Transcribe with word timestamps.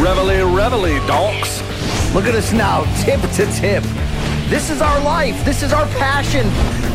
Reveille, 0.00 0.46
reveille, 0.46 1.06
donks. 1.06 1.60
Look 2.14 2.24
at 2.24 2.34
us 2.34 2.54
now, 2.54 2.84
tip 3.04 3.20
to 3.32 3.44
tip. 3.52 3.84
This 4.48 4.70
is 4.70 4.80
our 4.80 4.98
life. 5.02 5.44
This 5.44 5.62
is 5.62 5.74
our 5.74 5.84
passion. 5.98 6.46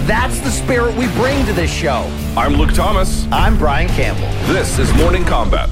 That's 0.07 0.39
the 0.39 0.49
spirit 0.49 0.95
we 0.95 1.05
bring 1.09 1.45
to 1.45 1.53
this 1.53 1.71
show. 1.71 2.11
I'm 2.35 2.55
Luke 2.55 2.73
Thomas. 2.73 3.27
I'm 3.31 3.59
Brian 3.59 3.89
Campbell. 3.89 4.27
This 4.51 4.79
is 4.79 4.91
Morning 4.95 5.23
Combat. 5.23 5.69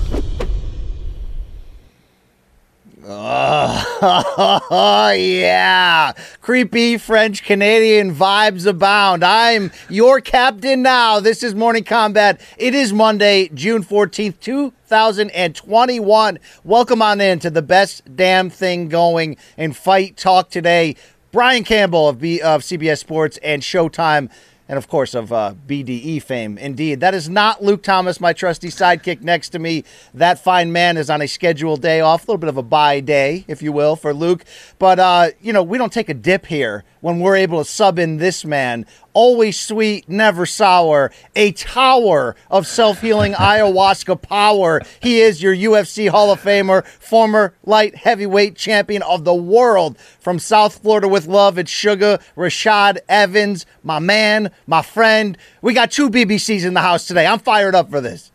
Oh, 3.15 5.11
yeah. 5.15 6.13
Creepy 6.41 6.97
French 6.97 7.43
Canadian 7.43 8.15
vibes 8.15 8.65
abound. 8.65 9.23
I'm 9.23 9.71
your 9.87 10.19
captain 10.19 10.81
now. 10.81 11.19
This 11.19 11.43
is 11.43 11.53
Morning 11.53 11.83
Combat. 11.83 12.41
It 12.57 12.73
is 12.73 12.91
Monday, 12.91 13.49
June 13.53 13.83
14th, 13.83 14.39
2021. 14.39 16.39
Welcome 16.63 17.03
on 17.03 17.21
in 17.21 17.37
to 17.39 17.51
the 17.51 17.61
best 17.61 18.01
damn 18.15 18.49
thing 18.49 18.89
going 18.89 19.37
in 19.57 19.73
fight 19.73 20.17
talk 20.17 20.49
today. 20.49 20.95
Brian 21.31 21.63
Campbell 21.63 22.09
of, 22.09 22.19
B- 22.19 22.41
of 22.41 22.63
CBS 22.63 22.97
Sports 22.97 23.37
and 23.43 23.61
Showtime 23.61 24.31
and 24.73 24.79
of 24.79 24.87
course 24.87 25.13
of 25.13 25.31
uh, 25.31 25.53
BDE 25.67 26.23
fame. 26.23 26.57
Indeed, 26.57 26.99
that 27.01 27.13
is 27.13 27.29
not 27.29 27.63
Luke 27.63 27.83
Thomas, 27.83 28.19
my 28.19 28.33
trusty 28.33 28.69
sidekick 28.69 29.21
next 29.21 29.49
to 29.49 29.59
me. 29.59 29.83
That 30.15 30.39
fine 30.39 30.71
man 30.71 30.97
is 30.97 31.11
on 31.11 31.21
a 31.21 31.27
scheduled 31.27 31.83
day 31.83 32.01
off, 32.01 32.23
a 32.27 32.31
little 32.31 32.39
bit 32.39 32.49
of 32.49 32.57
a 32.57 32.63
bye 32.63 32.99
day, 32.99 33.45
if 33.47 33.61
you 33.61 33.71
will, 33.71 33.95
for 33.95 34.15
Luke. 34.15 34.43
But 34.79 34.97
uh, 34.97 35.29
you 35.39 35.53
know, 35.53 35.61
we 35.61 35.77
don't 35.77 35.93
take 35.93 36.09
a 36.09 36.15
dip 36.15 36.47
here 36.47 36.85
when 37.01 37.19
we're 37.19 37.35
able 37.35 37.63
to 37.63 37.69
sub 37.69 37.99
in 37.99 38.17
this 38.17 38.43
man. 38.43 38.87
Always 39.13 39.59
sweet, 39.59 40.09
never 40.09 40.45
sour, 40.45 41.11
a 41.35 41.51
tower 41.51 42.35
of 42.49 42.65
self 42.67 43.01
healing 43.01 43.33
ayahuasca 43.33 44.21
power. 44.21 44.81
He 45.01 45.21
is 45.21 45.41
your 45.41 45.55
UFC 45.55 46.09
Hall 46.09 46.31
of 46.31 46.41
Famer, 46.41 46.85
former 46.85 47.53
light 47.63 47.95
heavyweight 47.95 48.55
champion 48.55 49.03
of 49.03 49.23
the 49.23 49.35
world 49.35 49.97
from 50.19 50.39
South 50.39 50.81
Florida 50.81 51.07
with 51.07 51.27
love. 51.27 51.57
It's 51.57 51.71
Sugar 51.71 52.19
Rashad 52.35 52.97
Evans, 53.07 53.65
my 53.83 53.99
man, 53.99 54.51
my 54.67 54.81
friend. 54.81 55.37
We 55.61 55.73
got 55.73 55.91
two 55.91 56.09
BBCs 56.09 56.65
in 56.65 56.73
the 56.73 56.81
house 56.81 57.05
today. 57.05 57.27
I'm 57.27 57.39
fired 57.39 57.75
up 57.75 57.89
for 57.89 58.01
this. 58.01 58.32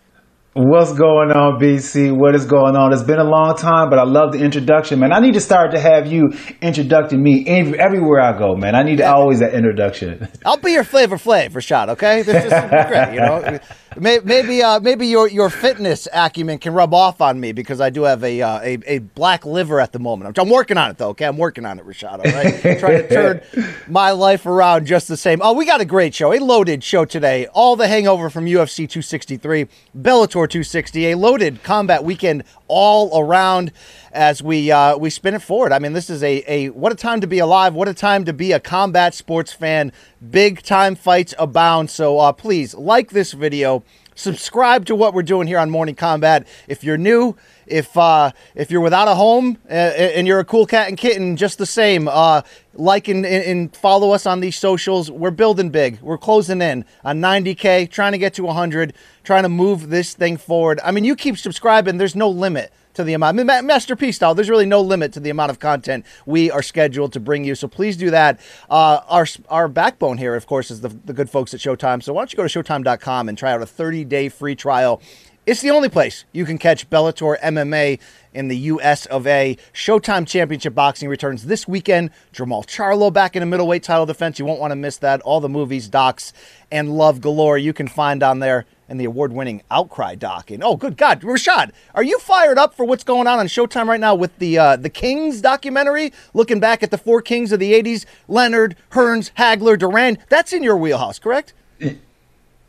What's 0.61 0.93
going 0.93 1.31
on, 1.31 1.61
BC? 1.61 2.11
What 2.11 2.35
is 2.35 2.45
going 2.45 2.75
on? 2.75 2.93
It's 2.93 3.05
been 3.05 3.21
a 3.21 3.31
long 3.31 3.55
time, 3.55 3.91
but 3.91 4.01
I 4.01 4.03
love 4.03 4.33
the 4.33 4.41
introduction, 4.41 4.99
man. 4.99 5.13
I 5.13 5.21
need 5.21 5.35
to 5.35 5.41
start 5.41 5.71
to 5.71 5.79
have 5.79 6.09
you 6.09 6.33
introducing 6.61 7.23
me 7.23 7.47
everywhere 7.47 8.21
I 8.21 8.37
go, 8.37 8.57
man. 8.57 8.75
I 8.75 8.83
need 8.83 8.99
yeah. 8.99 9.13
always 9.13 9.39
that 9.39 9.55
introduction. 9.55 10.27
I'll 10.45 10.57
be 10.57 10.73
your 10.73 10.83
flavor 10.83 11.17
flav 11.17 11.53
for 11.53 11.61
shot, 11.61 11.91
okay? 11.91 12.23
This 12.23 12.45
is 12.45 12.51
great, 12.89 13.15
you 13.15 13.21
know. 13.21 13.61
Maybe 13.97 14.63
uh, 14.63 14.81
maybe 14.81 15.07
your 15.07 15.29
your 15.29 15.51
fitness 15.51 16.07
acumen 16.13 16.59
can 16.59 16.73
rub 16.73 16.95
off 16.95 17.21
on 17.21 17.41
me 17.41 17.53
because 17.53 17.81
I 17.81 17.91
do 17.91 18.05
have 18.05 18.23
a 18.23 18.41
uh, 18.43 18.61
a, 18.61 18.79
a 18.87 18.99
black 18.99 19.45
liver 19.45 19.81
at 19.81 19.93
the 19.93 19.99
moment. 19.99 20.39
I'm 20.39 20.51
working 20.51 20.77
on 20.77 20.91
it 20.91 20.99
though. 20.99 21.09
Okay, 21.11 21.25
I'm 21.25 21.37
working 21.37 21.65
on 21.65 21.79
it, 21.79 21.87
Rashad. 21.87 22.13
All 22.13 22.19
right, 22.19 22.79
trying 22.79 23.03
to 23.03 23.09
turn 23.09 23.41
my 23.89 24.13
life 24.13 24.47
around 24.47 24.87
just 24.87 25.09
the 25.09 25.17
same. 25.17 25.41
Oh, 25.43 25.53
we 25.53 25.65
got 25.65 25.81
a 25.81 25.85
great 25.85 26.15
show, 26.15 26.33
a 26.33 26.39
loaded 26.39 26.85
show 26.85 27.05
today. 27.07 27.47
All 27.53 27.77
the 27.77 27.89
hangover 27.89 28.31
from 28.31 28.45
UFC 28.45 28.89
263, 28.89 29.67
Bellator 29.97 30.48
260, 30.49 31.13
a 31.13 31.17
loaded 31.17 31.63
combat 31.63 32.05
weekend 32.05 32.45
all 32.67 33.19
around 33.19 33.73
as 34.13 34.43
we 34.43 34.71
uh, 34.71 34.97
we 34.97 35.11
spin 35.11 35.35
it 35.35 35.43
forward. 35.43 35.73
I 35.73 35.79
mean, 35.79 35.93
this 35.93 36.11
is 36.11 36.23
a, 36.23 36.43
a 36.47 36.71
what 36.71 36.93
a 36.93 36.95
time 36.95 37.21
to 37.21 37.27
be 37.27 37.39
alive. 37.39 37.75
What 37.75 37.89
a 37.89 37.95
time 37.95 38.25
to 38.25 38.33
be 38.33 38.53
a 38.53 38.61
combat 38.61 39.15
sports 39.15 39.53
fan. 39.53 39.93
Big 40.31 40.63
time 40.63 40.95
fights 40.95 41.35
abound. 41.39 41.91
So 41.91 42.19
uh, 42.19 42.33
please 42.33 42.75
like 42.75 43.11
this 43.11 43.33
video, 43.33 43.85
subscribe 44.15 44.87
to 44.87 44.95
what 44.95 45.15
we're 45.15 45.23
doing 45.23 45.47
here 45.47 45.59
on 45.59 45.71
Morning 45.71 45.95
Combat. 45.95 46.47
If 46.67 46.83
you're 46.83 46.99
new, 46.99 47.37
if 47.71 47.97
uh, 47.97 48.33
if 48.55 48.71
you're 48.71 48.81
without 48.81 49.09
a 49.09 49.15
home 49.15 49.59
uh, 49.69 49.73
and 49.73 50.27
you're 50.27 50.41
a 50.41 50.45
cool 50.45 50.67
cat 50.67 50.89
and 50.89 50.97
kitten, 50.97 51.37
just 51.37 51.59
the 51.59 51.67
same, 51.67 52.09
uh, 52.09 52.43
like 52.75 53.09
and, 53.09 53.25
and 53.25 53.75
follow 53.77 54.11
us 54.11 54.27
on 54.27 54.41
these 54.41 54.57
socials. 54.57 55.11
We're 55.11 55.31
building 55.31 55.71
big. 55.71 56.01
We're 56.01 56.19
closing 56.19 56.63
in 56.63 56.85
on 57.05 57.21
90k, 57.21 57.91
trying 57.91 58.13
to 58.13 58.19
get 58.19 58.35
to 58.35 58.45
100, 58.45 58.95
trying 59.25 59.43
to 59.43 59.49
move 59.49 59.91
this 59.91 60.15
thing 60.15 60.37
forward. 60.37 60.81
I 60.85 60.91
mean, 60.91 61.05
you 61.05 61.17
keep 61.17 61.37
subscribing. 61.39 61.99
There's 61.99 62.17
no 62.17 62.29
limit 62.29 62.73
to 62.99 63.05
the 63.05 63.15
amount. 63.15 63.39
I 63.39 63.45
mean, 63.45 63.67
Master 63.67 63.97
P 63.97 64.13
style, 64.13 64.35
there's 64.35 64.51
really 64.51 64.67
no 64.67 64.81
limit 64.81 65.13
to 65.15 65.21
the 65.21 65.31
amount 65.31 65.51
of 65.51 65.59
content 65.59 66.05
we 66.27 66.51
are 66.51 66.63
scheduled 66.63 67.13
to 67.15 67.21
bring 67.21 67.45
you. 67.45 67.55
So 67.55 67.69
please 67.69 67.97
do 67.97 68.11
that. 68.11 68.41
Uh, 68.69 69.01
our 69.09 69.27
our 69.49 69.69
backbone 69.69 70.19
here, 70.19 70.35
of 70.35 70.47
course, 70.47 70.71
is 70.71 70.81
the, 70.81 70.89
the 70.89 71.13
good 71.13 71.31
folks 71.31 71.55
at 71.55 71.61
Showtime. 71.61 72.03
So 72.03 72.13
why 72.13 72.23
don't 72.23 72.33
you 72.33 72.37
go 72.37 72.47
to 72.47 72.63
Showtime.com 72.63 73.29
and 73.29 73.39
try 73.39 73.53
out 73.53 73.63
a 73.63 73.67
30 73.67 74.05
day 74.05 74.29
free 74.29 74.55
trial. 74.55 75.01
It's 75.49 75.63
the 75.63 75.71
only 75.71 75.89
place 75.89 76.27
you 76.31 76.45
can 76.45 76.59
catch 76.59 76.91
Bellator 76.91 77.41
MMA 77.41 78.01
in 78.35 78.49
the 78.49 78.57
US 78.59 79.07
of 79.07 79.27
A. 79.27 79.57
Showtime 79.73 80.27
Championship 80.27 80.75
Boxing 80.75 81.09
returns 81.09 81.47
this 81.47 81.67
weekend. 81.67 82.11
Jermall 82.35 82.67
Charlo 82.67 83.11
back 83.11 83.35
in 83.35 83.43
a 83.43 83.47
middleweight 83.47 83.83
title 83.83 84.05
defense. 84.05 84.39
You 84.39 84.45
won't 84.45 84.61
want 84.61 84.73
to 84.73 84.77
miss 84.77 84.99
that. 84.99 85.23
All 85.23 85.41
the 85.41 85.49
movies, 85.49 85.89
docs, 85.89 86.35
and 86.71 86.99
love 86.99 87.23
galore 87.23 87.57
you 87.57 87.73
can 87.73 87.89
find 87.89 88.23
on 88.23 88.41
there 88.41 88.67
and 88.91 89.01
the 89.01 89.07
award-winning 89.07 89.63
Outcry 89.71 90.17
doc. 90.17 90.51
And 90.51 90.63
oh, 90.63 90.77
good 90.77 90.99
God, 90.99 91.23
Rashad, 91.23 91.71
are 91.95 92.03
you 92.03 92.19
fired 92.19 92.59
up 92.59 92.75
for 92.75 92.85
what's 92.85 93.03
going 93.03 93.27
on 93.27 93.39
on 93.39 93.47
Showtime 93.47 93.87
right 93.87 93.99
now 93.99 94.15
with 94.15 94.39
the 94.41 94.59
uh, 94.59 94.77
the 94.77 94.91
Kings 94.91 95.41
documentary? 95.41 96.13
Looking 96.35 96.61
back 96.61 96.83
at 96.83 96.91
the 96.91 96.99
four 96.99 97.23
kings 97.23 97.53
of 97.53 97.59
the 97.59 97.73
'80s: 97.73 98.05
Leonard, 98.29 98.77
Hearns, 98.91 99.33
Hagler, 99.39 99.79
Duran. 99.79 100.19
That's 100.29 100.53
in 100.53 100.63
your 100.63 100.77
wheelhouse, 100.77 101.19
correct? 101.19 101.55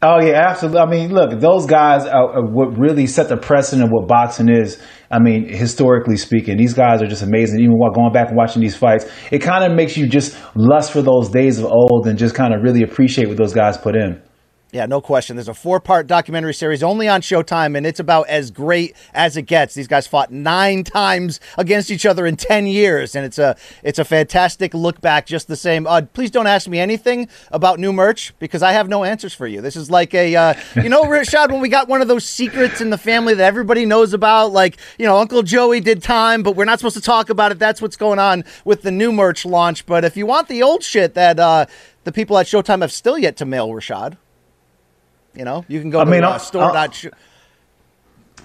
Oh 0.01 0.23
yeah, 0.23 0.47
absolutely. 0.49 0.79
I 0.79 0.85
mean, 0.85 1.13
look, 1.13 1.41
those 1.41 1.65
guys 1.65 2.05
are, 2.05 2.37
are 2.37 2.45
what 2.45 2.77
really 2.77 3.05
set 3.05 3.27
the 3.27 3.35
precedent 3.35 3.83
of 3.83 3.91
what 3.91 4.07
boxing 4.07 4.47
is. 4.47 4.81
I 5.11 5.19
mean, 5.19 5.49
historically 5.49 6.15
speaking, 6.15 6.55
these 6.55 6.73
guys 6.73 7.01
are 7.01 7.07
just 7.07 7.21
amazing. 7.21 7.59
Even 7.59 7.73
while 7.77 7.91
going 7.91 8.13
back 8.13 8.29
and 8.29 8.37
watching 8.37 8.61
these 8.61 8.77
fights, 8.77 9.05
it 9.29 9.39
kind 9.39 9.69
of 9.69 9.75
makes 9.75 9.97
you 9.97 10.07
just 10.07 10.37
lust 10.55 10.93
for 10.93 11.01
those 11.01 11.27
days 11.29 11.59
of 11.59 11.65
old 11.65 12.07
and 12.07 12.17
just 12.17 12.33
kind 12.33 12.53
of 12.53 12.61
really 12.63 12.81
appreciate 12.81 13.27
what 13.27 13.35
those 13.35 13.53
guys 13.53 13.77
put 13.77 13.95
in. 13.95 14.21
Yeah, 14.71 14.85
no 14.85 15.01
question. 15.01 15.35
There's 15.35 15.47
a 15.47 15.55
four 15.55 15.79
part 15.79 16.05
documentary 16.05 16.53
series 16.53 16.83
only 16.83 17.07
on 17.07 17.21
Showtime, 17.21 17.75
and 17.75 17.87
it's 17.87 17.99
about 17.99 18.29
as 18.29 18.51
great 18.51 18.95
as 19.15 19.35
it 19.35 19.43
gets. 19.43 19.73
These 19.73 19.87
guys 19.87 20.05
fought 20.05 20.31
nine 20.31 20.83
times 20.83 21.39
against 21.57 21.89
each 21.89 22.05
other 22.05 22.27
in 22.27 22.35
10 22.35 22.67
years, 22.67 23.15
and 23.15 23.25
it's 23.25 23.39
a 23.39 23.57
it's 23.81 23.97
a 23.97 24.05
fantastic 24.05 24.75
look 24.75 25.01
back 25.01 25.25
just 25.25 25.47
the 25.47 25.55
same. 25.55 25.87
Uh, 25.87 26.03
please 26.13 26.29
don't 26.29 26.45
ask 26.45 26.67
me 26.67 26.77
anything 26.79 27.27
about 27.51 27.79
new 27.79 27.91
merch 27.91 28.31
because 28.37 28.61
I 28.61 28.73
have 28.73 28.87
no 28.87 29.03
answers 29.03 29.33
for 29.33 29.47
you. 29.47 29.59
This 29.59 29.75
is 29.75 29.89
like 29.89 30.13
a, 30.13 30.35
uh, 30.35 30.53
you 30.75 30.89
know, 30.89 31.03
Rashad, 31.03 31.49
when 31.49 31.61
we 31.61 31.69
got 31.69 31.87
one 31.87 32.03
of 32.03 32.07
those 32.07 32.25
secrets 32.25 32.79
in 32.79 32.91
the 32.91 32.97
family 32.97 33.33
that 33.33 33.45
everybody 33.45 33.87
knows 33.87 34.13
about, 34.13 34.51
like, 34.51 34.77
you 34.99 35.05
know, 35.07 35.17
Uncle 35.17 35.41
Joey 35.41 35.79
did 35.79 36.03
time, 36.03 36.43
but 36.43 36.55
we're 36.55 36.65
not 36.65 36.77
supposed 36.77 36.97
to 36.97 37.01
talk 37.01 37.31
about 37.31 37.51
it. 37.51 37.57
That's 37.57 37.81
what's 37.81 37.97
going 37.97 38.19
on 38.19 38.43
with 38.65 38.83
the 38.83 38.91
new 38.91 39.11
merch 39.11 39.47
launch. 39.47 39.87
But 39.87 40.05
if 40.05 40.15
you 40.15 40.27
want 40.27 40.47
the 40.47 40.61
old 40.61 40.83
shit 40.83 41.15
that 41.15 41.39
uh, 41.39 41.65
the 42.03 42.11
people 42.11 42.37
at 42.37 42.45
Showtime 42.45 42.81
have 42.81 42.91
still 42.91 43.17
yet 43.17 43.35
to 43.37 43.45
mail, 43.45 43.69
Rashad, 43.69 44.17
you 45.35 45.45
know, 45.45 45.65
you 45.67 45.79
can 45.79 45.89
go 45.89 45.99
I 45.99 46.05
to 46.05 46.11
mean, 46.11 46.23
uh, 46.23 46.37
store. 46.37 46.71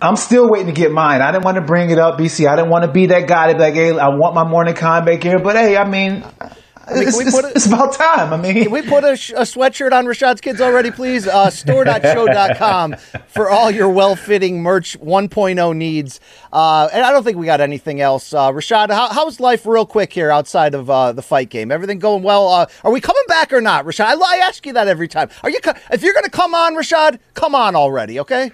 I'm 0.03 0.17
still 0.17 0.50
waiting 0.50 0.67
to 0.67 0.72
get 0.72 0.91
mine. 0.91 1.22
I 1.22 1.33
didn't 1.33 1.45
want 1.45 1.56
to 1.56 1.62
bring 1.62 1.91
it 1.91 1.99
up, 1.99 2.19
BC. 2.19 2.47
I 2.49 2.56
didn't 2.56 2.71
want 2.71 2.84
to 2.84 2.91
be 2.91 3.06
that 3.06 3.28
guy 3.28 3.49
to 3.49 3.55
be 3.55 3.61
like, 3.61 3.75
hey, 3.75 3.97
I 3.99 4.09
want 4.09 4.34
my 4.34 4.45
morning 4.45 4.75
combat 4.75 5.21
gear. 5.21 5.39
But 5.39 5.56
hey, 5.56 5.77
I 5.77 5.89
mean, 5.89 6.25
I 6.41 6.50
mean, 6.93 7.09
it's, 7.09 7.19
it's, 7.19 7.34
a, 7.34 7.49
it's, 7.49 7.67
about 7.67 7.95
time. 7.95 8.33
I 8.33 8.37
mean, 8.37 8.62
can 8.62 8.71
we 8.71 8.83
put 8.83 9.05
a, 9.05 9.17
sh- 9.17 9.31
a 9.31 9.43
sweatshirt 9.43 9.93
on 9.93 10.06
Rashad's 10.06 10.41
kids 10.41 10.61
already, 10.61 10.91
please? 10.91 11.27
Uh, 11.27 11.50
store.sho.com 11.50 12.95
for 13.28 13.50
all 13.50 13.71
your 13.71 13.89
well 13.89 14.17
fitting 14.17 14.62
merch 14.62 14.99
1.0 15.00 15.77
needs. 15.77 16.21
Uh, 16.53 16.89
and 16.93 17.05
I 17.05 17.11
don't 17.12 17.25
think 17.25 17.39
we 17.39 17.47
got 17.47 17.61
anything 17.61 18.00
else. 18.00 18.34
Uh, 18.34 18.50
Rashad, 18.50 18.91
how, 18.91 19.09
how's 19.09 19.41
life 19.41 19.67
real 19.67 19.87
quick 19.87 20.12
here 20.12 20.31
outside 20.31 20.75
of 20.75 20.91
uh, 20.91 21.12
the 21.12 21.23
fight 21.23 21.49
game? 21.49 21.73
Everything 21.73 21.99
going 21.99 22.23
well? 22.23 22.49
Uh, 22.49 22.67
are 22.83 22.93
we 22.93 23.00
coming 23.00 23.25
back 23.28 23.53
or 23.53 23.61
not, 23.61 23.84
Rashad? 23.84 24.05
I, 24.05 24.15
I 24.15 24.37
ask 24.39 24.65
you 24.67 24.73
that 24.75 24.89
every 24.89 25.09
time. 25.09 25.31
Are 25.43 25.50
you? 25.50 25.61
Co- 25.61 25.75
if 25.91 26.03
you're 26.03 26.15
going 26.15 26.25
to 26.25 26.31
come 26.31 26.55
on, 26.55 26.75
Rashad, 26.75 27.19
come 27.34 27.55
on 27.55 27.75
already, 27.75 28.21
okay? 28.21 28.50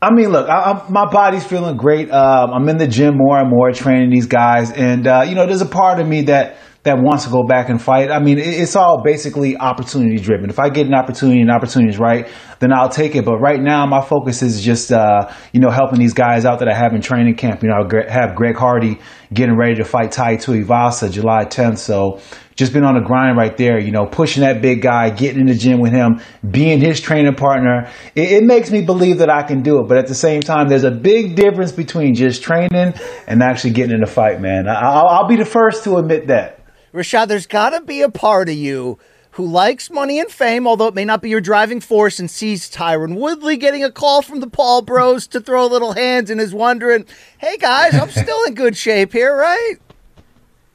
I 0.00 0.12
mean, 0.12 0.28
look, 0.28 0.48
I, 0.48 0.84
my 0.90 1.06
body's 1.10 1.44
feeling 1.44 1.76
great. 1.76 2.10
Um, 2.10 2.50
I'm 2.52 2.68
in 2.68 2.76
the 2.76 2.86
gym 2.86 3.14
more 3.16 3.38
and 3.38 3.48
more, 3.48 3.72
training 3.72 4.10
these 4.10 4.26
guys, 4.26 4.70
and 4.70 5.06
uh, 5.06 5.24
you 5.26 5.34
know, 5.34 5.46
there's 5.46 5.62
a 5.62 5.66
part 5.66 6.00
of 6.00 6.06
me 6.06 6.22
that 6.22 6.58
that 6.82 6.98
wants 7.02 7.24
to 7.24 7.30
go 7.30 7.42
back 7.42 7.68
and 7.68 7.82
fight. 7.82 8.12
I 8.12 8.20
mean, 8.20 8.38
it, 8.38 8.46
it's 8.46 8.76
all 8.76 9.02
basically 9.02 9.56
opportunity 9.56 10.18
driven. 10.18 10.50
If 10.50 10.60
I 10.60 10.68
get 10.68 10.86
an 10.86 10.94
opportunity 10.94 11.40
and 11.40 11.50
opportunity 11.50 11.92
is 11.92 11.98
right, 11.98 12.28
then 12.60 12.72
I'll 12.72 12.90
take 12.90 13.16
it. 13.16 13.24
But 13.24 13.38
right 13.38 13.60
now, 13.60 13.86
my 13.86 14.00
focus 14.02 14.42
is 14.42 14.62
just 14.62 14.92
uh, 14.92 15.32
you 15.52 15.60
know 15.60 15.70
helping 15.70 15.98
these 15.98 16.14
guys 16.14 16.44
out 16.44 16.58
that 16.58 16.68
I 16.68 16.74
have 16.74 16.92
in 16.92 17.00
training 17.00 17.36
camp. 17.36 17.62
You 17.62 17.70
know, 17.70 17.76
I 17.76 18.12
have 18.12 18.34
Greg 18.36 18.56
Hardy 18.56 19.00
getting 19.32 19.56
ready 19.56 19.76
to 19.76 19.84
fight 19.84 20.12
Tai 20.12 20.36
Tuivasa 20.36 21.10
July 21.10 21.46
10th, 21.46 21.78
so 21.78 22.20
just 22.56 22.72
been 22.72 22.84
on 22.84 22.96
a 22.96 23.02
grind 23.02 23.36
right 23.36 23.54
there, 23.56 23.78
you 23.78 23.92
know, 23.92 24.06
pushing 24.06 24.40
that 24.40 24.62
big 24.62 24.80
guy, 24.80 25.10
getting 25.10 25.40
in 25.40 25.46
the 25.46 25.54
gym 25.54 25.78
with 25.78 25.92
him, 25.92 26.20
being 26.48 26.80
his 26.80 27.00
training 27.00 27.34
partner. 27.34 27.90
It, 28.14 28.32
it, 28.32 28.44
makes 28.44 28.70
me 28.70 28.80
believe 28.80 29.18
that 29.18 29.28
I 29.28 29.42
can 29.42 29.62
do 29.62 29.80
it. 29.80 29.88
But 29.88 29.98
at 29.98 30.06
the 30.06 30.14
same 30.14 30.40
time, 30.40 30.68
there's 30.68 30.84
a 30.84 30.90
big 30.90 31.36
difference 31.36 31.72
between 31.72 32.14
just 32.14 32.42
training 32.42 32.94
and 33.26 33.42
actually 33.42 33.72
getting 33.72 33.94
in 33.94 34.02
a 34.02 34.06
fight, 34.06 34.40
man. 34.40 34.68
I, 34.68 35.02
will 35.02 35.08
I'll 35.08 35.28
be 35.28 35.36
the 35.36 35.44
first 35.44 35.84
to 35.84 35.98
admit 35.98 36.28
that. 36.28 36.60
Rashad, 36.94 37.28
there's 37.28 37.46
got 37.46 37.70
to 37.70 37.82
be 37.82 38.00
a 38.00 38.08
part 38.08 38.48
of 38.48 38.54
you 38.54 38.98
who 39.32 39.44
likes 39.44 39.90
money 39.90 40.18
and 40.18 40.30
fame, 40.30 40.66
although 40.66 40.86
it 40.86 40.94
may 40.94 41.04
not 41.04 41.20
be 41.20 41.28
your 41.28 41.42
driving 41.42 41.80
force, 41.80 42.18
and 42.18 42.30
sees 42.30 42.70
Tyron 42.70 43.16
Woodley 43.16 43.58
getting 43.58 43.84
a 43.84 43.92
call 43.92 44.22
from 44.22 44.40
the 44.40 44.48
Paul 44.48 44.80
Bros 44.80 45.26
to 45.26 45.40
throw 45.40 45.66
little 45.66 45.92
hands 45.92 46.30
and 46.30 46.40
is 46.40 46.54
wondering, 46.54 47.04
hey 47.36 47.58
guys, 47.58 47.94
I'm 47.94 48.08
still 48.08 48.44
in 48.44 48.54
good 48.54 48.78
shape 48.78 49.12
here, 49.12 49.36
right? 49.36 49.74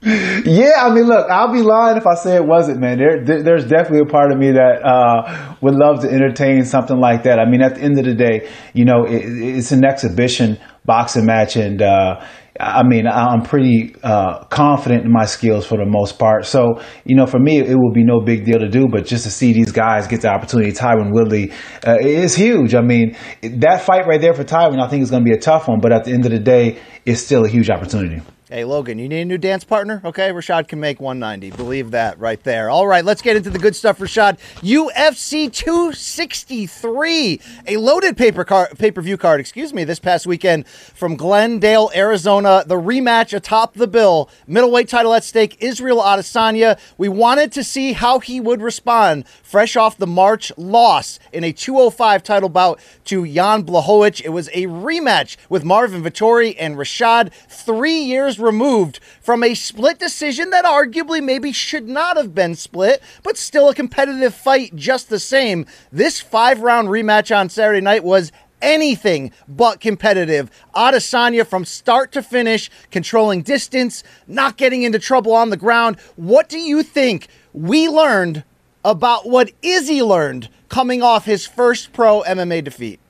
Yeah, 0.03 0.81
I 0.81 0.93
mean, 0.93 1.05
look, 1.05 1.29
I'll 1.29 1.53
be 1.53 1.61
lying 1.61 1.95
if 1.95 2.07
I 2.07 2.15
say 2.15 2.35
it 2.35 2.45
wasn't, 2.45 2.79
man. 2.79 2.97
There, 2.97 3.23
there 3.23 3.43
there's 3.43 3.65
definitely 3.65 3.99
a 3.99 4.11
part 4.11 4.31
of 4.31 4.39
me 4.39 4.51
that 4.51 4.83
uh, 4.83 5.55
would 5.61 5.75
love 5.75 6.01
to 6.01 6.09
entertain 6.09 6.65
something 6.65 6.97
like 6.97 7.23
that. 7.23 7.39
I 7.39 7.47
mean, 7.47 7.61
at 7.61 7.75
the 7.75 7.81
end 7.81 7.99
of 7.99 8.05
the 8.05 8.15
day, 8.15 8.49
you 8.73 8.83
know, 8.83 9.05
it, 9.05 9.21
it's 9.25 9.71
an 9.71 9.85
exhibition 9.85 10.57
boxing 10.85 11.27
match, 11.27 11.55
and 11.55 11.83
uh, 11.83 12.25
I 12.59 12.81
mean, 12.81 13.05
I'm 13.05 13.43
pretty 13.43 13.95
uh, 14.01 14.45
confident 14.45 15.05
in 15.05 15.11
my 15.11 15.25
skills 15.25 15.67
for 15.67 15.77
the 15.77 15.85
most 15.85 16.17
part. 16.17 16.45
So, 16.45 16.81
you 17.05 17.15
know, 17.15 17.27
for 17.27 17.39
me, 17.39 17.59
it 17.59 17.75
will 17.75 17.93
be 17.93 18.03
no 18.03 18.21
big 18.21 18.43
deal 18.43 18.57
to 18.57 18.69
do, 18.69 18.87
but 18.91 19.05
just 19.05 19.23
to 19.25 19.29
see 19.29 19.53
these 19.53 19.71
guys 19.71 20.07
get 20.07 20.21
the 20.21 20.29
opportunity, 20.29 20.71
Tyron 20.71 21.11
Woodley, 21.13 21.51
uh, 21.85 21.97
is 22.01 22.35
huge. 22.35 22.73
I 22.73 22.81
mean, 22.81 23.15
that 23.43 23.81
fight 23.81 24.07
right 24.07 24.19
there 24.19 24.33
for 24.33 24.43
Tyron, 24.43 24.81
I 24.81 24.87
think 24.87 25.03
is 25.03 25.11
going 25.11 25.23
to 25.23 25.29
be 25.29 25.35
a 25.35 25.39
tough 25.39 25.67
one, 25.67 25.79
but 25.79 25.93
at 25.93 26.05
the 26.05 26.11
end 26.11 26.25
of 26.25 26.31
the 26.31 26.39
day, 26.39 26.79
it's 27.05 27.21
still 27.21 27.45
a 27.45 27.47
huge 27.47 27.69
opportunity. 27.69 28.21
Hey, 28.51 28.65
Logan, 28.65 28.99
you 28.99 29.07
need 29.07 29.21
a 29.21 29.25
new 29.25 29.37
dance 29.37 29.63
partner? 29.63 30.01
Okay, 30.03 30.29
Rashad 30.31 30.67
can 30.67 30.81
make 30.81 30.99
190. 30.99 31.55
Believe 31.55 31.91
that 31.91 32.19
right 32.19 32.43
there. 32.43 32.69
All 32.69 32.85
right, 32.85 33.05
let's 33.05 33.21
get 33.21 33.37
into 33.37 33.49
the 33.49 33.57
good 33.57 33.77
stuff, 33.77 33.99
Rashad. 33.99 34.39
UFC 34.59 35.49
263, 35.49 37.39
a 37.67 37.77
loaded 37.77 38.17
paper 38.17 38.43
card, 38.43 38.77
pay-per-view 38.77 39.15
card, 39.15 39.39
excuse 39.39 39.73
me, 39.73 39.85
this 39.85 39.99
past 39.99 40.27
weekend 40.27 40.67
from 40.67 41.15
Glendale, 41.15 41.91
Arizona. 41.95 42.65
The 42.67 42.75
rematch 42.75 43.33
atop 43.33 43.75
the 43.75 43.87
bill, 43.87 44.29
middleweight 44.47 44.89
title 44.89 45.13
at 45.13 45.23
stake, 45.23 45.55
Israel 45.61 46.01
Adesanya. 46.01 46.77
We 46.97 47.07
wanted 47.07 47.53
to 47.53 47.63
see 47.63 47.93
how 47.93 48.19
he 48.19 48.41
would 48.41 48.61
respond 48.61 49.29
fresh 49.29 49.77
off 49.77 49.95
the 49.95 50.05
March 50.05 50.51
loss 50.57 51.19
in 51.31 51.45
a 51.45 51.53
205 51.53 52.21
title 52.21 52.49
bout 52.49 52.81
to 53.05 53.25
Jan 53.25 53.63
Blachowicz. 53.63 54.21
It 54.25 54.33
was 54.33 54.49
a 54.49 54.65
rematch 54.65 55.37
with 55.47 55.63
Marvin 55.63 56.03
Vettori 56.03 56.53
and 56.59 56.75
Rashad, 56.75 57.31
three 57.47 58.01
years 58.01 58.40
removed 58.41 58.99
from 59.21 59.43
a 59.43 59.53
split 59.53 59.99
decision 59.99 60.49
that 60.49 60.65
arguably 60.65 61.23
maybe 61.23 61.51
should 61.51 61.87
not 61.87 62.17
have 62.17 62.33
been 62.33 62.55
split, 62.55 63.01
but 63.23 63.37
still 63.37 63.69
a 63.69 63.75
competitive 63.75 64.33
fight 64.33 64.75
just 64.75 65.09
the 65.09 65.19
same. 65.19 65.65
This 65.91 66.19
five 66.19 66.61
round 66.61 66.87
rematch 66.87 67.35
on 67.35 67.49
Saturday 67.49 67.81
night 67.81 68.03
was 68.03 68.31
anything 68.61 69.31
but 69.47 69.79
competitive. 69.79 70.49
Adesanya 70.75 71.45
from 71.45 71.65
start 71.65 72.11
to 72.13 72.23
finish, 72.23 72.69
controlling 72.91 73.41
distance, 73.41 74.03
not 74.27 74.57
getting 74.57 74.83
into 74.83 74.99
trouble 74.99 75.33
on 75.33 75.49
the 75.49 75.57
ground. 75.57 75.99
What 76.15 76.47
do 76.47 76.59
you 76.59 76.83
think 76.83 77.27
we 77.53 77.89
learned 77.89 78.43
about 78.83 79.27
what 79.27 79.51
Izzy 79.61 80.01
learned 80.01 80.49
coming 80.69 81.01
off 81.03 81.25
his 81.25 81.45
first 81.45 81.91
pro 81.91 82.21
MMA 82.21 82.63
defeat? 82.63 83.00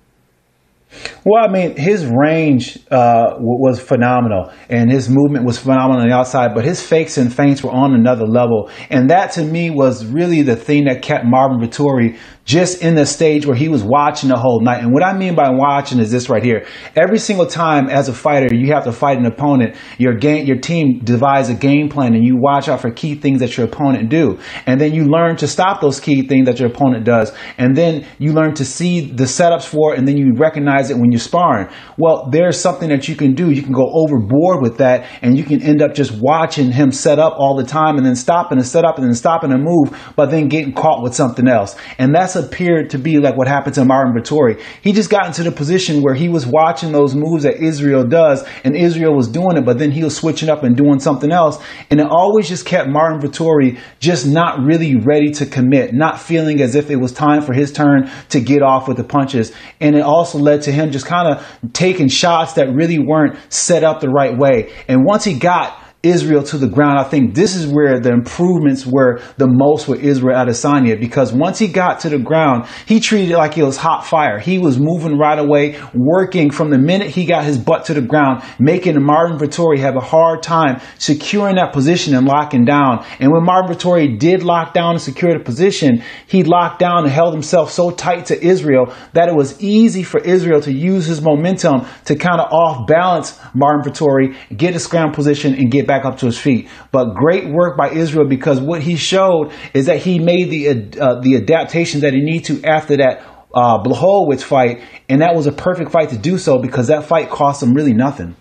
Well, 1.23 1.43
I 1.43 1.51
mean, 1.51 1.77
his 1.77 2.05
range 2.05 2.77
uh, 2.89 3.35
was 3.39 3.79
phenomenal, 3.79 4.51
and 4.69 4.91
his 4.91 5.09
movement 5.09 5.45
was 5.45 5.57
phenomenal 5.57 6.01
on 6.01 6.09
the 6.09 6.13
outside. 6.13 6.53
But 6.53 6.65
his 6.65 6.81
fakes 6.81 7.17
and 7.17 7.33
feints 7.33 7.63
were 7.63 7.71
on 7.71 7.93
another 7.93 8.25
level, 8.25 8.69
and 8.89 9.09
that 9.09 9.31
to 9.33 9.43
me 9.43 9.69
was 9.69 10.05
really 10.05 10.41
the 10.41 10.55
thing 10.55 10.85
that 10.85 11.01
kept 11.01 11.25
Marvin 11.25 11.59
Vettori 11.59 12.17
just 12.43 12.81
in 12.81 12.95
the 12.95 13.05
stage 13.05 13.45
where 13.45 13.55
he 13.55 13.69
was 13.69 13.83
watching 13.83 14.29
the 14.29 14.37
whole 14.37 14.61
night. 14.61 14.81
And 14.81 14.91
what 14.91 15.03
I 15.03 15.15
mean 15.17 15.35
by 15.35 15.49
watching 15.51 15.99
is 15.99 16.11
this 16.11 16.29
right 16.29 16.43
here. 16.43 16.65
Every 16.95 17.19
single 17.19 17.45
time 17.45 17.87
as 17.87 18.09
a 18.09 18.13
fighter, 18.13 18.53
you 18.53 18.73
have 18.73 18.85
to 18.85 18.91
fight 18.91 19.17
an 19.17 19.25
opponent. 19.25 19.75
Your 19.97 20.15
game, 20.15 20.45
your 20.45 20.57
team 20.57 20.99
devise 21.03 21.49
a 21.49 21.53
game 21.53 21.89
plan 21.89 22.15
and 22.15 22.25
you 22.25 22.37
watch 22.37 22.67
out 22.67 22.81
for 22.81 22.91
key 22.91 23.15
things 23.15 23.39
that 23.41 23.57
your 23.57 23.67
opponent 23.67 24.09
do. 24.09 24.39
And 24.65 24.81
then 24.81 24.93
you 24.93 25.05
learn 25.05 25.35
to 25.37 25.47
stop 25.47 25.81
those 25.81 25.99
key 25.99 26.27
things 26.27 26.47
that 26.47 26.59
your 26.59 26.69
opponent 26.69 27.05
does. 27.05 27.31
And 27.57 27.75
then 27.75 28.07
you 28.17 28.33
learn 28.33 28.55
to 28.55 28.65
see 28.65 29.11
the 29.11 29.25
setups 29.25 29.65
for 29.65 29.93
it 29.93 29.99
and 29.99 30.07
then 30.07 30.17
you 30.17 30.33
recognize 30.35 30.89
it 30.89 30.97
when 30.97 31.11
you're 31.11 31.19
sparring. 31.19 31.69
Well, 31.97 32.29
there's 32.31 32.59
something 32.59 32.89
that 32.89 33.07
you 33.07 33.15
can 33.15 33.35
do. 33.35 33.51
You 33.51 33.61
can 33.61 33.73
go 33.73 33.87
overboard 33.93 34.61
with 34.61 34.77
that 34.79 35.07
and 35.21 35.37
you 35.37 35.43
can 35.43 35.61
end 35.61 35.81
up 35.81 35.93
just 35.93 36.11
watching 36.19 36.71
him 36.71 36.91
set 36.91 37.19
up 37.19 37.35
all 37.37 37.55
the 37.55 37.63
time 37.63 37.97
and 37.97 38.05
then 38.05 38.15
stopping 38.15 38.57
and 38.57 38.65
set 38.65 38.83
up 38.83 38.97
and 38.97 39.05
then 39.05 39.13
stopping 39.13 39.51
and 39.51 39.63
move, 39.63 40.13
but 40.15 40.31
then 40.31 40.47
getting 40.47 40.73
caught 40.73 41.03
with 41.03 41.13
something 41.13 41.47
else. 41.47 41.75
And 41.99 42.15
that's 42.15 42.31
that's 42.33 42.40
appeared 42.41 42.89
to 42.89 42.97
be 42.97 43.19
like 43.19 43.37
what 43.37 43.47
happened 43.47 43.75
to 43.75 43.85
Martin 43.85 44.13
Vettori. 44.13 44.61
He 44.81 44.91
just 44.91 45.09
got 45.09 45.27
into 45.27 45.43
the 45.43 45.51
position 45.51 46.01
where 46.01 46.13
he 46.13 46.27
was 46.27 46.45
watching 46.45 46.91
those 46.91 47.15
moves 47.15 47.43
that 47.43 47.63
Israel 47.63 48.03
does, 48.05 48.43
and 48.63 48.75
Israel 48.75 49.15
was 49.15 49.27
doing 49.27 49.57
it, 49.57 49.65
but 49.65 49.79
then 49.79 49.91
he 49.91 50.03
was 50.03 50.15
switching 50.15 50.49
up 50.49 50.63
and 50.63 50.75
doing 50.75 50.99
something 50.99 51.31
else. 51.31 51.63
And 51.89 51.99
it 51.99 52.07
always 52.09 52.49
just 52.49 52.65
kept 52.65 52.89
Martin 52.89 53.19
Vettori 53.21 53.79
just 53.99 54.27
not 54.27 54.59
really 54.59 54.95
ready 54.95 55.31
to 55.31 55.45
commit, 55.45 55.93
not 55.93 56.19
feeling 56.19 56.61
as 56.61 56.75
if 56.75 56.89
it 56.89 56.97
was 56.97 57.13
time 57.13 57.41
for 57.41 57.53
his 57.53 57.71
turn 57.71 58.09
to 58.29 58.41
get 58.41 58.61
off 58.61 58.87
with 58.87 58.97
the 58.97 59.03
punches. 59.03 59.53
And 59.79 59.95
it 59.95 60.01
also 60.01 60.39
led 60.39 60.63
to 60.63 60.71
him 60.71 60.91
just 60.91 61.05
kind 61.05 61.27
of 61.27 61.47
taking 61.73 62.07
shots 62.07 62.53
that 62.53 62.73
really 62.73 62.99
weren't 62.99 63.37
set 63.49 63.83
up 63.83 64.01
the 64.01 64.09
right 64.09 64.37
way. 64.37 64.73
And 64.87 65.05
once 65.05 65.23
he 65.23 65.37
got 65.37 65.77
Israel 66.03 66.41
to 66.41 66.57
the 66.57 66.67
ground. 66.67 66.97
I 66.97 67.03
think 67.03 67.35
this 67.35 67.55
is 67.55 67.67
where 67.67 67.99
the 67.99 68.11
improvements 68.11 68.87
were 68.87 69.21
the 69.37 69.47
most 69.47 69.87
with 69.87 70.03
Israel 70.03 70.35
Adesanya 70.35 70.99
because 70.99 71.31
once 71.31 71.59
he 71.59 71.67
got 71.67 71.99
to 72.01 72.09
the 72.09 72.17
ground, 72.17 72.65
he 72.87 72.99
treated 72.99 73.31
it 73.31 73.37
like 73.37 73.55
it 73.55 73.63
was 73.63 73.77
hot 73.77 74.03
fire. 74.05 74.39
He 74.39 74.57
was 74.57 74.79
moving 74.79 75.19
right 75.19 75.37
away, 75.37 75.79
working 75.93 76.49
from 76.49 76.71
the 76.71 76.79
minute 76.79 77.07
he 77.09 77.25
got 77.25 77.43
his 77.43 77.59
butt 77.59 77.85
to 77.85 77.93
the 77.93 78.01
ground, 78.01 78.43
making 78.57 79.01
Martin 79.03 79.37
Vettori 79.37 79.77
have 79.77 79.95
a 79.95 79.99
hard 79.99 80.41
time 80.41 80.81
securing 80.97 81.57
that 81.57 81.71
position 81.71 82.15
and 82.15 82.25
locking 82.25 82.65
down. 82.65 83.05
And 83.19 83.31
when 83.31 83.43
Martin 83.43 83.75
Vettori 83.75 84.17
did 84.17 84.41
lock 84.41 84.73
down 84.73 84.93
and 84.93 85.01
secure 85.01 85.33
the 85.33 85.43
position, 85.43 86.01
he 86.25 86.43
locked 86.43 86.79
down 86.79 87.03
and 87.03 87.11
held 87.11 87.33
himself 87.33 87.71
so 87.71 87.91
tight 87.91 88.25
to 88.27 88.43
Israel 88.43 88.91
that 89.13 89.29
it 89.29 89.35
was 89.35 89.61
easy 89.61 90.01
for 90.01 90.19
Israel 90.19 90.61
to 90.61 90.73
use 90.73 91.05
his 91.05 91.21
momentum 91.21 91.85
to 92.05 92.15
kind 92.15 92.41
of 92.41 92.51
off 92.51 92.87
balance 92.87 93.39
Martin 93.53 93.91
Vettori, 93.91 94.35
get 94.55 94.75
a 94.75 94.79
scramble 94.79 95.13
position 95.13 95.53
and 95.53 95.69
get 95.69 95.90
up 96.05 96.17
to 96.19 96.25
his 96.25 96.37
feet. 96.37 96.69
But 96.91 97.13
great 97.13 97.47
work 97.47 97.77
by 97.77 97.89
Israel 97.91 98.27
because 98.27 98.59
what 98.59 98.81
he 98.81 98.95
showed 98.95 99.51
is 99.73 99.85
that 99.85 99.97
he 99.97 100.19
made 100.19 100.49
the 100.49 100.99
uh, 100.99 101.19
the 101.21 101.37
adaptations 101.37 102.01
that 102.01 102.13
he 102.13 102.21
needed 102.21 102.45
to 102.45 102.67
after 102.67 102.97
that 102.97 103.23
uh, 103.53 103.83
Blachowicz 103.83 104.43
fight, 104.43 104.81
and 105.09 105.21
that 105.21 105.35
was 105.35 105.47
a 105.47 105.51
perfect 105.51 105.91
fight 105.91 106.09
to 106.09 106.17
do 106.17 106.37
so 106.37 106.59
because 106.59 106.87
that 106.87 107.05
fight 107.05 107.29
cost 107.29 107.61
him 107.61 107.73
really 107.73 107.93
nothing 107.93 108.35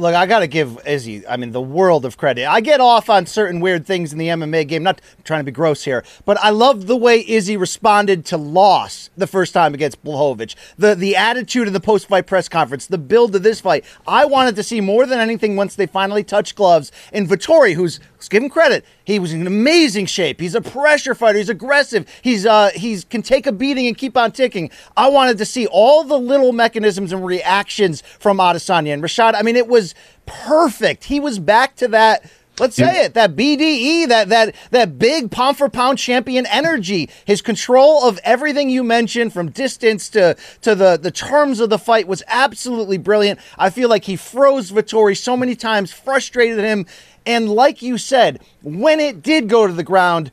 look, 0.00 0.14
I 0.14 0.26
got 0.26 0.40
to 0.40 0.46
give 0.46 0.78
Izzy, 0.86 1.26
I 1.26 1.36
mean, 1.36 1.52
the 1.52 1.60
world 1.60 2.04
of 2.04 2.16
credit. 2.16 2.46
I 2.46 2.60
get 2.60 2.80
off 2.80 3.10
on 3.10 3.26
certain 3.26 3.60
weird 3.60 3.86
things 3.86 4.12
in 4.12 4.18
the 4.18 4.28
MMA 4.28 4.66
game, 4.68 4.82
not 4.82 5.00
trying 5.24 5.40
to 5.40 5.44
be 5.44 5.52
gross 5.52 5.84
here, 5.84 6.04
but 6.24 6.38
I 6.38 6.50
love 6.50 6.86
the 6.86 6.96
way 6.96 7.24
Izzy 7.26 7.56
responded 7.56 8.24
to 8.26 8.36
loss 8.36 9.10
the 9.16 9.26
first 9.26 9.52
time 9.52 9.74
against 9.74 10.02
Blachowicz. 10.04 10.54
The 10.76 10.94
the 10.94 11.16
attitude 11.16 11.66
of 11.66 11.72
the 11.72 11.80
post 11.80 12.08
fight 12.08 12.26
press 12.26 12.48
conference, 12.48 12.86
the 12.86 12.98
build 12.98 13.34
of 13.34 13.42
this 13.42 13.60
fight. 13.60 13.84
I 14.06 14.24
wanted 14.24 14.56
to 14.56 14.62
see 14.62 14.80
more 14.80 15.06
than 15.06 15.18
anything 15.18 15.56
once 15.56 15.74
they 15.74 15.86
finally 15.86 16.24
touched 16.24 16.56
gloves. 16.56 16.92
And 17.12 17.28
Vettori, 17.28 17.74
who's 17.74 18.00
let's 18.18 18.28
give 18.28 18.42
him 18.42 18.50
credit, 18.50 18.84
he 19.04 19.20
was 19.20 19.32
in 19.32 19.46
amazing 19.46 20.06
shape. 20.06 20.40
He's 20.40 20.56
a 20.56 20.60
pressure 20.60 21.14
fighter. 21.14 21.38
He's 21.38 21.48
aggressive. 21.48 22.04
He's 22.20 22.44
uh 22.44 22.70
he's 22.74 23.04
can 23.04 23.22
take 23.22 23.46
a 23.46 23.52
beating 23.52 23.86
and 23.86 23.96
keep 23.96 24.16
on 24.16 24.32
ticking. 24.32 24.70
I 24.96 25.08
wanted 25.08 25.38
to 25.38 25.44
see 25.44 25.66
all 25.68 26.02
the 26.02 26.18
little 26.18 26.52
mechanisms 26.52 27.12
and 27.12 27.24
reactions 27.24 28.02
from 28.18 28.38
Adesanya 28.38 28.92
and 28.92 29.02
Rashad. 29.02 29.34
I 29.34 29.42
mean, 29.42 29.54
it 29.54 29.68
was 29.68 29.94
perfect. 30.26 31.04
He 31.04 31.20
was 31.20 31.38
back 31.38 31.76
to 31.76 31.88
that. 31.88 32.28
Let's 32.58 32.74
say 32.74 33.04
it. 33.04 33.14
That 33.14 33.36
BDE, 33.36 34.08
that 34.08 34.30
that 34.30 34.52
that 34.72 34.98
big 34.98 35.30
pound 35.30 35.56
for 35.56 35.68
pound 35.68 35.98
champion 35.98 36.44
energy. 36.46 37.08
His 37.24 37.40
control 37.40 38.02
of 38.02 38.18
everything 38.24 38.68
you 38.68 38.82
mentioned, 38.82 39.32
from 39.32 39.52
distance 39.52 40.08
to 40.10 40.36
to 40.62 40.74
the 40.74 40.98
the 41.00 41.12
terms 41.12 41.60
of 41.60 41.70
the 41.70 41.78
fight, 41.78 42.08
was 42.08 42.24
absolutely 42.26 42.98
brilliant. 42.98 43.38
I 43.56 43.70
feel 43.70 43.88
like 43.88 44.06
he 44.06 44.16
froze 44.16 44.72
Vettori 44.72 45.16
so 45.16 45.36
many 45.36 45.54
times, 45.54 45.92
frustrated 45.92 46.58
him, 46.58 46.86
and 47.28 47.50
like 47.50 47.82
you 47.82 47.98
said, 47.98 48.40
when 48.62 49.00
it 49.00 49.22
did 49.22 49.50
go 49.50 49.66
to 49.66 49.72
the 49.74 49.84
ground, 49.84 50.32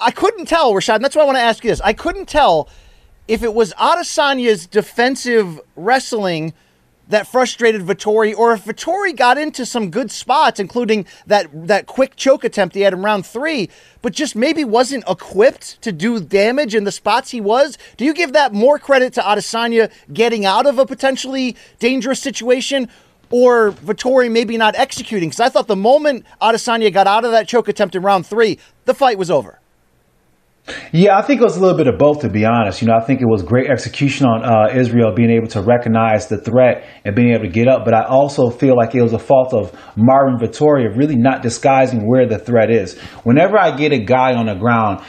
I 0.00 0.12
couldn't 0.12 0.46
tell, 0.46 0.72
Rashad. 0.72 0.94
And 0.94 1.04
that's 1.04 1.16
why 1.16 1.22
I 1.22 1.26
want 1.26 1.38
to 1.38 1.42
ask 1.42 1.64
you 1.64 1.70
this. 1.70 1.80
I 1.80 1.92
couldn't 1.92 2.28
tell 2.28 2.68
if 3.26 3.42
it 3.42 3.52
was 3.52 3.74
Adesanya's 3.74 4.68
defensive 4.68 5.60
wrestling 5.74 6.54
that 7.08 7.26
frustrated 7.26 7.82
Vettori, 7.82 8.32
or 8.32 8.52
if 8.52 8.64
Vettori 8.64 9.16
got 9.16 9.38
into 9.38 9.66
some 9.66 9.90
good 9.90 10.12
spots, 10.12 10.60
including 10.60 11.04
that 11.26 11.48
that 11.66 11.86
quick 11.86 12.14
choke 12.14 12.44
attempt 12.44 12.76
he 12.76 12.82
had 12.82 12.92
in 12.92 13.02
round 13.02 13.26
three, 13.26 13.68
but 14.00 14.12
just 14.12 14.36
maybe 14.36 14.64
wasn't 14.64 15.02
equipped 15.08 15.82
to 15.82 15.90
do 15.90 16.20
damage 16.20 16.76
in 16.76 16.84
the 16.84 16.92
spots 16.92 17.32
he 17.32 17.40
was. 17.40 17.76
Do 17.96 18.04
you 18.04 18.14
give 18.14 18.32
that 18.34 18.52
more 18.52 18.78
credit 18.78 19.12
to 19.14 19.20
Adesanya 19.22 19.90
getting 20.12 20.46
out 20.46 20.66
of 20.66 20.78
a 20.78 20.86
potentially 20.86 21.56
dangerous 21.80 22.20
situation? 22.20 22.88
Or 23.30 23.70
Vettori 23.72 24.30
maybe 24.30 24.56
not 24.56 24.74
executing? 24.76 25.28
Because 25.28 25.40
I 25.40 25.48
thought 25.48 25.68
the 25.68 25.76
moment 25.76 26.26
Adesanya 26.42 26.92
got 26.92 27.06
out 27.06 27.24
of 27.24 27.30
that 27.30 27.46
choke 27.46 27.68
attempt 27.68 27.94
in 27.94 28.02
round 28.02 28.26
three, 28.26 28.58
the 28.86 28.94
fight 28.94 29.18
was 29.18 29.30
over. 29.30 29.60
Yeah, 30.92 31.16
I 31.16 31.22
think 31.22 31.40
it 31.40 31.44
was 31.44 31.56
a 31.56 31.60
little 31.60 31.76
bit 31.76 31.86
of 31.86 31.98
both, 31.98 32.20
to 32.20 32.28
be 32.28 32.44
honest. 32.44 32.82
You 32.82 32.88
know, 32.88 32.94
I 32.94 33.04
think 33.04 33.20
it 33.20 33.26
was 33.26 33.42
great 33.42 33.70
execution 33.70 34.26
on 34.26 34.44
uh, 34.44 34.78
Israel 34.78 35.12
being 35.14 35.30
able 35.30 35.48
to 35.48 35.62
recognize 35.62 36.28
the 36.28 36.38
threat 36.38 36.86
and 37.04 37.16
being 37.16 37.32
able 37.32 37.44
to 37.44 37.50
get 37.50 37.66
up. 37.66 37.84
But 37.84 37.94
I 37.94 38.04
also 38.04 38.50
feel 38.50 38.76
like 38.76 38.94
it 38.94 39.02
was 39.02 39.12
a 39.12 39.18
fault 39.18 39.54
of 39.54 39.72
Marvin 39.96 40.38
Vettori 40.38 40.88
of 40.88 40.96
really 40.96 41.16
not 41.16 41.42
disguising 41.42 42.06
where 42.06 42.28
the 42.28 42.38
threat 42.38 42.70
is. 42.70 42.98
Whenever 43.24 43.58
I 43.58 43.76
get 43.76 43.92
a 43.92 43.98
guy 43.98 44.34
on 44.34 44.46
the 44.46 44.54
ground, 44.54 45.04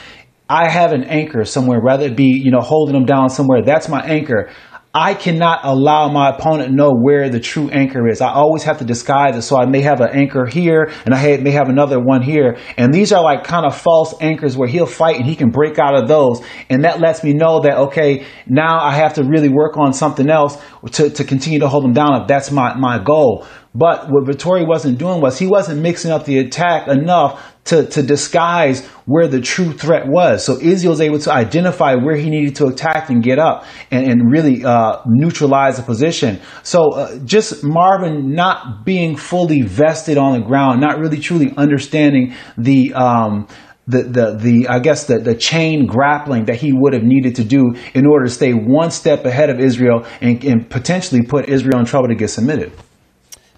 I 0.50 0.70
have 0.70 0.92
an 0.94 1.04
anchor 1.04 1.46
somewhere, 1.46 1.80
rather 1.82 2.08
it 2.08 2.16
be, 2.16 2.42
you 2.44 2.52
know, 2.52 2.60
holding 2.60 2.94
them 2.94 3.06
down 3.06 3.30
somewhere. 3.30 3.62
That's 3.64 3.88
my 3.88 4.02
anchor. 4.02 4.50
I 4.94 5.14
cannot 5.14 5.62
allow 5.64 6.10
my 6.10 6.32
opponent 6.32 6.70
to 6.70 6.76
know 6.76 6.92
where 6.92 7.30
the 7.30 7.40
true 7.40 7.70
anchor 7.70 8.10
is. 8.10 8.20
I 8.20 8.34
always 8.34 8.64
have 8.64 8.80
to 8.80 8.84
disguise 8.84 9.38
it. 9.38 9.44
So 9.44 9.58
I 9.58 9.66
may 9.66 9.82
have 9.82 10.02
an 10.02 10.10
anchor 10.10 10.46
here 10.46 10.92
and 11.06 11.14
I 11.14 11.38
may 11.38 11.52
have 11.52 11.70
another 11.70 11.98
one 11.98 12.22
here. 12.22 12.58
And 12.76 12.94
these 12.94 13.14
are 13.14 13.24
like 13.24 13.46
kind 13.46 13.66
of 13.66 13.78
false 13.78 14.14
anchors 14.20 14.58
where 14.58 14.68
he'll 14.68 14.86
fight 14.86 15.16
and 15.16 15.26
he 15.26 15.36
can 15.36 15.50
break 15.50 15.80
out 15.80 15.96
of 15.96 16.10
those. 16.10 16.42
And 16.70 16.84
that 16.84 17.00
lets 17.00 17.24
me 17.24 17.34
know 17.34 17.62
that, 17.62 17.78
okay, 17.78 18.26
now 18.48 18.84
I 18.84 18.96
have 18.96 19.14
to 19.14 19.24
really 19.24 19.50
work 19.50 19.78
on 19.78 19.94
something 19.94 20.30
else 20.30 20.62
to, 20.92 21.10
to 21.10 21.24
continue 21.24 21.60
to 21.60 21.70
hold 21.70 21.86
him 21.86 21.94
down 21.94 22.22
if 22.22 22.28
that's 22.28 22.52
my, 22.52 22.76
my 22.76 23.02
goal. 23.02 23.48
But 23.74 24.12
what 24.12 24.26
Vettori 24.26 24.68
wasn't 24.68 24.98
doing 24.98 25.22
was 25.22 25.40
he 25.40 25.48
wasn't 25.48 25.82
mixing 25.82 26.12
up 26.12 26.26
the 26.26 26.40
attack 26.40 26.90
enough 26.90 27.51
to, 27.66 27.86
to 27.86 28.02
disguise 28.02 28.86
where 29.06 29.28
the 29.28 29.40
true 29.40 29.72
threat 29.72 30.08
was. 30.08 30.44
So 30.44 30.60
Izzy 30.60 30.88
was 30.88 31.02
able 31.02 31.20
to 31.20 31.32
identify 31.32 31.96
where 31.96 32.16
he 32.16 32.30
needed 32.30 32.56
to 32.58 32.68
attack 32.68 33.10
and 33.10 33.24
get 33.24 33.40
up 33.40 33.66
and, 33.92 34.10
and 34.10 34.32
really 34.32 34.66
uh, 34.66 35.02
neutralize 35.06 35.78
the 35.78 35.84
position. 35.84 36.40
So 36.64 36.92
uh, 36.94 37.18
just 37.20 37.64
Marvin 37.64 38.34
not 38.34 38.86
being 38.86 39.16
fully 39.16 39.62
vested 39.62 40.18
on 40.18 40.40
the 40.40 40.46
ground, 40.46 40.82
not 40.82 41.00
really 41.00 41.20
truly 41.20 41.54
understanding 41.56 42.34
the 42.58 42.94
um, 42.94 43.48
the, 43.88 44.04
the, 44.04 44.38
the, 44.38 44.68
I 44.70 44.80
guess 44.80 45.08
the, 45.08 45.18
the 45.18 45.36
chain 45.36 45.86
grappling 45.86 46.46
that 46.46 46.56
he 46.56 46.72
would 46.72 46.94
have 46.94 47.04
needed 47.04 47.36
to 47.38 47.44
do 47.44 47.74
in 47.94 48.06
order 48.06 48.26
to 48.26 48.32
stay 48.32 48.54
one 48.54 48.92
step 48.92 49.26
ahead 49.26 49.50
of 49.50 49.60
Israel 49.60 50.06
and, 50.22 50.42
and 50.46 50.70
potentially 50.70 51.24
put 51.24 51.50
Israel 51.50 51.80
in 51.80 51.86
trouble 51.86 52.08
to 52.08 52.16
get 52.16 52.30
submitted. 52.30 52.72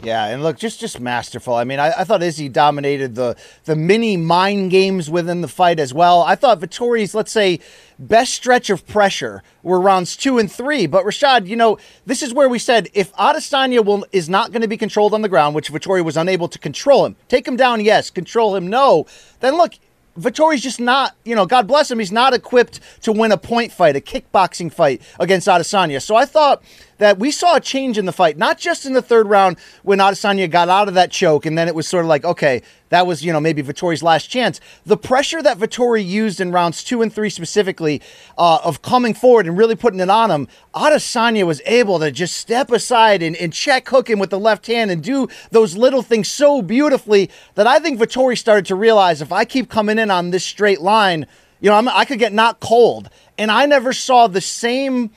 Yeah, 0.03 0.25
and 0.25 0.43
look, 0.43 0.57
just 0.57 0.81
just 0.81 0.99
masterful. 0.99 1.53
I 1.53 1.63
mean, 1.63 1.79
I, 1.79 1.93
I, 1.99 2.03
thought 2.03 2.21
Izzy 2.21 2.49
dominated 2.49 3.15
the 3.15 3.37
the 3.63 3.75
mini 3.75 4.17
mind 4.17 4.69
games 4.69 5.09
within 5.09 5.39
the 5.39 5.47
fight 5.47 5.79
as 5.79 5.93
well. 5.93 6.21
I 6.21 6.35
thought 6.35 6.59
Vettori's, 6.59 7.15
let's 7.15 7.31
say, 7.31 7.61
best 7.97 8.33
stretch 8.33 8.69
of 8.69 8.85
pressure 8.85 9.43
were 9.61 9.79
rounds 9.79 10.17
two 10.17 10.39
and 10.39 10.51
three. 10.51 10.87
But 10.87 11.05
Rashad, 11.05 11.47
you 11.47 11.55
know, 11.55 11.77
this 12.05 12.21
is 12.21 12.33
where 12.33 12.49
we 12.49 12.59
said 12.59 12.89
if 12.93 13.13
Adesanya 13.13 13.83
will 13.85 14.05
is 14.11 14.27
not 14.27 14.51
going 14.51 14.61
to 14.61 14.67
be 14.67 14.77
controlled 14.77 15.13
on 15.13 15.21
the 15.21 15.29
ground, 15.29 15.55
which 15.55 15.71
Vettori 15.71 16.03
was 16.03 16.17
unable 16.17 16.49
to 16.49 16.59
control 16.59 17.05
him, 17.05 17.15
take 17.29 17.47
him 17.47 17.55
down, 17.55 17.79
yes, 17.79 18.09
control 18.09 18.57
him, 18.57 18.67
no. 18.67 19.05
Then 19.39 19.55
look, 19.55 19.75
Vettori's 20.19 20.61
just 20.61 20.79
not, 20.79 21.15
you 21.23 21.33
know, 21.33 21.45
God 21.45 21.65
bless 21.67 21.89
him, 21.89 21.99
he's 21.99 22.11
not 22.11 22.33
equipped 22.33 22.79
to 23.01 23.11
win 23.11 23.31
a 23.31 23.37
point 23.37 23.71
fight, 23.71 23.95
a 23.95 24.01
kickboxing 24.01 24.71
fight 24.71 25.01
against 25.19 25.47
Adesanya. 25.47 26.01
So 26.01 26.15
I 26.15 26.25
thought 26.25 26.61
that 26.97 27.19
we 27.19 27.31
saw 27.31 27.55
a 27.55 27.59
change 27.59 27.97
in 27.97 28.05
the 28.05 28.11
fight, 28.11 28.37
not 28.37 28.57
just 28.57 28.85
in 28.85 28.93
the 28.93 29.01
third 29.01 29.27
round 29.27 29.57
when 29.83 29.99
Adesanya 29.99 30.49
got 30.49 30.69
out 30.69 30.87
of 30.87 30.93
that 30.93 31.11
choke, 31.11 31.45
and 31.45 31.57
then 31.57 31.67
it 31.67 31.75
was 31.75 31.87
sort 31.87 32.05
of 32.05 32.09
like, 32.09 32.23
okay, 32.23 32.61
that 32.89 33.07
was, 33.07 33.25
you 33.25 33.33
know, 33.33 33.39
maybe 33.39 33.63
Vettori's 33.63 34.03
last 34.03 34.27
chance. 34.27 34.59
The 34.85 34.97
pressure 34.97 35.41
that 35.41 35.57
Vettori 35.57 36.05
used 36.05 36.39
in 36.39 36.51
rounds 36.51 36.83
two 36.83 37.01
and 37.01 37.11
three 37.11 37.29
specifically 37.31 38.01
uh, 38.37 38.59
of 38.63 38.81
coming 38.83 39.15
forward 39.15 39.47
and 39.47 39.57
really 39.57 39.75
putting 39.75 39.99
it 39.99 40.09
on 40.09 40.29
him, 40.29 40.47
Adesanya 40.75 41.45
was 41.45 41.61
able 41.65 41.99
to 41.99 42.11
just 42.11 42.37
step 42.37 42.71
aside 42.71 43.23
and, 43.23 43.35
and 43.37 43.51
check 43.51 43.89
hook 43.89 44.09
him 44.09 44.19
with 44.19 44.29
the 44.29 44.39
left 44.39 44.67
hand 44.67 44.91
and 44.91 45.01
do 45.01 45.27
those 45.49 45.75
little 45.75 46.03
things 46.03 46.27
so 46.27 46.61
beautifully 46.61 47.31
that 47.55 47.65
I 47.65 47.79
think 47.79 47.99
Vettori 47.99 48.37
started 48.37 48.67
to 48.67 48.75
realize 48.75 49.21
if 49.21 49.31
I 49.31 49.45
keep 49.45 49.69
coming 49.69 49.97
in 49.97 50.11
on 50.11 50.29
this 50.29 50.43
straight 50.43 50.81
line, 50.81 51.25
you 51.59 51.69
know, 51.69 51.75
I'm, 51.75 51.87
I 51.87 52.05
could 52.05 52.19
get 52.19 52.33
knocked 52.33 52.59
cold. 52.59 53.09
And 53.37 53.49
I 53.49 53.65
never 53.65 53.93
saw 53.93 54.27
the 54.27 54.41
same 54.41 55.09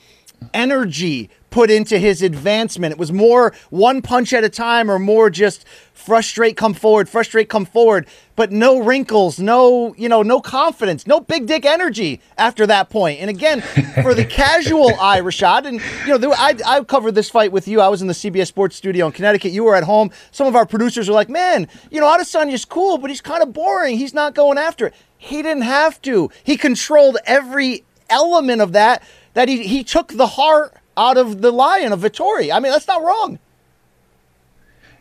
energy 0.53 1.29
put 1.49 1.71
into 1.71 1.97
his 1.97 2.21
advancement. 2.21 2.91
It 2.91 2.97
was 2.97 3.11
more 3.11 3.53
one 3.69 4.01
punch 4.01 4.33
at 4.33 4.43
a 4.43 4.49
time 4.49 4.91
or 4.91 4.99
more 4.99 5.29
just 5.29 5.65
frustrate, 5.93 6.55
come 6.55 6.73
forward, 6.73 7.09
frustrate, 7.09 7.49
come 7.49 7.65
forward, 7.65 8.07
but 8.35 8.51
no 8.51 8.79
wrinkles, 8.79 9.39
no, 9.39 9.93
you 9.97 10.07
know, 10.07 10.21
no 10.21 10.39
confidence, 10.39 11.05
no 11.07 11.19
big 11.19 11.47
dick 11.47 11.65
energy 11.65 12.21
after 12.37 12.65
that 12.67 12.89
point. 12.89 13.19
And 13.19 13.29
again, 13.29 13.61
for 14.01 14.13
the 14.13 14.23
casual 14.29 14.89
eye, 14.99 15.19
Rashad, 15.19 15.65
and, 15.65 15.81
you 16.05 16.17
know, 16.17 16.33
I, 16.33 16.55
I 16.65 16.83
covered 16.83 17.15
this 17.15 17.29
fight 17.29 17.51
with 17.51 17.67
you. 17.67 17.81
I 17.81 17.87
was 17.89 18.01
in 18.01 18.07
the 18.07 18.13
CBS 18.13 18.47
Sports 18.47 18.75
studio 18.75 19.07
in 19.07 19.11
Connecticut. 19.11 19.51
You 19.51 19.63
were 19.63 19.75
at 19.75 19.83
home. 19.83 20.11
Some 20.31 20.47
of 20.47 20.55
our 20.55 20.65
producers 20.65 21.09
were 21.09 21.15
like, 21.15 21.29
man, 21.29 21.67
you 21.89 21.99
know, 21.99 22.07
Adesanya's 22.07 22.65
cool, 22.65 22.97
but 22.97 23.09
he's 23.09 23.21
kind 23.21 23.43
of 23.43 23.51
boring. 23.51 23.97
He's 23.97 24.13
not 24.13 24.35
going 24.35 24.57
after 24.57 24.87
it. 24.87 24.93
He 25.17 25.41
didn't 25.41 25.63
have 25.63 26.01
to. 26.03 26.29
He 26.43 26.57
controlled 26.57 27.17
every 27.25 27.83
element 28.09 28.61
of 28.61 28.71
that, 28.73 29.03
that 29.33 29.49
he, 29.49 29.67
he 29.67 29.83
took 29.83 30.09
the 30.09 30.27
heart 30.27 30.73
out 30.97 31.17
of 31.17 31.41
the 31.41 31.51
lion 31.51 31.93
of 31.93 32.01
Vettori. 32.01 32.51
I 32.51 32.59
mean, 32.59 32.71
that's 32.71 32.87
not 32.87 33.03
wrong. 33.03 33.39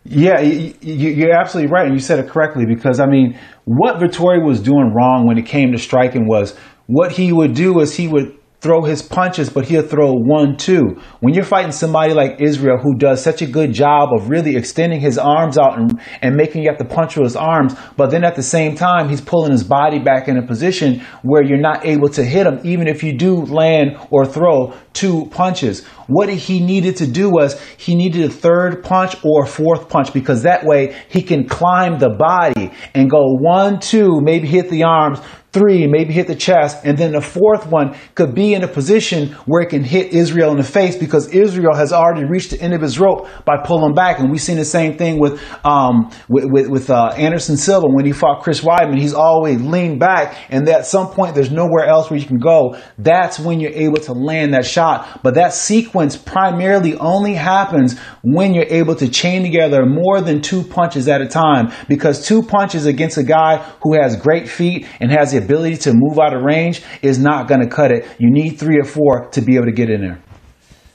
Yeah, 0.08 0.40
you're 0.40 1.32
absolutely 1.32 1.72
right, 1.72 1.86
and 1.86 1.94
you 1.94 2.00
said 2.00 2.20
it 2.20 2.28
correctly 2.28 2.64
because 2.64 3.00
I 3.00 3.06
mean, 3.06 3.38
what 3.64 3.96
Vettori 3.96 4.44
was 4.44 4.60
doing 4.60 4.92
wrong 4.94 5.26
when 5.26 5.36
it 5.36 5.46
came 5.46 5.72
to 5.72 5.78
striking 5.78 6.28
was 6.28 6.56
what 6.86 7.10
he 7.10 7.32
would 7.32 7.54
do 7.54 7.80
is 7.80 7.96
he 7.96 8.06
would 8.06 8.35
throw 8.60 8.82
his 8.82 9.02
punches, 9.02 9.50
but 9.50 9.66
he'll 9.66 9.86
throw 9.86 10.12
one, 10.12 10.56
two. 10.56 11.00
When 11.20 11.34
you're 11.34 11.44
fighting 11.44 11.72
somebody 11.72 12.14
like 12.14 12.40
Israel 12.40 12.78
who 12.78 12.96
does 12.96 13.22
such 13.22 13.42
a 13.42 13.46
good 13.46 13.72
job 13.72 14.08
of 14.12 14.30
really 14.30 14.56
extending 14.56 15.00
his 15.00 15.18
arms 15.18 15.58
out 15.58 15.78
and, 15.78 16.00
and 16.22 16.36
making 16.36 16.62
you 16.62 16.70
have 16.70 16.78
to 16.78 16.84
punch 16.84 17.16
with 17.16 17.24
his 17.24 17.36
arms, 17.36 17.74
but 17.96 18.10
then 18.10 18.24
at 18.24 18.34
the 18.34 18.42
same 18.42 18.74
time, 18.74 19.08
he's 19.08 19.20
pulling 19.20 19.52
his 19.52 19.64
body 19.64 19.98
back 19.98 20.28
in 20.28 20.38
a 20.38 20.46
position 20.46 21.00
where 21.22 21.44
you're 21.44 21.58
not 21.58 21.84
able 21.84 22.08
to 22.08 22.24
hit 22.24 22.46
him, 22.46 22.60
even 22.64 22.88
if 22.88 23.02
you 23.02 23.16
do 23.16 23.36
land 23.36 23.96
or 24.10 24.24
throw 24.24 24.74
two 24.92 25.26
punches. 25.26 25.86
What 26.06 26.28
he 26.28 26.60
needed 26.60 26.96
to 26.96 27.06
do 27.06 27.30
was 27.30 27.60
he 27.76 27.94
needed 27.94 28.24
a 28.24 28.32
third 28.32 28.82
punch 28.82 29.16
or 29.24 29.44
a 29.44 29.46
fourth 29.46 29.88
punch 29.88 30.12
because 30.12 30.42
that 30.42 30.64
way 30.64 30.96
he 31.08 31.22
can 31.22 31.48
climb 31.48 31.98
the 31.98 32.10
body 32.10 32.72
and 32.94 33.10
go 33.10 33.22
one, 33.38 33.80
two, 33.80 34.20
maybe 34.20 34.46
hit 34.46 34.70
the 34.70 34.84
arms, 34.84 35.20
three, 35.56 35.86
maybe 35.86 36.12
hit 36.12 36.26
the 36.26 36.34
chest, 36.34 36.84
and 36.84 36.98
then 36.98 37.12
the 37.12 37.20
fourth 37.20 37.66
one 37.66 37.96
could 38.14 38.34
be 38.34 38.52
in 38.52 38.62
a 38.62 38.68
position 38.68 39.28
where 39.46 39.62
it 39.62 39.70
can 39.70 39.82
hit 39.82 40.12
Israel 40.12 40.50
in 40.50 40.58
the 40.58 40.62
face 40.62 40.96
because 40.96 41.28
Israel 41.28 41.74
has 41.74 41.94
already 41.94 42.26
reached 42.26 42.50
the 42.50 42.60
end 42.60 42.74
of 42.74 42.82
his 42.82 43.00
rope 43.00 43.26
by 43.46 43.56
pulling 43.64 43.94
back. 43.94 44.18
And 44.18 44.30
we've 44.30 44.40
seen 44.40 44.58
the 44.58 44.66
same 44.66 44.98
thing 44.98 45.18
with 45.18 45.42
um, 45.64 46.10
with, 46.28 46.44
with, 46.50 46.68
with 46.68 46.90
uh, 46.90 47.14
Anderson 47.16 47.56
Silva 47.56 47.86
when 47.88 48.04
he 48.04 48.12
fought 48.12 48.42
Chris 48.42 48.60
Weidman. 48.60 49.00
He's 49.00 49.14
always 49.14 49.62
leaned 49.62 49.98
back, 49.98 50.36
and 50.50 50.68
at 50.68 50.84
some 50.84 51.08
point 51.08 51.34
there's 51.34 51.50
nowhere 51.50 51.86
else 51.86 52.10
where 52.10 52.20
you 52.20 52.26
can 52.26 52.38
go. 52.38 52.76
That's 52.98 53.40
when 53.40 53.58
you're 53.58 53.72
able 53.72 54.00
to 54.00 54.12
land 54.12 54.52
that 54.52 54.66
shot. 54.66 55.22
But 55.22 55.36
that 55.36 55.54
sequence 55.54 55.95
primarily 56.24 56.96
only 56.96 57.34
happens 57.34 57.98
when 58.22 58.54
you're 58.54 58.66
able 58.68 58.94
to 58.96 59.08
chain 59.08 59.42
together 59.42 59.84
more 59.86 60.20
than 60.20 60.40
two 60.40 60.62
punches 60.62 61.08
at 61.08 61.20
a 61.20 61.26
time 61.26 61.72
because 61.88 62.26
two 62.26 62.42
punches 62.42 62.86
against 62.86 63.16
a 63.18 63.22
guy 63.22 63.58
who 63.82 63.94
has 63.94 64.16
great 64.16 64.48
feet 64.48 64.86
and 65.00 65.10
has 65.10 65.32
the 65.32 65.38
ability 65.38 65.76
to 65.76 65.92
move 65.94 66.18
out 66.18 66.34
of 66.34 66.42
range 66.42 66.82
is 67.02 67.18
not 67.18 67.48
going 67.48 67.60
to 67.60 67.68
cut 67.68 67.90
it. 67.90 68.06
You 68.18 68.30
need 68.30 68.58
three 68.58 68.78
or 68.78 68.84
four 68.84 69.28
to 69.30 69.40
be 69.40 69.56
able 69.56 69.66
to 69.66 69.72
get 69.72 69.90
in 69.90 70.00
there. 70.00 70.20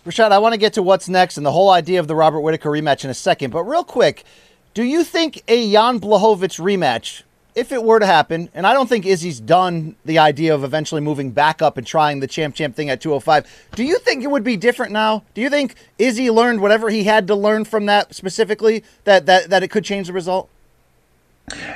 Rashad, 0.06 0.32
I 0.32 0.40
want 0.40 0.54
to 0.54 0.60
get 0.60 0.74
to 0.74 0.82
what's 0.82 1.08
next 1.08 1.38
and 1.38 1.46
the 1.46 1.52
whole 1.52 1.70
idea 1.70 2.00
of 2.00 2.08
the 2.08 2.16
Robert 2.16 2.42
Whitaker 2.42 2.70
rematch 2.70 3.04
in 3.04 3.12
a 3.12 3.14
second. 3.14 3.52
But 3.52 3.66
real 3.66 3.84
quick, 3.84 4.24
do 4.74 4.84
you 4.84 5.04
think 5.04 5.44
a 5.48 5.72
Jan 5.72 6.00
Blachowicz 6.00 6.60
rematch, 6.60 7.24
if 7.56 7.72
it 7.72 7.84
were 7.84 8.00
to 8.00 8.06
happen, 8.06 8.50
and 8.54 8.66
I 8.66 8.74
don't 8.74 8.88
think 8.88 9.06
Izzy's 9.06 9.40
done 9.40 9.96
the 10.06 10.20
idea 10.20 10.54
of 10.56 10.64
eventually 10.64 11.02
moving 11.02 11.32
back 11.32 11.62
up 11.62 11.78
and 11.78 11.86
trying 11.86 12.20
the 12.20 12.28
champ 12.28 12.56
champ 12.56 12.76
thing 12.76 12.90
at 12.90 13.02
205, 13.02 13.46
do 13.76 13.84
you 13.84 14.00
think 14.00 14.24
it 14.24 14.32
would 14.32 14.44
be 14.44 14.58
different 14.58 14.92
now? 14.92 15.24
Do 15.34 15.42
you 15.42 15.50
think 15.50 15.76
Izzy 15.98 16.30
learned 16.30 16.62
whatever 16.62 16.90
he 16.90 17.04
had 17.04 17.28
to 17.28 17.36
learn 17.36 17.66
from 17.66 17.86
that 17.88 18.16
specifically, 18.16 18.84
that, 19.04 19.26
that, 19.26 19.50
that 19.50 19.64
it 19.64 19.70
could 19.70 19.84
change 19.84 20.08
the 20.08 20.14
result? 20.14 20.50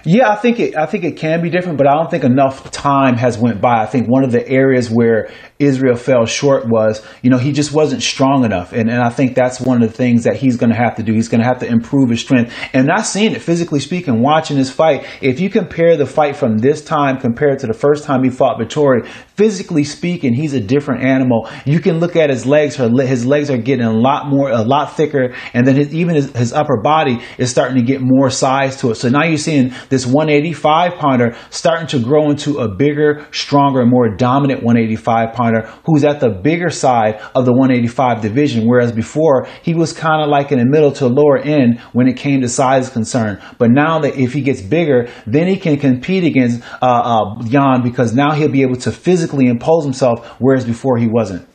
Yeah, 0.06 0.30
I 0.30 0.36
think 0.36 0.60
it. 0.60 0.76
I 0.78 0.86
think 0.86 1.04
it 1.04 1.18
can 1.18 1.42
be 1.42 1.50
different, 1.50 1.78
but 1.78 1.88
I 1.88 1.96
don't 1.96 2.10
think 2.10 2.24
enough 2.24 2.72
time 2.72 3.18
has 3.18 3.38
went 3.38 3.60
by. 3.60 3.82
I 3.82 3.86
think 3.86 4.08
one 4.08 4.24
of 4.24 4.32
the 4.32 4.48
areas 4.48 4.90
where 4.90 5.32
Israel 5.58 5.96
fell 5.96 6.26
short 6.26 6.68
was, 6.68 7.02
you 7.22 7.30
know, 7.30 7.38
he 7.38 7.54
just 7.54 7.72
wasn't 7.72 8.04
strong 8.04 8.44
enough. 8.44 8.74
And, 8.74 8.90
and 8.90 9.02
I 9.02 9.10
think 9.10 9.36
that's 9.36 9.62
one 9.62 9.82
of 9.82 9.90
the 9.90 9.96
things 9.96 10.26
that 10.26 10.36
he's 10.36 10.58
going 10.58 10.70
to 10.70 10.76
have 10.76 10.96
to 10.96 11.04
do. 11.04 11.14
He's 11.14 11.30
going 11.30 11.40
to 11.40 11.48
have 11.48 11.60
to 11.60 11.66
improve 11.66 12.10
his 12.10 12.20
strength. 12.20 12.54
And 12.74 12.88
not 12.88 13.06
seeing 13.06 13.32
it 13.32 13.42
physically 13.42 13.80
speaking, 13.80 14.22
watching 14.22 14.58
this 14.58 14.70
fight, 14.70 15.06
if 15.22 15.40
you 15.40 15.50
compare 15.50 15.96
the 15.96 16.06
fight 16.06 16.36
from 16.36 16.58
this 16.58 16.84
time 16.84 17.20
compared 17.22 17.60
to 17.60 17.68
the 17.68 17.74
first 17.74 18.04
time 18.04 18.24
he 18.24 18.30
fought 18.30 18.60
Vettori, 18.60 19.08
physically 19.08 19.86
speaking, 19.86 20.34
he's 20.34 20.54
a 20.54 20.60
different 20.60 21.06
animal. 21.06 21.50
You 21.66 21.80
can 21.80 22.00
look 22.00 22.18
at 22.18 22.30
his 22.30 22.46
legs. 22.46 22.76
his 22.76 23.26
legs 23.26 23.50
are 23.50 23.58
getting 23.58 23.86
a 23.86 23.94
lot 23.94 24.28
more, 24.28 24.50
a 24.50 24.62
lot 24.62 24.98
thicker. 24.98 25.36
And 25.54 25.66
then 25.66 25.78
his, 25.78 25.96
even 25.96 26.16
his, 26.16 26.36
his 26.36 26.52
upper 26.52 26.82
body 26.82 27.22
is 27.38 27.50
starting 27.50 27.78
to 27.78 27.84
get 27.84 28.02
more 28.02 28.30
size 28.30 28.76
to 28.82 28.92
it. 28.92 28.96
So 28.96 29.08
now 29.08 29.24
you're 29.24 29.38
seeing 29.38 29.74
this 29.88 30.06
185 30.06 30.96
pounder 30.96 31.38
starting 31.50 31.88
to 31.88 32.00
grow 32.00 32.30
into 32.30 32.58
a 32.58 32.68
bigger, 32.68 33.26
stronger, 33.32 33.86
more 33.86 34.14
dominant 34.18 34.62
185 34.62 35.34
pounder 35.34 35.45
who's 35.86 36.04
at 36.04 36.20
the 36.20 36.30
bigger 36.30 36.70
side 36.70 37.22
of 37.34 37.46
the 37.46 37.52
185 37.52 38.22
division, 38.22 38.68
whereas 38.68 38.92
before 38.92 39.48
he 39.62 39.74
was 39.74 39.94
kind 39.94 40.22
of 40.22 40.30
like 40.30 40.52
in 40.52 40.60
the 40.60 40.66
middle 40.66 40.92
to 40.94 41.08
lower 41.08 41.38
end 41.38 41.80
when 41.94 42.08
it 42.08 42.18
came 42.18 42.42
to 42.42 42.50
size 42.50 42.90
concern. 42.90 43.42
But 43.58 43.72
now 43.72 44.00
that 44.00 44.16
if 44.16 44.34
he 44.34 44.42
gets 44.42 44.62
bigger, 44.62 45.08
then 45.26 45.48
he 45.48 45.58
can 45.58 45.78
compete 45.78 46.24
against 46.24 46.62
uh, 46.82 46.86
uh, 46.86 47.44
Jan 47.44 47.82
because 47.84 48.14
now 48.14 48.32
he'll 48.32 48.50
be 48.50 48.62
able 48.62 48.78
to 48.78 48.92
physically 48.92 49.48
impose 49.48 49.84
himself, 49.84 50.26
whereas 50.40 50.66
before 50.66 50.98
he 50.98 51.08
wasn't. 51.08 51.48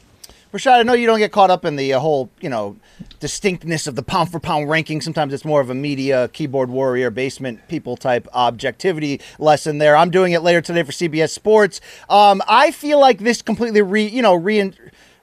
Rashad, 0.53 0.81
I 0.81 0.83
know 0.83 0.95
you 0.95 1.07
don't 1.07 1.21
get 1.21 1.31
caught 1.31 1.51
up 1.51 1.65
in 1.65 1.77
the 1.77 1.95
uh, 1.95 2.01
whole, 2.01 2.29
you 2.41 2.49
know, 2.49 2.77
distinctness 3.21 3.87
of 3.87 3.95
the 3.95 4.03
pound 4.03 4.33
for 4.33 4.41
pound 4.41 4.69
ranking. 4.69 5.01
Sometimes 5.01 5.33
it's 5.33 5.45
more 5.45 5.61
of 5.61 5.71
a 5.71 5.75
media 5.75 6.27
keyboard 6.29 6.71
warrior, 6.71 7.11
basement 7.11 7.69
people 7.69 7.97
type 7.97 8.27
objectivity 8.33 9.21
lesson 9.39 9.79
there. 9.79 9.97
I'm 9.97 10.11
doing 10.11 10.33
it 10.33 10.43
later 10.43 10.61
today 10.61 10.83
for 10.83 10.91
CBS 10.91 11.31
Sports. 11.31 11.81
Um, 12.09 12.43
I 12.49 12.73
feel 12.73 12.99
like 12.99 13.19
this 13.19 13.43
completely 13.43 13.81
re, 13.81 14.05
you 14.05 14.23
know, 14.23 14.35
re, 14.35 14.73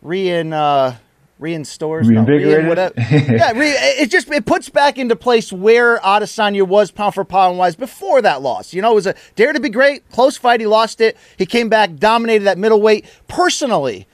re 0.02 0.30
in, 0.30 0.54
uh, 0.54 0.96
reinstores, 1.42 2.08
reinvigorated. 2.08 2.64
No, 2.64 2.70
whatever. 2.70 2.94
yeah, 3.12 3.52
re, 3.52 3.72
it 3.72 4.10
just 4.10 4.32
it 4.32 4.46
puts 4.46 4.70
back 4.70 4.98
into 4.98 5.18
place 5.18 5.52
where 5.52 5.98
Adesanya 6.00 6.66
was 6.66 6.90
pound 6.90 7.14
for 7.14 7.26
pound 7.26 7.58
wise 7.58 7.76
before 7.76 8.22
that 8.22 8.42
loss. 8.42 8.74
You 8.74 8.82
know, 8.82 8.94
it 8.94 8.96
was 8.96 9.08
a 9.08 9.16
dare 9.36 9.52
to 9.52 9.60
be 9.60 9.70
great, 9.70 10.10
close 10.10 10.38
fight. 10.38 10.62
He 10.62 10.68
lost 10.68 11.02
it. 11.02 11.18
He 11.38 11.46
came 11.46 11.68
back, 11.68 11.98
dominated 11.98 12.46
that 12.46 12.58
middleweight. 12.58 13.06
Personally, 13.28 14.08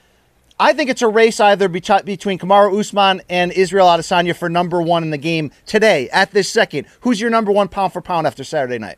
I 0.60 0.74
think 0.74 0.90
it's 0.90 1.02
a 1.02 1.08
race 1.08 1.40
either 1.40 1.68
between 1.68 2.38
Kamaru 2.38 2.80
Usman 2.80 3.22
and 3.28 3.52
Israel 3.52 3.88
Adesanya 3.88 4.36
for 4.36 4.50
number 4.50 4.82
one 4.82 5.04
in 5.04 5.10
the 5.10 5.18
game 5.18 5.52
today 5.66 6.10
at 6.10 6.32
this 6.32 6.50
second. 6.50 6.86
Who's 7.02 7.20
your 7.20 7.32
number 7.32 7.52
one 7.52 7.68
pound 7.70 7.94
for 7.94 8.02
pound 8.02 8.28
after 8.28 8.44
Saturday 8.44 8.78
night? 8.78 8.98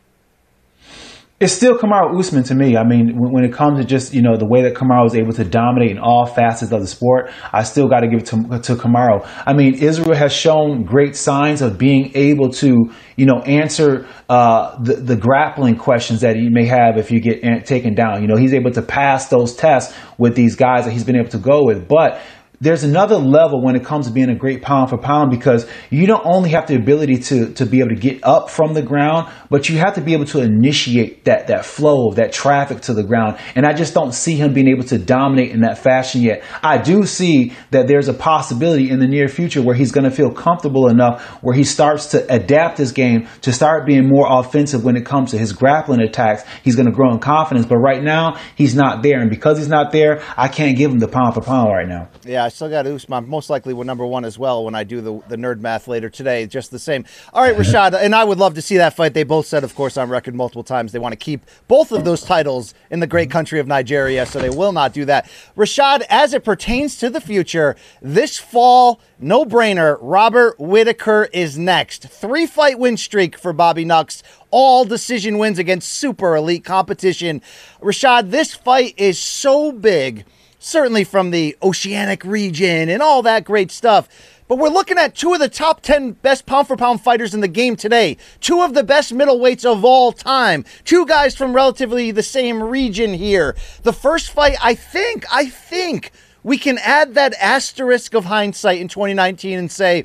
It's 1.38 1.52
still 1.52 1.76
Kamaru 1.76 2.18
Usman 2.18 2.44
to 2.44 2.54
me. 2.54 2.78
I 2.78 2.84
mean, 2.84 3.12
when, 3.14 3.44
it 3.44 3.52
comes 3.52 3.78
to 3.78 3.84
just 3.86 4.14
you 4.14 4.22
know 4.22 4.38
the 4.38 4.46
way 4.46 4.62
that 4.62 4.74
Kamaru 4.74 5.02
was 5.02 5.14
able 5.14 5.32
to 5.34 5.44
dominate 5.44 5.90
in 5.90 5.98
all 5.98 6.24
facets 6.24 6.72
of 6.72 6.80
the 6.80 6.86
sport, 6.86 7.30
I 7.52 7.62
still 7.62 7.88
got 7.88 8.00
to 8.00 8.08
give 8.08 8.20
it 8.20 8.26
to, 8.26 8.58
to 8.58 8.74
Kamaru. 8.74 9.26
I 9.46 9.52
mean, 9.52 9.74
Israel 9.74 10.14
has 10.14 10.32
shown 10.32 10.84
great 10.84 11.14
signs 11.14 11.60
of 11.60 11.76
being 11.76 12.12
able 12.14 12.50
to 12.52 12.90
you 13.16 13.26
know 13.26 13.40
answer 13.40 14.06
uh, 14.28 14.78
the 14.82 14.94
the 14.94 15.16
grappling 15.16 15.76
questions 15.76 16.20
that 16.20 16.36
you 16.36 16.50
may 16.50 16.66
have 16.66 16.96
if 16.96 17.10
you 17.10 17.20
get 17.20 17.66
taken 17.66 17.94
down. 17.94 18.22
You 18.22 18.28
know, 18.28 18.36
he's 18.36 18.54
able 18.54 18.70
to 18.72 18.82
pass 18.82 19.28
those 19.28 19.56
tests 19.56 19.96
with 20.18 20.36
these 20.36 20.54
guys 20.54 20.84
that 20.84 20.92
he's 20.92 21.04
been 21.04 21.16
able 21.16 21.30
to 21.30 21.38
go 21.38 21.64
with, 21.64 21.88
but 21.88 22.20
there's 22.60 22.84
another 22.84 23.16
level 23.16 23.62
when 23.62 23.76
it 23.76 23.84
comes 23.84 24.06
to 24.06 24.12
being 24.12 24.30
a 24.30 24.34
great 24.34 24.62
pound 24.62 24.88
for 24.88 24.96
pound 24.96 25.30
because 25.30 25.68
you 25.90 26.06
don't 26.06 26.24
only 26.24 26.50
have 26.50 26.66
the 26.66 26.74
ability 26.74 27.18
to, 27.18 27.52
to 27.54 27.66
be 27.66 27.80
able 27.80 27.90
to 27.90 27.96
get 27.96 28.24
up 28.24 28.48
from 28.48 28.72
the 28.72 28.82
ground, 28.82 29.30
but 29.50 29.68
you 29.68 29.78
have 29.78 29.94
to 29.94 30.00
be 30.00 30.14
able 30.14 30.24
to 30.24 30.40
initiate 30.40 31.24
that, 31.24 31.48
that 31.48 31.66
flow 31.66 32.08
of 32.08 32.16
that 32.16 32.32
traffic 32.32 32.80
to 32.82 32.94
the 32.94 33.02
ground. 33.02 33.38
And 33.54 33.66
I 33.66 33.74
just 33.74 33.92
don't 33.92 34.12
see 34.12 34.36
him 34.36 34.54
being 34.54 34.68
able 34.68 34.84
to 34.84 34.98
dominate 34.98 35.50
in 35.50 35.60
that 35.60 35.78
fashion 35.78 36.22
yet. 36.22 36.42
I 36.62 36.78
do 36.78 37.04
see 37.04 37.52
that 37.72 37.88
there's 37.88 38.08
a 38.08 38.14
possibility 38.14 38.90
in 38.90 39.00
the 39.00 39.06
near 39.06 39.28
future 39.28 39.60
where 39.60 39.74
he's 39.74 39.92
going 39.92 40.04
to 40.04 40.10
feel 40.10 40.30
comfortable 40.30 40.88
enough 40.88 41.22
where 41.42 41.54
he 41.54 41.64
starts 41.64 42.06
to 42.06 42.32
adapt 42.32 42.78
his 42.78 42.92
game 42.92 43.28
to 43.42 43.52
start 43.52 43.86
being 43.86 44.08
more 44.08 44.26
offensive 44.30 44.82
when 44.82 44.96
it 44.96 45.04
comes 45.04 45.32
to 45.32 45.38
his 45.38 45.52
grappling 45.52 46.00
attacks. 46.00 46.42
He's 46.64 46.76
going 46.76 46.86
to 46.86 46.92
grow 46.92 47.12
in 47.12 47.18
confidence. 47.18 47.66
But 47.66 47.78
right 47.78 48.02
now, 48.02 48.38
he's 48.56 48.74
not 48.74 49.02
there. 49.02 49.20
And 49.20 49.28
because 49.28 49.58
he's 49.58 49.68
not 49.68 49.92
there, 49.92 50.22
I 50.36 50.48
can't 50.48 50.76
give 50.76 50.90
him 50.90 50.98
the 50.98 51.08
pound 51.08 51.34
for 51.34 51.42
pound 51.42 51.68
right 51.68 51.88
now. 51.88 52.08
Yeah. 52.24 52.45
I 52.46 52.48
still 52.48 52.68
got 52.68 52.86
Usman 52.86 53.28
most 53.28 53.50
likely 53.50 53.74
with 53.74 53.88
number 53.88 54.06
one 54.06 54.24
as 54.24 54.38
well 54.38 54.64
when 54.64 54.76
I 54.76 54.84
do 54.84 55.00
the, 55.00 55.20
the 55.26 55.34
nerd 55.36 55.58
math 55.58 55.88
later 55.88 56.08
today. 56.08 56.46
Just 56.46 56.70
the 56.70 56.78
same. 56.78 57.04
All 57.32 57.42
right, 57.42 57.56
Rashad, 57.58 57.92
and 58.00 58.14
I 58.14 58.22
would 58.22 58.38
love 58.38 58.54
to 58.54 58.62
see 58.62 58.76
that 58.76 58.94
fight. 58.94 59.14
They 59.14 59.24
both 59.24 59.46
said, 59.46 59.64
of 59.64 59.74
course, 59.74 59.96
on 59.96 60.08
record 60.08 60.36
multiple 60.36 60.62
times 60.62 60.92
they 60.92 61.00
want 61.00 61.12
to 61.12 61.16
keep 61.16 61.40
both 61.66 61.90
of 61.90 62.04
those 62.04 62.22
titles 62.22 62.72
in 62.88 63.00
the 63.00 63.06
great 63.08 63.32
country 63.32 63.58
of 63.58 63.66
Nigeria, 63.66 64.24
so 64.26 64.38
they 64.38 64.48
will 64.48 64.70
not 64.70 64.92
do 64.92 65.04
that. 65.06 65.28
Rashad, 65.56 66.04
as 66.08 66.34
it 66.34 66.44
pertains 66.44 66.96
to 66.98 67.10
the 67.10 67.20
future, 67.20 67.74
this 68.00 68.38
fall, 68.38 69.00
no 69.18 69.44
brainer, 69.44 69.98
Robert 70.00 70.56
Whitaker 70.60 71.28
is 71.32 71.58
next. 71.58 72.04
Three 72.08 72.46
fight 72.46 72.78
win 72.78 72.96
streak 72.96 73.36
for 73.36 73.52
Bobby 73.52 73.84
Nux 73.84 74.22
all 74.52 74.84
decision 74.84 75.38
wins 75.38 75.58
against 75.58 75.92
super 75.92 76.36
elite 76.36 76.64
competition. 76.64 77.42
Rashad, 77.82 78.30
this 78.30 78.54
fight 78.54 78.94
is 78.96 79.18
so 79.18 79.72
big 79.72 80.24
certainly 80.66 81.04
from 81.04 81.30
the 81.30 81.56
oceanic 81.62 82.24
region 82.24 82.88
and 82.88 83.00
all 83.00 83.22
that 83.22 83.44
great 83.44 83.70
stuff. 83.70 84.08
But 84.48 84.58
we're 84.58 84.68
looking 84.68 84.98
at 84.98 85.14
two 85.14 85.32
of 85.32 85.38
the 85.38 85.48
top 85.48 85.80
10 85.80 86.12
best 86.12 86.44
pound 86.44 86.66
for 86.66 86.76
pound 86.76 87.00
fighters 87.00 87.34
in 87.34 87.40
the 87.40 87.48
game 87.48 87.76
today. 87.76 88.16
Two 88.40 88.62
of 88.62 88.74
the 88.74 88.82
best 88.82 89.14
middleweights 89.14 89.64
of 89.64 89.84
all 89.84 90.10
time. 90.10 90.64
Two 90.84 91.06
guys 91.06 91.36
from 91.36 91.52
relatively 91.52 92.10
the 92.10 92.22
same 92.22 92.62
region 92.62 93.14
here. 93.14 93.54
The 93.84 93.92
first 93.92 94.30
fight, 94.30 94.56
I 94.60 94.74
think, 94.74 95.24
I 95.32 95.46
think 95.46 96.10
we 96.42 96.58
can 96.58 96.78
add 96.78 97.14
that 97.14 97.34
asterisk 97.40 98.14
of 98.14 98.24
hindsight 98.24 98.80
in 98.80 98.88
2019 98.88 99.58
and 99.58 99.70
say 99.70 100.04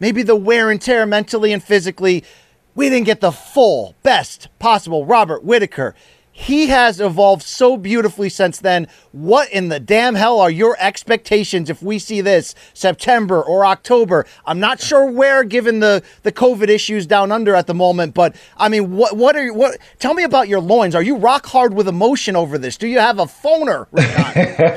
maybe 0.00 0.22
the 0.22 0.36
wear 0.36 0.70
and 0.70 0.82
tear 0.82 1.06
mentally 1.06 1.52
and 1.52 1.62
physically, 1.62 2.24
we 2.74 2.88
didn't 2.88 3.06
get 3.06 3.20
the 3.20 3.32
full, 3.32 3.94
best 4.02 4.48
possible 4.58 5.06
Robert 5.06 5.44
Whitaker. 5.44 5.94
He 6.40 6.68
has 6.68 7.02
evolved 7.02 7.42
so 7.42 7.76
beautifully 7.76 8.30
since 8.30 8.60
then. 8.60 8.88
What 9.12 9.50
in 9.50 9.68
the 9.68 9.78
damn 9.78 10.14
hell 10.14 10.40
are 10.40 10.50
your 10.50 10.74
expectations 10.80 11.68
if 11.68 11.82
we 11.82 11.98
see 11.98 12.22
this 12.22 12.54
September 12.72 13.42
or 13.42 13.66
October? 13.66 14.24
I'm 14.46 14.58
not 14.58 14.80
sure 14.80 15.12
where, 15.12 15.44
given 15.44 15.80
the 15.80 16.02
the 16.22 16.32
COVID 16.32 16.68
issues 16.68 17.06
down 17.06 17.30
under 17.30 17.54
at 17.54 17.66
the 17.66 17.74
moment. 17.74 18.14
But 18.14 18.36
I 18.56 18.70
mean, 18.70 18.96
what 18.96 19.18
what 19.18 19.36
are 19.36 19.52
what? 19.52 19.76
Tell 19.98 20.14
me 20.14 20.22
about 20.22 20.48
your 20.48 20.60
loins. 20.60 20.94
Are 20.94 21.02
you 21.02 21.18
rock 21.18 21.44
hard 21.44 21.74
with 21.74 21.86
emotion 21.86 22.36
over 22.36 22.56
this? 22.56 22.78
Do 22.78 22.88
you 22.88 23.00
have 23.00 23.18
a 23.18 23.26
phoner? 23.26 23.90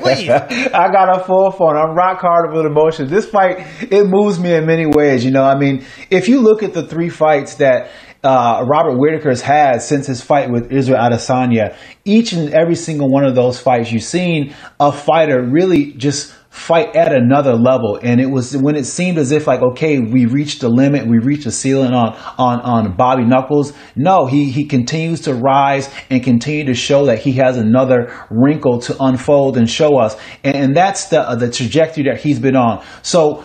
Please. 0.02 0.30
I 0.30 0.92
got 0.92 1.18
a 1.18 1.24
full 1.24 1.50
phone. 1.52 1.78
I'm 1.78 1.96
rock 1.96 2.20
hard 2.20 2.54
with 2.54 2.66
emotion. 2.66 3.08
This 3.08 3.26
fight 3.26 3.66
it 3.90 4.04
moves 4.04 4.38
me 4.38 4.54
in 4.54 4.66
many 4.66 4.86
ways. 4.86 5.24
You 5.24 5.32
know, 5.32 5.44
I 5.46 5.58
mean, 5.58 5.86
if 6.10 6.28
you 6.28 6.42
look 6.42 6.62
at 6.62 6.74
the 6.74 6.86
three 6.86 7.10
fights 7.10 7.56
that 7.56 7.90
uh, 8.24 8.66
Robert 8.68 8.98
Whitaker's 8.98 9.42
had 9.42 9.82
since 9.82 10.08
his 10.08 10.22
fight 10.22 10.50
with 10.50 10.72
Israel 10.72 11.00
Adesanya. 11.00 11.76
Each 12.06 12.32
and 12.32 12.54
every 12.54 12.76
single 12.76 13.10
one 13.10 13.26
of 13.26 13.36
those 13.36 13.60
fights, 13.60 13.92
you've 13.92 14.04
seen 14.04 14.54
a 14.80 14.92
fighter 14.92 15.42
really 15.44 15.94
just 15.94 16.34
fight 16.54 16.96
at 16.96 17.12
another 17.12 17.56
level. 17.56 18.00
And 18.02 18.22
it 18.22 18.28
was 18.28 18.56
when 18.56 18.76
it 18.76 18.86
seemed 18.86 19.18
as 19.18 19.32
if 19.32 19.48
like, 19.48 19.62
okay, 19.62 20.00
we 20.00 20.28
reached 20.28 20.62
the 20.62 20.70
limit, 20.70 21.08
we 21.08 21.18
reached 21.18 21.46
the 21.46 21.52
ceiling 21.52 21.94
on, 21.94 22.16
on, 22.38 22.62
on 22.62 22.96
Bobby 22.96 23.26
Knuckles. 23.26 23.74
No, 23.96 24.28
he, 24.28 24.52
he 24.52 24.66
continues 24.66 25.22
to 25.22 25.34
rise 25.34 25.92
and 26.12 26.24
continue 26.24 26.66
to 26.66 26.76
show 26.76 27.08
that 27.08 27.18
he 27.18 27.32
has 27.34 27.58
another 27.58 28.14
wrinkle 28.30 28.80
to 28.82 28.96
unfold 29.00 29.58
and 29.58 29.68
show 29.68 29.98
us. 29.98 30.16
And, 30.44 30.76
that's 30.76 31.08
the, 31.08 31.22
uh, 31.22 31.36
the 31.36 31.50
trajectory 31.50 32.04
that 32.04 32.20
he's 32.22 32.40
been 32.40 32.56
on. 32.56 32.84
So 33.02 33.44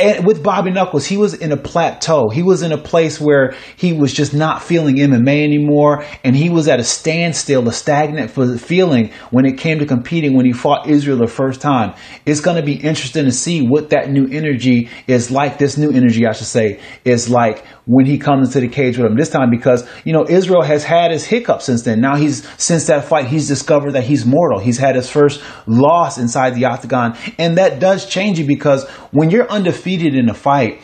and 0.00 0.26
with 0.26 0.42
Bobby 0.42 0.70
Knuckles, 0.70 1.06
he 1.06 1.16
was 1.16 1.34
in 1.34 1.52
a 1.52 1.56
plateau. 1.56 2.28
He 2.30 2.42
was 2.42 2.62
in 2.62 2.72
a 2.72 2.78
place 2.78 3.20
where 3.20 3.54
he 3.76 3.92
was 3.92 4.12
just 4.12 4.32
not 4.32 4.62
feeling 4.62 4.96
MMA 4.96 5.44
anymore, 5.44 6.04
and 6.24 6.34
he 6.34 6.50
was 6.50 6.68
at 6.68 6.80
a 6.80 6.84
standstill, 6.84 7.68
a 7.68 7.72
stagnant 7.72 8.30
feeling 8.60 9.12
when 9.30 9.44
it 9.44 9.58
came 9.58 9.78
to 9.80 9.86
competing 9.86 10.36
when 10.36 10.46
he 10.46 10.52
fought 10.52 10.88
Israel 10.88 11.18
the 11.18 11.26
first 11.26 11.60
time. 11.60 11.94
It's 12.24 12.40
going 12.40 12.56
to 12.56 12.62
be 12.62 12.74
interesting 12.74 13.26
to 13.26 13.32
see 13.32 13.66
what 13.66 13.90
that 13.90 14.10
new 14.10 14.26
energy 14.26 14.88
is 15.06 15.30
like. 15.30 15.58
This 15.58 15.76
new 15.76 15.90
energy, 15.90 16.26
I 16.26 16.32
should 16.32 16.46
say, 16.46 16.80
is 17.04 17.28
like 17.28 17.64
when 17.86 18.06
he 18.06 18.18
comes 18.18 18.48
into 18.48 18.60
the 18.66 18.72
cage 18.72 18.96
with 18.98 19.06
him 19.06 19.16
this 19.16 19.30
time 19.30 19.50
because, 19.50 19.88
you 20.04 20.12
know, 20.12 20.26
Israel 20.28 20.62
has 20.62 20.84
had 20.84 21.10
his 21.10 21.24
hiccup 21.24 21.62
since 21.62 21.82
then. 21.82 22.00
Now 22.00 22.16
he's, 22.16 22.46
since 22.60 22.86
that 22.86 23.04
fight, 23.04 23.26
he's 23.26 23.48
discovered 23.48 23.92
that 23.92 24.04
he's 24.04 24.24
mortal. 24.24 24.58
He's 24.58 24.78
had 24.78 24.94
his 24.96 25.08
first 25.08 25.42
loss 25.66 26.18
inside 26.18 26.54
the 26.54 26.66
octagon. 26.66 27.16
And 27.38 27.58
that 27.58 27.80
does 27.80 28.06
change 28.06 28.38
you 28.38 28.46
because 28.46 28.88
when 29.10 29.30
you're 29.30 29.50
undefeated 29.50 30.14
in 30.14 30.28
a 30.28 30.34
fight, 30.34 30.80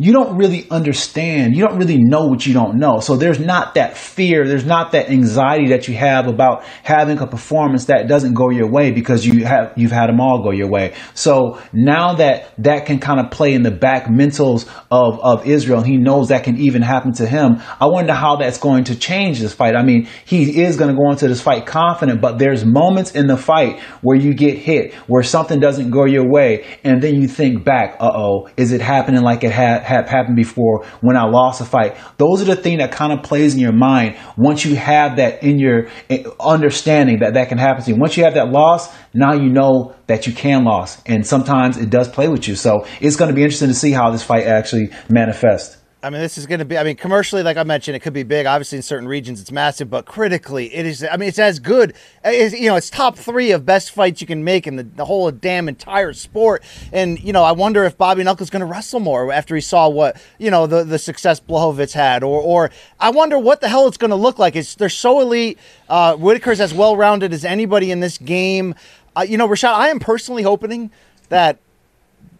you 0.00 0.14
don't 0.14 0.38
really 0.38 0.66
understand. 0.70 1.54
You 1.54 1.66
don't 1.66 1.76
really 1.76 1.98
know 1.98 2.24
what 2.24 2.46
you 2.46 2.54
don't 2.54 2.78
know. 2.78 3.00
So 3.00 3.16
there's 3.16 3.38
not 3.38 3.74
that 3.74 3.98
fear. 3.98 4.48
There's 4.48 4.64
not 4.64 4.92
that 4.92 5.10
anxiety 5.10 5.68
that 5.68 5.88
you 5.88 5.94
have 5.94 6.26
about 6.26 6.64
having 6.82 7.18
a 7.18 7.26
performance 7.26 7.84
that 7.84 8.08
doesn't 8.08 8.32
go 8.32 8.48
your 8.48 8.70
way 8.70 8.92
because 8.92 9.26
you 9.26 9.44
have, 9.44 9.74
you've 9.76 9.92
had 9.92 10.06
them 10.06 10.18
all 10.18 10.42
go 10.42 10.52
your 10.52 10.70
way. 10.70 10.94
So 11.12 11.60
now 11.74 12.14
that 12.14 12.54
that 12.64 12.86
can 12.86 12.98
kind 12.98 13.20
of 13.20 13.30
play 13.30 13.52
in 13.52 13.62
the 13.62 13.70
back 13.70 14.06
mentals 14.06 14.66
of, 14.90 15.20
of 15.20 15.46
Israel, 15.46 15.82
he 15.82 15.98
knows 15.98 16.28
that 16.28 16.44
can 16.44 16.56
even 16.56 16.80
happen 16.80 17.12
to 17.14 17.26
him. 17.26 17.60
I 17.78 17.84
wonder 17.84 18.14
how 18.14 18.36
that's 18.36 18.56
going 18.56 18.84
to 18.84 18.98
change 18.98 19.38
this 19.40 19.52
fight. 19.52 19.76
I 19.76 19.82
mean, 19.82 20.08
he 20.24 20.62
is 20.62 20.78
going 20.78 20.94
to 20.94 20.98
go 20.98 21.10
into 21.10 21.28
this 21.28 21.42
fight 21.42 21.66
confident, 21.66 22.22
but 22.22 22.38
there's 22.38 22.64
moments 22.64 23.10
in 23.10 23.26
the 23.26 23.36
fight 23.36 23.80
where 24.00 24.16
you 24.16 24.32
get 24.32 24.56
hit, 24.56 24.94
where 25.08 25.22
something 25.22 25.60
doesn't 25.60 25.90
go 25.90 26.06
your 26.06 26.26
way. 26.26 26.64
And 26.84 27.02
then 27.02 27.20
you 27.20 27.28
think 27.28 27.66
back, 27.66 27.98
uh 28.00 28.10
oh, 28.14 28.48
is 28.56 28.72
it 28.72 28.80
happening 28.80 29.20
like 29.20 29.44
it 29.44 29.52
had? 29.52 29.89
Have 29.90 30.08
happened 30.08 30.36
before 30.36 30.84
when 31.00 31.16
I 31.16 31.24
lost 31.24 31.60
a 31.60 31.64
fight. 31.64 31.96
Those 32.16 32.42
are 32.42 32.46
the 32.46 32.56
things 32.56 32.78
that 32.78 32.92
kind 32.92 33.12
of 33.12 33.22
plays 33.22 33.54
in 33.54 33.60
your 33.60 33.72
mind 33.72 34.16
once 34.36 34.64
you 34.64 34.76
have 34.76 35.16
that 35.16 35.42
in 35.42 35.58
your 35.58 35.88
eh, 36.08 36.24
understanding 36.40 37.20
that 37.20 37.34
that 37.34 37.48
can 37.48 37.58
happen 37.58 37.84
to 37.84 37.90
you. 37.90 37.96
Once 37.96 38.16
you 38.16 38.24
have 38.24 38.34
that 38.34 38.50
loss, 38.50 38.92
now 39.12 39.34
you 39.34 39.50
know 39.50 39.94
that 40.06 40.26
you 40.26 40.32
can 40.32 40.64
lose. 40.64 40.96
And 41.06 41.26
sometimes 41.26 41.76
it 41.76 41.90
does 41.90 42.08
play 42.08 42.28
with 42.28 42.48
you. 42.48 42.56
So 42.56 42.86
it's 43.00 43.16
going 43.16 43.28
to 43.28 43.34
be 43.34 43.42
interesting 43.42 43.68
to 43.68 43.74
see 43.74 43.92
how 43.92 44.10
this 44.10 44.22
fight 44.22 44.46
actually 44.46 44.90
manifests. 45.08 45.79
I 46.02 46.08
mean, 46.08 46.22
this 46.22 46.38
is 46.38 46.46
going 46.46 46.60
to 46.60 46.64
be. 46.64 46.78
I 46.78 46.84
mean, 46.84 46.96
commercially, 46.96 47.42
like 47.42 47.58
I 47.58 47.62
mentioned, 47.62 47.94
it 47.94 48.00
could 48.00 48.14
be 48.14 48.22
big. 48.22 48.46
Obviously, 48.46 48.76
in 48.76 48.82
certain 48.82 49.06
regions, 49.06 49.38
it's 49.38 49.52
massive, 49.52 49.90
but 49.90 50.06
critically, 50.06 50.74
it 50.74 50.86
is. 50.86 51.04
I 51.04 51.18
mean, 51.18 51.28
it's 51.28 51.38
as 51.38 51.58
good. 51.58 51.94
It's, 52.24 52.58
you 52.58 52.70
know, 52.70 52.76
it's 52.76 52.88
top 52.88 53.18
three 53.18 53.50
of 53.50 53.66
best 53.66 53.90
fights 53.90 54.22
you 54.22 54.26
can 54.26 54.42
make 54.42 54.66
in 54.66 54.76
the, 54.76 54.84
the 54.84 55.04
whole 55.04 55.30
damn 55.30 55.68
entire 55.68 56.14
sport. 56.14 56.62
And 56.90 57.22
you 57.22 57.34
know, 57.34 57.44
I 57.44 57.52
wonder 57.52 57.84
if 57.84 57.98
Bobby 57.98 58.24
Knuckles 58.24 58.48
going 58.48 58.60
to 58.60 58.66
wrestle 58.66 59.00
more 59.00 59.30
after 59.30 59.54
he 59.54 59.60
saw 59.60 59.90
what 59.90 60.20
you 60.38 60.50
know 60.50 60.66
the 60.66 60.84
the 60.84 60.98
success 60.98 61.38
Blachowicz 61.38 61.92
had, 61.92 62.22
or 62.22 62.40
or 62.40 62.70
I 62.98 63.10
wonder 63.10 63.38
what 63.38 63.60
the 63.60 63.68
hell 63.68 63.86
it's 63.86 63.98
going 63.98 64.10
to 64.10 64.16
look 64.16 64.38
like. 64.38 64.56
It's 64.56 64.74
they're 64.74 64.88
so 64.88 65.20
elite. 65.20 65.58
Uh, 65.88 66.16
Whitaker's 66.16 66.60
as 66.60 66.72
well 66.72 66.96
rounded 66.96 67.34
as 67.34 67.44
anybody 67.44 67.90
in 67.90 68.00
this 68.00 68.16
game. 68.16 68.74
Uh, 69.14 69.22
you 69.28 69.36
know, 69.36 69.46
Rashad, 69.46 69.74
I 69.74 69.88
am 69.88 69.98
personally 69.98 70.44
hoping 70.44 70.90
that 71.28 71.58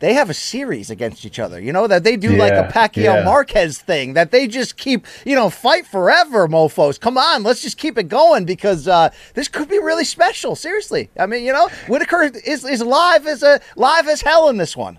they 0.00 0.14
have 0.14 0.28
a 0.28 0.34
series 0.34 0.90
against 0.90 1.24
each 1.24 1.38
other. 1.38 1.60
You 1.60 1.72
know 1.72 1.86
that 1.86 2.04
they 2.04 2.16
do 2.16 2.30
like 2.30 2.52
a 2.52 2.56
Yeah, 2.56 2.72
Pacquiao 2.72 3.02
yeah. 3.16 3.24
Marquez 3.24 3.78
thing. 3.78 4.14
That 4.14 4.30
they 4.30 4.46
just 4.46 4.76
keep 4.76 5.06
you 5.24 5.34
know 5.34 5.48
fight 5.48 5.86
forever, 5.86 6.48
mofo's. 6.48 6.98
Come 6.98 7.16
on, 7.16 7.42
let's 7.42 7.62
just 7.62 7.78
keep 7.78 7.96
it 7.96 8.08
going 8.08 8.44
because 8.44 8.88
uh, 8.88 9.10
this 9.34 9.48
could 9.48 9.68
be 9.68 9.78
really 9.78 10.04
special. 10.04 10.56
Seriously, 10.56 11.10
I 11.18 11.26
mean, 11.26 11.44
you 11.44 11.52
know, 11.52 11.68
Whitaker 11.86 12.22
is 12.44 12.64
is 12.64 12.82
live 12.82 13.26
as 13.26 13.42
a 13.42 13.60
live 13.76 14.08
as 14.08 14.22
hell 14.22 14.48
in 14.48 14.56
this 14.56 14.76
one. 14.76 14.98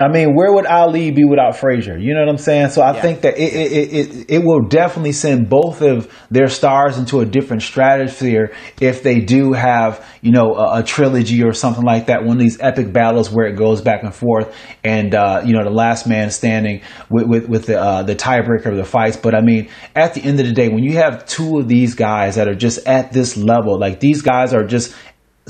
I 0.00 0.08
mean, 0.08 0.34
where 0.34 0.50
would 0.50 0.64
Ali 0.64 1.10
be 1.10 1.24
without 1.24 1.56
Frazier? 1.56 1.98
You 1.98 2.14
know 2.14 2.20
what 2.20 2.30
I'm 2.30 2.38
saying? 2.38 2.70
So 2.70 2.80
I 2.80 2.98
think 2.98 3.20
that 3.22 3.36
it, 3.36 3.52
it, 3.52 3.72
it, 3.72 3.92
it, 3.92 4.30
it 4.30 4.38
will 4.42 4.62
definitely 4.62 5.12
send 5.12 5.50
both 5.50 5.82
of 5.82 6.10
their 6.30 6.48
stars 6.48 6.96
into 6.96 7.20
a 7.20 7.26
different 7.26 7.62
stratosphere 7.62 8.54
if 8.80 9.02
they 9.02 9.20
do 9.20 9.52
have, 9.52 10.02
you 10.22 10.32
know, 10.32 10.54
a, 10.54 10.78
a 10.78 10.82
trilogy 10.82 11.44
or 11.44 11.52
something 11.52 11.84
like 11.84 12.06
that. 12.06 12.24
One 12.24 12.38
of 12.38 12.40
these 12.40 12.58
epic 12.58 12.90
battles 12.90 13.30
where 13.30 13.44
it 13.44 13.54
goes 13.54 13.82
back 13.82 14.02
and 14.02 14.14
forth 14.14 14.56
and, 14.82 15.14
uh, 15.14 15.42
you 15.44 15.52
know, 15.52 15.62
the 15.62 15.70
last 15.70 16.06
man 16.06 16.30
standing 16.30 16.80
with, 17.10 17.26
with, 17.26 17.48
with 17.50 17.66
the, 17.66 17.78
uh, 17.78 18.02
the 18.02 18.16
tiebreaker 18.16 18.68
of 18.68 18.76
the 18.76 18.86
fights. 18.86 19.18
But 19.18 19.34
I 19.34 19.42
mean, 19.42 19.68
at 19.94 20.14
the 20.14 20.22
end 20.22 20.40
of 20.40 20.46
the 20.46 20.52
day, 20.52 20.70
when 20.70 20.84
you 20.84 20.96
have 20.96 21.26
two 21.26 21.58
of 21.58 21.68
these 21.68 21.94
guys 21.94 22.36
that 22.36 22.48
are 22.48 22.54
just 22.54 22.86
at 22.88 23.12
this 23.12 23.36
level, 23.36 23.78
like 23.78 24.00
these 24.00 24.22
guys 24.22 24.54
are 24.54 24.64
just 24.64 24.96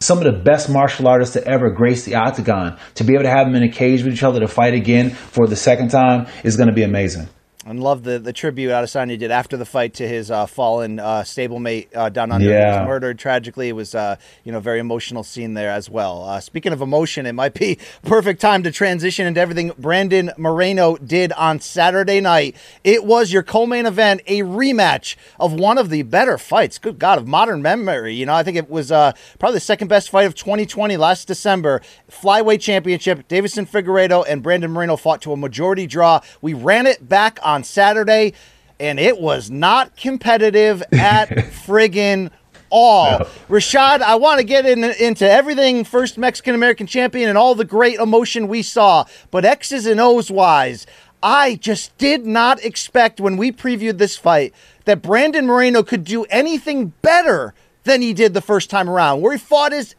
some 0.02 0.18
of 0.18 0.24
the 0.24 0.32
best 0.32 0.68
martial 0.68 1.08
artists 1.08 1.34
to 1.34 1.46
ever 1.46 1.70
grace 1.70 2.04
the 2.04 2.16
octagon. 2.16 2.78
To 2.96 3.04
be 3.04 3.14
able 3.14 3.24
to 3.24 3.30
have 3.30 3.46
them 3.46 3.54
in 3.54 3.62
a 3.62 3.72
cage 3.72 4.02
with 4.02 4.12
each 4.12 4.22
other 4.22 4.40
to 4.40 4.48
fight 4.48 4.74
again 4.74 5.10
for 5.10 5.46
the 5.46 5.56
second 5.56 5.90
time 5.90 6.26
is 6.44 6.56
going 6.56 6.68
to 6.68 6.74
be 6.74 6.82
amazing. 6.82 7.28
And 7.64 7.81
love 7.81 8.03
the, 8.03 8.18
the 8.18 8.33
tribute 8.33 8.70
Adesanya 8.70 9.16
did 9.16 9.31
after 9.31 9.57
the 9.57 9.64
fight 9.64 9.94
to 9.94 10.09
his 10.09 10.33
uh, 10.33 10.46
fallen 10.46 10.98
uh, 10.98 11.20
stablemate 11.22 11.94
uh, 11.94 12.09
down 12.09 12.33
under 12.33 12.44
who 12.46 12.51
Yeah. 12.53 12.81
was 12.81 12.88
murdered 12.88 13.20
tragically. 13.20 13.68
It 13.68 13.77
was 13.77 13.94
uh, 13.94 14.16
you 14.42 14.51
know 14.51 14.59
a 14.59 14.61
very 14.61 14.81
emotional 14.81 15.22
scene 15.22 15.55
there 15.55 15.70
as 15.70 15.88
well. 15.88 16.25
Uh, 16.25 16.40
speaking 16.40 16.72
of 16.72 16.81
emotion, 16.83 17.25
it 17.25 17.35
might 17.35 17.55
be 17.55 17.79
perfect 18.03 18.40
time 18.40 18.64
to 18.64 18.72
transition 18.72 19.29
into 19.29 19.40
everything 19.40 19.70
Brandon 19.79 20.33
Moreno 20.37 20.96
did 20.96 21.31
on 21.35 21.61
Saturday 21.61 22.20
night. 22.20 22.57
It 22.83 23.05
was 23.05 23.33
your 23.33 23.44
co-main 23.44 23.87
event, 23.87 24.22
a 24.27 24.40
rematch 24.40 25.14
of 25.38 25.53
one 25.53 25.79
of 25.79 25.88
the 25.88 26.03
better 26.03 26.38
fights. 26.38 26.79
Good 26.79 26.98
God, 26.98 27.16
of 27.18 27.29
modern 27.29 27.62
memory. 27.62 28.12
You 28.14 28.27
know, 28.27 28.35
I 28.35 28.42
think 28.42 28.57
it 28.57 28.68
was 28.68 28.90
uh, 28.90 29.12
probably 29.38 29.59
the 29.59 29.61
second 29.61 29.87
best 29.87 30.11
fight 30.11 30.27
of 30.27 30.35
2020 30.35 30.96
last 30.96 31.29
December. 31.29 31.81
Flyweight 32.11 32.61
championship. 32.61 33.29
Deiveson 33.29 33.68
Figueiredo 33.68 34.25
and 34.29 34.42
Brandon 34.42 34.72
Moreno 34.72 34.96
fought 34.96 35.22
to 35.22 35.33
a 35.33 35.37
majority 35.37 35.87
draw. 35.87 36.18
We 36.40 36.55
ran 36.55 36.88
it 36.88 37.09
back 37.09 37.38
on 37.44 37.51
Saturday, 37.62 38.32
and 38.80 38.98
it 38.98 39.20
was 39.20 39.50
not 39.50 39.96
competitive 39.96 40.82
at 40.92 41.28
friggin' 41.66 42.30
all. 42.72 43.18
Rashad, 43.48 44.00
I 44.00 44.16
want 44.16 44.38
to 44.38 44.44
get 44.44 44.66
in, 44.66 44.82
into 44.82 45.30
everything 45.30 45.84
first 45.84 46.18
Mexican 46.18 46.54
American 46.54 46.86
champion 46.86 47.28
and 47.28 47.38
all 47.38 47.54
the 47.54 47.64
great 47.64 48.00
emotion 48.00 48.48
we 48.48 48.62
saw, 48.62 49.04
but 49.30 49.44
X's 49.44 49.86
and 49.86 50.00
O's 50.00 50.30
wise, 50.30 50.86
I 51.22 51.54
just 51.56 51.96
did 51.98 52.26
not 52.26 52.64
expect 52.64 53.20
when 53.20 53.36
we 53.36 53.52
previewed 53.52 53.98
this 53.98 54.16
fight 54.16 54.54
that 54.86 55.02
Brandon 55.02 55.46
Moreno 55.46 55.82
could 55.82 56.02
do 56.02 56.24
anything 56.24 56.94
better 57.02 57.54
than 57.84 58.00
he 58.02 58.12
did 58.12 58.34
the 58.34 58.40
first 58.40 58.70
time 58.70 58.88
around, 58.88 59.20
where 59.20 59.32
he 59.32 59.38
fought 59.38 59.72
his 59.72 59.94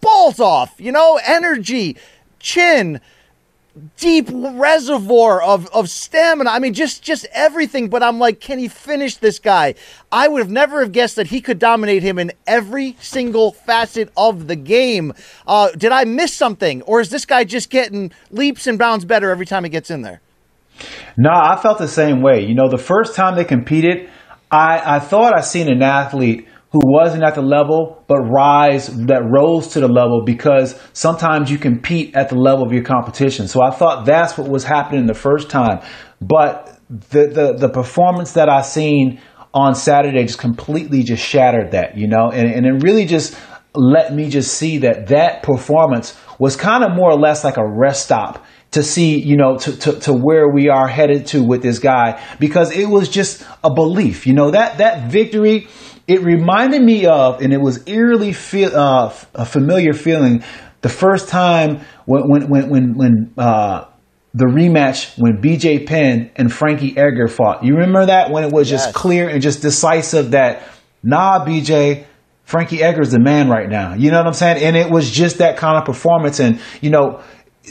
balls 0.00 0.38
off, 0.38 0.74
you 0.78 0.92
know, 0.92 1.18
energy, 1.26 1.96
chin, 2.38 3.00
deep 3.96 4.28
reservoir 4.32 5.42
of, 5.42 5.68
of 5.68 5.88
stamina. 5.88 6.50
I 6.50 6.58
mean, 6.58 6.74
just 6.74 7.02
just 7.02 7.26
everything. 7.32 7.88
But 7.88 8.02
I'm 8.02 8.18
like, 8.18 8.40
can 8.40 8.58
he 8.58 8.68
finish 8.68 9.16
this 9.16 9.38
guy? 9.38 9.74
I 10.10 10.28
would 10.28 10.40
have 10.40 10.50
never 10.50 10.80
have 10.80 10.92
guessed 10.92 11.16
that 11.16 11.28
he 11.28 11.40
could 11.40 11.58
dominate 11.58 12.02
him 12.02 12.18
in 12.18 12.32
every 12.46 12.96
single 13.00 13.52
facet 13.52 14.10
of 14.16 14.46
the 14.46 14.56
game. 14.56 15.12
Uh, 15.46 15.70
did 15.72 15.92
I 15.92 16.04
miss 16.04 16.34
something, 16.34 16.82
or 16.82 17.00
is 17.00 17.10
this 17.10 17.24
guy 17.24 17.44
just 17.44 17.70
getting 17.70 18.12
leaps 18.30 18.66
and 18.66 18.78
bounds 18.78 19.04
better 19.04 19.30
every 19.30 19.46
time 19.46 19.64
he 19.64 19.70
gets 19.70 19.90
in 19.90 20.02
there? 20.02 20.20
No, 21.16 21.30
I 21.32 21.56
felt 21.56 21.78
the 21.78 21.88
same 21.88 22.22
way. 22.22 22.44
You 22.44 22.54
know, 22.54 22.68
the 22.68 22.78
first 22.78 23.14
time 23.14 23.36
they 23.36 23.44
competed, 23.44 24.08
I, 24.50 24.96
I 24.96 24.98
thought 25.00 25.36
I 25.36 25.40
seen 25.40 25.68
an 25.68 25.82
athlete 25.82 26.46
who 26.70 26.80
wasn't 26.84 27.22
at 27.22 27.34
the 27.34 27.42
level, 27.42 28.04
but 28.08 28.18
rise 28.18 28.88
that 29.06 29.22
rose 29.24 29.68
to 29.68 29.80
the 29.80 29.88
level 29.88 30.22
because 30.24 30.78
sometimes 30.92 31.50
you 31.50 31.56
compete 31.56 32.14
at 32.14 32.28
the 32.28 32.34
level 32.34 32.64
of 32.64 32.72
your 32.72 32.82
competition. 32.82 33.48
So 33.48 33.62
I 33.62 33.70
thought 33.70 34.04
that's 34.04 34.36
what 34.36 34.48
was 34.48 34.64
happening 34.64 35.06
the 35.06 35.14
first 35.14 35.48
time. 35.48 35.80
But 36.20 36.78
the 36.90 37.26
the, 37.26 37.56
the 37.58 37.68
performance 37.70 38.32
that 38.32 38.48
I 38.50 38.60
seen 38.60 39.20
on 39.54 39.74
Saturday 39.74 40.22
just 40.24 40.38
completely 40.38 41.02
just 41.02 41.24
shattered 41.24 41.72
that, 41.72 41.96
you 41.96 42.06
know, 42.06 42.30
and, 42.30 42.50
and 42.50 42.66
it 42.66 42.82
really 42.82 43.06
just 43.06 43.38
let 43.74 44.12
me 44.14 44.28
just 44.28 44.54
see 44.54 44.78
that 44.78 45.08
that 45.08 45.42
performance 45.42 46.18
was 46.38 46.56
kind 46.56 46.84
of 46.84 46.94
more 46.94 47.10
or 47.10 47.18
less 47.18 47.44
like 47.44 47.56
a 47.56 47.66
rest 47.66 48.04
stop 48.04 48.44
to 48.70 48.82
see, 48.82 49.18
you 49.18 49.36
know, 49.36 49.56
to, 49.56 49.76
to, 49.78 50.00
to 50.00 50.12
where 50.12 50.48
we 50.48 50.68
are 50.68 50.86
headed 50.86 51.26
to 51.26 51.42
with 51.42 51.62
this 51.62 51.78
guy 51.78 52.22
because 52.38 52.70
it 52.70 52.86
was 52.86 53.08
just 53.08 53.46
a 53.64 53.72
belief, 53.72 54.26
you 54.26 54.34
know, 54.34 54.50
that, 54.50 54.78
that 54.78 55.10
victory, 55.10 55.68
it 56.08 56.22
reminded 56.22 56.82
me 56.82 57.06
of, 57.06 57.40
and 57.42 57.52
it 57.52 57.60
was 57.60 57.86
eerily 57.86 58.32
feel, 58.32 58.74
uh, 58.74 59.14
a 59.34 59.44
familiar 59.44 59.92
feeling 59.92 60.42
the 60.80 60.88
first 60.88 61.28
time 61.28 61.80
when, 62.06 62.22
when, 62.28 62.48
when, 62.48 62.70
when, 62.70 62.94
when 62.96 63.32
uh, 63.36 63.84
the 64.34 64.46
rematch 64.46 65.18
when 65.18 65.40
BJ 65.42 65.86
Penn 65.86 66.30
and 66.36 66.52
Frankie 66.52 66.96
Edgar 66.96 67.28
fought. 67.28 67.62
You 67.64 67.74
remember 67.74 68.06
that 68.06 68.30
when 68.30 68.44
it 68.44 68.52
was 68.52 68.70
Yes. 68.70 68.84
just 68.84 68.94
clear 68.94 69.28
and 69.28 69.42
just 69.42 69.62
decisive 69.62 70.30
that, 70.32 70.62
nah, 71.02 71.44
BJ, 71.44 72.04
Frankie 72.44 72.82
Edgar's 72.82 73.10
the 73.10 73.20
man 73.20 73.50
right 73.50 73.68
now. 73.68 73.94
You 73.94 74.10
know 74.10 74.18
what 74.18 74.26
I'm 74.26 74.32
saying? 74.32 74.62
And 74.64 74.76
it 74.76 74.90
was 74.90 75.10
just 75.10 75.38
that 75.38 75.58
kind 75.58 75.76
of 75.76 75.84
performance. 75.84 76.40
And, 76.40 76.60
you 76.80 76.88
know, 76.90 77.20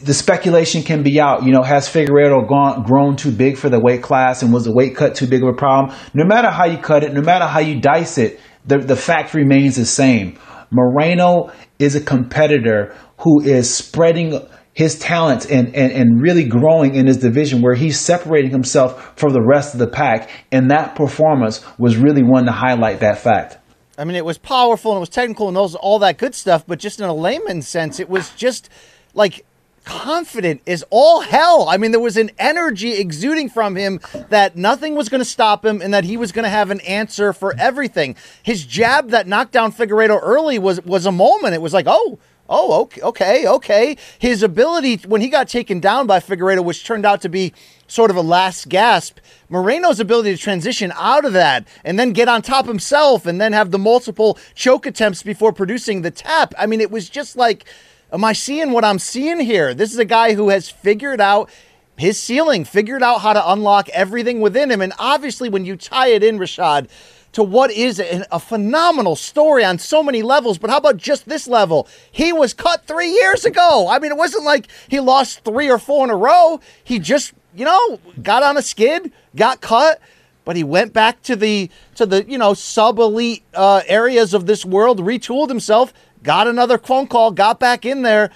the 0.01 0.13
speculation 0.13 0.83
can 0.83 1.03
be 1.03 1.19
out. 1.19 1.43
You 1.43 1.51
know, 1.51 1.63
has 1.63 1.87
Figueiredo 1.87 2.47
gone, 2.47 2.83
grown 2.83 3.15
too 3.15 3.31
big 3.31 3.57
for 3.57 3.69
the 3.69 3.79
weight 3.79 4.01
class 4.01 4.41
and 4.41 4.53
was 4.53 4.65
the 4.65 4.73
weight 4.73 4.95
cut 4.95 5.15
too 5.15 5.27
big 5.27 5.43
of 5.43 5.49
a 5.49 5.53
problem? 5.53 5.95
No 6.13 6.25
matter 6.25 6.49
how 6.49 6.65
you 6.65 6.77
cut 6.77 7.03
it, 7.03 7.13
no 7.13 7.21
matter 7.21 7.45
how 7.45 7.59
you 7.59 7.79
dice 7.79 8.17
it, 8.17 8.39
the, 8.65 8.77
the 8.77 8.95
fact 8.95 9.33
remains 9.33 9.75
the 9.75 9.85
same. 9.85 10.37
Moreno 10.71 11.51
is 11.79 11.95
a 11.95 12.01
competitor 12.01 12.95
who 13.19 13.41
is 13.41 13.73
spreading 13.73 14.39
his 14.73 14.99
talents 14.99 15.45
and, 15.45 15.75
and, 15.75 15.91
and 15.91 16.21
really 16.21 16.43
growing 16.43 16.93
in 16.93 17.07
his 17.07 17.17
division 17.17 17.61
where 17.61 17.73
he's 17.73 17.99
separating 17.99 18.51
himself 18.51 19.17
from 19.17 19.33
the 19.33 19.41
rest 19.41 19.73
of 19.73 19.79
the 19.79 19.87
pack. 19.87 20.29
And 20.51 20.69
that 20.69 20.95
performance 20.95 21.65
was 21.79 21.97
really 21.97 22.21
one 22.21 22.45
to 22.45 22.51
highlight 22.51 22.99
that 22.99 23.17
fact. 23.17 23.57
I 23.97 24.03
mean, 24.03 24.15
it 24.15 24.23
was 24.23 24.37
powerful 24.37 24.91
and 24.91 24.97
it 24.97 24.99
was 24.99 25.09
technical 25.09 25.47
and 25.47 25.57
all 25.57 25.97
that 25.99 26.19
good 26.19 26.35
stuff, 26.35 26.63
but 26.67 26.77
just 26.77 26.99
in 26.99 27.07
a 27.07 27.13
layman's 27.15 27.67
sense, 27.67 27.99
it 27.99 28.07
was 28.07 28.29
just 28.31 28.69
like 29.15 29.43
confident 29.87 30.61
as 30.67 30.83
all 30.89 31.21
hell. 31.21 31.67
I 31.69 31.77
mean, 31.77 31.91
there 31.91 31.99
was 31.99 32.17
an 32.17 32.29
energy 32.37 32.93
exuding 32.93 33.49
from 33.49 33.75
him 33.75 34.01
that 34.29 34.57
nothing 34.57 34.95
was 34.95 35.07
going 35.07 35.21
to 35.21 35.25
stop 35.25 35.65
him 35.65 35.81
and 35.81 35.93
that 35.93 36.03
he 36.03 36.17
was 36.17 36.33
going 36.33 36.43
to 36.43 36.49
have 36.49 36.69
an 36.71 36.81
answer 36.81 37.31
for 37.31 37.55
everything. 37.57 38.17
His 38.43 38.65
jab 38.65 39.11
that 39.11 39.27
knocked 39.27 39.53
down 39.53 39.71
Figueiredo 39.71 40.19
early 40.21 40.59
was 40.59 40.81
was 40.81 41.05
a 41.05 41.11
moment. 41.11 41.55
It 41.55 41.61
was 41.61 41.73
like, 41.73 41.85
oh. 41.87 42.19
Oh, 42.49 42.83
okay, 42.83 43.01
okay, 43.01 43.45
okay. 43.45 43.97
His 44.19 44.41
ability 44.41 45.01
when 45.05 45.19
he 45.19 45.27
got 45.27 45.49
taken 45.49 45.81
down 45.81 46.07
by 46.07 46.21
Figueiredo, 46.21 46.63
which 46.63 46.85
turned 46.85 47.05
out 47.05 47.19
to 47.23 47.27
be 47.27 47.51
sort 47.87 48.09
of 48.09 48.15
a 48.15 48.21
last 48.21 48.69
gasp, 48.69 49.17
Moreno's 49.49 49.99
ability 49.99 50.33
to 50.33 50.41
transition 50.41 50.93
out 50.95 51.25
of 51.25 51.33
that 51.33 51.67
and 51.83 51.99
then 51.99 52.13
get 52.13 52.29
on 52.29 52.41
top 52.41 52.65
himself 52.65 53.25
and 53.25 53.41
then 53.41 53.51
have 53.51 53.71
the 53.71 53.77
multiple 53.77 54.37
choke 54.55 54.85
attempts 54.85 55.23
before 55.23 55.51
producing 55.51 56.03
the 56.03 56.11
tap. 56.11 56.53
I 56.57 56.67
mean, 56.67 56.79
it 56.79 56.89
was 56.89 57.09
just 57.09 57.35
like, 57.35 57.65
am 58.11 58.23
I 58.23 58.33
seeing 58.33 58.71
what 58.71 58.85
I'm 58.85 58.99
seeing 58.99 59.39
here? 59.39 59.73
This 59.73 59.91
is 59.91 59.99
a 59.99 60.05
guy 60.05 60.33
who 60.33 60.49
has 60.49 60.69
figured 60.69 61.21
out 61.21 61.49
his 61.97 62.19
ceiling, 62.21 62.63
figured 62.63 63.03
out 63.03 63.21
how 63.21 63.33
to 63.33 63.51
unlock 63.51 63.89
everything 63.89 64.39
within 64.39 64.69
him. 64.69 64.81
And 64.81 64.93
obviously, 64.99 65.49
when 65.49 65.65
you 65.65 65.75
tie 65.75 66.09
it 66.09 66.23
in, 66.23 66.37
Rashad, 66.37 66.87
to 67.33 67.43
what 67.43 67.71
is 67.71 67.99
a, 67.99 68.39
phenomenal 68.39 69.15
story 69.15 69.63
on 69.63 69.77
so 69.77 70.01
many 70.01 70.23
levels, 70.23 70.57
but 70.57 70.69
how 70.69 70.77
about 70.77 70.97
just 70.97 71.27
this 71.27 71.47
level? 71.47 71.87
He 72.11 72.31
was 72.31 72.53
cut 72.53 72.87
three 72.87 73.11
years 73.11 73.45
ago. 73.45 73.87
I 73.89 73.99
mean, 73.99 74.11
it 74.11 74.17
wasn't 74.17 74.45
like 74.45 74.67
he 74.87 74.99
lost 74.99 75.43
three 75.43 75.69
or 75.69 75.77
four 75.77 76.03
in 76.05 76.09
a 76.09 76.15
row. 76.15 76.59
He 76.83 76.99
just, 76.99 77.33
you 77.55 77.65
know, 77.65 77.99
got 78.23 78.43
on 78.43 78.57
a 78.57 78.61
skid, 78.61 79.11
got 79.35 79.61
cut, 79.61 79.99
but 80.45 80.55
he 80.55 80.63
went 80.63 80.93
back 80.93 81.21
to 81.23 81.35
the 81.35 81.69
to 81.95 82.05
the 82.05 82.23
you 82.27 82.37
know 82.37 82.53
sub 82.53 82.99
elite 82.99 83.43
uh, 83.53 83.81
areas 83.85 84.33
of 84.33 84.45
this 84.45 84.63
world, 84.63 84.99
retooled 85.01 85.49
himself, 85.49 85.93
got 86.23 86.47
another 86.47 86.77
phone 86.77 87.07
call, 87.07 87.31
got 87.31 87.59
back 87.59 87.85
in 87.85 88.01
there, 88.01 88.31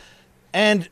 and 0.54 0.90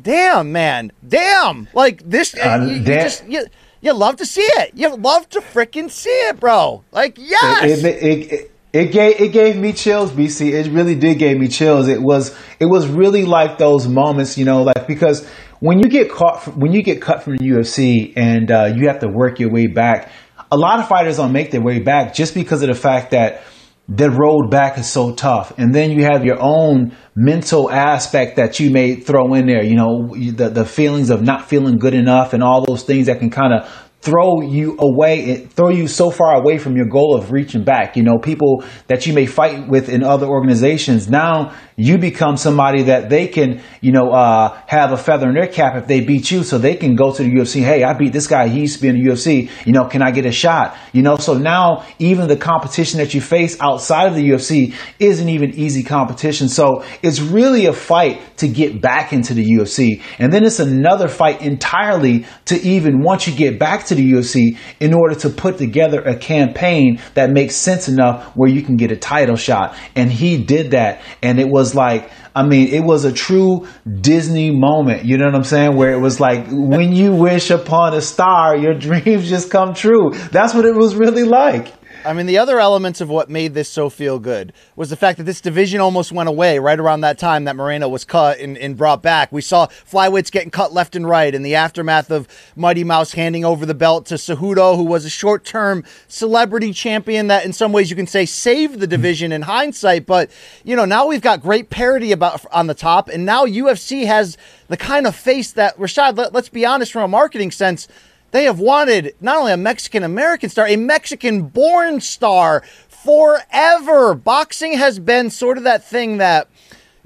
damn, 0.00 0.52
man, 0.52 0.92
damn, 1.06 1.68
like 1.74 2.08
this, 2.08 2.34
Uh, 2.34 2.66
you, 2.68 2.76
you 2.76 2.84
just 2.84 3.26
you. 3.26 3.46
You 3.82 3.92
love 3.92 4.16
to 4.16 4.26
see 4.26 4.40
it. 4.40 4.72
You 4.74 4.96
love 4.96 5.28
to 5.28 5.40
freaking 5.40 5.90
see 5.90 6.08
it, 6.08 6.40
bro. 6.40 6.82
Like, 6.90 7.18
yes. 7.18 7.62
It, 7.62 7.84
it, 7.84 8.02
it, 8.02 8.32
it, 8.32 8.52
it 8.72 8.92
gave 8.92 9.20
it 9.20 9.28
gave 9.28 9.56
me 9.56 9.72
chills, 9.72 10.10
BC. 10.10 10.52
It 10.52 10.70
really 10.72 10.96
did 10.96 11.18
give 11.18 11.38
me 11.38 11.48
chills. 11.48 11.88
It 11.88 12.02
was 12.02 12.36
it 12.58 12.66
was 12.66 12.86
really 12.88 13.24
like 13.24 13.58
those 13.58 13.86
moments, 13.88 14.36
you 14.36 14.44
know, 14.44 14.62
like 14.62 14.86
because 14.86 15.26
when 15.60 15.78
you 15.78 15.88
get 15.88 16.10
caught 16.10 16.42
from, 16.42 16.58
when 16.60 16.72
you 16.72 16.82
get 16.82 17.00
cut 17.00 17.22
from 17.22 17.36
the 17.36 17.44
UFC 17.44 18.12
and 18.16 18.50
uh, 18.50 18.72
you 18.74 18.88
have 18.88 18.98
to 19.00 19.08
work 19.08 19.40
your 19.40 19.50
way 19.50 19.66
back, 19.66 20.10
a 20.50 20.56
lot 20.56 20.78
of 20.78 20.88
fighters 20.88 21.16
don't 21.16 21.32
make 21.32 21.50
their 21.50 21.62
way 21.62 21.78
back 21.78 22.12
just 22.12 22.34
because 22.34 22.60
of 22.62 22.68
the 22.68 22.74
fact 22.74 23.12
that 23.12 23.42
the 23.88 24.10
road 24.10 24.50
back 24.50 24.78
is 24.78 24.88
so 24.88 25.14
tough. 25.14 25.52
And 25.58 25.74
then 25.74 25.92
you 25.92 26.04
have 26.04 26.24
your 26.24 26.38
own 26.40 26.96
mental 27.14 27.70
aspect 27.70 28.36
that 28.36 28.58
you 28.58 28.70
may 28.70 28.96
throw 28.96 29.34
in 29.34 29.46
there, 29.46 29.62
you 29.62 29.76
know, 29.76 30.08
the, 30.14 30.50
the 30.50 30.64
feelings 30.64 31.10
of 31.10 31.22
not 31.22 31.48
feeling 31.48 31.78
good 31.78 31.94
enough 31.94 32.32
and 32.32 32.42
all 32.42 32.64
those 32.64 32.82
things 32.82 33.06
that 33.06 33.20
can 33.20 33.30
kind 33.30 33.52
of 33.54 33.72
throw 34.00 34.40
you 34.40 34.76
away, 34.78 35.46
throw 35.46 35.68
you 35.68 35.88
so 35.88 36.10
far 36.10 36.34
away 36.34 36.58
from 36.58 36.76
your 36.76 36.86
goal 36.86 37.16
of 37.16 37.32
reaching 37.32 37.64
back. 37.64 37.96
You 37.96 38.02
know, 38.02 38.18
people 38.18 38.64
that 38.88 39.06
you 39.06 39.12
may 39.12 39.26
fight 39.26 39.68
with 39.68 39.88
in 39.88 40.02
other 40.02 40.26
organizations. 40.26 41.08
Now 41.08 41.54
you 41.76 41.98
become 41.98 42.36
somebody 42.38 42.84
that 42.84 43.10
they 43.10 43.28
can, 43.28 43.62
you 43.82 43.92
know, 43.92 44.10
uh, 44.10 44.58
have 44.66 44.92
a 44.92 44.96
feather 44.96 45.28
in 45.28 45.34
their 45.34 45.46
cap 45.46 45.76
if 45.76 45.86
they 45.86 46.00
beat 46.00 46.30
you, 46.30 46.42
so 46.42 46.56
they 46.56 46.74
can 46.74 46.96
go 46.96 47.12
to 47.12 47.22
the 47.22 47.30
UFC. 47.30 47.62
Hey, 47.62 47.84
I 47.84 47.92
beat 47.92 48.12
this 48.12 48.26
guy. 48.26 48.48
He 48.48 48.60
used 48.60 48.76
to 48.76 48.82
be 48.82 48.88
in 48.88 49.02
the 49.02 49.10
UFC. 49.10 49.50
You 49.66 49.72
know, 49.72 49.84
can 49.84 50.00
I 50.00 50.10
get 50.10 50.24
a 50.24 50.32
shot? 50.32 50.76
You 50.92 51.02
know, 51.02 51.16
so 51.16 51.34
now 51.34 51.84
even 51.98 52.28
the 52.28 52.36
competition 52.36 52.98
that 52.98 53.12
you 53.12 53.20
face 53.20 53.60
outside 53.60 54.06
of 54.06 54.14
the 54.14 54.26
UFC 54.26 54.74
isn't 54.98 55.28
even 55.28 55.50
easy 55.54 55.82
competition. 55.82 56.48
So 56.48 56.82
it's 57.02 57.20
really 57.20 57.66
a 57.66 57.74
fight 57.74 58.22
to 58.38 58.48
get 58.48 58.80
back 58.80 59.12
into 59.12 59.34
the 59.34 59.44
UFC, 59.44 60.00
and 60.18 60.32
then 60.32 60.44
it's 60.44 60.60
another 60.60 61.08
fight 61.08 61.42
entirely 61.42 62.24
to 62.46 62.60
even 62.62 63.02
once 63.02 63.26
you 63.26 63.34
get 63.34 63.58
back 63.58 63.84
to 63.86 63.94
the 63.94 64.12
UFC 64.12 64.56
in 64.80 64.94
order 64.94 65.14
to 65.16 65.28
put 65.28 65.58
together 65.58 66.00
a 66.00 66.16
campaign 66.16 67.00
that 67.14 67.30
makes 67.30 67.54
sense 67.54 67.88
enough 67.88 68.34
where 68.34 68.48
you 68.48 68.62
can 68.62 68.76
get 68.76 68.90
a 68.90 68.96
title 68.96 69.36
shot. 69.36 69.76
And 69.94 70.10
he 70.10 70.42
did 70.42 70.70
that. 70.70 71.02
And 71.22 71.38
it 71.38 71.48
was 71.48 71.65
like, 71.74 72.10
I 72.34 72.42
mean, 72.42 72.68
it 72.68 72.80
was 72.80 73.04
a 73.04 73.12
true 73.12 73.66
Disney 74.00 74.50
moment. 74.50 75.04
You 75.04 75.18
know 75.18 75.26
what 75.26 75.34
I'm 75.34 75.44
saying? 75.44 75.76
Where 75.76 75.92
it 75.92 76.00
was 76.00 76.20
like, 76.20 76.46
when 76.50 76.92
you 76.92 77.14
wish 77.14 77.50
upon 77.50 77.94
a 77.94 78.00
star, 78.00 78.56
your 78.56 78.74
dreams 78.78 79.28
just 79.28 79.50
come 79.50 79.74
true. 79.74 80.12
That's 80.30 80.54
what 80.54 80.64
it 80.64 80.74
was 80.74 80.94
really 80.94 81.24
like. 81.24 81.72
I 82.06 82.12
mean, 82.12 82.26
the 82.26 82.38
other 82.38 82.60
elements 82.60 83.00
of 83.00 83.08
what 83.08 83.28
made 83.28 83.52
this 83.52 83.68
so 83.68 83.90
feel 83.90 84.20
good 84.20 84.52
was 84.76 84.90
the 84.90 84.96
fact 84.96 85.18
that 85.18 85.24
this 85.24 85.40
division 85.40 85.80
almost 85.80 86.12
went 86.12 86.28
away 86.28 86.58
right 86.60 86.78
around 86.78 87.00
that 87.00 87.18
time 87.18 87.44
that 87.44 87.56
Moreno 87.56 87.88
was 87.88 88.04
cut 88.04 88.38
and, 88.38 88.56
and 88.56 88.76
brought 88.76 89.02
back. 89.02 89.32
We 89.32 89.42
saw 89.42 89.66
flyweights 89.66 90.30
getting 90.30 90.50
cut 90.50 90.72
left 90.72 90.94
and 90.94 91.08
right 91.08 91.34
in 91.34 91.42
the 91.42 91.56
aftermath 91.56 92.10
of 92.10 92.28
Mighty 92.54 92.84
Mouse 92.84 93.12
handing 93.12 93.44
over 93.44 93.66
the 93.66 93.74
belt 93.74 94.06
to 94.06 94.14
Cejudo, 94.14 94.76
who 94.76 94.84
was 94.84 95.04
a 95.04 95.10
short 95.10 95.44
term 95.44 95.84
celebrity 96.06 96.72
champion 96.72 97.26
that, 97.26 97.44
in 97.44 97.52
some 97.52 97.72
ways, 97.72 97.90
you 97.90 97.96
can 97.96 98.06
say 98.06 98.24
saved 98.24 98.78
the 98.78 98.86
division 98.86 99.32
in 99.32 99.42
hindsight. 99.42 100.06
But, 100.06 100.30
you 100.62 100.76
know, 100.76 100.84
now 100.84 101.06
we've 101.06 101.20
got 101.20 101.42
great 101.42 101.70
parity 101.70 102.12
about 102.12 102.46
on 102.52 102.68
the 102.68 102.74
top, 102.74 103.08
and 103.08 103.26
now 103.26 103.46
UFC 103.46 104.06
has 104.06 104.38
the 104.68 104.76
kind 104.76 105.06
of 105.06 105.16
face 105.16 105.52
that, 105.52 105.76
Rashad, 105.76 106.16
let, 106.16 106.32
let's 106.32 106.48
be 106.48 106.64
honest 106.64 106.92
from 106.92 107.02
a 107.02 107.08
marketing 107.08 107.50
sense, 107.50 107.88
they 108.30 108.44
have 108.44 108.58
wanted 108.58 109.14
not 109.20 109.38
only 109.38 109.52
a 109.52 109.56
Mexican 109.56 110.02
American 110.02 110.50
star, 110.50 110.66
a 110.66 110.76
Mexican 110.76 111.42
born 111.42 112.00
star 112.00 112.62
forever. 112.88 114.14
Boxing 114.14 114.72
has 114.74 114.98
been 114.98 115.30
sort 115.30 115.58
of 115.58 115.64
that 115.64 115.84
thing 115.84 116.18
that 116.18 116.48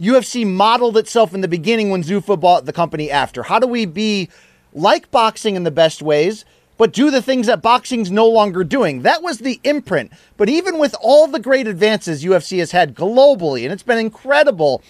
UFC 0.00 0.46
modeled 0.46 0.96
itself 0.96 1.35
in 1.35 1.42
the 1.42 1.48
beginning 1.48 1.90
when 1.90 2.02
Zuffa 2.02 2.40
bought 2.40 2.64
the 2.64 2.72
company 2.72 3.11
after. 3.11 3.42
How 3.42 3.59
do 3.59 3.66
we 3.66 3.85
be 3.85 4.30
like 4.72 5.11
boxing 5.11 5.56
in 5.56 5.64
the 5.64 5.70
best 5.70 6.00
ways, 6.00 6.44
but 6.78 6.94
do 6.94 7.11
the 7.11 7.20
things 7.20 7.46
that 7.48 7.61
boxing's 7.61 8.11
no 8.11 8.26
longer 8.26 8.64
doing? 8.64 9.02
That 9.02 9.22
was 9.22 9.38
the 9.38 9.61
imprint. 9.62 10.11
But 10.38 10.48
even 10.48 10.78
with 10.78 10.96
all 11.02 11.26
the 11.26 11.38
great 11.38 11.66
advances 11.66 12.24
UFC 12.24 12.59
has 12.61 12.70
had 12.70 12.94
globally, 12.94 13.64
and 13.64 13.72
it's 13.72 13.83
been 13.83 13.98
incredible 13.98 14.83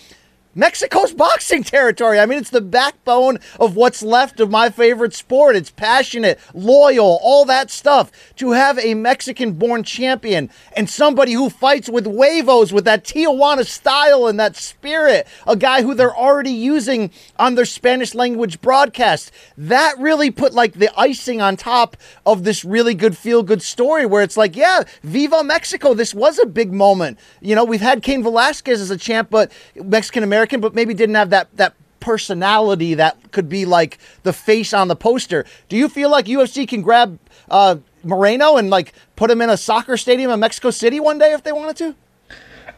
Mexico's 0.55 1.13
boxing 1.13 1.63
territory. 1.63 2.19
I 2.19 2.27
mean, 2.27 2.39
it's 2.39 2.51
the 2.51 2.61
backbone 2.61 3.39
of 3.61 3.77
what's 3.77 4.03
left 4.03 4.41
of 4.41 4.51
my 4.51 4.69
favorite 4.69 5.15
sport. 5.15 5.55
It's 5.55 5.71
passionate, 5.71 6.41
loyal, 6.53 7.21
all 7.23 7.45
that 7.45 7.71
stuff. 7.71 8.11
To 8.37 8.51
have 8.51 8.77
a 8.81 8.95
Mexican 8.95 9.53
born 9.53 9.85
champion 9.85 10.51
and 10.77 10.91
somebody 10.91 11.35
who 11.35 11.51
fights 11.51 11.89
with 11.89 12.05
huevos, 12.05 12.73
with 12.73 12.85
that 12.87 13.05
Tijuana 13.05 13.65
style 13.65 14.27
and 14.27 14.41
that 14.41 14.57
spirit, 14.57 15.29
a 15.47 15.55
guy 15.55 15.83
who 15.83 15.95
they're 15.95 16.17
already 16.17 16.51
using 16.51 17.13
on 17.39 17.55
their 17.55 17.65
Spanish 17.65 18.15
language 18.15 18.61
broadcast, 18.61 19.31
that 19.57 19.95
really 19.99 20.33
put 20.33 20.53
like 20.53 20.73
the 20.73 20.91
icing 20.99 21.41
on 21.41 21.57
top 21.57 21.97
of 22.27 22.43
this 22.43 22.65
really 22.65 22.95
good 22.95 23.17
feel 23.17 23.45
good 23.45 23.63
story 23.63 24.05
where 24.05 24.23
it's 24.23 24.37
like, 24.37 24.57
yeah, 24.57 24.83
Viva 25.05 25.45
Mexico. 25.45 25.95
This 25.95 26.13
was 26.13 26.41
a 26.41 26.47
big 26.47 26.73
moment. 26.73 27.21
You 27.41 27.55
know, 27.55 27.65
we've 27.65 27.81
had 27.81 28.03
Cain 28.03 28.25
Velasquez 28.25 28.81
as 28.81 28.91
a 28.91 28.97
champ, 28.97 29.31
but 29.31 29.53
Mexican 29.77 30.25
American 30.25 30.40
American, 30.41 30.61
but 30.61 30.75
maybe 30.75 30.95
didn't 30.95 31.17
have 31.17 31.31
that 31.31 31.55
that 31.57 31.75
personality 32.01 32.95
that 32.95 33.31
could 33.31 33.47
be 33.47 33.67
like 33.67 33.99
the 34.23 34.33
face 34.33 34.73
on 34.73 34.89
the 34.89 34.97
poster. 34.97 35.45
Do 35.69 35.77
you 35.77 35.87
feel 35.87 36.11
like 36.11 36.25
UFC 36.25 36.67
can 36.67 36.81
grab 36.81 37.19
uh, 37.51 37.77
Moreno 38.03 38.57
and 38.57 38.71
like 38.71 38.95
put 39.17 39.31
him 39.31 39.43
in 39.43 39.51
a 39.51 39.57
soccer 39.59 39.99
stadium 39.99 40.31
in 40.31 40.41
Mexico 40.41 40.71
City 40.71 40.99
one 40.99 41.19
day 41.19 41.33
if 41.33 41.43
they 41.43 41.53
wanted 41.53 41.77
to? 41.77 41.95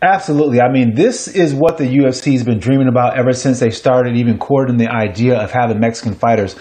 Absolutely. 0.03 0.61
I 0.61 0.73
mean, 0.73 0.97
this 0.97 1.29
is 1.29 1.55
what 1.55 1.79
the 1.79 1.85
UFC 1.85 2.33
has 2.33 2.43
been 2.43 2.59
dreaming 2.59 2.89
about 2.89 3.17
ever 3.17 3.33
since 3.33 3.61
they 3.61 3.71
started 3.71 4.17
even 4.17 4.39
courting 4.39 4.77
the 4.77 4.89
idea 4.89 5.39
of 5.39 5.53
having 5.53 5.79
Mexican 5.79 6.15
fighters 6.15 6.57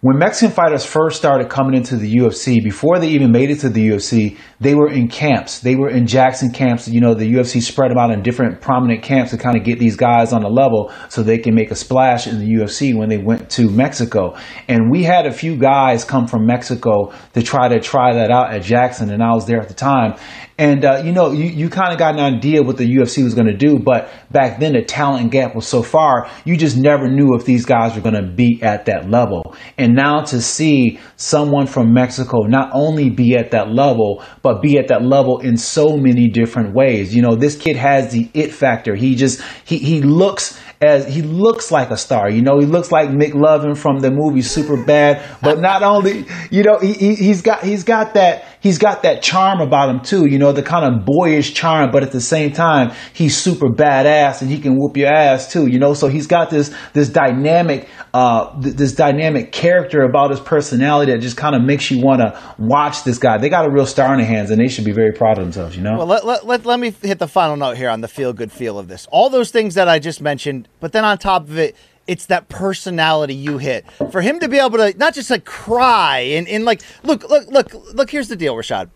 when 0.00 0.16
Mexican 0.16 0.54
fighters 0.54 0.84
first 0.84 1.16
started 1.16 1.48
coming 1.48 1.74
into 1.74 1.96
the 1.96 2.14
UFC, 2.14 2.62
before 2.62 2.98
they 3.00 3.08
even 3.08 3.32
made 3.32 3.50
it 3.50 3.60
to 3.60 3.68
the 3.68 3.88
UFC, 3.88 4.38
they 4.60 4.74
were 4.74 4.90
in 4.90 5.08
camps. 5.08 5.60
They 5.60 5.76
were 5.76 5.88
in 5.88 6.06
Jackson 6.06 6.50
camps. 6.50 6.88
You 6.88 7.00
know, 7.00 7.14
the 7.14 7.32
UFC 7.32 7.62
spread 7.62 7.90
them 7.90 7.98
out 7.98 8.10
in 8.10 8.22
different 8.22 8.60
prominent 8.60 9.02
camps 9.02 9.30
to 9.30 9.38
kind 9.38 9.56
of 9.56 9.64
get 9.64 9.78
these 9.78 9.96
guys 9.96 10.32
on 10.32 10.42
the 10.42 10.48
level 10.48 10.92
so 11.08 11.22
they 11.22 11.38
can 11.38 11.54
make 11.54 11.70
a 11.70 11.76
splash 11.76 12.26
in 12.26 12.38
the 12.38 12.46
UFC 12.46 12.96
when 12.96 13.08
they 13.08 13.18
went 13.18 13.50
to 13.50 13.70
Mexico. 13.70 14.36
And 14.66 14.90
we 14.90 15.04
had 15.04 15.26
a 15.26 15.32
few 15.32 15.56
guys 15.56 16.04
come 16.04 16.26
from 16.26 16.44
Mexico 16.46 17.12
to 17.34 17.42
try 17.42 17.68
to 17.68 17.80
try 17.80 18.14
that 18.14 18.30
out 18.30 18.52
at 18.52 18.62
Jackson, 18.62 19.10
and 19.10 19.22
I 19.22 19.32
was 19.32 19.46
there 19.46 19.60
at 19.60 19.68
the 19.68 19.74
time. 19.74 20.14
And, 20.60 20.84
uh, 20.84 21.02
you 21.04 21.12
know, 21.12 21.30
you, 21.30 21.44
you 21.44 21.70
kind 21.70 21.92
of 21.92 22.00
got 22.00 22.14
an 22.14 22.20
idea 22.20 22.64
what 22.64 22.78
the 22.78 22.84
UFC 22.84 23.22
was 23.22 23.34
going 23.34 23.46
to 23.46 23.56
do, 23.56 23.78
but 23.78 24.10
back 24.32 24.58
then 24.58 24.72
the 24.72 24.82
talent 24.82 25.30
gap 25.30 25.54
was 25.54 25.68
so 25.68 25.84
far, 25.84 26.28
you 26.44 26.56
just 26.56 26.76
never 26.76 27.08
knew 27.08 27.36
if 27.36 27.44
these 27.44 27.64
guys 27.64 27.94
were 27.94 28.00
going 28.00 28.16
to 28.16 28.26
be 28.26 28.58
at 28.60 28.86
that 28.86 29.08
level. 29.08 29.54
And 29.78 29.94
now 29.94 30.22
to 30.22 30.42
see 30.42 30.98
someone 31.14 31.68
from 31.68 31.94
Mexico 31.94 32.40
not 32.42 32.70
only 32.74 33.08
be 33.08 33.36
at 33.36 33.52
that 33.52 33.70
level, 33.70 34.24
but 34.42 34.47
be 34.54 34.78
at 34.78 34.88
that 34.88 35.02
level 35.02 35.38
in 35.38 35.56
so 35.56 35.96
many 35.96 36.28
different 36.28 36.74
ways. 36.74 37.14
You 37.14 37.22
know, 37.22 37.34
this 37.34 37.56
kid 37.56 37.76
has 37.76 38.12
the 38.12 38.28
it 38.34 38.52
factor. 38.52 38.94
He 38.94 39.14
just, 39.14 39.42
he, 39.64 39.78
he 39.78 40.02
looks 40.02 40.58
as 40.80 41.12
he 41.12 41.22
looks 41.22 41.72
like 41.72 41.90
a 41.90 41.96
star. 41.96 42.30
You 42.30 42.42
know, 42.42 42.58
he 42.58 42.66
looks 42.66 42.92
like 42.92 43.08
McLovin 43.08 43.76
from 43.76 43.98
the 43.98 44.10
movie 44.10 44.40
Superbad. 44.40 45.22
But 45.42 45.60
not 45.60 45.82
only, 45.82 46.26
you 46.50 46.62
know, 46.62 46.78
he, 46.78 46.92
he, 46.92 47.28
has 47.28 47.42
got 47.42 47.62
he's 47.62 47.84
got 47.84 48.14
that 48.14 48.44
he's 48.60 48.78
got 48.78 49.02
that 49.02 49.22
charm 49.22 49.60
about 49.60 49.88
him 49.88 50.00
too. 50.00 50.26
You 50.26 50.38
know, 50.38 50.52
the 50.52 50.62
kind 50.62 50.84
of 50.84 51.04
boyish 51.04 51.54
charm, 51.54 51.90
but 51.90 52.02
at 52.02 52.12
the 52.12 52.20
same 52.20 52.52
time, 52.52 52.92
he's 53.12 53.36
super 53.36 53.68
badass 53.68 54.42
and 54.42 54.50
he 54.50 54.58
can 54.58 54.76
whoop 54.76 54.96
your 54.96 55.12
ass 55.12 55.50
too. 55.52 55.66
You 55.66 55.78
know, 55.78 55.94
so 55.94 56.08
he's 56.08 56.26
got 56.26 56.50
this 56.50 56.74
this 56.92 57.08
dynamic 57.08 57.88
uh, 58.14 58.60
th- 58.60 58.74
this 58.74 58.94
dynamic 58.94 59.52
character 59.52 60.02
about 60.02 60.30
his 60.30 60.40
personality 60.40 61.12
that 61.12 61.18
just 61.18 61.36
kind 61.36 61.54
of 61.54 61.62
makes 61.62 61.90
you 61.90 62.00
want 62.00 62.20
to 62.20 62.54
watch 62.58 63.04
this 63.04 63.18
guy. 63.18 63.38
They 63.38 63.48
got 63.48 63.66
a 63.66 63.70
real 63.70 63.86
star 63.86 64.12
in 64.12 64.18
their 64.18 64.26
hands, 64.26 64.50
and 64.50 64.60
they 64.60 64.68
should 64.68 64.84
be 64.84 64.92
very 64.92 65.12
proud 65.12 65.38
of 65.38 65.44
themselves. 65.44 65.76
You 65.76 65.82
know. 65.82 65.98
Well, 65.98 66.06
let, 66.06 66.24
let, 66.24 66.46
let, 66.46 66.66
let 66.66 66.80
me 66.80 66.90
hit 67.02 67.18
the 67.18 67.28
final 67.28 67.56
note 67.56 67.76
here 67.76 67.90
on 67.90 68.00
the 68.00 68.08
feel 68.08 68.32
good 68.32 68.52
feel 68.52 68.78
of 68.78 68.88
this. 68.88 69.06
All 69.10 69.30
those 69.30 69.50
things 69.50 69.74
that 69.74 69.88
I 69.88 69.98
just 69.98 70.20
mentioned, 70.20 70.68
but 70.80 70.92
then 70.92 71.04
on 71.04 71.18
top 71.18 71.42
of 71.42 71.58
it, 71.58 71.76
it's 72.08 72.26
that 72.26 72.48
personality 72.48 73.34
you 73.34 73.58
hit. 73.58 73.84
For 74.10 74.20
him 74.20 74.40
to 74.40 74.48
be 74.48 74.58
able 74.58 74.78
to 74.78 74.96
not 74.96 75.14
just 75.14 75.30
like 75.30 75.44
cry 75.44 76.18
and, 76.18 76.48
and 76.48 76.64
like 76.64 76.82
look 77.04 77.28
look 77.28 77.46
look 77.48 77.72
look. 77.94 78.10
Here's 78.10 78.28
the 78.28 78.36
deal, 78.36 78.54
Rashad. 78.54 78.90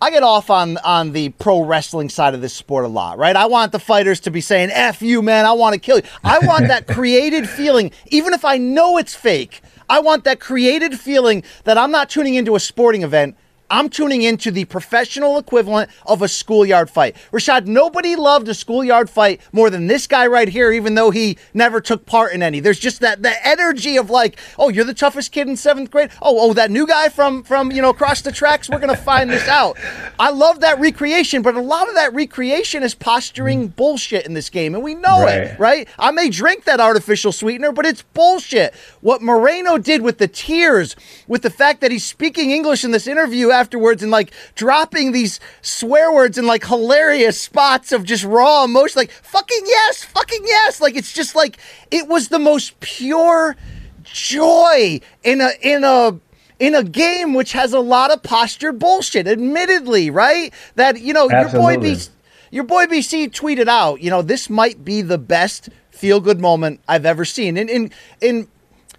I 0.00 0.10
get 0.10 0.22
off 0.22 0.50
on 0.50 0.76
on 0.78 1.12
the 1.12 1.30
pro 1.30 1.64
wrestling 1.64 2.10
side 2.10 2.34
of 2.34 2.42
this 2.42 2.52
sport 2.52 2.84
a 2.84 2.88
lot, 2.88 3.16
right? 3.16 3.36
I 3.36 3.46
want 3.46 3.72
the 3.72 3.78
fighters 3.78 4.20
to 4.20 4.30
be 4.30 4.42
saying 4.42 4.70
"f 4.72 5.00
you, 5.00 5.22
man." 5.22 5.46
I 5.46 5.52
want 5.52 5.74
to 5.74 5.80
kill 5.80 5.96
you. 5.98 6.02
I 6.22 6.40
want 6.40 6.68
that 6.68 6.86
created 6.88 7.48
feeling, 7.48 7.92
even 8.08 8.34
if 8.34 8.44
I 8.44 8.58
know 8.58 8.98
it's 8.98 9.14
fake. 9.14 9.62
I 9.88 10.00
want 10.00 10.24
that 10.24 10.40
created 10.40 10.98
feeling 10.98 11.44
that 11.64 11.78
I'm 11.78 11.90
not 11.90 12.10
tuning 12.10 12.34
into 12.34 12.56
a 12.56 12.60
sporting 12.60 13.02
event. 13.02 13.36
I'm 13.70 13.88
tuning 13.88 14.22
into 14.22 14.50
the 14.50 14.66
professional 14.66 15.38
equivalent 15.38 15.90
of 16.06 16.20
a 16.20 16.28
schoolyard 16.28 16.90
fight. 16.90 17.16
Rashad, 17.32 17.66
nobody 17.66 18.14
loved 18.14 18.46
a 18.48 18.54
schoolyard 18.54 19.08
fight 19.08 19.40
more 19.52 19.70
than 19.70 19.86
this 19.86 20.06
guy 20.06 20.26
right 20.26 20.48
here, 20.48 20.70
even 20.70 20.94
though 20.94 21.10
he 21.10 21.38
never 21.54 21.80
took 21.80 22.04
part 22.04 22.32
in 22.32 22.42
any. 22.42 22.60
There's 22.60 22.78
just 22.78 23.00
that 23.00 23.22
the 23.22 23.34
energy 23.46 23.96
of 23.96 24.10
like, 24.10 24.38
oh, 24.58 24.68
you're 24.68 24.84
the 24.84 24.92
toughest 24.92 25.32
kid 25.32 25.48
in 25.48 25.56
seventh 25.56 25.90
grade. 25.90 26.10
Oh, 26.20 26.50
oh, 26.50 26.52
that 26.52 26.70
new 26.70 26.86
guy 26.86 27.08
from 27.08 27.42
from 27.42 27.72
you 27.72 27.80
know 27.80 27.90
across 27.90 28.20
the 28.20 28.32
tracks. 28.32 28.68
We're 28.68 28.80
gonna 28.80 28.96
find 28.96 29.30
this 29.30 29.48
out. 29.48 29.78
I 30.18 30.30
love 30.30 30.60
that 30.60 30.78
recreation, 30.78 31.40
but 31.40 31.54
a 31.54 31.60
lot 31.60 31.88
of 31.88 31.94
that 31.94 32.12
recreation 32.12 32.82
is 32.82 32.94
posturing 32.94 33.68
mm. 33.70 33.76
bullshit 33.76 34.26
in 34.26 34.34
this 34.34 34.50
game, 34.50 34.74
and 34.74 34.84
we 34.84 34.94
know 34.94 35.22
right. 35.22 35.38
it, 35.38 35.58
right? 35.58 35.88
I 35.98 36.10
may 36.10 36.28
drink 36.28 36.64
that 36.64 36.80
artificial 36.80 37.32
sweetener, 37.32 37.72
but 37.72 37.86
it's 37.86 38.02
bullshit. 38.02 38.74
What 39.00 39.22
Moreno 39.22 39.78
did 39.78 40.02
with 40.02 40.18
the 40.18 40.28
tears, 40.28 40.96
with 41.26 41.42
the 41.42 41.50
fact 41.50 41.80
that 41.80 41.90
he's 41.90 42.04
speaking 42.04 42.50
English 42.50 42.84
in 42.84 42.90
this 42.90 43.06
interview 43.06 43.50
afterwards 43.54 44.02
and 44.02 44.10
like 44.10 44.32
dropping 44.54 45.12
these 45.12 45.40
swear 45.62 46.12
words 46.12 46.36
in 46.36 46.46
like 46.46 46.66
hilarious 46.66 47.40
spots 47.40 47.92
of 47.92 48.04
just 48.04 48.24
raw 48.24 48.64
emotion, 48.64 49.00
like 49.00 49.10
fucking 49.10 49.62
yes, 49.64 50.04
fucking 50.04 50.42
yes. 50.44 50.80
Like 50.80 50.96
it's 50.96 51.14
just 51.14 51.34
like 51.34 51.56
it 51.90 52.08
was 52.08 52.28
the 52.28 52.38
most 52.38 52.78
pure 52.80 53.56
joy 54.02 55.00
in 55.22 55.40
a 55.40 55.50
in 55.62 55.84
a 55.84 56.20
in 56.58 56.74
a 56.74 56.84
game 56.84 57.34
which 57.34 57.52
has 57.52 57.72
a 57.72 57.80
lot 57.80 58.10
of 58.10 58.22
posture 58.22 58.72
bullshit, 58.72 59.26
admittedly, 59.26 60.10
right? 60.10 60.52
That, 60.76 61.00
you 61.00 61.12
know, 61.12 61.28
Absolutely. 61.30 61.72
your 61.72 61.80
boy 61.80 61.86
BC, 61.86 62.10
your 62.50 62.64
boy 62.64 62.86
BC 62.86 63.30
tweeted 63.32 63.68
out, 63.68 64.00
you 64.00 64.10
know, 64.10 64.22
this 64.22 64.48
might 64.48 64.84
be 64.84 65.02
the 65.02 65.18
best 65.18 65.68
feel 65.90 66.20
good 66.20 66.40
moment 66.40 66.80
I've 66.88 67.06
ever 67.06 67.24
seen. 67.24 67.56
And 67.56 67.68
in 67.68 67.90
in 68.20 68.48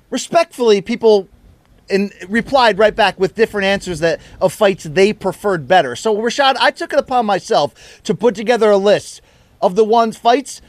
respectfully, 0.10 0.82
people 0.82 1.30
and 1.90 2.14
replied 2.28 2.78
right 2.80 2.96
back 2.96 3.20
with 3.20 3.36
different 3.36 3.66
answers 3.66 4.00
that 4.00 4.20
of 4.42 4.54
fights 4.54 4.84
they 4.84 5.14
preferred 5.14 5.68
better. 5.68 5.96
So 5.96 6.16
Rashad, 6.16 6.56
I 6.60 6.72
took 6.72 6.94
it 6.94 7.00
upon 7.00 7.26
myself 7.26 8.02
to 8.04 8.16
put 8.16 8.36
together 8.36 8.72
a 8.72 8.78
list 8.78 9.22
of 9.62 9.76
the 9.76 9.84
ones 9.84 10.18
fights 10.18 10.62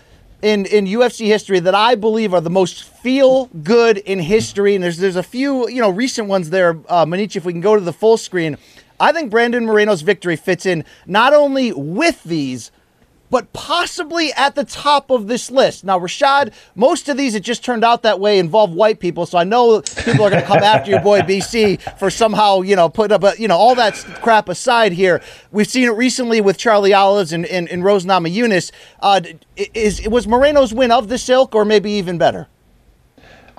in 0.43 0.67
in 0.67 0.87
UFC 0.87 1.27
history 1.27 1.59
that 1.61 1.75
I 1.75 1.95
believe 1.95 2.35
are 2.35 2.41
the 2.41 2.51
most 2.51 2.85
feel 2.85 3.47
good 3.47 3.99
in 3.99 4.19
history. 4.19 4.75
And 4.75 4.85
there's 4.85 4.99
there's 4.99 5.17
a 5.17 5.23
few 5.23 5.69
you 5.69 5.81
know 5.81 5.91
recent 5.91 6.29
ones 6.29 6.51
there. 6.51 6.79
Uh, 6.89 7.05
Manichi, 7.07 7.37
if 7.37 7.45
we 7.45 7.53
can 7.53 7.61
go 7.61 7.75
to 7.75 7.81
the 7.81 7.93
full 7.93 8.17
screen, 8.17 8.57
I 9.01 9.13
think 9.13 9.31
Brandon 9.31 9.65
Moreno's 9.65 10.03
victory 10.03 10.37
fits 10.37 10.67
in 10.67 10.85
not 11.07 11.33
only 11.33 11.73
with 11.73 12.23
these 12.25 12.71
but 13.31 13.53
possibly 13.53 14.33
at 14.35 14.55
the 14.55 14.65
top 14.65 15.11
of 15.11 15.27
this 15.27 15.51
list. 15.51 15.85
Now, 15.85 15.99
Rashad, 15.99 16.53
most 16.75 17.09
of 17.09 17.17
these, 17.17 17.35
it 17.35 17.43
just 17.43 17.65
turned 17.65 17.85
out 17.85 18.03
that 18.03 18.21
way, 18.21 18.39
involve 18.39 18.73
white 18.73 19.01
people. 19.01 19.27
So 19.27 19.39
I 19.39 19.45
know 19.45 19.83
people 19.83 20.25
are 20.25 20.31
going 20.31 20.43
to 20.43 20.47
come 20.47 20.63
after 20.63 20.91
your 20.91 21.01
boy 21.01 21.21
BC 21.21 21.99
for 21.99 22.11
somehow, 22.11 22.63
you 22.63 22.77
know, 22.77 22.89
put 22.89 23.13
up 23.13 23.25
a, 23.25 23.35
you 23.39 23.49
know, 23.49 23.57
all 23.57 23.75
that 23.75 23.95
crap 24.23 24.49
aside 24.49 24.93
here. 24.93 25.21
We've 25.51 25.67
seen 25.67 25.85
it 25.85 25.97
recently 25.97 26.41
with 26.41 26.57
Charles 26.57 26.77
Oliveira 26.91 27.35
and, 27.35 27.47
and, 27.47 27.69
and 27.69 27.85
Rose 27.85 28.05
Namajunas. 28.05 28.71
Uh, 29.01 29.21
is, 29.57 30.01
it 30.01 30.11
was 30.11 30.27
Moreno's 30.27 30.73
win 30.73 30.93
of 30.93 31.09
this 31.09 31.29
ilk 31.29 31.55
or 31.55 31.65
maybe 31.65 31.91
even 31.93 32.19
better? 32.19 32.49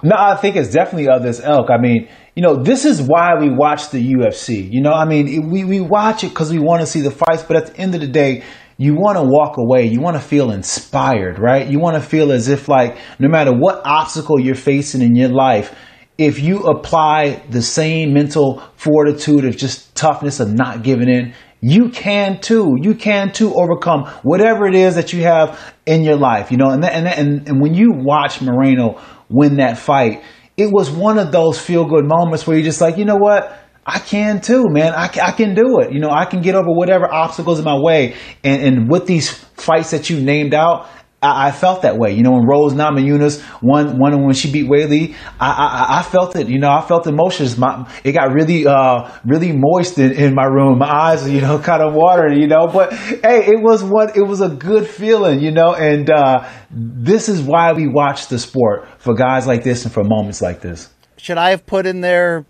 No, 0.04 0.16
I 0.16 0.36
think 0.36 0.56
it's 0.56 0.72
definitely 0.72 1.10
of 1.10 1.24
this 1.24 1.40
elk. 1.40 1.72
I 1.72 1.78
mean, 1.78 2.08
you 2.36 2.44
know, 2.44 2.62
this 2.62 2.86
is 2.86 3.02
why 3.02 3.34
we 3.40 3.50
watch 3.50 3.90
the 3.90 4.14
UFC. 4.14 4.72
You 4.72 4.82
know, 4.82 4.92
I 4.92 5.06
mean, 5.06 5.50
we, 5.50 5.64
we 5.64 5.82
watch 5.82 6.24
it 6.24 6.30
because 6.30 6.52
we 6.52 6.60
want 6.60 6.82
to 6.82 6.86
see 6.88 7.02
the 7.02 7.10
fights, 7.10 7.42
but 7.42 7.58
at 7.58 7.68
the 7.68 7.78
end 7.78 7.96
of 7.96 8.02
the 8.02 8.08
day, 8.08 8.44
you 8.78 8.94
want 8.94 9.18
to 9.18 9.24
walk 9.24 9.58
away. 9.58 9.86
You 9.86 10.00
want 10.00 10.16
to 10.16 10.22
feel 10.22 10.52
inspired, 10.52 11.40
right? 11.40 11.68
You 11.68 11.80
want 11.80 11.96
to 11.96 12.02
feel 12.02 12.32
as 12.32 12.48
if, 12.48 12.70
like, 12.70 12.98
no 13.20 13.28
matter 13.28 13.52
what 13.52 13.82
obstacle 13.84 14.40
you're 14.40 14.56
facing 14.56 15.02
in 15.02 15.16
your 15.16 15.30
life, 15.30 15.76
if 16.18 16.40
you 16.40 16.64
apply 16.64 17.44
the 17.50 17.62
same 17.62 18.14
mental 18.14 18.64
fortitude 18.76 19.46
of 19.46 19.58
just 19.58 19.96
toughness 19.96 20.40
of 20.40 20.54
not 20.54 20.84
giving 20.84 21.10
in, 21.10 21.34
you 21.60 21.90
can 21.90 22.40
too. 22.40 22.76
You 22.80 22.94
can 22.94 23.32
too 23.32 23.54
overcome 23.56 24.06
whatever 24.22 24.68
it 24.68 24.76
is 24.76 24.96
that 24.96 25.12
you 25.12 25.24
have 25.24 25.74
in 25.86 26.04
your 26.04 26.18
life, 26.18 26.52
you 26.52 26.58
know. 26.58 26.70
And 26.70 26.84
that, 26.84 26.94
and, 26.94 27.06
that, 27.08 27.18
and 27.18 27.48
and 27.48 27.62
when 27.62 27.74
you 27.74 27.92
watch 27.94 28.42
Moreno 28.42 29.02
win 29.30 29.58
that 29.58 29.78
fight, 29.78 30.24
it 30.56 30.72
was 30.72 30.90
one 30.90 31.18
of 31.18 31.32
those 31.32 31.60
feel 31.60 31.86
good 31.86 32.06
moments 32.06 32.46
where 32.46 32.58
you're 32.58 32.66
just 32.66 32.82
like, 32.82 32.98
you 32.98 33.06
know 33.06 33.18
what? 33.18 33.60
I 33.90 34.00
can 34.00 34.42
too, 34.42 34.66
man. 34.68 34.94
I, 34.94 35.06
I 35.06 35.32
can 35.32 35.56
do 35.56 35.80
it. 35.80 35.94
You 35.94 36.02
know, 36.02 36.10
I 36.10 36.26
can 36.26 36.42
get 36.42 36.56
over 36.56 36.68
whatever 36.68 37.10
obstacles 37.10 37.58
in 37.58 37.64
my 37.64 37.80
way. 37.80 38.16
And, 38.44 38.62
and 38.62 38.92
with 38.92 39.08
these 39.08 39.32
fights 39.32 39.92
that 39.92 40.10
you 40.10 40.20
named 40.20 40.54
out, 40.54 40.90
I, 41.24 41.48
I 41.48 41.52
felt 41.52 41.84
that 41.84 41.98
way. 41.98 42.12
You 42.14 42.22
know, 42.22 42.32
when 42.32 42.46
Rose 42.46 42.74
Namajunas 42.74 43.42
one 43.62 43.98
one 43.98 44.26
when 44.26 44.34
she 44.34 44.52
beat 44.52 44.70
Weili, 44.70 45.16
I, 45.40 45.50
I 45.50 46.00
I 46.00 46.04
felt 46.04 46.36
it. 46.36 46.50
You 46.50 46.60
know, 46.60 46.70
I 46.70 46.82
felt 46.82 47.08
emotions. 47.08 47.58
My 47.58 47.90
it 48.04 48.12
got 48.12 48.34
really 48.34 48.68
uh 48.68 49.10
really 49.26 49.54
moist 49.54 49.98
in, 49.98 50.12
in 50.12 50.36
my 50.36 50.46
room. 50.46 50.80
My 50.80 50.92
eyes, 50.92 51.28
you 51.30 51.40
know, 51.40 51.58
kind 51.72 51.82
of 51.82 51.94
watered. 51.94 52.38
You 52.38 52.48
know, 52.48 52.68
but 52.68 52.92
hey, 52.94 53.46
it 53.48 53.64
was 53.64 53.86
what 53.86 54.18
it 54.18 54.24
was 54.24 54.42
a 54.42 54.50
good 54.50 54.86
feeling. 54.86 55.40
You 55.40 55.52
know, 55.52 55.74
and 55.74 56.10
uh, 56.10 56.48
this 56.70 57.30
is 57.30 57.42
why 57.42 57.72
we 57.72 57.88
watch 57.88 58.28
the 58.28 58.38
sport 58.38 58.88
for 59.00 59.16
guys 59.16 59.48
like 59.48 59.64
this 59.64 59.86
and 59.86 59.94
for 59.94 60.04
moments 60.04 60.42
like 60.42 60.60
this. 60.60 60.90
Should 61.16 61.38
I 61.38 61.52
have 61.52 61.66
put 61.66 61.86
in 61.86 62.02
there? 62.02 62.46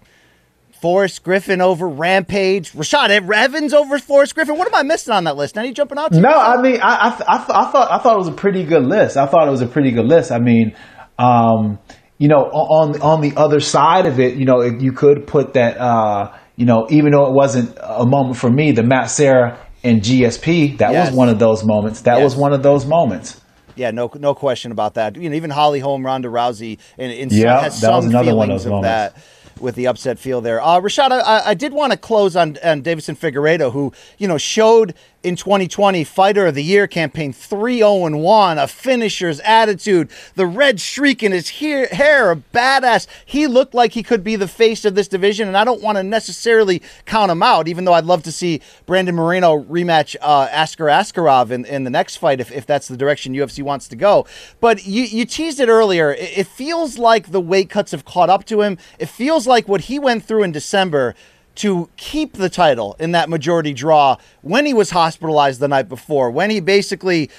Forrest 0.81 1.23
Griffin 1.23 1.61
over 1.61 1.87
Rampage. 1.87 2.71
Rashad 2.73 3.09
Evans 3.09 3.73
over 3.73 3.97
Forrest 3.99 4.35
Griffin. 4.35 4.57
What 4.57 4.67
am 4.67 4.75
I 4.75 4.83
missing 4.83 5.13
on 5.13 5.23
that 5.23 5.35
list? 5.35 5.57
Any 5.57 5.73
jumping 5.73 5.97
out? 5.97 6.11
no, 6.11 6.29
I 6.29 6.61
mean, 6.61 6.79
I, 6.81 6.95
I, 6.95 7.09
I, 7.09 7.67
I, 7.67 7.71
thought 7.71 7.91
I 7.91 7.97
thought 7.99 8.15
it 8.15 8.19
was 8.19 8.27
a 8.27 8.33
pretty 8.33 8.63
good 8.63 8.83
list. 8.83 9.17
I 9.17 9.25
thought 9.25 9.47
it 9.47 9.51
was 9.51 9.61
a 9.61 9.67
pretty 9.67 9.91
good 9.91 10.05
list. 10.05 10.31
I 10.31 10.39
mean, 10.39 10.75
um, 11.17 11.79
you 12.17 12.27
know, 12.27 12.37
on 12.37 13.01
on 13.01 13.21
the 13.21 13.33
other 13.35 13.59
side 13.59 14.05
of 14.05 14.19
it, 14.19 14.35
you 14.35 14.45
know, 14.45 14.61
you 14.61 14.91
could 14.91 15.27
put 15.27 15.53
that, 15.53 15.77
uh, 15.77 16.35
you 16.55 16.65
know, 16.65 16.87
even 16.89 17.11
though 17.11 17.27
it 17.27 17.33
wasn't 17.33 17.77
a 17.81 18.05
moment 18.05 18.37
for 18.37 18.49
me, 18.49 18.71
the 18.71 18.83
Matt 18.83 19.09
Serra 19.09 19.57
and 19.83 20.01
GSP, 20.01 20.77
that 20.79 20.91
yes. 20.91 21.09
was 21.09 21.17
one 21.17 21.29
of 21.29 21.39
those 21.39 21.63
moments. 21.63 22.01
That 22.01 22.15
yes. 22.17 22.23
was 22.23 22.35
one 22.35 22.53
of 22.53 22.63
those 22.63 22.85
moments. 22.85 23.41
Yeah, 23.75 23.91
no, 23.91 24.09
no 24.15 24.33
question 24.33 24.71
about 24.71 24.95
that. 24.95 25.15
You 25.15 25.29
know, 25.29 25.35
even 25.35 25.51
Holly 25.51 25.79
Holm, 25.79 26.03
Ronda 26.03 26.29
Rousey, 26.29 26.79
and, 26.97 27.11
and 27.11 27.31
yeah, 27.31 27.61
has 27.61 27.79
some 27.79 27.95
was 27.95 28.05
another 28.05 28.31
feelings 28.31 28.37
one 28.37 28.49
of, 28.49 28.55
those 28.55 28.65
of 28.65 28.71
moments. 28.71 28.87
that 28.87 29.23
with 29.59 29.75
the 29.75 29.87
upset 29.87 30.19
feel 30.19 30.41
there. 30.41 30.61
Uh, 30.61 30.79
Rashad, 30.79 31.11
I, 31.11 31.41
I 31.47 31.53
did 31.53 31.73
want 31.73 31.91
to 31.91 31.97
close 31.97 32.35
on, 32.35 32.57
on 32.63 32.81
Deiveson 32.83 33.17
Figueiredo, 33.17 33.71
who 33.71 33.93
you 34.17 34.27
know 34.27 34.37
showed 34.37 34.93
in 35.27 35.35
2020 35.35 36.05
Fighter 36.05 36.47
of 36.47 36.55
the 36.55 36.63
Year 36.63 36.87
campaign 36.87 37.33
3 37.33 37.79
0 37.79 38.17
1, 38.17 38.57
a 38.57 38.67
finisher's 38.67 39.41
attitude, 39.41 40.09
the 40.35 40.45
red 40.45 40.79
streak 40.79 41.21
in 41.21 41.33
his 41.33 41.49
hair, 41.49 41.87
hair, 41.87 42.31
a 42.31 42.37
badass. 42.37 43.07
He 43.25 43.45
looked 43.45 43.73
like 43.73 43.91
he 43.91 44.03
could 44.03 44.23
be 44.23 44.37
the 44.37 44.47
face 44.47 44.85
of 44.85 44.95
this 44.95 45.09
division, 45.09 45.49
and 45.49 45.57
I 45.57 45.65
don't 45.65 45.81
want 45.81 45.97
to 45.97 46.03
necessarily 46.03 46.81
count 47.05 47.29
him 47.29 47.43
out, 47.43 47.67
even 47.67 47.83
though 47.83 47.91
I'd 47.91 48.05
love 48.05 48.23
to 48.23 48.31
see 48.31 48.61
Brandon 48.85 49.15
Moreno 49.15 49.63
rematch 49.63 50.15
uh, 50.21 50.47
Askar 50.49 50.85
Askarov 50.85 51.51
in, 51.51 51.65
in 51.65 51.83
the 51.83 51.89
next 51.89 52.15
fight 52.15 52.39
if, 52.39 52.49
if 52.51 52.65
that's 52.65 52.87
the 52.87 52.95
direction 52.95 53.33
UFC 53.33 53.61
wants 53.61 53.89
to 53.89 53.97
go. 53.97 54.25
But 54.61 54.85
you, 54.85 55.03
you 55.03 55.25
teased 55.25 55.59
it 55.59 55.67
earlier. 55.67 56.13
It, 56.13 56.37
it 56.37 56.47
feels 56.47 56.97
like 56.97 57.31
the 57.31 57.41
weight 57.41 57.69
cuts 57.69 57.91
have 57.91 58.05
caught 58.05 58.29
up 58.29 58.45
to 58.45 58.61
him. 58.61 58.77
It 58.97 59.09
feels 59.09 59.45
like 59.45 59.67
what 59.67 59.81
he 59.81 59.99
went 59.99 60.23
through 60.23 60.43
in 60.43 60.53
December 60.53 61.15
to 61.57 61.89
keep 61.97 62.33
the 62.33 62.49
title 62.49 62.95
in 62.99 63.11
that 63.11 63.29
majority 63.29 63.73
draw 63.73 64.17
when 64.41 64.65
he 64.65 64.73
was 64.73 64.91
hospitalized 64.91 65.59
the 65.59 65.67
night 65.67 65.89
before, 65.89 66.29
when 66.31 66.49
he 66.49 66.59
basically 66.59 67.29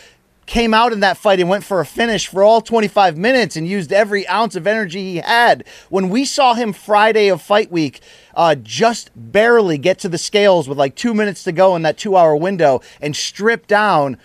came 0.46 0.72
out 0.72 0.92
in 0.92 1.00
that 1.00 1.18
fight 1.18 1.38
and 1.38 1.48
went 1.48 1.62
for 1.62 1.78
a 1.78 1.86
finish 1.86 2.26
for 2.26 2.42
all 2.42 2.60
25 2.60 3.16
minutes 3.16 3.54
and 3.54 3.68
used 3.68 3.92
every 3.92 4.26
ounce 4.28 4.56
of 4.56 4.66
energy 4.66 5.02
he 5.02 5.16
had. 5.18 5.62
When 5.90 6.08
we 6.08 6.24
saw 6.24 6.54
him 6.54 6.72
Friday 6.72 7.28
of 7.28 7.42
fight 7.42 7.70
week, 7.70 8.00
uh, 8.34 8.54
just 8.56 9.10
barely 9.14 9.76
get 9.76 9.98
to 10.00 10.08
the 10.08 10.18
scales 10.18 10.68
with 10.68 10.78
like 10.78 10.94
two 10.94 11.12
minutes 11.12 11.44
to 11.44 11.52
go 11.52 11.76
in 11.76 11.82
that 11.82 11.98
two 11.98 12.16
hour 12.16 12.34
window 12.34 12.80
and 13.00 13.14
strip 13.14 13.66
down. 13.66 14.16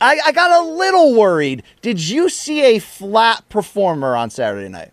I, 0.00 0.18
I 0.24 0.32
got 0.32 0.50
a 0.50 0.68
little 0.68 1.14
worried. 1.14 1.62
Did 1.82 2.00
you 2.00 2.30
see 2.30 2.62
a 2.62 2.78
flat 2.78 3.48
performer 3.48 4.16
on 4.16 4.30
Saturday 4.30 4.68
night? 4.68 4.92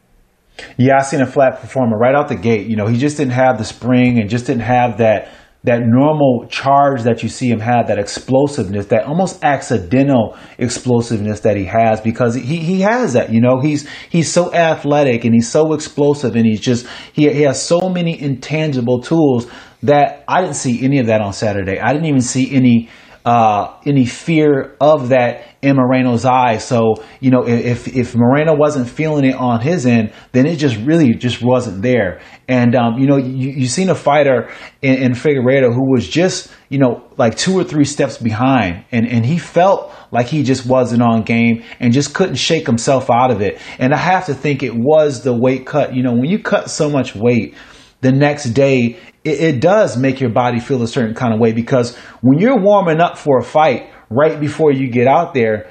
Yeah, 0.77 0.97
I 0.97 1.03
seen 1.03 1.21
a 1.21 1.25
flat 1.25 1.61
performer 1.61 1.97
right 1.97 2.15
out 2.15 2.27
the 2.27 2.35
gate. 2.35 2.67
You 2.67 2.75
know, 2.75 2.87
he 2.87 2.97
just 2.97 3.17
didn't 3.17 3.33
have 3.33 3.57
the 3.57 3.65
spring 3.65 4.19
and 4.19 4.29
just 4.29 4.45
didn't 4.45 4.63
have 4.63 4.97
that 4.99 5.29
that 5.65 5.81
normal 5.81 6.45
charge 6.49 7.03
that 7.03 7.23
you 7.23 7.29
see 7.29 7.49
him 7.49 7.61
have, 7.61 7.87
that 7.87 7.97
explosiveness, 7.97 8.87
that 8.87 9.05
almost 9.05 9.41
accidental 9.43 10.37
explosiveness 10.57 11.39
that 11.41 11.55
he 11.55 11.63
has 11.63 12.01
because 12.01 12.35
he, 12.35 12.57
he 12.57 12.81
has 12.81 13.13
that, 13.13 13.31
you 13.31 13.39
know, 13.39 13.61
he's, 13.61 13.87
he's 14.09 14.29
so 14.29 14.53
athletic 14.53 15.23
and 15.23 15.33
he's 15.33 15.49
so 15.49 15.71
explosive 15.71 16.35
and 16.35 16.45
he's 16.45 16.59
just, 16.59 16.85
he, 17.13 17.31
he 17.31 17.43
has 17.43 17.61
so 17.65 17.87
many 17.87 18.19
intangible 18.21 19.01
tools 19.01 19.49
that 19.83 20.25
I 20.27 20.41
didn't 20.41 20.57
see 20.57 20.83
any 20.83 20.99
of 20.99 21.07
that 21.07 21.21
on 21.21 21.31
Saturday. 21.31 21.79
I 21.79 21.93
didn't 21.93 22.07
even 22.07 22.21
see 22.21 22.53
any, 22.53 22.89
uh, 23.25 23.79
any 23.85 24.05
fear 24.05 24.75
of 24.81 25.09
that 25.09 25.45
in 25.61 25.77
Moreno's 25.77 26.25
eyes. 26.25 26.65
So, 26.65 26.95
you 27.21 27.31
know, 27.31 27.47
if, 27.47 27.87
if 27.87 28.15
Moreno 28.15 28.53
wasn't 28.53 28.89
feeling 28.89 29.23
it 29.23 29.35
on 29.35 29.61
his 29.61 29.85
end, 29.85 30.11
then 30.33 30.45
it 30.45 30.57
just 30.57 30.75
really 30.77 31.13
just 31.13 31.41
wasn't 31.41 31.81
there. 31.81 32.21
And, 32.49 32.75
um, 32.75 32.99
you 32.99 33.07
know, 33.07 33.15
you, 33.15 33.49
you 33.49 33.67
seen 33.67 33.89
a 33.89 33.95
fighter 33.95 34.49
in, 34.81 34.95
in 34.95 35.11
Figueiredo 35.13 35.73
who 35.73 35.89
was 35.89 36.07
just, 36.07 36.51
you 36.67 36.79
know, 36.79 37.07
like 37.15 37.37
two 37.37 37.57
or 37.57 37.63
three 37.63 37.85
steps 37.85 38.17
behind 38.17 38.83
and, 38.91 39.07
and 39.07 39.25
he 39.25 39.37
felt 39.37 39.93
like 40.11 40.27
he 40.27 40.43
just 40.43 40.65
wasn't 40.65 41.01
on 41.01 41.23
game 41.23 41.63
and 41.79 41.93
just 41.93 42.13
couldn't 42.13 42.35
shake 42.35 42.67
himself 42.67 43.09
out 43.09 43.31
of 43.31 43.41
it. 43.41 43.59
And 43.79 43.93
I 43.93 43.97
have 43.97 44.25
to 44.25 44.33
think 44.33 44.63
it 44.63 44.75
was 44.75 45.23
the 45.23 45.33
weight 45.33 45.65
cut. 45.65 45.95
You 45.95 46.03
know, 46.03 46.13
when 46.13 46.25
you 46.25 46.39
cut 46.39 46.69
so 46.69 46.89
much 46.89 47.15
weight, 47.15 47.55
the 48.01 48.11
next 48.11 48.49
day, 48.49 48.99
it, 49.23 49.39
it 49.39 49.61
does 49.61 49.97
make 49.97 50.19
your 50.19 50.29
body 50.29 50.59
feel 50.59 50.81
a 50.81 50.87
certain 50.87 51.15
kind 51.15 51.33
of 51.33 51.39
way 51.39 51.53
because 51.53 51.95
when 52.21 52.39
you're 52.39 52.59
warming 52.59 52.99
up 52.99 53.17
for 53.17 53.39
a 53.39 53.43
fight, 53.43 53.91
right 54.09 54.39
before 54.39 54.71
you 54.71 54.89
get 54.89 55.07
out 55.07 55.33
there, 55.33 55.69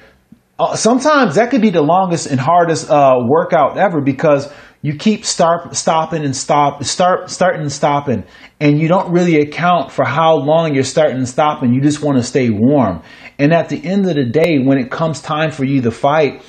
uh, 0.59 0.77
sometimes 0.77 1.37
that 1.37 1.51
could 1.51 1.63
be 1.63 1.71
the 1.71 1.83
longest 1.83 2.27
and 2.27 2.39
hardest 2.39 2.91
uh, 2.91 3.17
workout 3.27 3.79
ever 3.79 4.01
because 4.01 4.53
you 4.83 4.97
keep 4.97 5.25
start 5.25 5.75
stopping 5.77 6.25
and 6.25 6.35
stop 6.35 6.83
start 6.83 7.31
starting 7.31 7.63
and 7.63 7.73
stopping 7.73 8.25
and 8.61 8.81
you 8.81 8.89
don't 8.89 9.13
really 9.13 9.41
account 9.41 9.93
for 9.93 10.05
how 10.05 10.35
long 10.35 10.75
you're 10.75 10.85
starting 10.85 11.17
and 11.17 11.29
stopping. 11.29 11.73
You 11.73 11.81
just 11.81 12.03
want 12.03 12.19
to 12.19 12.25
stay 12.25 12.51
warm. 12.51 13.03
And 13.39 13.53
at 13.53 13.69
the 13.69 13.85
end 13.85 14.07
of 14.07 14.17
the 14.17 14.25
day 14.25 14.59
when 14.59 14.79
it 14.79 14.91
comes 14.91 15.21
time 15.21 15.51
for 15.51 15.65
you 15.65 15.83
to 15.83 15.91
fight 15.91 16.43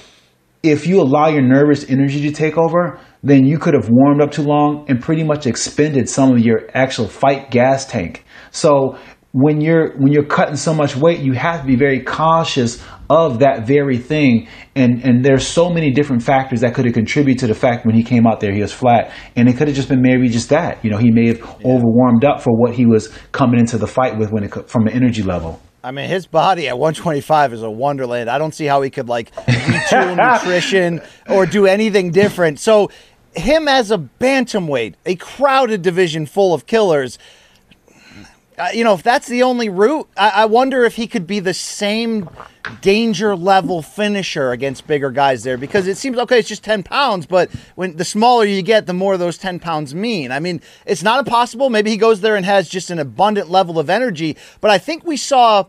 if 0.63 0.87
you 0.87 1.01
allow 1.01 1.27
your 1.27 1.41
nervous 1.41 1.89
energy 1.89 2.21
to 2.21 2.31
take 2.31 2.57
over 2.57 2.99
then 3.23 3.45
you 3.45 3.57
could 3.57 3.73
have 3.73 3.89
warmed 3.89 4.21
up 4.21 4.31
too 4.31 4.43
long 4.43 4.85
and 4.89 5.01
pretty 5.01 5.23
much 5.23 5.47
expended 5.47 6.09
some 6.09 6.31
of 6.31 6.39
your 6.39 6.69
actual 6.73 7.07
fight 7.07 7.49
gas 7.49 7.85
tank 7.85 8.23
so 8.51 8.97
when 9.33 9.61
you're 9.61 9.97
when 9.97 10.13
you're 10.13 10.25
cutting 10.25 10.55
so 10.55 10.73
much 10.73 10.95
weight, 10.95 11.19
you 11.19 11.33
have 11.33 11.61
to 11.61 11.67
be 11.67 11.75
very 11.75 12.01
cautious 12.01 12.81
of 13.09 13.39
that 13.39 13.65
very 13.65 13.97
thing. 13.97 14.47
And 14.75 15.03
and 15.03 15.25
there's 15.25 15.45
so 15.45 15.71
many 15.71 15.91
different 15.91 16.21
factors 16.21 16.61
that 16.61 16.75
could 16.75 16.85
have 16.85 16.93
contributed 16.93 17.39
to 17.39 17.47
the 17.47 17.55
fact 17.55 17.85
when 17.85 17.95
he 17.95 18.03
came 18.03 18.27
out 18.27 18.39
there 18.39 18.53
he 18.53 18.61
was 18.61 18.71
flat, 18.71 19.11
and 19.35 19.49
it 19.49 19.57
could 19.57 19.67
have 19.67 19.75
just 19.75 19.89
been 19.89 20.01
maybe 20.01 20.29
just 20.29 20.49
that. 20.49 20.83
You 20.85 20.91
know, 20.91 20.97
he 20.97 21.11
may 21.11 21.27
have 21.27 21.39
yeah. 21.39 21.65
overwarmed 21.65 22.23
up 22.23 22.41
for 22.41 22.55
what 22.55 22.75
he 22.75 22.85
was 22.85 23.07
coming 23.31 23.59
into 23.59 23.77
the 23.77 23.87
fight 23.87 24.17
with 24.17 24.31
when 24.31 24.43
it 24.43 24.69
from 24.69 24.85
an 24.85 24.93
energy 24.93 25.23
level. 25.23 25.59
I 25.85 25.91
mean, 25.91 26.07
his 26.07 26.27
body 26.27 26.69
at 26.69 26.77
125 26.79 27.53
is 27.53 27.61
a 27.61 27.69
wonderland. 27.69 28.29
I 28.29 28.37
don't 28.37 28.53
see 28.53 28.65
how 28.65 28.81
he 28.83 28.89
could 28.89 29.09
like 29.09 29.35
retool 29.35 30.15
nutrition 30.33 31.01
or 31.27 31.45
do 31.45 31.65
anything 31.65 32.11
different. 32.11 32.59
So, 32.59 32.89
him 33.35 33.67
as 33.67 33.91
a 33.91 33.97
bantamweight, 33.97 34.95
a 35.05 35.15
crowded 35.15 35.81
division 35.81 36.25
full 36.25 36.53
of 36.53 36.65
killers. 36.65 37.17
Uh, 38.57 38.69
you 38.73 38.83
know, 38.83 38.93
if 38.93 39.01
that's 39.01 39.27
the 39.27 39.41
only 39.41 39.67
route, 39.67 40.07
I-, 40.15 40.29
I 40.29 40.45
wonder 40.45 40.83
if 40.83 40.95
he 40.95 41.07
could 41.07 41.25
be 41.25 41.39
the 41.39 41.53
same 41.53 42.29
danger 42.81 43.35
level 43.35 43.81
finisher 43.81 44.51
against 44.51 44.87
bigger 44.87 45.11
guys 45.11 45.43
there 45.43 45.57
because 45.57 45.87
it 45.87 45.97
seems 45.97 46.17
okay, 46.17 46.39
it's 46.39 46.47
just 46.47 46.63
10 46.63 46.83
pounds, 46.83 47.25
but 47.25 47.51
when 47.75 47.97
the 47.97 48.05
smaller 48.05 48.45
you 48.45 48.61
get, 48.61 48.85
the 48.85 48.93
more 48.93 49.17
those 49.17 49.37
10 49.37 49.59
pounds 49.59 49.93
mean. 49.95 50.31
I 50.31 50.39
mean, 50.39 50.61
it's 50.85 51.03
not 51.03 51.19
impossible. 51.19 51.69
Maybe 51.69 51.89
he 51.89 51.97
goes 51.97 52.21
there 52.21 52.35
and 52.35 52.45
has 52.45 52.69
just 52.69 52.91
an 52.91 52.99
abundant 52.99 53.49
level 53.49 53.79
of 53.79 53.89
energy, 53.89 54.37
but 54.61 54.69
I 54.69 54.77
think 54.77 55.03
we 55.03 55.17
saw 55.17 55.65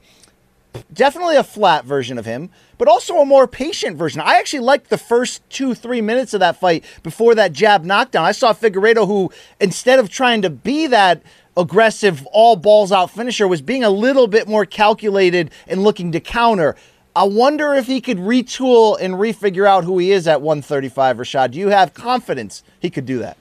definitely 0.92 1.36
a 1.36 1.44
flat 1.44 1.84
version 1.84 2.18
of 2.18 2.24
him, 2.24 2.50
but 2.78 2.88
also 2.88 3.16
a 3.18 3.26
more 3.26 3.46
patient 3.46 3.96
version. 3.96 4.20
I 4.20 4.38
actually 4.38 4.60
liked 4.60 4.90
the 4.90 4.98
first 4.98 5.48
two, 5.50 5.74
three 5.74 6.00
minutes 6.00 6.34
of 6.34 6.40
that 6.40 6.58
fight 6.58 6.84
before 7.02 7.34
that 7.34 7.52
jab 7.52 7.84
knockdown. 7.84 8.24
I 8.24 8.32
saw 8.32 8.52
Figueiredo 8.52 9.06
who, 9.06 9.30
instead 9.60 9.98
of 9.98 10.08
trying 10.08 10.42
to 10.42 10.50
be 10.50 10.86
that 10.88 11.22
aggressive, 11.56 12.26
all 12.32 12.56
balls 12.56 12.92
out 12.92 13.10
finisher, 13.10 13.46
was 13.46 13.62
being 13.62 13.84
a 13.84 13.90
little 13.90 14.26
bit 14.26 14.48
more 14.48 14.66
calculated 14.66 15.50
and 15.66 15.82
looking 15.82 16.12
to 16.12 16.20
counter. 16.20 16.76
I 17.16 17.24
wonder 17.24 17.74
if 17.74 17.86
he 17.86 18.00
could 18.00 18.18
retool 18.18 18.98
and 19.00 19.14
refigure 19.14 19.66
out 19.66 19.84
who 19.84 19.98
he 19.98 20.10
is 20.10 20.26
at 20.26 20.42
135, 20.42 21.18
Rashad. 21.18 21.52
Do 21.52 21.60
you 21.60 21.68
have 21.68 21.94
confidence 21.94 22.64
he 22.80 22.90
could 22.90 23.06
do 23.06 23.18
that? 23.18 23.36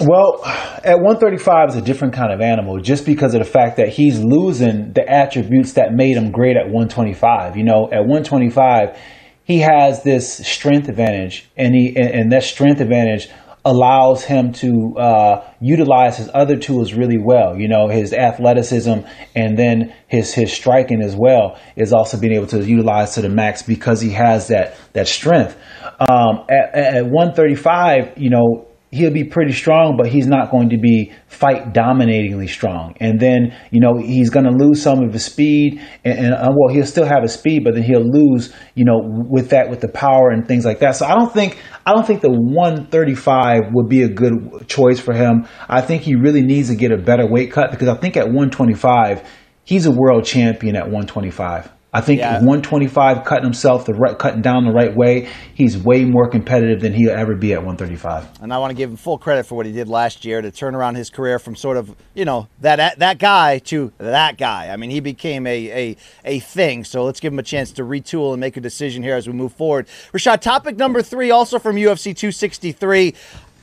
Well, 0.00 0.40
at 0.44 0.96
135 0.96 1.70
is 1.70 1.76
a 1.76 1.82
different 1.82 2.14
kind 2.14 2.32
of 2.32 2.40
animal 2.40 2.80
just 2.80 3.06
because 3.06 3.34
of 3.34 3.40
the 3.40 3.48
fact 3.48 3.76
that 3.76 3.88
he's 3.88 4.18
losing 4.18 4.92
the 4.94 5.08
attributes 5.08 5.74
that 5.74 5.92
made 5.92 6.16
him 6.16 6.32
great 6.32 6.56
at 6.56 6.64
125. 6.64 7.56
You 7.56 7.64
know, 7.64 7.84
at 7.92 8.00
125, 8.00 8.98
he 9.44 9.60
has 9.60 10.02
this 10.02 10.38
strength 10.46 10.88
advantage, 10.88 11.48
and 11.56 11.74
he 11.74 11.94
and, 11.96 12.32
that 12.32 12.42
strength 12.42 12.80
advantage 12.80 13.28
allows 13.64 14.24
him 14.24 14.52
to 14.52 14.96
uh, 14.98 15.48
utilize 15.60 16.16
his 16.16 16.28
other 16.34 16.56
tools 16.56 16.94
really 16.94 17.18
well. 17.18 17.56
You 17.56 17.68
know, 17.68 17.88
his 17.88 18.12
athleticism 18.12 19.06
and 19.36 19.56
then 19.56 19.94
his 20.08 20.34
his 20.34 20.52
striking 20.52 21.00
as 21.00 21.14
well 21.14 21.60
is 21.76 21.92
also 21.92 22.18
being 22.18 22.32
able 22.32 22.48
to 22.48 22.64
utilize 22.64 23.14
to 23.14 23.22
the 23.22 23.28
max 23.28 23.62
because 23.62 24.00
he 24.00 24.10
has 24.10 24.48
that 24.48 24.76
that 24.94 25.06
strength. 25.06 25.56
Um, 26.00 26.44
at, 26.48 26.74
at 26.74 27.04
135, 27.04 28.14
you 28.16 28.30
know, 28.30 28.66
he'll 28.92 29.10
be 29.10 29.24
pretty 29.24 29.52
strong, 29.52 29.96
but 29.96 30.06
he's 30.06 30.26
not 30.26 30.50
going 30.50 30.68
to 30.68 30.76
be 30.76 31.12
fight 31.26 31.72
dominatingly 31.72 32.46
strong. 32.46 32.94
And 33.00 33.18
then, 33.18 33.56
you 33.70 33.80
know, 33.80 33.96
he's 33.96 34.28
going 34.28 34.44
to 34.44 34.52
lose 34.52 34.82
some 34.82 35.02
of 35.02 35.14
his 35.14 35.24
speed 35.24 35.80
and, 36.04 36.18
and 36.18 36.34
uh, 36.34 36.52
well, 36.54 36.72
he'll 36.72 36.86
still 36.86 37.06
have 37.06 37.22
his 37.22 37.32
speed, 37.32 37.64
but 37.64 37.74
then 37.74 37.82
he'll 37.82 38.04
lose, 38.04 38.54
you 38.74 38.84
know, 38.84 39.00
with 39.02 39.48
that, 39.50 39.70
with 39.70 39.80
the 39.80 39.88
power 39.88 40.28
and 40.28 40.46
things 40.46 40.66
like 40.66 40.80
that. 40.80 40.94
So 40.96 41.06
I 41.06 41.14
don't 41.14 41.32
think, 41.32 41.58
I 41.86 41.94
don't 41.94 42.06
think 42.06 42.20
the 42.20 42.30
135 42.30 43.62
would 43.72 43.88
be 43.88 44.02
a 44.02 44.08
good 44.08 44.68
choice 44.68 45.00
for 45.00 45.14
him. 45.14 45.48
I 45.68 45.80
think 45.80 46.02
he 46.02 46.14
really 46.14 46.42
needs 46.42 46.68
to 46.68 46.76
get 46.76 46.92
a 46.92 46.98
better 46.98 47.26
weight 47.26 47.50
cut 47.50 47.70
because 47.70 47.88
I 47.88 47.94
think 47.94 48.18
at 48.18 48.26
125, 48.26 49.26
he's 49.64 49.86
a 49.86 49.90
world 49.90 50.26
champion 50.26 50.76
at 50.76 50.84
125. 50.84 51.70
I 51.94 52.00
think 52.00 52.20
yeah. 52.20 52.36
125 52.36 53.22
cutting 53.24 53.44
himself 53.44 53.84
the 53.84 53.92
right, 53.92 54.18
cutting 54.18 54.40
down 54.40 54.64
the 54.64 54.72
right 54.72 54.96
way, 54.96 55.28
he's 55.54 55.76
way 55.76 56.06
more 56.06 56.26
competitive 56.26 56.80
than 56.80 56.94
he'll 56.94 57.10
ever 57.10 57.34
be 57.34 57.52
at 57.52 57.58
135. 57.58 58.40
And 58.40 58.50
I 58.50 58.56
want 58.56 58.70
to 58.70 58.74
give 58.74 58.88
him 58.88 58.96
full 58.96 59.18
credit 59.18 59.44
for 59.44 59.56
what 59.56 59.66
he 59.66 59.72
did 59.72 59.88
last 59.88 60.24
year 60.24 60.40
to 60.40 60.50
turn 60.50 60.74
around 60.74 60.94
his 60.94 61.10
career 61.10 61.38
from 61.38 61.54
sort 61.54 61.76
of 61.76 61.94
you 62.14 62.24
know 62.24 62.48
that 62.60 62.98
that 62.98 63.18
guy 63.18 63.58
to 63.58 63.92
that 63.98 64.38
guy. 64.38 64.70
I 64.70 64.76
mean, 64.78 64.88
he 64.88 65.00
became 65.00 65.46
a 65.46 65.90
a 65.90 65.96
a 66.24 66.38
thing. 66.40 66.84
So 66.84 67.04
let's 67.04 67.20
give 67.20 67.32
him 67.32 67.38
a 67.38 67.42
chance 67.42 67.72
to 67.72 67.82
retool 67.82 68.32
and 68.32 68.40
make 68.40 68.56
a 68.56 68.60
decision 68.60 69.02
here 69.02 69.14
as 69.14 69.26
we 69.26 69.34
move 69.34 69.52
forward. 69.52 69.86
Rashad, 70.14 70.40
topic 70.40 70.78
number 70.78 71.02
three, 71.02 71.30
also 71.30 71.58
from 71.58 71.76
UFC 71.76 72.16
263. 72.16 73.14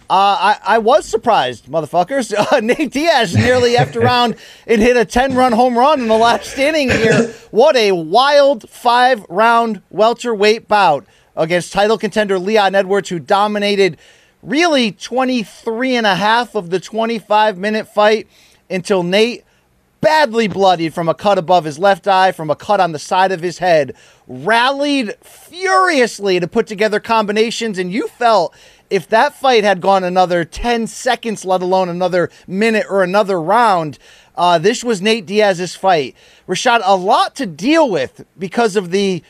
Uh, 0.10 0.56
I, 0.58 0.60
I 0.64 0.78
was 0.80 1.06
surprised, 1.06 1.68
motherfuckers. 1.68 2.34
Uh, 2.40 2.62
Nate 2.62 2.92
Diaz 2.92 3.36
nearly 3.36 3.78
after 3.78 4.00
around 4.02 4.36
it 4.66 4.80
hit 4.80 4.98
a 4.98 5.06
10 5.06 5.36
run 5.36 5.52
home 5.52 5.78
run 5.78 6.00
in 6.00 6.08
the 6.08 6.18
last 6.18 6.58
inning 6.58 6.90
here. 6.90 7.34
What 7.52 7.76
a 7.76 7.92
wild 7.92 8.68
five 8.70 9.24
round 9.30 9.82
welterweight 9.92 10.68
bout 10.68 11.06
against 11.36 11.74
title 11.74 11.98
contender 11.98 12.40
Leon 12.40 12.74
Edwards, 12.76 13.10
who 13.10 13.20
dominated 13.20 13.98
really 14.42 14.92
23 14.92 15.98
and 15.98 16.08
a 16.08 16.16
half 16.16 16.56
of 16.56 16.70
the 16.70 16.80
25 16.80 17.58
minute 17.58 17.88
fight 17.88 18.28
until 18.70 19.04
Nate 19.04 19.44
badly 20.02 20.48
bloodied 20.48 20.94
from 20.94 21.10
a 21.10 21.14
cut 21.14 21.38
above 21.38 21.66
his 21.66 21.78
left 21.78 22.08
eye, 22.08 22.32
from 22.32 22.50
a 22.50 22.56
cut 22.56 22.80
on 22.80 22.94
the 22.94 23.00
side 23.00 23.32
of 23.32 23.42
his 23.42 23.58
head, 23.58 23.94
rallied 24.28 25.14
furiously 25.22 26.40
to 26.40 26.48
put 26.48 26.68
together 26.68 27.00
combinations, 27.00 27.78
and 27.78 27.92
you 27.92 28.08
felt 28.08 28.56
if 28.90 29.08
that 29.10 29.34
fight 29.34 29.64
had 29.64 29.82
gone 29.82 30.04
another 30.04 30.44
10 30.44 30.88
seconds, 30.88 31.46
let 31.46 31.62
alone 31.62 31.90
another 31.90 32.30
minute 32.48 32.86
or 32.90 33.04
another 33.04 33.40
round, 33.40 34.00
uh, 34.36 34.58
this 34.58 34.84
was 34.84 35.02
Nate 35.02 35.26
Diaz's 35.26 35.76
fight. 35.76 36.16
Rashad, 36.48 36.82
a 36.84 36.96
lot 36.96 37.36
to 37.36 37.46
deal 37.46 37.90
with 37.90 38.26
because 38.38 38.76
of 38.76 38.92
the 38.92 39.22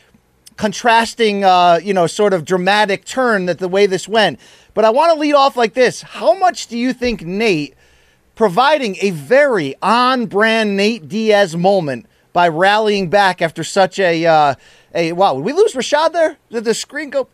contrasting, 0.55 1.43
uh, 1.43 1.79
you 1.81 1.93
know, 1.93 2.05
sort 2.07 2.33
of 2.33 2.45
dramatic 2.45 3.05
turn 3.05 3.45
that 3.47 3.59
the 3.59 3.67
way 3.67 3.85
this 3.85 4.07
went. 4.07 4.39
But 4.73 4.85
I 4.85 4.89
want 4.91 5.13
to 5.13 5.19
lead 5.19 5.33
off 5.33 5.57
like 5.57 5.73
this. 5.73 6.01
How 6.01 6.37
much 6.37 6.67
do 6.67 6.77
you 6.77 6.93
think 6.93 7.21
Nate 7.23 7.75
providing 8.35 8.97
a 9.01 9.09
very 9.09 9.75
on 9.81 10.25
brand 10.25 10.77
Nate 10.77 11.07
Diaz 11.07 11.55
moment 11.55 12.05
by 12.31 12.47
rallying 12.47 13.09
back 13.09 13.41
after 13.41 13.63
such 13.63 13.99
a, 13.99 14.25
uh, 14.25 14.55
a 14.93 15.11
wow, 15.13 15.35
did 15.35 15.43
we 15.43 15.53
lose 15.53 15.73
Rashad 15.73 16.13
there? 16.13 16.37
Did 16.49 16.65
the 16.65 16.73
screen 16.73 17.09
go? 17.09 17.27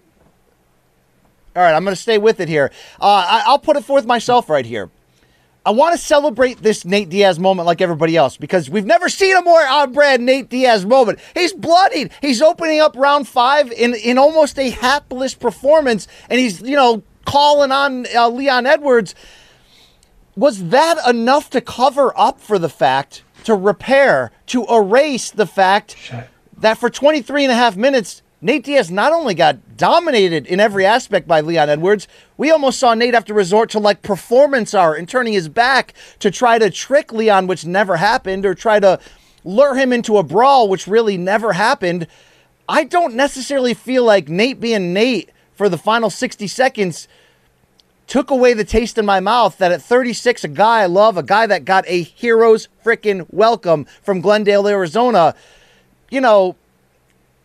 All 1.55 1.63
right, 1.63 1.73
I'm 1.73 1.85
going 1.85 1.95
to 1.95 2.01
stay 2.01 2.17
with 2.17 2.41
it 2.41 2.49
here. 2.49 2.69
Uh, 2.99 3.43
I, 3.45 3.51
will 3.51 3.59
put 3.59 3.77
it 3.77 3.85
forth 3.85 4.05
myself 4.05 4.49
right 4.49 4.65
here. 4.65 4.89
I 5.65 5.71
want 5.71 5.93
to 5.93 5.97
celebrate 5.97 6.61
this 6.61 6.83
Nate 6.83 7.09
Diaz 7.09 7.39
moment 7.39 7.65
like 7.65 7.81
everybody 7.81 8.17
else 8.17 8.35
because 8.35 8.69
we've 8.69 8.85
never 8.85 9.07
seen 9.07 9.35
a 9.35 9.41
more 9.41 9.65
on 9.65 9.93
brand 9.93 10.25
Nate 10.25 10.49
Diaz 10.49 10.85
moment. 10.85 11.17
He's 11.33 11.53
bloodied. 11.53 12.11
He's 12.21 12.41
opening 12.41 12.81
up 12.81 12.95
round 12.97 13.27
five 13.27 13.71
in, 13.71 13.95
in 13.95 14.17
almost 14.17 14.59
a 14.59 14.69
hapless 14.69 15.33
performance, 15.33 16.07
and 16.29 16.39
he's, 16.39 16.61
you 16.61 16.75
know, 16.75 17.03
calling 17.25 17.71
on 17.71 18.05
uh, 18.13 18.27
Leon 18.29 18.65
Edwards. 18.65 19.15
Was 20.35 20.69
that 20.69 20.97
enough 21.07 21.49
to 21.51 21.61
cover 21.61 22.13
up 22.19 22.41
for 22.41 22.59
the 22.59 22.69
fact, 22.69 23.23
to 23.45 23.55
repair, 23.55 24.31
to 24.47 24.65
erase 24.69 25.31
the 25.31 25.47
fact 25.47 25.95
that 26.57 26.77
for 26.77 26.89
23 26.89 27.45
and 27.45 27.51
a 27.51 27.55
half 27.55 27.77
minutes, 27.77 28.21
Nate 28.45 28.63
Diaz 28.63 28.91
not 28.91 29.11
only 29.11 29.33
got 29.33 29.75
dominated 29.75 30.45
in 30.45 30.59
every 30.59 30.85
aspect 30.85 31.27
by 31.27 31.41
Leon 31.41 31.67
Edwards, 31.67 32.07
we 32.37 32.51
almost 32.51 32.77
saw 32.77 32.93
Nate 32.93 33.15
have 33.15 33.25
to 33.25 33.33
resort 33.33 33.71
to 33.71 33.79
like 33.79 34.03
performance 34.03 34.75
art 34.75 34.99
and 34.99 35.09
turning 35.09 35.33
his 35.33 35.49
back 35.49 35.95
to 36.19 36.29
try 36.29 36.59
to 36.59 36.69
trick 36.69 37.11
Leon, 37.11 37.47
which 37.47 37.65
never 37.65 37.97
happened, 37.97 38.45
or 38.45 38.53
try 38.53 38.79
to 38.79 38.99
lure 39.43 39.73
him 39.73 39.91
into 39.91 40.19
a 40.19 40.23
brawl, 40.23 40.69
which 40.69 40.85
really 40.85 41.17
never 41.17 41.53
happened. 41.53 42.05
I 42.69 42.83
don't 42.83 43.15
necessarily 43.15 43.73
feel 43.73 44.03
like 44.03 44.29
Nate 44.29 44.59
being 44.59 44.93
Nate 44.93 45.31
for 45.55 45.67
the 45.67 45.79
final 45.79 46.11
60 46.11 46.45
seconds 46.45 47.07
took 48.05 48.29
away 48.29 48.53
the 48.53 48.63
taste 48.63 48.99
in 48.99 49.07
my 49.07 49.19
mouth 49.19 49.57
that 49.57 49.71
at 49.71 49.81
36, 49.81 50.43
a 50.43 50.49
guy 50.49 50.81
I 50.81 50.85
love, 50.85 51.17
a 51.17 51.23
guy 51.23 51.47
that 51.47 51.65
got 51.65 51.83
a 51.87 52.03
hero's 52.03 52.67
freaking 52.83 53.25
welcome 53.31 53.85
from 54.03 54.21
Glendale, 54.21 54.67
Arizona, 54.67 55.33
you 56.11 56.21
know, 56.21 56.55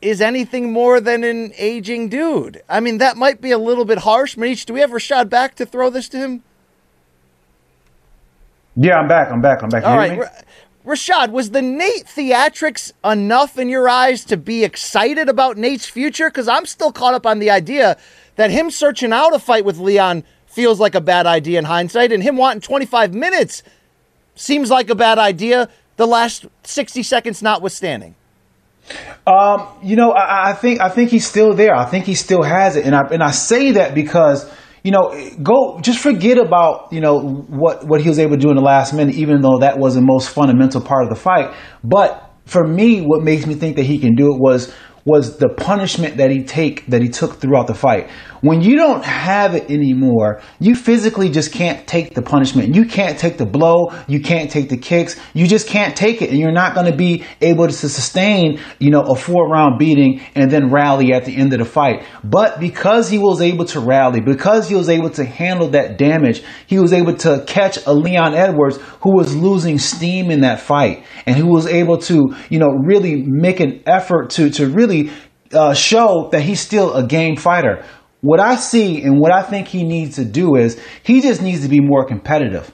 is 0.02 0.20
anything 0.20 0.72
more 0.72 1.00
than 1.00 1.24
an 1.24 1.52
aging 1.56 2.08
dude. 2.08 2.62
I 2.68 2.80
mean, 2.80 2.98
that 2.98 3.16
might 3.16 3.40
be 3.40 3.50
a 3.50 3.58
little 3.58 3.84
bit 3.84 3.98
harsh. 3.98 4.36
Manish, 4.36 4.64
do 4.64 4.74
we 4.74 4.80
have 4.80 4.90
Rashad 4.90 5.28
back 5.28 5.54
to 5.56 5.66
throw 5.66 5.90
this 5.90 6.08
to 6.10 6.18
him? 6.18 6.42
Yeah, 8.76 8.98
I'm 8.98 9.08
back. 9.08 9.30
I'm 9.30 9.40
back. 9.40 9.62
I'm 9.62 9.68
back. 9.68 9.84
All 9.84 9.96
right. 9.96 10.20
Rashad, 10.86 11.30
was 11.30 11.50
the 11.50 11.60
Nate 11.60 12.06
theatrics 12.06 12.92
enough 13.04 13.58
in 13.58 13.68
your 13.68 13.88
eyes 13.88 14.24
to 14.24 14.38
be 14.38 14.64
excited 14.64 15.28
about 15.28 15.58
Nate's 15.58 15.86
future? 15.86 16.30
Because 16.30 16.48
I'm 16.48 16.64
still 16.64 16.90
caught 16.90 17.12
up 17.12 17.26
on 17.26 17.38
the 17.38 17.50
idea 17.50 17.98
that 18.36 18.50
him 18.50 18.70
searching 18.70 19.12
out 19.12 19.34
a 19.34 19.38
fight 19.38 19.66
with 19.66 19.78
Leon 19.78 20.24
feels 20.46 20.80
like 20.80 20.94
a 20.94 21.00
bad 21.00 21.26
idea 21.26 21.58
in 21.58 21.66
hindsight, 21.66 22.12
and 22.12 22.22
him 22.22 22.36
wanting 22.36 22.62
25 22.62 23.12
minutes 23.12 23.62
seems 24.34 24.70
like 24.70 24.88
a 24.88 24.94
bad 24.94 25.18
idea, 25.18 25.68
the 25.96 26.06
last 26.06 26.46
60 26.64 27.02
seconds 27.02 27.42
notwithstanding. 27.42 28.14
Um, 29.26 29.68
you 29.82 29.96
know, 29.96 30.12
I, 30.12 30.50
I, 30.50 30.52
think 30.54 30.80
I 30.80 30.88
think 30.88 31.10
he's 31.10 31.26
still 31.26 31.54
there. 31.54 31.74
I 31.74 31.84
think 31.84 32.04
he 32.04 32.14
still 32.14 32.42
has 32.42 32.76
it, 32.76 32.84
and 32.84 32.94
I 32.94 33.02
and 33.10 33.22
I 33.22 33.30
say 33.30 33.72
that 33.72 33.94
because 33.94 34.50
you 34.82 34.90
know, 34.92 35.14
go 35.42 35.78
just 35.80 35.98
forget 35.98 36.38
about 36.38 36.92
you 36.92 37.00
know 37.00 37.20
what 37.20 37.86
what 37.86 38.00
he 38.00 38.08
was 38.08 38.18
able 38.18 38.36
to 38.36 38.40
do 38.40 38.50
in 38.50 38.56
the 38.56 38.62
last 38.62 38.94
minute, 38.94 39.14
even 39.14 39.40
though 39.40 39.58
that 39.58 39.78
was 39.78 39.94
the 39.94 40.00
most 40.00 40.30
fundamental 40.30 40.80
part 40.80 41.04
of 41.04 41.10
the 41.10 41.16
fight. 41.16 41.54
But 41.84 42.30
for 42.46 42.66
me, 42.66 43.00
what 43.00 43.22
makes 43.22 43.46
me 43.46 43.54
think 43.54 43.76
that 43.76 43.84
he 43.84 43.98
can 43.98 44.14
do 44.14 44.34
it 44.34 44.40
was 44.40 44.74
was 45.10 45.38
the 45.38 45.48
punishment 45.48 46.18
that 46.18 46.30
he 46.30 46.44
take 46.44 46.86
that 46.86 47.02
he 47.02 47.08
took 47.08 47.40
throughout 47.40 47.66
the 47.66 47.74
fight. 47.74 48.08
When 48.42 48.62
you 48.62 48.76
don't 48.76 49.04
have 49.04 49.54
it 49.54 49.70
anymore, 49.70 50.40
you 50.60 50.74
physically 50.74 51.28
just 51.28 51.52
can't 51.52 51.86
take 51.86 52.14
the 52.14 52.22
punishment. 52.22 52.74
You 52.74 52.86
can't 52.86 53.18
take 53.18 53.36
the 53.36 53.44
blow. 53.44 53.92
You 54.06 54.20
can't 54.20 54.50
take 54.50 54.70
the 54.70 54.78
kicks. 54.78 55.20
You 55.34 55.46
just 55.46 55.68
can't 55.68 55.94
take 55.94 56.22
it. 56.22 56.30
And 56.30 56.38
you're 56.38 56.52
not 56.52 56.74
going 56.74 56.90
to 56.90 56.96
be 56.96 57.24
able 57.42 57.66
to 57.66 57.72
sustain, 57.72 58.60
you 58.78 58.90
know, 58.90 59.02
a 59.02 59.16
four 59.16 59.48
round 59.48 59.78
beating 59.78 60.22
and 60.34 60.50
then 60.50 60.70
rally 60.70 61.12
at 61.12 61.24
the 61.26 61.36
end 61.36 61.52
of 61.52 61.58
the 61.58 61.64
fight. 61.66 62.06
But 62.24 62.60
because 62.60 63.10
he 63.10 63.18
was 63.18 63.42
able 63.42 63.66
to 63.66 63.80
rally, 63.80 64.20
because 64.20 64.68
he 64.68 64.74
was 64.74 64.88
able 64.88 65.10
to 65.10 65.24
handle 65.24 65.68
that 65.70 65.98
damage, 65.98 66.42
he 66.66 66.78
was 66.78 66.92
able 66.92 67.16
to 67.16 67.44
catch 67.46 67.84
a 67.84 67.92
Leon 67.92 68.34
Edwards 68.34 68.78
who 69.02 69.14
was 69.14 69.36
losing 69.36 69.78
steam 69.78 70.30
in 70.30 70.42
that 70.42 70.60
fight 70.60 71.04
and 71.26 71.36
who 71.36 71.48
was 71.48 71.66
able 71.66 71.98
to, 71.98 72.34
you 72.48 72.58
know, 72.58 72.68
really 72.68 73.16
make 73.16 73.60
an 73.60 73.82
effort 73.86 74.30
to, 74.30 74.50
to 74.50 74.68
really 74.68 74.99
uh, 75.52 75.74
show 75.74 76.28
that 76.32 76.42
he's 76.42 76.60
still 76.60 76.94
a 76.94 77.06
game 77.06 77.36
fighter. 77.36 77.84
What 78.20 78.40
I 78.40 78.56
see 78.56 79.02
and 79.02 79.18
what 79.18 79.32
I 79.32 79.42
think 79.42 79.68
he 79.68 79.82
needs 79.82 80.16
to 80.16 80.24
do 80.24 80.56
is 80.56 80.78
he 81.02 81.20
just 81.22 81.40
needs 81.40 81.62
to 81.62 81.68
be 81.68 81.80
more 81.80 82.04
competitive. 82.04 82.70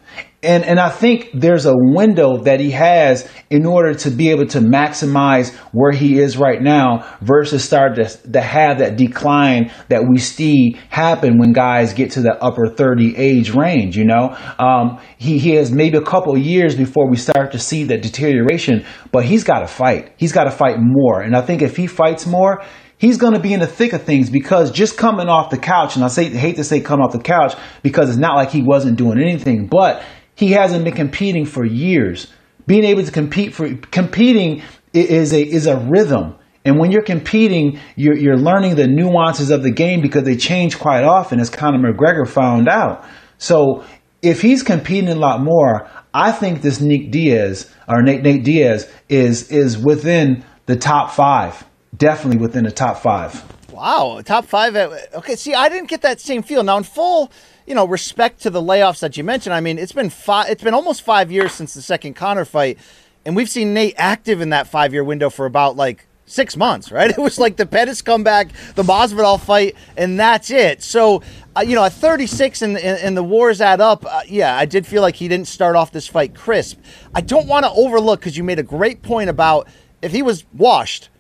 And, 0.47 0.65
and 0.65 0.79
I 0.79 0.91
think 0.91 1.31
there's 1.35 1.67
a 1.67 1.75
window 1.77 2.39
that 2.39 2.61
he 2.61 2.71
has 2.71 3.29
in 3.51 3.67
order 3.67 3.95
to 3.95 4.11
be 4.11 4.31
able 4.31 4.47
to 4.47 4.61
maximize 4.61 5.53
where 5.73 5.91
he 5.91 6.19
is 6.19 6.37
right 6.37 6.63
now 6.63 7.17
versus 7.21 7.65
start 7.65 7.97
to, 7.97 8.07
to 8.33 8.41
have 8.41 8.79
that 8.79 8.97
decline 8.97 9.73
that 9.89 10.09
we 10.09 10.19
see 10.19 10.77
happen 10.89 11.39
when 11.39 11.53
guys 11.53 11.95
get 11.95 12.13
to 12.13 12.21
the 12.21 12.33
upper 12.43 12.69
30 12.69 13.17
age 13.17 13.51
range, 13.51 13.97
you 13.97 14.05
know? 14.05 14.37
Um, 14.59 15.01
he, 15.19 15.39
he 15.39 15.51
has 15.57 15.73
maybe 15.73 15.99
a 15.99 16.03
couple 16.03 16.39
years 16.39 16.77
before 16.77 17.11
we 17.11 17.17
start 17.17 17.53
to 17.53 17.59
see 17.59 17.83
that 17.85 18.03
deterioration, 18.03 18.85
but 19.11 19.25
he's 19.25 19.43
got 19.43 19.61
to 19.61 19.67
fight. 19.67 20.13
He's 20.17 20.33
got 20.33 20.45
to 20.45 20.53
fight 20.53 20.77
more. 20.79 21.23
And 21.23 21.37
I 21.37 21.43
think 21.43 21.61
if 21.61 21.77
he 21.77 21.89
fights 21.89 22.25
more, 22.25 22.63
he's 22.99 23.19
going 23.19 23.35
to 23.35 23.41
be 23.41 23.53
in 23.53 23.61
the 23.61 23.67
thick 23.67 23.93
of 23.93 24.03
things 24.03 24.31
because 24.31 24.71
just 24.71 24.97
coming 24.97 25.29
off 25.29 25.51
the 25.51 25.59
couch, 25.59 25.97
and 25.97 26.05
I 26.05 26.09
say 26.09 26.29
hate 26.31 26.57
to 26.57 26.65
say 26.65 26.81
coming 26.81 27.05
off 27.05 27.13
the 27.13 27.19
couch 27.19 27.55
because 27.83 28.09
it's 28.09 28.19
not 28.19 28.37
like 28.37 28.51
he 28.51 28.63
wasn't 28.63 28.97
doing 28.97 29.21
anything, 29.21 29.67
but 29.67 30.03
he 30.37 30.53
hasn't 30.53 30.85
been 30.85 30.95
competing 30.95 31.45
for 31.45 31.65
years. 31.65 32.33
Being 32.69 32.85
able 32.85 33.05
to 33.05 33.11
compete 33.11 33.55
for 33.55 33.75
competing 33.91 34.63
is 34.93 35.33
a 35.33 35.43
is 35.43 35.67
a 35.67 35.77
rhythm. 35.77 36.37
And 36.65 36.79
when 36.79 36.91
you're 36.91 37.03
competing, 37.03 37.79
you're, 37.95 38.17
you're 38.17 38.37
learning 38.37 38.75
the 38.75 38.89
nuances 38.89 39.51
of 39.51 39.63
the 39.63 39.71
game 39.71 40.01
because 40.01 40.25
they 40.25 40.37
change 40.37 40.81
quite 40.81 41.05
often, 41.05 41.39
as 41.39 41.49
Conor 41.49 41.79
McGregor 41.79 42.27
found 42.27 42.69
out. 42.69 43.05
So 43.39 43.85
if 44.21 44.43
he's 44.43 44.65
competing 44.65 45.11
a 45.11 45.15
lot 45.15 45.41
more, 45.41 45.89
I 46.13 46.33
think 46.33 46.63
this 46.63 46.81
Nick 46.81 47.13
Diaz 47.13 47.73
or 47.89 48.03
Nate, 48.03 48.23
Nate 48.23 48.45
Diaz 48.45 48.91
is 49.09 49.51
is 49.51 49.79
within 49.79 50.45
the 50.67 50.77
top 50.77 51.11
five 51.11 51.65
definitely 51.97 52.41
within 52.41 52.65
the 52.65 52.71
top 52.71 52.99
five. 52.99 53.45
Wow, 53.73 54.21
top 54.25 54.47
five. 54.47 54.77
At, 54.77 55.15
okay, 55.15 55.37
see, 55.37 55.55
I 55.55 55.69
didn't 55.69 55.89
get 55.89 56.03
that 56.03 56.21
same 56.21 56.43
feel. 56.43 56.63
Now, 56.63 56.79
in 56.79 56.85
full, 56.85 57.31
you 57.67 57.75
know, 57.75 57.85
respect 57.85 58.43
to 58.43 58.51
the 58.51 58.63
layoffs 58.63 59.01
that 59.01 59.17
you 59.17 59.25
mentioned. 59.25 59.55
I 59.55 59.61
mean, 59.61 59.79
it's 59.79 59.93
been 59.93 60.11
five. 60.11 60.49
It's 60.51 60.63
been 60.63 60.75
almost 60.75 61.03
five 61.03 61.31
years 61.31 61.53
since 61.53 61.75
the 61.75 61.83
second 61.83 62.15
Conor 62.15 62.45
fight, 62.45 62.79
and 63.25 63.35
we've 63.35 63.49
seen 63.49 63.75
Nate 63.75 63.95
active 63.97 64.41
in 64.41 64.51
that 64.51 64.67
five-year 64.67 65.05
window 65.05 65.31
for 65.31 65.47
about 65.47 65.77
like 65.77 66.07
six 66.27 66.57
months, 66.57 66.91
right? 66.91 67.11
It 67.17 67.19
was 67.19 67.39
like 67.39 67.57
the 67.57 67.67
Pettis 67.67 68.03
comeback, 68.03 68.49
the 68.75 68.83
Masvidal 68.83 69.41
fight, 69.41 69.77
and 69.97 70.19
that's 70.19 70.51
it. 70.51 70.83
So, 70.83 71.23
uh, 71.57 71.61
you 71.61 71.75
know, 71.75 71.85
at 71.85 71.93
36 71.93 72.63
and, 72.63 72.77
and, 72.77 72.99
and 72.99 73.17
the 73.17 73.23
wars 73.23 73.61
add 73.61 73.81
up, 73.81 74.05
uh, 74.05 74.23
yeah, 74.27 74.57
I 74.57 74.65
did 74.65 74.87
feel 74.87 75.03
like 75.03 75.17
he 75.17 75.29
didn't 75.29 75.49
start 75.49 75.77
off 75.77 75.93
this 75.93 76.07
fight 76.07 76.35
crisp. 76.35 76.81
I 77.15 77.21
don't 77.21 77.47
want 77.47 77.65
to 77.65 77.71
overlook 77.71 78.21
because 78.21 78.37
you 78.37 78.45
made 78.45 78.59
a 78.59 78.65
great 78.65 79.03
point 79.03 79.31
about 79.31 79.69
if 80.03 80.13
he 80.13 80.23
was 80.23 80.45
washed 80.53 81.11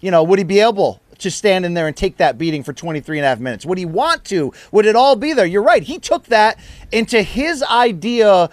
you 0.00 0.10
know, 0.10 0.22
would 0.22 0.38
he 0.38 0.44
be 0.44 0.60
able 0.60 1.00
to 1.20 1.30
stand 1.30 1.64
in 1.64 1.74
there 1.74 1.86
and 1.86 1.96
take 1.96 2.16
that 2.18 2.38
beating 2.38 2.62
for 2.62 2.72
23 2.72 3.18
and 3.18 3.24
a 3.24 3.28
half 3.28 3.40
minutes? 3.40 3.64
Would 3.66 3.78
he 3.78 3.86
want 3.86 4.24
to? 4.26 4.52
Would 4.72 4.86
it 4.86 4.96
all 4.96 5.16
be 5.16 5.32
there? 5.32 5.46
You're 5.46 5.62
right. 5.62 5.82
He 5.82 5.98
took 5.98 6.24
that 6.26 6.58
into 6.92 7.22
his 7.22 7.62
idea 7.62 8.50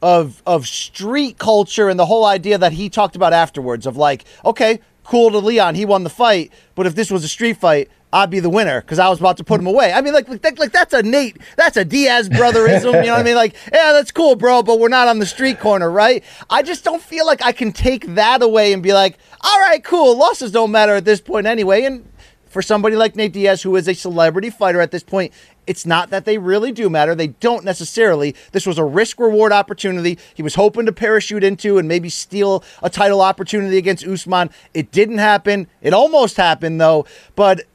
of 0.00 0.42
of 0.46 0.66
street 0.66 1.38
culture 1.38 1.88
and 1.88 1.98
the 1.98 2.06
whole 2.06 2.24
idea 2.24 2.56
that 2.58 2.72
he 2.72 2.88
talked 2.88 3.16
about 3.16 3.32
afterwards 3.32 3.86
of 3.86 3.96
like, 3.96 4.24
okay, 4.44 4.78
cool 5.02 5.30
to 5.30 5.38
Leon, 5.38 5.74
he 5.74 5.84
won 5.84 6.04
the 6.04 6.10
fight, 6.10 6.52
but 6.74 6.86
if 6.86 6.94
this 6.94 7.10
was 7.10 7.24
a 7.24 7.28
street 7.28 7.56
fight, 7.56 7.90
I'd 8.12 8.30
be 8.30 8.40
the 8.40 8.48
winner 8.48 8.80
because 8.80 8.98
I 8.98 9.08
was 9.08 9.20
about 9.20 9.36
to 9.36 9.44
put 9.44 9.60
him 9.60 9.66
away. 9.66 9.92
I 9.92 10.00
mean, 10.00 10.14
like, 10.14 10.28
like, 10.28 10.58
like 10.58 10.72
that's 10.72 10.94
a 10.94 11.02
Nate, 11.02 11.36
that's 11.56 11.76
a 11.76 11.84
Diaz 11.84 12.28
brotherism. 12.28 12.84
you 13.04 13.06
know 13.06 13.12
what 13.12 13.20
I 13.20 13.22
mean? 13.22 13.34
Like, 13.34 13.54
yeah, 13.72 13.92
that's 13.92 14.10
cool, 14.10 14.34
bro, 14.34 14.62
but 14.62 14.78
we're 14.78 14.88
not 14.88 15.08
on 15.08 15.18
the 15.18 15.26
street 15.26 15.60
corner, 15.60 15.90
right? 15.90 16.24
I 16.48 16.62
just 16.62 16.84
don't 16.84 17.02
feel 17.02 17.26
like 17.26 17.42
I 17.42 17.52
can 17.52 17.72
take 17.72 18.14
that 18.14 18.42
away 18.42 18.72
and 18.72 18.82
be 18.82 18.92
like, 18.92 19.18
all 19.42 19.60
right, 19.60 19.82
cool, 19.84 20.16
losses 20.16 20.52
don't 20.52 20.70
matter 20.70 20.94
at 20.94 21.04
this 21.04 21.20
point 21.20 21.46
anyway. 21.46 21.84
And 21.84 22.08
for 22.46 22.62
somebody 22.62 22.96
like 22.96 23.14
Nate 23.14 23.32
Diaz, 23.32 23.62
who 23.62 23.76
is 23.76 23.86
a 23.88 23.94
celebrity 23.94 24.48
fighter 24.48 24.80
at 24.80 24.90
this 24.90 25.02
point, 25.02 25.32
it's 25.66 25.84
not 25.84 26.08
that 26.08 26.24
they 26.24 26.38
really 26.38 26.72
do 26.72 26.88
matter. 26.88 27.14
They 27.14 27.26
don't 27.26 27.62
necessarily. 27.62 28.34
This 28.52 28.66
was 28.66 28.78
a 28.78 28.84
risk 28.84 29.20
reward 29.20 29.52
opportunity. 29.52 30.18
He 30.34 30.42
was 30.42 30.54
hoping 30.54 30.86
to 30.86 30.92
parachute 30.92 31.44
into 31.44 31.76
and 31.76 31.86
maybe 31.86 32.08
steal 32.08 32.64
a 32.82 32.88
title 32.88 33.20
opportunity 33.20 33.76
against 33.76 34.06
Usman. 34.06 34.48
It 34.72 34.90
didn't 34.90 35.18
happen. 35.18 35.66
It 35.82 35.92
almost 35.92 36.38
happened, 36.38 36.80
though. 36.80 37.04
But 37.36 37.66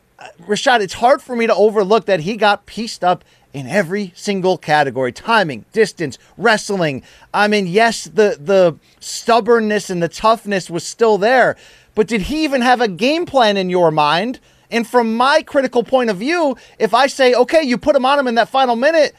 Rashad, 0.41 0.81
it's 0.81 0.93
hard 0.95 1.21
for 1.21 1.35
me 1.35 1.47
to 1.47 1.55
overlook 1.55 2.05
that 2.05 2.21
he 2.21 2.37
got 2.37 2.65
pieced 2.65 3.03
up 3.03 3.23
in 3.53 3.67
every 3.67 4.11
single 4.15 4.57
category. 4.57 5.11
Timing 5.11 5.65
distance 5.71 6.17
wrestling. 6.37 7.03
I 7.33 7.47
mean 7.47 7.67
yes 7.67 8.05
the 8.05 8.37
the 8.39 8.77
stubbornness 8.99 9.89
and 9.89 10.01
the 10.01 10.09
toughness 10.09 10.69
was 10.69 10.85
still 10.85 11.17
there 11.17 11.55
but 11.95 12.07
did 12.07 12.23
he 12.23 12.43
even 12.43 12.61
have 12.61 12.81
a 12.81 12.87
game 12.87 13.25
plan 13.25 13.55
in 13.55 13.69
your 13.69 13.91
mind? 13.91 14.39
And 14.71 14.87
from 14.87 15.15
my 15.15 15.43
critical 15.43 15.83
point 15.83 16.09
of 16.09 16.17
view 16.17 16.57
if 16.79 16.93
i 16.93 17.05
say 17.07 17.33
okay 17.35 17.61
you 17.61 17.77
put 17.77 17.95
him 17.95 18.05
on 18.05 18.17
him 18.17 18.27
in 18.27 18.35
that 18.35 18.49
final 18.49 18.75
minute 18.75 19.15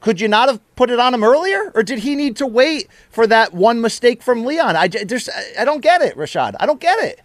could 0.00 0.20
you 0.20 0.28
not 0.28 0.50
have 0.50 0.60
put 0.76 0.90
it 0.90 1.00
on 1.00 1.14
him 1.14 1.24
earlier? 1.24 1.72
Or 1.74 1.82
did 1.82 2.00
he 2.00 2.14
need 2.14 2.36
to 2.36 2.46
wait 2.46 2.88
for 3.08 3.26
that 3.26 3.54
one 3.54 3.80
mistake 3.80 4.22
from 4.22 4.44
leon? 4.44 4.76
I 4.76 4.86
just 4.86 5.30
i 5.58 5.64
don't 5.64 5.80
get 5.80 6.02
it 6.02 6.14
rashad. 6.14 6.54
I 6.60 6.66
don't 6.66 6.80
get 6.80 6.98
it 7.02 7.20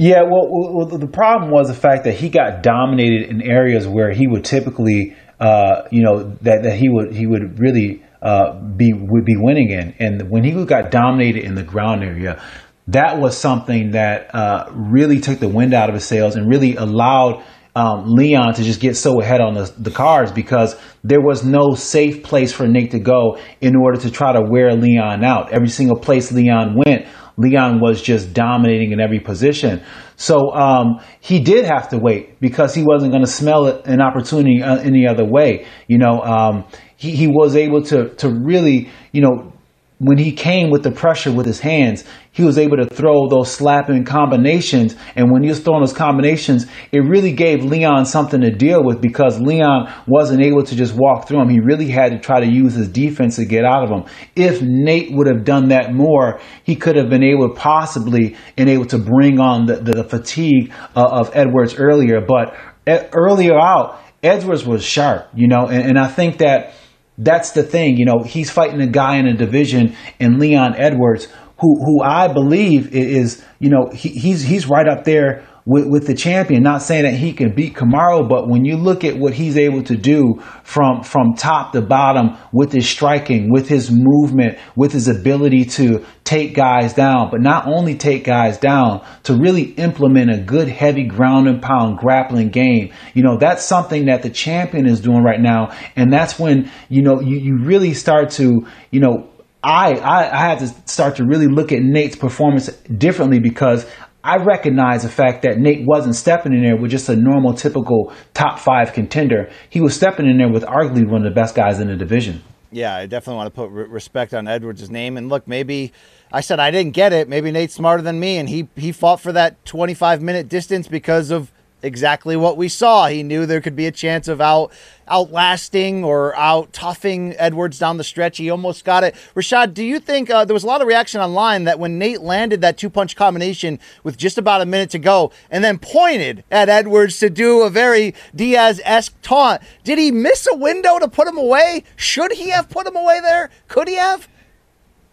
yeah, 0.00 0.22
well, 0.22 0.48
well, 0.48 0.86
the 0.86 1.06
problem 1.06 1.50
was 1.50 1.68
the 1.68 1.74
fact 1.74 2.04
that 2.04 2.14
he 2.14 2.30
got 2.30 2.62
dominated 2.62 3.28
in 3.28 3.42
areas 3.42 3.86
where 3.86 4.10
he 4.10 4.26
would 4.26 4.46
typically, 4.46 5.14
uh, 5.38 5.82
you 5.90 6.02
know, 6.02 6.30
that, 6.40 6.62
that 6.62 6.76
he 6.76 6.88
would 6.88 7.12
he 7.12 7.26
would 7.26 7.58
really 7.58 8.02
uh, 8.22 8.58
be 8.58 8.94
would 8.94 9.26
be 9.26 9.36
winning 9.36 9.68
in, 9.68 9.94
and 9.98 10.30
when 10.30 10.42
he 10.42 10.52
got 10.64 10.90
dominated 10.90 11.44
in 11.44 11.54
the 11.54 11.62
ground 11.62 12.02
area, 12.02 12.42
that 12.88 13.18
was 13.18 13.36
something 13.36 13.90
that 13.90 14.34
uh, 14.34 14.70
really 14.72 15.20
took 15.20 15.38
the 15.38 15.48
wind 15.48 15.74
out 15.74 15.90
of 15.90 15.94
his 15.94 16.06
sails 16.06 16.34
and 16.34 16.48
really 16.48 16.76
allowed 16.76 17.44
um, 17.76 18.04
Leon 18.06 18.54
to 18.54 18.62
just 18.62 18.80
get 18.80 18.96
so 18.96 19.20
ahead 19.20 19.42
on 19.42 19.52
the, 19.52 19.70
the 19.78 19.90
cards 19.90 20.32
because 20.32 20.76
there 21.04 21.20
was 21.20 21.44
no 21.44 21.74
safe 21.74 22.22
place 22.22 22.54
for 22.54 22.66
Nate 22.66 22.92
to 22.92 22.98
go 22.98 23.38
in 23.60 23.76
order 23.76 24.00
to 24.00 24.10
try 24.10 24.32
to 24.32 24.40
wear 24.40 24.74
Leon 24.74 25.24
out. 25.24 25.52
Every 25.52 25.68
single 25.68 25.98
place 25.98 26.32
Leon 26.32 26.74
went, 26.74 27.06
Leon 27.40 27.80
was 27.80 28.02
just 28.02 28.34
dominating 28.34 28.92
in 28.92 29.00
every 29.00 29.20
position. 29.20 29.82
So 30.16 30.52
um, 30.52 31.00
he 31.20 31.40
did 31.40 31.64
have 31.64 31.88
to 31.90 31.98
wait 31.98 32.38
because 32.40 32.74
he 32.74 32.82
wasn't 32.82 33.12
going 33.12 33.24
to 33.24 33.30
smell 33.30 33.66
an 33.66 34.00
opportunity 34.00 34.62
uh, 34.62 34.76
any 34.78 35.06
other 35.06 35.24
way. 35.24 35.66
You 35.88 35.98
know, 35.98 36.20
um, 36.20 36.64
he, 36.96 37.12
he 37.12 37.26
was 37.26 37.56
able 37.56 37.82
to 37.84 38.10
to 38.16 38.28
really, 38.28 38.90
you 39.12 39.22
know, 39.22 39.52
when 39.98 40.18
he 40.18 40.32
came 40.32 40.70
with 40.70 40.82
the 40.82 40.90
pressure 40.90 41.32
with 41.32 41.46
his 41.46 41.60
hands, 41.60 42.04
he 42.32 42.44
was 42.44 42.58
able 42.58 42.76
to 42.76 42.86
throw 42.86 43.28
those 43.28 43.50
slapping 43.50 44.04
combinations. 44.04 44.94
And 45.16 45.32
when 45.32 45.42
he 45.42 45.48
was 45.48 45.60
throwing 45.60 45.82
those 45.82 45.92
combinations, 45.92 46.66
it 46.92 47.00
really 47.00 47.32
gave 47.32 47.64
Leon 47.64 48.06
something 48.06 48.40
to 48.40 48.50
deal 48.50 48.84
with 48.84 49.00
because 49.00 49.40
Leon 49.40 49.92
wasn't 50.06 50.42
able 50.42 50.62
to 50.62 50.76
just 50.76 50.94
walk 50.94 51.26
through 51.26 51.42
him. 51.42 51.48
He 51.48 51.58
really 51.60 51.88
had 51.88 52.12
to 52.12 52.20
try 52.20 52.40
to 52.40 52.46
use 52.46 52.74
his 52.74 52.88
defense 52.88 53.36
to 53.36 53.44
get 53.44 53.64
out 53.64 53.82
of 53.82 53.90
him. 53.90 54.04
If 54.36 54.62
Nate 54.62 55.12
would 55.12 55.26
have 55.26 55.44
done 55.44 55.68
that 55.68 55.92
more, 55.92 56.40
he 56.62 56.76
could 56.76 56.96
have 56.96 57.10
been 57.10 57.24
able 57.24 57.48
to 57.48 57.54
possibly 57.54 58.36
and 58.56 58.68
able 58.68 58.86
to 58.86 58.98
bring 58.98 59.40
on 59.40 59.66
the, 59.66 59.76
the, 59.76 59.92
the 59.92 60.04
fatigue 60.04 60.72
uh, 60.94 61.08
of 61.10 61.30
Edwards 61.34 61.74
earlier. 61.74 62.20
But 62.20 62.54
earlier 62.86 63.58
out, 63.58 64.00
Edwards 64.22 64.64
was 64.64 64.84
sharp, 64.84 65.28
you 65.34 65.48
know, 65.48 65.66
and, 65.66 65.82
and 65.90 65.98
I 65.98 66.06
think 66.06 66.38
that 66.38 66.74
that's 67.18 67.52
the 67.52 67.62
thing. 67.62 67.96
You 67.96 68.04
know, 68.04 68.22
he's 68.22 68.50
fighting 68.50 68.80
a 68.80 68.86
guy 68.86 69.16
in 69.16 69.26
a 69.26 69.36
division 69.36 69.96
in 70.18 70.38
Leon 70.38 70.74
Edwards 70.76 71.28
who 71.60 71.84
who 71.84 72.02
I 72.02 72.28
believe 72.28 72.94
is, 72.94 73.44
you 73.58 73.70
know, 73.70 73.90
he, 73.92 74.08
he's 74.08 74.42
he's 74.42 74.66
right 74.66 74.88
up 74.88 75.04
there 75.04 75.46
with, 75.66 75.86
with 75.86 76.06
the 76.06 76.14
champion. 76.14 76.62
Not 76.62 76.82
saying 76.82 77.04
that 77.04 77.14
he 77.14 77.32
can 77.32 77.54
beat 77.54 77.74
Kamaru, 77.74 78.28
but 78.28 78.48
when 78.48 78.64
you 78.64 78.76
look 78.76 79.04
at 79.04 79.18
what 79.18 79.34
he's 79.34 79.56
able 79.56 79.82
to 79.84 79.96
do 79.96 80.42
from 80.64 81.02
from 81.02 81.34
top 81.34 81.72
to 81.72 81.82
bottom 81.82 82.36
with 82.52 82.72
his 82.72 82.88
striking, 82.88 83.50
with 83.50 83.68
his 83.68 83.90
movement, 83.92 84.58
with 84.74 84.92
his 84.92 85.08
ability 85.08 85.66
to 85.66 86.04
take 86.24 86.54
guys 86.54 86.94
down, 86.94 87.28
but 87.30 87.40
not 87.40 87.66
only 87.66 87.96
take 87.96 88.24
guys 88.24 88.56
down, 88.56 89.04
to 89.24 89.34
really 89.34 89.62
implement 89.72 90.30
a 90.30 90.38
good 90.38 90.68
heavy 90.68 91.04
ground 91.04 91.48
and 91.48 91.60
pound 91.60 91.98
grappling 91.98 92.48
game. 92.48 92.92
You 93.14 93.22
know, 93.22 93.36
that's 93.36 93.64
something 93.64 94.06
that 94.06 94.22
the 94.22 94.30
champion 94.30 94.86
is 94.86 95.00
doing 95.00 95.22
right 95.22 95.40
now. 95.40 95.76
And 95.96 96.12
that's 96.12 96.38
when, 96.38 96.70
you 96.88 97.02
know, 97.02 97.20
you, 97.20 97.38
you 97.38 97.58
really 97.58 97.94
start 97.94 98.30
to, 98.30 98.66
you 98.90 99.00
know, 99.00 99.29
I, 99.62 99.94
I, 99.94 100.32
I 100.32 100.48
had 100.48 100.58
to 100.60 100.68
start 100.88 101.16
to 101.16 101.24
really 101.24 101.46
look 101.46 101.72
at 101.72 101.82
Nate's 101.82 102.16
performance 102.16 102.68
differently 102.68 103.40
because 103.40 103.86
I 104.22 104.36
recognize 104.36 105.02
the 105.02 105.08
fact 105.08 105.42
that 105.42 105.58
Nate 105.58 105.86
wasn't 105.86 106.14
stepping 106.14 106.52
in 106.52 106.62
there 106.62 106.76
with 106.76 106.90
just 106.90 107.08
a 107.08 107.16
normal, 107.16 107.54
typical 107.54 108.12
top 108.34 108.58
five 108.58 108.92
contender. 108.92 109.50
He 109.70 109.80
was 109.80 109.94
stepping 109.94 110.26
in 110.26 110.38
there 110.38 110.50
with 110.50 110.62
arguably 110.64 111.08
one 111.08 111.24
of 111.26 111.32
the 111.32 111.34
best 111.34 111.54
guys 111.54 111.80
in 111.80 111.88
the 111.88 111.96
division. 111.96 112.42
Yeah, 112.70 112.94
I 112.94 113.06
definitely 113.06 113.36
want 113.36 113.54
to 113.54 113.60
put 113.60 113.70
re- 113.70 113.86
respect 113.88 114.32
on 114.34 114.46
Edwards' 114.46 114.90
name. 114.90 115.16
And 115.16 115.28
look, 115.28 115.48
maybe 115.48 115.92
I 116.32 116.40
said 116.40 116.60
I 116.60 116.70
didn't 116.70 116.92
get 116.92 117.12
it. 117.12 117.28
Maybe 117.28 117.50
Nate's 117.50 117.74
smarter 117.74 118.02
than 118.02 118.20
me, 118.20 118.36
and 118.36 118.48
he 118.48 118.68
he 118.76 118.92
fought 118.92 119.20
for 119.20 119.32
that 119.32 119.64
25 119.64 120.22
minute 120.22 120.48
distance 120.48 120.86
because 120.86 121.30
of 121.30 121.50
exactly 121.82 122.36
what 122.36 122.56
we 122.56 122.68
saw. 122.68 123.06
He 123.06 123.22
knew 123.22 123.46
there 123.46 123.60
could 123.60 123.76
be 123.76 123.86
a 123.86 123.92
chance 123.92 124.28
of 124.28 124.40
out 124.40 124.72
outlasting 125.10 126.04
or 126.04 126.36
out 126.36 126.72
toughing 126.72 127.34
Edwards 127.36 127.78
down 127.78 127.96
the 127.96 128.04
stretch. 128.04 128.38
He 128.38 128.48
almost 128.48 128.84
got 128.84 129.02
it. 129.02 129.14
Rashad, 129.34 129.74
do 129.74 129.84
you 129.84 129.98
think 129.98 130.30
uh, 130.30 130.44
there 130.44 130.54
was 130.54 130.62
a 130.62 130.68
lot 130.68 130.80
of 130.80 130.86
reaction 130.86 131.20
online 131.20 131.64
that 131.64 131.78
when 131.78 131.98
Nate 131.98 132.20
landed 132.20 132.60
that 132.60 132.78
two 132.78 132.88
punch 132.88 133.16
combination 133.16 133.78
with 134.04 134.16
just 134.16 134.38
about 134.38 134.60
a 134.60 134.66
minute 134.66 134.90
to 134.90 134.98
go 134.98 135.32
and 135.50 135.64
then 135.64 135.78
pointed 135.78 136.44
at 136.50 136.68
Edwards 136.68 137.18
to 137.18 137.28
do 137.28 137.62
a 137.62 137.70
very 137.70 138.14
Diaz 138.34 138.80
esque 138.84 139.20
taunt, 139.22 139.62
did 139.84 139.98
he 139.98 140.10
miss 140.10 140.46
a 140.50 140.54
window 140.54 140.98
to 140.98 141.08
put 141.08 141.26
him 141.26 141.36
away? 141.36 141.84
Should 141.96 142.32
he 142.32 142.50
have 142.50 142.68
put 142.68 142.86
him 142.86 142.96
away 142.96 143.20
there? 143.20 143.50
Could 143.68 143.88
he 143.88 143.96
have? 143.96 144.28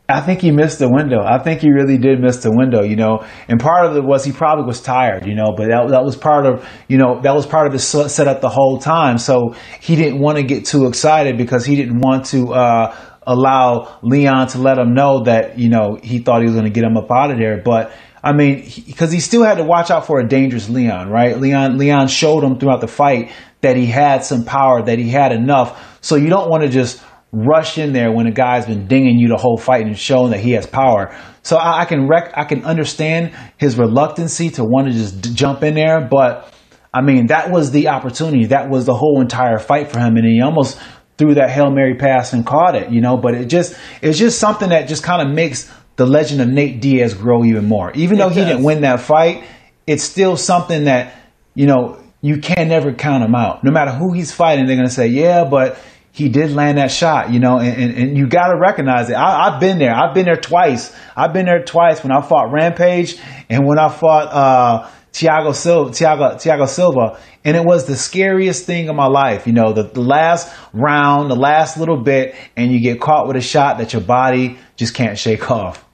I 0.10 0.22
think 0.22 0.40
he 0.40 0.52
missed 0.52 0.80
the 0.80 0.90
window. 0.90 1.22
I 1.22 1.38
think 1.40 1.60
he 1.60 1.70
really 1.70 1.98
did 1.98 2.22
miss 2.22 2.38
the 2.38 2.52
window, 2.52 2.82
you 2.82 2.96
know. 2.96 3.26
And 3.50 3.60
part 3.60 3.86
of 3.86 3.98
it 3.98 4.04
was 4.06 4.24
he 4.24 4.32
probably 4.32 4.66
was 4.66 4.82
tired, 4.82 5.26
you 5.26 5.36
know. 5.36 5.54
But 5.56 5.68
that 5.68 5.90
that 5.90 6.04
was 6.04 6.16
part 6.16 6.46
of, 6.46 6.66
you 6.88 6.98
know, 6.98 7.20
that 7.24 7.36
was 7.36 7.46
part 7.46 7.68
of 7.68 7.74
his 7.74 7.86
setup 7.86 8.40
the 8.40 8.50
whole 8.50 8.80
time. 8.80 9.18
So 9.18 9.56
he 9.82 9.98
didn't 9.98 10.20
want 10.20 10.38
to 10.38 10.44
get 10.44 10.66
too 10.66 10.88
excited 10.88 11.38
because 11.38 11.66
he 11.66 11.76
didn't 11.76 12.00
want 12.00 12.28
to 12.28 12.54
uh, 12.54 12.96
allow 13.24 14.00
Leon 14.02 14.48
to 14.48 14.60
let 14.60 14.78
him 14.78 14.94
know 14.94 15.24
that 15.24 15.60
you 15.60 15.70
know 15.70 16.00
he 16.02 16.20
thought 16.20 16.40
he 16.40 16.46
was 16.46 16.54
going 16.54 16.66
to 16.66 16.72
get 16.72 16.86
him 16.86 16.96
up 16.96 17.12
out 17.12 17.32
of 17.32 17.38
there. 17.38 17.62
But 17.62 17.92
I 18.24 18.32
mean, 18.32 18.64
because 18.86 19.12
he, 19.12 19.18
he 19.18 19.22
still 19.22 19.44
had 19.44 19.58
to 19.58 19.66
watch 19.66 19.92
out 19.92 20.08
for 20.08 20.22
a 20.22 20.28
dangerous 20.28 20.70
Leon, 20.70 21.10
right? 21.10 21.38
Leon 21.38 21.78
Leon 21.78 22.08
showed 22.08 22.46
him 22.46 22.58
throughout 22.58 22.80
the 22.80 22.88
fight 22.88 23.32
that 23.60 23.76
he 23.76 23.86
had 23.86 24.24
some 24.24 24.46
power, 24.46 24.82
that 24.84 25.00
he 25.00 25.10
had 25.10 25.34
enough. 25.34 26.00
So 26.02 26.16
you 26.16 26.30
don't 26.30 26.50
want 26.50 26.64
to 26.64 26.70
just 26.70 27.04
rush 27.32 27.78
in 27.78 27.94
there 27.94 28.12
when 28.12 28.28
a 28.28 28.32
guy's 28.32 28.66
been 28.66 28.88
dinging 28.88 29.18
you 29.20 29.28
the 29.28 29.38
whole 29.38 29.58
fight 29.58 29.86
and 29.86 29.98
showing 29.98 30.32
that 30.32 30.40
he 30.40 30.52
has 30.52 30.66
power. 30.66 31.16
So 31.44 31.58
I, 31.58 31.82
I 31.82 31.86
can 31.86 32.08
rec- 32.08 32.38
I 32.38 32.46
can 32.46 32.64
understand 32.64 33.36
his 33.58 33.78
reluctancy 33.78 34.50
to 34.52 34.64
want 34.64 34.88
to 34.88 34.94
just 34.94 35.22
d- 35.22 35.34
jump 35.34 35.64
in 35.64 35.76
there, 35.76 36.08
but 36.10 36.54
I 36.94 37.02
mean 37.02 37.28
that 37.28 37.52
was 37.52 37.72
the 37.72 37.90
opportunity. 37.90 38.46
That 38.46 38.70
was 38.70 38.86
the 38.86 38.96
whole 38.96 39.22
entire 39.22 39.60
fight 39.60 39.92
for 39.92 40.00
him, 40.00 40.16
and 40.16 40.26
he 40.26 40.42
almost 40.42 40.80
threw 41.18 41.34
that 41.34 41.50
hail 41.50 41.72
mary 41.72 41.96
pass 41.96 42.34
and 42.34 42.46
caught 42.46 42.76
it. 42.76 42.92
You 42.92 43.02
know, 43.02 43.18
but 43.18 43.36
it 43.36 43.46
just 43.46 43.78
it's 44.02 44.18
just 44.18 44.40
something 44.40 44.70
that 44.70 44.88
just 44.88 45.04
kind 45.04 45.28
of 45.28 45.34
makes 45.34 45.72
the 45.98 46.06
legend 46.06 46.42
of 46.42 46.48
Nate 46.48 46.80
Diaz 46.80 47.14
grow 47.14 47.44
even 47.44 47.66
more. 47.66 47.92
Even 47.94 48.18
though 48.18 48.30
he 48.30 48.44
didn't 48.46 48.64
win 48.64 48.82
that 48.82 49.02
fight, 49.02 49.44
it's 49.86 50.04
still 50.04 50.38
something 50.38 50.86
that 50.86 51.14
you 51.56 51.66
know 51.66 52.02
you 52.22 52.40
can 52.40 52.70
never 52.70 52.94
count 52.94 53.24
him 53.24 53.36
out. 53.36 53.64
No 53.64 53.72
matter 53.72 53.92
who 53.92 54.14
he's 54.14 54.32
fighting, 54.32 54.66
they're 54.66 54.76
going 54.76 54.88
to 54.88 54.94
say, 54.94 55.08
yeah, 55.08 55.44
but 55.44 55.80
he 56.18 56.30
did 56.30 56.52
land 56.52 56.80
that 56.80 56.90
shot, 56.90 57.32
you 57.32 57.40
know, 57.40 57.60
and, 57.60 57.80
and, 57.80 57.96
and 57.96 58.18
you 58.18 58.28
got 58.28 58.48
to 58.48 58.58
recognize 58.60 59.08
it. 59.12 59.16
I, 59.16 59.52
have 59.52 59.60
been 59.60 59.78
there. 59.78 59.94
I've 59.94 60.16
been 60.16 60.26
there 60.26 60.36
twice. 60.36 60.92
I've 61.16 61.32
been 61.32 61.46
there 61.46 61.64
twice 61.64 62.02
when 62.02 62.12
I 62.12 62.22
fought 62.22 62.52
Rampage 62.52 63.20
and 63.50 63.68
when 63.68 63.78
I 63.78 63.88
fought 63.88 64.28
uh, 64.34 64.90
Thiago 65.14 65.54
Silva, 65.54 65.92
Thiago, 65.92 66.34
Thiago 66.34 66.68
Silva, 66.68 67.20
and 67.46 67.56
it 67.56 67.64
was 67.64 67.86
the 67.86 67.96
scariest 67.96 68.66
thing 68.66 68.90
of 68.90 68.96
my 68.96 69.06
life. 69.06 69.46
You 69.46 69.54
know, 69.54 69.74
the, 69.74 69.84
the 69.84 70.02
last 70.02 70.52
round, 70.74 71.30
the 71.30 71.36
last 71.36 71.78
little 71.78 72.02
bit, 72.02 72.34
and 72.56 72.72
you 72.72 72.82
get 72.82 73.00
caught 73.00 73.28
with 73.28 73.36
a 73.38 73.42
shot 73.42 73.78
that 73.78 73.94
your 73.94 74.02
body 74.02 74.58
just 74.76 74.96
can't 74.96 75.20
shake 75.20 75.52
off. 75.52 75.86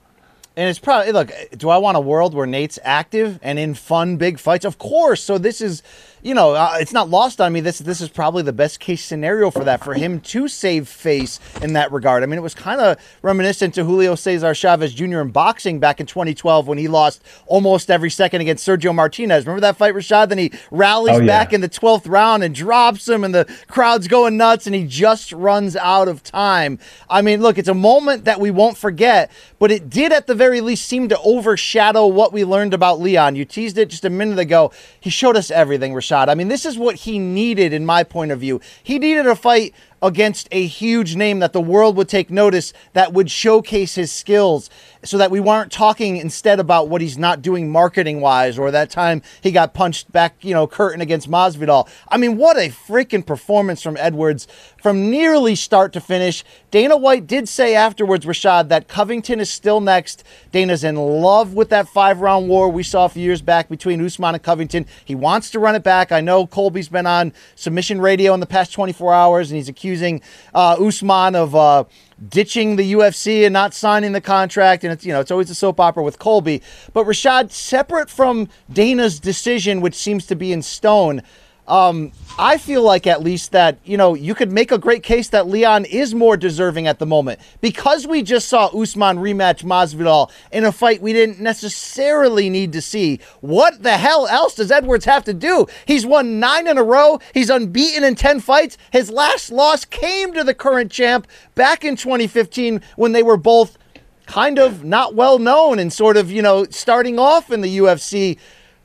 And 0.56 0.70
it's 0.70 0.78
probably 0.78 1.12
look. 1.12 1.32
Do 1.56 1.68
I 1.68 1.78
want 1.78 1.96
a 1.96 2.00
world 2.00 2.32
where 2.32 2.46
Nate's 2.46 2.78
active 2.82 3.40
and 3.42 3.58
in 3.58 3.74
fun 3.74 4.16
big 4.16 4.38
fights? 4.38 4.64
Of 4.64 4.78
course. 4.78 5.22
So 5.22 5.36
this 5.36 5.60
is 5.60 5.82
you 6.24 6.32
know, 6.32 6.54
uh, 6.54 6.78
it's 6.80 6.92
not 6.92 7.10
lost 7.10 7.38
on 7.38 7.52
me. 7.52 7.60
This 7.60 7.78
this 7.80 8.00
is 8.00 8.08
probably 8.08 8.42
the 8.42 8.52
best 8.52 8.80
case 8.80 9.04
scenario 9.04 9.50
for 9.50 9.62
that 9.64 9.84
for 9.84 9.92
him 9.92 10.20
to 10.20 10.48
save 10.48 10.88
face 10.88 11.38
in 11.60 11.74
that 11.74 11.92
regard. 11.92 12.22
I 12.22 12.26
mean, 12.26 12.38
it 12.38 12.42
was 12.42 12.54
kind 12.54 12.80
of 12.80 12.96
reminiscent 13.20 13.74
to 13.74 13.84
Julio 13.84 14.14
Cesar 14.14 14.54
Chavez 14.54 14.94
Jr. 14.94 15.20
in 15.20 15.30
boxing 15.32 15.80
back 15.80 16.00
in 16.00 16.06
2012 16.06 16.66
when 16.66 16.78
he 16.78 16.88
lost 16.88 17.22
almost 17.46 17.90
every 17.90 18.08
second 18.08 18.40
against 18.40 18.66
Sergio 18.66 18.94
Martinez. 18.94 19.44
Remember 19.44 19.60
that 19.60 19.76
fight, 19.76 19.94
Rashad? 19.94 20.30
Then 20.30 20.38
he 20.38 20.50
rallies 20.70 21.16
oh, 21.16 21.20
yeah. 21.20 21.26
back 21.26 21.52
in 21.52 21.60
the 21.60 21.68
12th 21.68 22.08
round 22.08 22.42
and 22.42 22.54
drops 22.54 23.06
him, 23.06 23.22
and 23.22 23.34
the 23.34 23.44
crowd's 23.68 24.08
going 24.08 24.38
nuts, 24.38 24.66
and 24.66 24.74
he 24.74 24.86
just 24.86 25.30
runs 25.32 25.76
out 25.76 26.08
of 26.08 26.22
time. 26.22 26.78
I 27.10 27.20
mean, 27.20 27.42
look, 27.42 27.58
it's 27.58 27.68
a 27.68 27.74
moment 27.74 28.24
that 28.24 28.40
we 28.40 28.50
won't 28.50 28.78
forget, 28.78 29.30
but 29.58 29.70
it 29.70 29.90
did 29.90 30.10
at 30.10 30.26
the 30.26 30.34
very 30.34 30.62
least 30.62 30.86
seem 30.86 31.10
to 31.10 31.18
overshadow 31.20 32.06
what 32.06 32.32
we 32.32 32.46
learned 32.46 32.72
about 32.72 32.98
Leon. 32.98 33.36
You 33.36 33.44
teased 33.44 33.76
it 33.76 33.90
just 33.90 34.06
a 34.06 34.10
minute 34.10 34.38
ago. 34.38 34.72
He 34.98 35.10
showed 35.10 35.36
us 35.36 35.50
everything, 35.50 35.92
Rashad 35.92 36.13
shot. 36.14 36.28
I 36.28 36.36
mean, 36.36 36.46
this 36.46 36.64
is 36.64 36.78
what 36.78 36.94
he 36.94 37.18
needed, 37.18 37.72
in 37.72 37.84
my 37.84 38.04
point 38.04 38.30
of 38.30 38.38
view. 38.38 38.60
He 38.84 39.00
needed 39.00 39.26
a 39.26 39.34
fight 39.34 39.74
against 40.04 40.46
a 40.52 40.66
huge 40.66 41.16
name 41.16 41.38
that 41.38 41.54
the 41.54 41.60
world 41.60 41.96
would 41.96 42.08
take 42.08 42.30
notice 42.30 42.74
that 42.92 43.14
would 43.14 43.30
showcase 43.30 43.94
his 43.94 44.12
skills 44.12 44.68
so 45.02 45.18
that 45.18 45.30
we 45.30 45.40
weren't 45.40 45.72
talking 45.72 46.16
instead 46.16 46.60
about 46.60 46.88
what 46.88 47.00
he's 47.00 47.16
not 47.16 47.42
doing 47.42 47.70
marketing 47.70 48.20
wise 48.20 48.58
or 48.58 48.70
that 48.70 48.90
time 48.90 49.22
he 49.40 49.50
got 49.50 49.74
punched 49.74 50.10
back, 50.12 50.36
you 50.42 50.52
know, 50.52 50.66
curtain 50.66 51.00
against 51.00 51.30
Masvidal. 51.30 51.88
I 52.08 52.18
mean, 52.18 52.36
what 52.36 52.56
a 52.56 52.68
freaking 52.68 53.24
performance 53.24 53.82
from 53.82 53.96
Edwards 53.96 54.46
from 54.82 55.10
nearly 55.10 55.54
start 55.54 55.94
to 55.94 56.00
finish. 56.00 56.44
Dana 56.70 56.96
White 56.96 57.26
did 57.26 57.48
say 57.48 57.74
afterwards, 57.74 58.26
Rashad, 58.26 58.68
that 58.68 58.88
Covington 58.88 59.40
is 59.40 59.48
still 59.48 59.80
next. 59.80 60.24
Dana's 60.52 60.84
in 60.84 60.96
love 60.96 61.54
with 61.54 61.70
that 61.70 61.88
five 61.88 62.20
round 62.20 62.48
war 62.48 62.68
we 62.68 62.82
saw 62.82 63.06
a 63.06 63.08
few 63.08 63.22
years 63.22 63.40
back 63.40 63.68
between 63.68 64.04
Usman 64.04 64.34
and 64.34 64.42
Covington. 64.42 64.84
He 65.04 65.14
wants 65.14 65.50
to 65.52 65.58
run 65.58 65.74
it 65.74 65.82
back. 65.82 66.12
I 66.12 66.20
know 66.20 66.46
Colby's 66.46 66.88
been 66.88 67.06
on 67.06 67.32
submission 67.54 68.00
radio 68.00 68.34
in 68.34 68.40
the 68.40 68.46
past 68.46 68.72
24 68.72 69.14
hours 69.14 69.50
and 69.50 69.56
he's 69.56 69.68
accusing 69.94 70.20
uh, 70.54 70.76
Usman 70.80 71.36
of, 71.36 71.54
uh, 71.54 71.84
ditching 72.28 72.76
the 72.76 72.92
UFC 72.94 73.44
and 73.44 73.52
not 73.52 73.74
signing 73.74 74.12
the 74.12 74.20
contract. 74.20 74.82
And 74.82 74.92
it's, 74.92 75.04
you 75.04 75.12
know, 75.12 75.20
it's 75.20 75.30
always 75.30 75.50
a 75.50 75.54
soap 75.54 75.78
opera 75.78 76.02
with 76.02 76.18
Colby. 76.18 76.62
But 76.92 77.06
Rashad, 77.06 77.50
separate 77.50 78.10
from 78.10 78.48
Dana's 78.72 79.20
decision, 79.20 79.80
which 79.80 79.94
seems 79.94 80.26
to 80.26 80.34
be 80.34 80.52
in 80.52 80.62
stone, 80.62 81.22
um, 81.66 82.12
I 82.38 82.58
feel 82.58 82.82
like 82.82 83.06
at 83.06 83.22
least 83.22 83.52
that, 83.52 83.78
you 83.84 83.96
know, 83.96 84.14
you 84.14 84.34
could 84.34 84.52
make 84.52 84.70
a 84.70 84.78
great 84.78 85.02
case 85.02 85.28
that 85.28 85.46
Leon 85.46 85.84
is 85.86 86.14
more 86.14 86.36
deserving 86.36 86.86
at 86.86 86.98
the 86.98 87.06
moment 87.06 87.40
because 87.60 88.06
we 88.06 88.22
just 88.22 88.48
saw 88.48 88.66
Usman 88.66 89.18
rematch 89.18 89.64
Masvidal 89.64 90.30
in 90.52 90.64
a 90.64 90.72
fight 90.72 91.00
we 91.00 91.12
didn't 91.12 91.40
necessarily 91.40 92.50
need 92.50 92.72
to 92.72 92.82
see. 92.82 93.20
What 93.40 93.82
the 93.82 93.96
hell 93.96 94.26
else 94.26 94.56
does 94.56 94.70
Edwards 94.70 95.06
have 95.06 95.24
to 95.24 95.32
do? 95.32 95.66
He's 95.86 96.04
won 96.04 96.38
nine 96.38 96.66
in 96.66 96.76
a 96.76 96.82
row. 96.82 97.20
He's 97.32 97.50
unbeaten 97.50 98.04
in 98.04 98.14
10 98.14 98.40
fights. 98.40 98.76
His 98.90 99.10
last 99.10 99.50
loss 99.50 99.84
came 99.84 100.34
to 100.34 100.44
the 100.44 100.54
current 100.54 100.90
champ 100.90 101.26
back 101.54 101.84
in 101.84 101.96
2015 101.96 102.82
when 102.96 103.12
they 103.12 103.22
were 103.22 103.38
both 103.38 103.78
kind 104.26 104.58
of 104.58 104.84
not 104.84 105.14
well 105.14 105.38
known 105.38 105.78
and 105.78 105.92
sort 105.92 106.16
of, 106.16 106.30
you 106.30 106.42
know, 106.42 106.64
starting 106.64 107.18
off 107.18 107.50
in 107.50 107.60
the 107.62 107.78
UFC. 107.78 108.38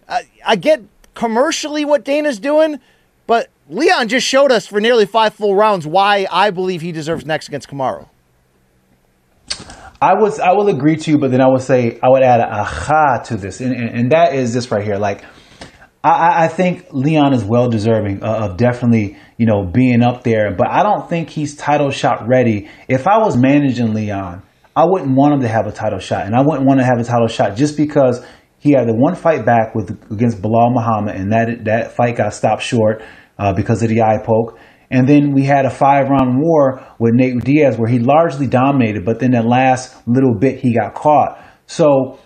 I, 0.08 0.24
I 0.46 0.56
get 0.56 0.84
commercially 1.20 1.84
what 1.84 2.06
Dana's 2.06 2.40
doing, 2.40 2.80
but 3.28 3.50
Leon 3.68 4.08
just 4.08 4.26
showed 4.26 4.54
us 4.54 4.66
for 4.66 4.80
nearly 4.80 5.06
five 5.06 5.34
full 5.34 5.54
rounds 5.54 5.86
why 5.86 6.26
I 6.32 6.50
believe 6.50 6.80
he 6.80 6.94
deserves 6.94 7.26
next 7.26 7.50
against 7.50 7.68
Kamaru. 7.68 8.08
I 10.02 10.14
was 10.14 10.40
I 10.40 10.54
will 10.54 10.70
agree 10.70 10.96
to 10.96 11.12
you, 11.12 11.18
but 11.18 11.30
then 11.32 11.42
I 11.42 11.50
would 11.50 11.62
say 11.62 12.00
I 12.02 12.08
would 12.08 12.24
add 12.24 12.40
a 12.40 12.50
aha 12.50 13.22
to 13.26 13.36
this, 13.36 13.60
and, 13.60 13.76
and, 13.76 13.90
and 13.90 14.12
that 14.14 14.34
is 14.34 14.54
this 14.54 14.72
right 14.72 14.82
here. 14.82 14.96
Like 14.96 15.26
I, 16.02 16.46
I 16.46 16.48
think 16.48 16.88
Leon 16.94 17.34
is 17.34 17.44
well 17.44 17.70
deserving 17.70 18.24
of 18.24 18.56
definitely 18.56 19.18
you 19.38 19.46
know 19.46 19.66
being 19.66 20.02
up 20.02 20.24
there, 20.24 20.56
but 20.56 20.70
I 20.70 20.84
don't 20.84 21.10
think 21.10 21.30
he's 21.30 21.54
title 21.58 21.92
shot 21.92 22.30
ready. 22.30 22.70
If 22.88 23.08
I 23.08 23.18
was 23.18 23.36
managing 23.36 23.94
Leon, 23.94 24.42
I 24.74 24.86
wouldn't 24.86 25.14
want 25.18 25.34
him 25.34 25.42
to 25.42 25.50
have 25.50 25.68
a 25.68 25.74
title 25.74 26.00
shot, 26.00 26.26
and 26.26 26.34
I 26.34 26.44
wouldn't 26.44 26.66
want 26.66 26.80
to 26.80 26.86
have 26.86 26.98
a 26.98 27.04
title 27.04 27.28
shot 27.28 27.58
just 27.58 27.76
because 27.76 28.26
he 28.60 28.72
had 28.72 28.88
the 28.88 28.94
one 28.94 29.16
fight 29.16 29.46
back 29.46 29.74
with 29.74 29.90
against 30.12 30.42
Belal 30.42 30.74
Muhammad, 30.74 31.16
and 31.16 31.32
that 31.32 31.66
that 31.66 31.94
fight 31.94 32.18
got 32.18 32.34
stopped 32.34 32.62
short 32.62 33.02
uh, 33.38 33.54
because 33.54 33.82
of 33.82 33.90
the 33.90 34.02
eye 34.02 34.22
poke. 34.24 34.60
And 34.92 35.08
then 35.08 35.34
we 35.34 35.44
had 35.44 35.66
a 35.66 35.70
five 35.70 36.10
round 36.10 36.42
war 36.42 36.84
with 36.98 37.14
Nate 37.14 37.44
Diaz 37.44 37.78
where 37.78 37.90
he 37.90 38.00
largely 38.00 38.48
dominated, 38.48 39.06
but 39.06 39.20
then 39.20 39.32
that 39.32 39.46
last 39.46 39.96
little 40.08 40.34
bit 40.34 40.60
he 40.60 40.74
got 40.74 40.96
caught. 40.96 41.42
So 41.68 42.20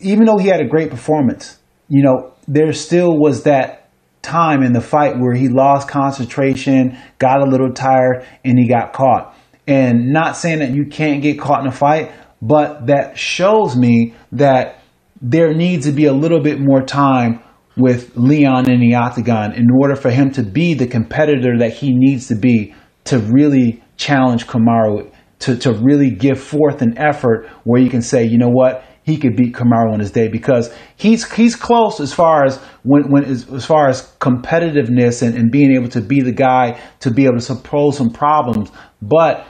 even 0.00 0.26
though 0.26 0.36
he 0.36 0.48
had 0.48 0.60
a 0.60 0.68
great 0.68 0.90
performance, 0.90 1.58
you 1.88 2.02
know, 2.02 2.34
there 2.46 2.72
still 2.72 3.18
was 3.18 3.44
that 3.44 3.90
time 4.22 4.62
in 4.62 4.72
the 4.72 4.80
fight 4.80 5.18
where 5.18 5.34
he 5.34 5.48
lost 5.48 5.88
concentration, 5.88 6.98
got 7.18 7.40
a 7.40 7.46
little 7.46 7.72
tired, 7.72 8.26
and 8.44 8.58
he 8.58 8.68
got 8.68 8.92
caught. 8.92 9.34
And 9.66 10.12
not 10.12 10.36
saying 10.36 10.60
that 10.60 10.70
you 10.70 10.86
can't 10.86 11.22
get 11.22 11.38
caught 11.40 11.62
in 11.62 11.66
a 11.66 11.72
fight, 11.72 12.12
but 12.40 12.86
that 12.86 13.18
shows 13.18 13.76
me 13.76 14.14
that 14.32 14.77
there 15.20 15.52
needs 15.54 15.86
to 15.86 15.92
be 15.92 16.06
a 16.06 16.12
little 16.12 16.40
bit 16.40 16.60
more 16.60 16.82
time 16.82 17.42
with 17.76 18.16
Leon 18.16 18.70
in 18.70 18.80
the 18.80 18.94
octagon 18.94 19.52
in 19.52 19.68
order 19.70 19.94
for 19.94 20.10
him 20.10 20.30
to 20.32 20.42
be 20.42 20.74
the 20.74 20.86
competitor 20.86 21.58
that 21.58 21.72
he 21.72 21.94
needs 21.94 22.28
to 22.28 22.34
be 22.34 22.74
to 23.04 23.18
really 23.18 23.82
challenge 23.96 24.46
Kamaru, 24.46 25.10
to, 25.40 25.56
to 25.56 25.72
really 25.72 26.10
give 26.10 26.40
forth 26.40 26.82
an 26.82 26.98
effort 26.98 27.48
where 27.64 27.80
you 27.80 27.88
can 27.88 28.02
say, 28.02 28.24
you 28.24 28.38
know 28.38 28.48
what, 28.48 28.84
he 29.04 29.16
could 29.16 29.36
beat 29.36 29.54
Kamaru 29.54 29.92
on 29.92 30.00
his 30.00 30.10
day 30.10 30.28
because 30.28 30.72
he's 30.96 31.30
he's 31.32 31.56
close 31.56 31.98
as 31.98 32.12
far 32.12 32.44
as 32.44 32.58
when 32.82 33.10
when 33.10 33.24
as, 33.24 33.50
as 33.50 33.64
far 33.64 33.88
as 33.88 34.12
competitiveness 34.20 35.22
and, 35.22 35.34
and 35.34 35.50
being 35.50 35.74
able 35.74 35.88
to 35.88 36.02
be 36.02 36.20
the 36.20 36.32
guy 36.32 36.78
to 37.00 37.10
be 37.10 37.24
able 37.24 37.38
to 37.38 37.54
pose 37.54 37.96
some 37.96 38.10
problems. 38.10 38.70
But 39.00 39.46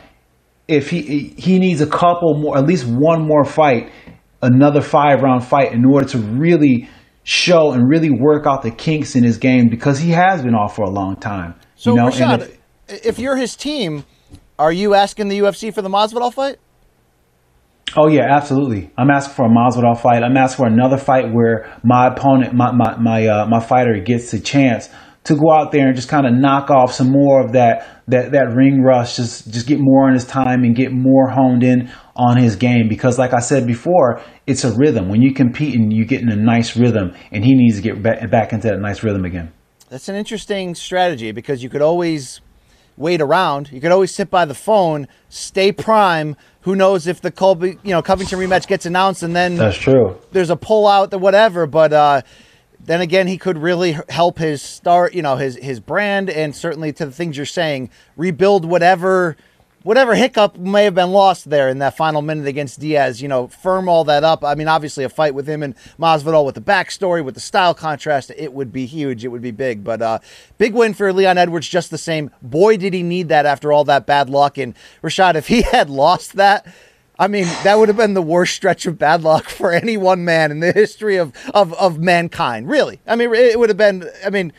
if 0.69 0.91
he 0.91 1.35
he 1.37 1.59
needs 1.59 1.81
a 1.81 1.89
couple 1.89 2.39
more, 2.39 2.57
at 2.57 2.67
least 2.67 2.87
one 2.87 3.27
more 3.27 3.45
fight, 3.45 3.91
another 4.43 4.81
five 4.81 5.23
round 5.23 5.45
fight 5.45 5.73
in 5.73 5.85
order 5.85 6.07
to 6.09 6.19
really 6.19 6.89
show 7.25 7.73
and 7.73 7.89
really 7.89 8.11
work 8.11 8.47
out 8.47 8.63
the 8.63 8.71
kinks 8.71 9.15
in 9.15 9.23
his 9.23 9.37
game 9.37 9.69
because 9.69 9.99
he 9.99 10.11
has 10.11 10.43
been 10.43 10.55
off 10.55 10.75
for 10.75 10.83
a 10.83 10.91
long 10.91 11.17
time. 11.17 11.55
So, 11.77 11.91
you 11.91 11.97
know, 11.97 12.09
Rashad, 12.09 12.57
if, 12.89 13.07
if, 13.07 13.19
you're 13.19 13.37
his 13.37 13.55
team, 13.55 14.05
are 14.59 14.73
you 14.73 14.95
asking 14.95 15.29
the 15.29 15.39
UFC 15.41 15.73
for 15.73 15.83
the 15.83 15.91
Masvidal 15.91 16.33
fight? 16.33 16.57
Oh 17.97 18.09
yeah, 18.09 18.27
absolutely. 18.29 18.91
I'm 18.97 19.11
asking 19.11 19.35
for 19.35 19.47
a 19.47 19.49
Masvidal 19.49 19.99
fight. 19.99 20.23
I'm 20.23 20.37
asking 20.37 20.65
for 20.65 20.73
another 20.73 20.97
fight 20.97 21.33
where 21.33 21.71
my 21.83 22.09
opponent, 22.09 22.55
my 22.55 22.73
my 22.73 22.97
my, 22.97 23.27
uh, 23.27 23.47
my 23.47 23.61
fighter, 23.61 23.99
gets 24.05 24.33
a 24.33 24.41
chance 24.41 24.89
to 25.25 25.35
go 25.35 25.53
out 25.53 25.73
there 25.73 25.89
and 25.89 25.97
just 25.97 26.09
kind 26.09 26.27
of 26.27 26.33
knock 26.33 26.71
off 26.71 26.93
some 26.93 27.11
more 27.11 27.45
of 27.45 27.53
that 27.53 28.03
that 28.09 28.33
that 28.33 28.55
ring 28.55 28.83
rush. 28.83 29.17
Just 29.17 29.51
just 29.53 29.67
get 29.67 29.79
more 29.81 30.07
on 30.07 30.15
his 30.15 30.25
time 30.25 30.65
and 30.65 30.75
get 30.75 30.93
more 30.93 31.29
honed 31.29 31.63
in 31.63 31.91
on 32.19 32.37
his 32.37 32.57
game 32.57 32.89
because, 32.89 33.19
like 33.19 33.33
I 33.33 33.39
said 33.39 33.67
before, 33.67 34.21
it's 34.47 34.65
a 34.65 34.73
rhythm. 34.77 35.09
When 35.09 35.23
you 35.23 35.33
compete 35.33 35.75
and 35.77 35.93
you 35.93 36.05
get 36.05 36.21
in 36.21 36.29
a 36.29 36.37
nice 36.37 36.77
rhythm, 36.77 37.15
and 37.31 37.45
he 37.45 37.55
needs 37.55 37.77
to 37.77 37.83
get 37.83 38.03
back, 38.03 38.53
into 38.53 38.69
that 38.69 38.81
nice 38.81 39.03
rhythm 39.03 39.25
again. 39.25 39.53
That's 39.89 40.09
an 40.09 40.17
interesting 40.17 40.75
strategy 40.75 41.33
because 41.33 41.63
you 41.63 41.71
could 41.71 41.81
always 41.81 42.41
wait 42.97 43.21
around. 43.21 43.71
You 43.71 43.81
could 43.81 43.93
always 43.93 44.13
sit 44.13 44.31
by 44.31 44.45
the 44.45 44.55
phone, 44.55 45.07
stay 45.29 45.71
prime. 45.71 46.37
Who 46.63 46.75
knows 46.75 47.07
if 47.07 47.21
the 47.21 47.31
Colby, 47.31 47.79
you 47.85 47.93
know, 47.93 48.03
Covington 48.03 48.39
rematch 48.39 48.67
gets 48.67 48.85
announced 48.85 49.23
and 49.23 49.35
then 49.35 49.55
that's 49.55 49.79
true. 49.79 50.19
There's 50.33 50.51
a 50.51 50.57
pullout, 50.57 51.15
or 51.15 51.19
whatever. 51.19 51.67
But 51.67 51.93
uh, 51.93 52.23
then 52.81 53.01
again, 53.01 53.29
he 53.29 53.39
could 53.39 53.57
really 53.57 53.97
help 54.09 54.39
his 54.39 54.61
start, 54.61 55.15
you 55.15 55.23
know, 55.23 55.37
his 55.37 55.57
his 55.57 55.79
brand, 55.79 56.29
and 56.29 56.55
certainly 56.55 56.93
to 56.95 57.07
the 57.07 57.13
things 57.13 57.37
you're 57.37 57.47
saying, 57.47 57.91
rebuild 58.17 58.65
whatever 58.65 59.37
whatever 59.83 60.15
hiccup 60.15 60.59
may 60.59 60.85
have 60.85 60.95
been 60.95 61.11
lost 61.11 61.49
there 61.49 61.69
in 61.69 61.79
that 61.79 61.97
final 61.97 62.23
minute 62.23 62.47
against 62.47 62.81
Diaz, 62.81 63.23
you 63.23 63.29
know, 63.29 63.47
firm 63.49 63.89
all 63.89 64.05
that 64.05 64.25
up. 64.25 64.45
I 64.45 64.55
mean, 64.55 64.69
obviously 64.69 65.05
a 65.05 65.09
fight 65.09 65.35
with 65.35 65.49
him 65.49 65.63
and 65.63 65.75
Masvidal 65.99 66.45
with 66.45 66.57
the 66.57 66.61
backstory, 66.61 67.25
with 67.25 67.35
the 67.35 67.41
style 67.41 67.75
contrast, 67.75 68.33
it 68.37 68.53
would 68.53 68.73
be 68.73 68.87
huge. 68.87 69.25
It 69.25 69.29
would 69.29 69.43
be 69.43 69.51
big. 69.51 69.85
But 69.85 70.03
uh, 70.03 70.19
big 70.59 70.75
win 70.75 70.95
for 70.95 71.13
Leon 71.13 71.39
Edwards, 71.39 71.69
just 71.69 71.91
the 71.91 71.99
same. 71.99 72.31
Boy, 72.43 72.77
did 72.77 72.93
he 72.93 73.03
need 73.03 73.29
that 73.29 73.47
after 73.47 73.73
all 73.73 73.85
that 73.85 74.07
bad 74.07 74.29
luck. 74.29 74.59
And 74.59 74.75
Rashad, 75.03 75.37
if 75.37 75.49
he 75.49 75.63
had 75.73 75.89
lost 75.89 76.35
that, 76.35 76.67
I 77.21 77.27
mean, 77.27 77.47
that 77.65 77.79
would 77.79 77.89
have 77.89 77.97
been 77.97 78.15
the 78.15 78.23
worst 78.23 78.55
stretch 78.55 78.87
of 78.87 78.99
bad 78.99 79.23
luck 79.23 79.49
for 79.49 79.73
any 79.73 79.97
one 79.97 80.25
man 80.25 80.51
in 80.51 80.61
the 80.61 80.73
history 80.73 81.17
of, 81.17 81.33
of, 81.53 81.73
of 81.75 81.99
mankind. 81.99 82.69
Really. 82.69 83.01
I 83.07 83.17
mean, 83.17 83.33
it 83.35 83.59
would 83.59 83.71
have 83.71 83.77
been, 83.79 84.09
I 84.25 84.31
mean, 84.31 84.53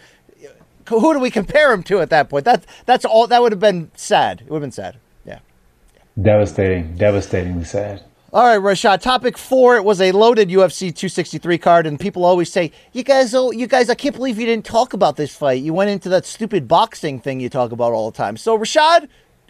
who 0.90 1.14
do 1.14 1.20
we 1.20 1.30
compare 1.30 1.72
him 1.72 1.84
to 1.84 2.02
at 2.02 2.10
that 2.10 2.30
point? 2.30 2.46
That, 2.46 2.66
that's 2.86 3.06
all, 3.06 3.28
that 3.28 3.42
would 3.42 3.52
have 3.52 3.60
been 3.60 3.92
sad. 3.96 4.42
It 4.42 4.50
would 4.50 4.58
have 4.58 4.64
been 4.64 4.72
sad. 4.72 4.98
Devastating, 6.22 6.96
devastatingly 6.96 7.64
sad. 7.64 8.04
All 8.32 8.46
right, 8.46 8.60
Rashad. 8.60 9.02
Topic 9.02 9.40
four. 9.40 9.76
It 9.76 9.84
was 9.84 10.00
a 10.00 10.12
loaded 10.12 10.50
UFC 10.50 10.94
263 10.94 11.58
card, 11.58 11.88
and 11.88 12.00
people 12.00 12.24
always 12.24 12.52
say, 12.52 12.72
"You 12.94 13.04
guys, 13.04 13.34
oh, 13.34 13.52
you 13.52 13.66
guys, 13.66 13.90
I 13.90 13.96
can't 13.96 14.16
believe 14.16 14.40
you 14.40 14.46
didn't 14.46 14.66
talk 14.66 14.94
about 14.94 15.16
this 15.16 15.36
fight. 15.36 15.64
You 15.64 15.74
went 15.74 15.90
into 15.90 16.10
that 16.10 16.26
stupid 16.28 16.68
boxing 16.68 17.20
thing 17.20 17.40
you 17.40 17.50
talk 17.50 17.72
about 17.72 17.92
all 17.92 18.12
the 18.12 18.16
time." 18.16 18.38
So, 18.38 18.56
Rashad, 18.56 19.08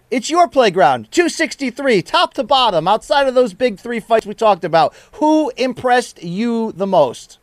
it's 0.10 0.30
your 0.30 0.48
playground. 0.48 1.12
263, 1.12 2.02
top 2.02 2.34
to 2.36 2.44
bottom, 2.44 2.88
outside 2.88 3.28
of 3.28 3.36
those 3.36 3.54
big 3.54 3.80
three 3.80 4.00
fights 4.00 4.26
we 4.26 4.34
talked 4.34 4.64
about. 4.64 4.96
Who 5.14 5.52
impressed 5.58 6.24
you 6.24 6.72
the 6.72 6.88
most? 6.88 7.38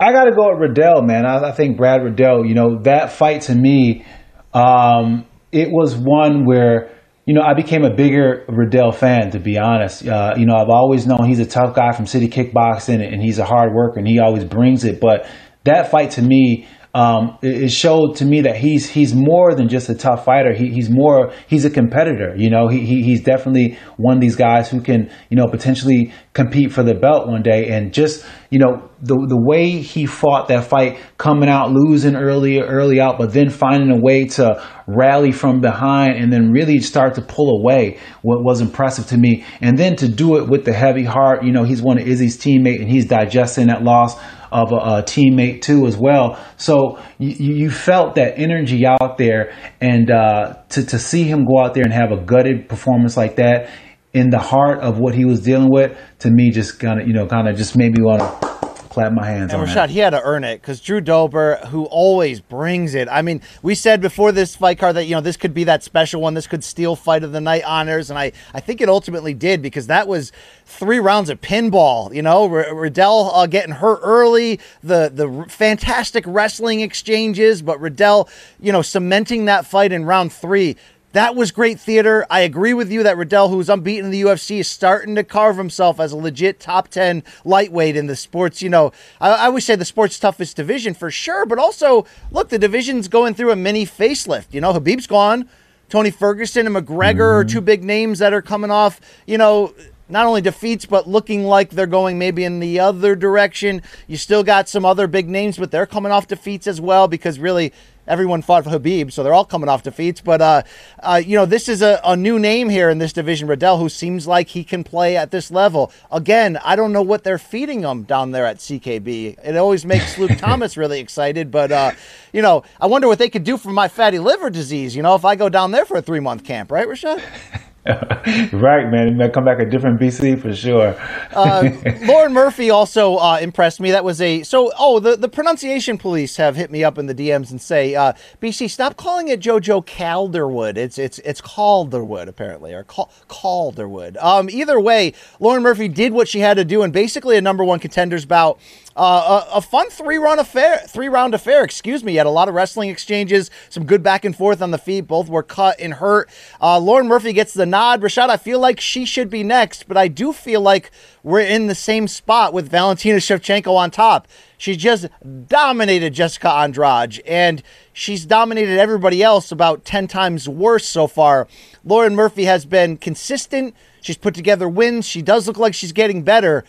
I 0.00 0.12
got 0.12 0.24
to 0.24 0.32
go 0.32 0.50
with 0.50 0.70
Riddell, 0.70 1.02
man. 1.02 1.24
I, 1.24 1.50
I, 1.50 1.52
think 1.52 1.76
Brad 1.76 2.02
Riddell. 2.02 2.44
You 2.44 2.54
know 2.54 2.82
that 2.82 3.12
fight 3.12 3.42
to 3.42 3.54
me, 3.54 4.04
um, 4.52 5.24
it 5.52 5.68
was 5.70 5.96
one 5.96 6.44
where 6.44 6.90
you 7.26 7.34
know, 7.34 7.42
I 7.42 7.54
became 7.54 7.84
a 7.84 7.92
bigger 7.92 8.44
Riddell 8.48 8.92
fan, 8.92 9.32
to 9.32 9.40
be 9.40 9.58
honest. 9.58 10.06
Uh, 10.06 10.34
you 10.36 10.46
know, 10.46 10.54
I've 10.54 10.70
always 10.70 11.08
known 11.08 11.26
he's 11.26 11.40
a 11.40 11.46
tough 11.46 11.74
guy 11.74 11.90
from 11.90 12.06
City 12.06 12.28
Kickboxing 12.28 13.04
and 13.04 13.20
he's 13.20 13.40
a 13.40 13.44
hard 13.44 13.74
worker 13.74 13.98
and 13.98 14.06
he 14.06 14.20
always 14.20 14.44
brings 14.44 14.84
it. 14.84 15.00
But 15.00 15.28
that 15.64 15.90
fight 15.90 16.12
to 16.12 16.22
me, 16.22 16.68
um, 16.96 17.36
it, 17.42 17.68
showed 17.68 18.16
to 18.16 18.24
me 18.24 18.40
that 18.40 18.56
he's 18.56 18.88
he's 18.88 19.14
more 19.14 19.54
than 19.54 19.68
just 19.68 19.90
a 19.90 19.94
tough 19.94 20.24
fighter. 20.24 20.54
He, 20.54 20.70
he's 20.70 20.88
more 20.88 21.30
he's 21.46 21.66
a 21.66 21.70
competitor. 21.70 22.34
You 22.34 22.48
know, 22.48 22.68
he, 22.68 22.86
he 22.86 23.02
he's 23.02 23.20
definitely 23.20 23.76
one 23.98 24.14
of 24.14 24.22
these 24.22 24.34
guys 24.34 24.70
who 24.70 24.80
can 24.80 25.10
you 25.28 25.36
know 25.36 25.46
potentially 25.46 26.14
compete 26.32 26.72
for 26.72 26.82
the 26.82 26.94
belt 26.94 27.28
one 27.28 27.42
day. 27.42 27.68
And 27.68 27.92
just 27.92 28.24
you 28.48 28.58
know 28.58 28.88
the 29.02 29.14
the 29.14 29.38
way 29.38 29.72
he 29.72 30.06
fought 30.06 30.48
that 30.48 30.64
fight, 30.64 30.98
coming 31.18 31.50
out 31.50 31.70
losing 31.70 32.16
early 32.16 32.60
early 32.60 32.98
out, 32.98 33.18
but 33.18 33.30
then 33.30 33.50
finding 33.50 33.90
a 33.90 34.00
way 34.00 34.24
to 34.24 34.66
rally 34.86 35.32
from 35.32 35.60
behind 35.60 36.16
and 36.16 36.32
then 36.32 36.50
really 36.50 36.80
start 36.80 37.16
to 37.16 37.20
pull 37.20 37.60
away. 37.60 37.98
What 38.22 38.42
was 38.42 38.62
impressive 38.62 39.06
to 39.08 39.18
me, 39.18 39.44
and 39.60 39.76
then 39.76 39.96
to 39.96 40.08
do 40.08 40.38
it 40.38 40.48
with 40.48 40.64
the 40.64 40.72
heavy 40.72 41.04
heart. 41.04 41.44
You 41.44 41.52
know, 41.52 41.64
he's 41.64 41.82
one 41.82 41.98
of 41.98 42.08
Izzy's 42.08 42.38
teammate 42.38 42.80
and 42.80 42.88
he's 42.88 43.04
digesting 43.04 43.66
that 43.66 43.82
loss 43.82 44.18
of 44.52 44.72
a, 44.72 44.76
a 44.76 45.02
teammate 45.02 45.62
too 45.62 45.86
as 45.86 45.96
well. 45.96 46.38
So 46.56 46.98
you, 47.18 47.54
you, 47.54 47.70
felt 47.70 48.14
that 48.14 48.38
energy 48.38 48.86
out 48.86 49.18
there, 49.18 49.52
and 49.80 50.10
uh, 50.10 50.54
to 50.70 50.86
to 50.86 50.98
see 50.98 51.24
him 51.24 51.44
go 51.44 51.64
out 51.64 51.74
there 51.74 51.84
and 51.84 51.92
have 51.92 52.12
a 52.12 52.16
gutted 52.16 52.68
performance 52.68 53.16
like 53.16 53.36
that 53.36 53.70
in 54.12 54.30
the 54.30 54.38
heart 54.38 54.80
of 54.80 54.98
what 54.98 55.14
he 55.14 55.24
was 55.24 55.40
dealing 55.40 55.70
with, 55.70 55.96
to 56.20 56.30
me, 56.30 56.50
just 56.50 56.80
kind 56.80 57.00
of 57.00 57.06
you 57.06 57.12
know 57.12 57.26
kind 57.26 57.48
of 57.48 57.56
just 57.56 57.76
made 57.76 57.96
me 57.96 58.02
want 58.02 58.20
to 58.20 58.55
clap 58.96 59.12
my 59.12 59.26
hands 59.26 59.52
and 59.52 59.60
on 59.60 59.68
Rashad, 59.68 59.74
that. 59.74 59.90
he 59.90 59.98
had 59.98 60.10
to 60.10 60.22
earn 60.22 60.42
it 60.42 60.62
because 60.62 60.80
Drew 60.80 61.02
Dober, 61.02 61.56
who 61.66 61.84
always 61.84 62.40
brings 62.40 62.94
it. 62.94 63.08
I 63.10 63.20
mean, 63.20 63.42
we 63.62 63.74
said 63.74 64.00
before 64.00 64.32
this 64.32 64.56
fight 64.56 64.78
card 64.78 64.96
that 64.96 65.04
you 65.04 65.14
know 65.14 65.20
this 65.20 65.36
could 65.36 65.52
be 65.52 65.64
that 65.64 65.82
special 65.82 66.22
one. 66.22 66.32
This 66.32 66.46
could 66.46 66.64
steal 66.64 66.96
fight 66.96 67.22
of 67.22 67.32
the 67.32 67.40
night 67.42 67.62
honors, 67.64 68.08
and 68.08 68.18
I 68.18 68.32
I 68.54 68.60
think 68.60 68.80
it 68.80 68.88
ultimately 68.88 69.34
did 69.34 69.60
because 69.60 69.86
that 69.88 70.08
was 70.08 70.32
three 70.64 70.98
rounds 70.98 71.28
of 71.28 71.42
pinball. 71.42 72.14
You 72.14 72.22
know, 72.22 72.50
R- 72.50 72.74
Riddell 72.74 73.30
uh, 73.34 73.46
getting 73.46 73.74
hurt 73.74 74.00
early, 74.02 74.60
the 74.82 75.12
the 75.12 75.44
fantastic 75.50 76.24
wrestling 76.26 76.80
exchanges, 76.80 77.60
but 77.60 77.78
Riddell, 77.78 78.30
you 78.58 78.72
know, 78.72 78.80
cementing 78.80 79.44
that 79.44 79.66
fight 79.66 79.92
in 79.92 80.06
round 80.06 80.32
three 80.32 80.74
that 81.16 81.34
was 81.34 81.50
great 81.50 81.80
theater. 81.80 82.26
I 82.28 82.40
agree 82.40 82.74
with 82.74 82.92
you 82.92 83.02
that 83.04 83.16
Riddell, 83.16 83.48
who's 83.48 83.70
unbeaten 83.70 84.04
in 84.04 84.10
the 84.10 84.20
UFC, 84.20 84.60
is 84.60 84.68
starting 84.68 85.14
to 85.14 85.24
carve 85.24 85.56
himself 85.56 85.98
as 85.98 86.12
a 86.12 86.16
legit 86.16 86.60
top 86.60 86.88
10 86.88 87.22
lightweight 87.42 87.96
in 87.96 88.06
the 88.06 88.14
sports. 88.14 88.60
You 88.60 88.68
know, 88.68 88.92
I, 89.18 89.30
I 89.30 89.44
always 89.46 89.64
say 89.64 89.76
the 89.76 89.86
sports 89.86 90.18
toughest 90.18 90.56
division 90.56 90.92
for 90.92 91.10
sure, 91.10 91.46
but 91.46 91.58
also, 91.58 92.04
look, 92.30 92.50
the 92.50 92.58
division's 92.58 93.08
going 93.08 93.32
through 93.32 93.50
a 93.50 93.56
mini 93.56 93.86
facelift. 93.86 94.52
You 94.52 94.60
know, 94.60 94.74
Khabib's 94.74 95.06
gone. 95.06 95.48
Tony 95.88 96.10
Ferguson 96.10 96.66
and 96.66 96.76
McGregor 96.76 97.14
mm-hmm. 97.14 97.38
are 97.38 97.44
two 97.44 97.62
big 97.62 97.82
names 97.82 98.18
that 98.18 98.34
are 98.34 98.42
coming 98.42 98.70
off, 98.70 99.00
you 99.26 99.38
know, 99.38 99.72
not 100.10 100.26
only 100.26 100.42
defeats, 100.42 100.84
but 100.84 101.08
looking 101.08 101.44
like 101.44 101.70
they're 101.70 101.86
going 101.86 102.18
maybe 102.18 102.44
in 102.44 102.60
the 102.60 102.78
other 102.78 103.16
direction. 103.16 103.80
You 104.06 104.18
still 104.18 104.44
got 104.44 104.68
some 104.68 104.84
other 104.84 105.06
big 105.06 105.30
names, 105.30 105.56
but 105.56 105.70
they're 105.70 105.86
coming 105.86 106.12
off 106.12 106.28
defeats 106.28 106.66
as 106.66 106.78
well 106.78 107.08
because 107.08 107.38
really 107.38 107.72
everyone 108.06 108.42
fought 108.42 108.64
for 108.64 108.70
Khabib, 108.70 109.12
so 109.12 109.22
they're 109.22 109.34
all 109.34 109.44
coming 109.44 109.68
off 109.68 109.82
defeats. 109.82 110.20
But 110.20 110.40
uh, 110.40 110.62
uh, 111.00 111.22
you 111.24 111.36
know, 111.36 111.46
this 111.46 111.68
is 111.68 111.82
a, 111.82 112.00
a, 112.04 112.16
new 112.16 112.38
name 112.38 112.68
here 112.68 112.90
in 112.90 112.98
this 112.98 113.12
division, 113.12 113.48
Riddell, 113.48 113.78
who 113.78 113.88
seems 113.88 114.26
like 114.26 114.48
he 114.48 114.64
can 114.64 114.84
play 114.84 115.16
at 115.16 115.30
this 115.30 115.50
level. 115.50 115.92
Again, 116.10 116.58
I 116.64 116.76
don't 116.76 116.92
know 116.92 117.02
what 117.02 117.24
they're 117.24 117.38
feeding 117.38 117.82
him 117.82 118.02
down 118.04 118.32
there 118.32 118.46
at 118.46 118.58
CKB. 118.58 119.38
It 119.44 119.56
always 119.56 119.84
makes 119.84 120.18
Luke 120.18 120.32
Thomas 120.38 120.76
really 120.76 121.00
excited, 121.00 121.50
but 121.50 121.72
uh, 121.72 121.92
you 122.32 122.42
know, 122.42 122.62
I 122.80 122.86
wonder 122.86 123.08
what 123.08 123.18
they 123.18 123.28
could 123.28 123.44
do 123.44 123.56
for 123.56 123.70
my 123.70 123.88
fatty 123.88 124.18
liver 124.18 124.50
disease. 124.50 124.94
You 124.96 125.02
know, 125.02 125.14
if 125.14 125.24
I 125.24 125.36
go 125.36 125.48
down 125.48 125.72
there 125.72 125.84
for 125.84 125.96
a 125.96 126.02
three 126.02 126.20
month 126.20 126.44
camp, 126.44 126.70
right, 126.70 126.86
Rashad? 126.86 127.22
right, 128.52 128.90
man. 128.90 129.20
It 129.20 129.32
come 129.32 129.44
back 129.44 129.60
a 129.60 129.64
different 129.64 130.00
BC 130.00 130.40
for 130.40 130.54
sure. 130.54 130.96
uh, 131.32 131.70
Lauren 132.06 132.32
Murphy 132.32 132.68
also 132.70 133.16
uh, 133.16 133.38
impressed 133.40 133.80
me. 133.80 133.92
That 133.92 134.04
was 134.04 134.20
a 134.20 134.42
so. 134.42 134.72
Oh, 134.78 134.98
the, 134.98 135.16
the 135.16 135.28
pronunciation 135.28 135.96
police 135.96 136.36
have 136.36 136.56
hit 136.56 136.70
me 136.72 136.82
up 136.82 136.98
in 136.98 137.06
the 137.06 137.14
DMs 137.14 137.50
and 137.52 137.60
say, 137.60 137.94
uh, 137.94 138.14
BC, 138.42 138.70
stop 138.70 138.96
calling 138.96 139.28
it 139.28 139.40
JoJo 139.40 139.86
Calderwood. 139.86 140.76
It's 140.76 140.98
it's 140.98 141.20
it's 141.20 141.40
Calderwood 141.40 142.26
apparently, 142.26 142.74
or 142.74 142.82
Cal- 142.84 143.10
Calderwood. 143.28 144.16
Um, 144.16 144.50
either 144.50 144.80
way, 144.80 145.12
Lauren 145.38 145.62
Murphy 145.62 145.86
did 145.86 146.12
what 146.12 146.26
she 146.26 146.40
had 146.40 146.56
to 146.56 146.64
do, 146.64 146.82
and 146.82 146.92
basically 146.92 147.36
a 147.36 147.40
number 147.40 147.62
one 147.62 147.78
contenders 147.78 148.24
bout. 148.24 148.58
Uh, 148.96 149.44
a, 149.52 149.58
a, 149.58 149.60
fun 149.60 149.90
three 149.90 150.16
round 150.16 150.40
affair, 150.40 150.78
three 150.78 151.08
round 151.08 151.34
affair. 151.34 151.62
Excuse 151.62 152.02
me. 152.02 152.14
Had 152.14 152.24
a 152.24 152.30
lot 152.30 152.48
of 152.48 152.54
wrestling 152.54 152.88
exchanges, 152.88 153.50
some 153.68 153.84
good 153.84 154.02
back 154.02 154.24
and 154.24 154.34
forth 154.34 154.62
on 154.62 154.70
the 154.70 154.78
feet. 154.78 155.02
Both 155.02 155.28
were 155.28 155.42
cut 155.42 155.78
and 155.78 155.92
hurt. 155.92 156.30
Uh, 156.62 156.78
Lauren 156.78 157.06
Murphy 157.06 157.34
gets 157.34 157.52
the 157.52 157.66
nod. 157.76 158.00
Rashad, 158.00 158.30
I 158.30 158.38
feel 158.38 158.58
like 158.58 158.80
she 158.80 159.04
should 159.04 159.28
be 159.28 159.42
next, 159.42 159.86
but 159.86 159.98
I 159.98 160.08
do 160.08 160.32
feel 160.32 160.62
like 160.62 160.90
we're 161.22 161.40
in 161.40 161.66
the 161.66 161.74
same 161.74 162.08
spot 162.08 162.54
with 162.54 162.70
Valentina 162.70 163.18
Shevchenko 163.18 163.76
on 163.76 163.90
top. 163.90 164.26
She 164.56 164.76
just 164.76 165.08
dominated 165.46 166.14
Jessica 166.14 166.50
Andrade, 166.50 167.20
and 167.26 167.62
she's 167.92 168.24
dominated 168.24 168.78
everybody 168.78 169.22
else 169.22 169.52
about 169.52 169.84
10 169.84 170.08
times 170.08 170.48
worse 170.48 170.86
so 170.88 171.06
far. 171.06 171.48
Lauren 171.84 172.14
Murphy 172.14 172.46
has 172.46 172.64
been 172.64 172.96
consistent. 172.96 173.74
She's 174.00 174.16
put 174.16 174.34
together 174.34 174.70
wins. 174.70 175.06
She 175.06 175.20
does 175.20 175.46
look 175.46 175.58
like 175.58 175.74
she's 175.74 175.92
getting 175.92 176.22
better, 176.22 176.64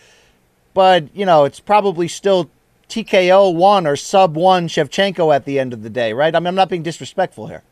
but, 0.74 1.08
you 1.16 1.24
know, 1.24 1.44
it's 1.44 1.60
probably 1.60 2.06
still 2.06 2.50
TKO 2.90 3.54
one 3.54 3.86
or 3.86 3.96
sub 3.96 4.36
one 4.36 4.68
Shevchenko 4.68 5.34
at 5.34 5.46
the 5.46 5.58
end 5.58 5.72
of 5.72 5.82
the 5.82 5.90
day, 5.90 6.12
right? 6.12 6.34
I 6.34 6.38
mean, 6.38 6.48
I'm 6.48 6.54
not 6.54 6.68
being 6.68 6.82
disrespectful 6.82 7.46
here. 7.46 7.62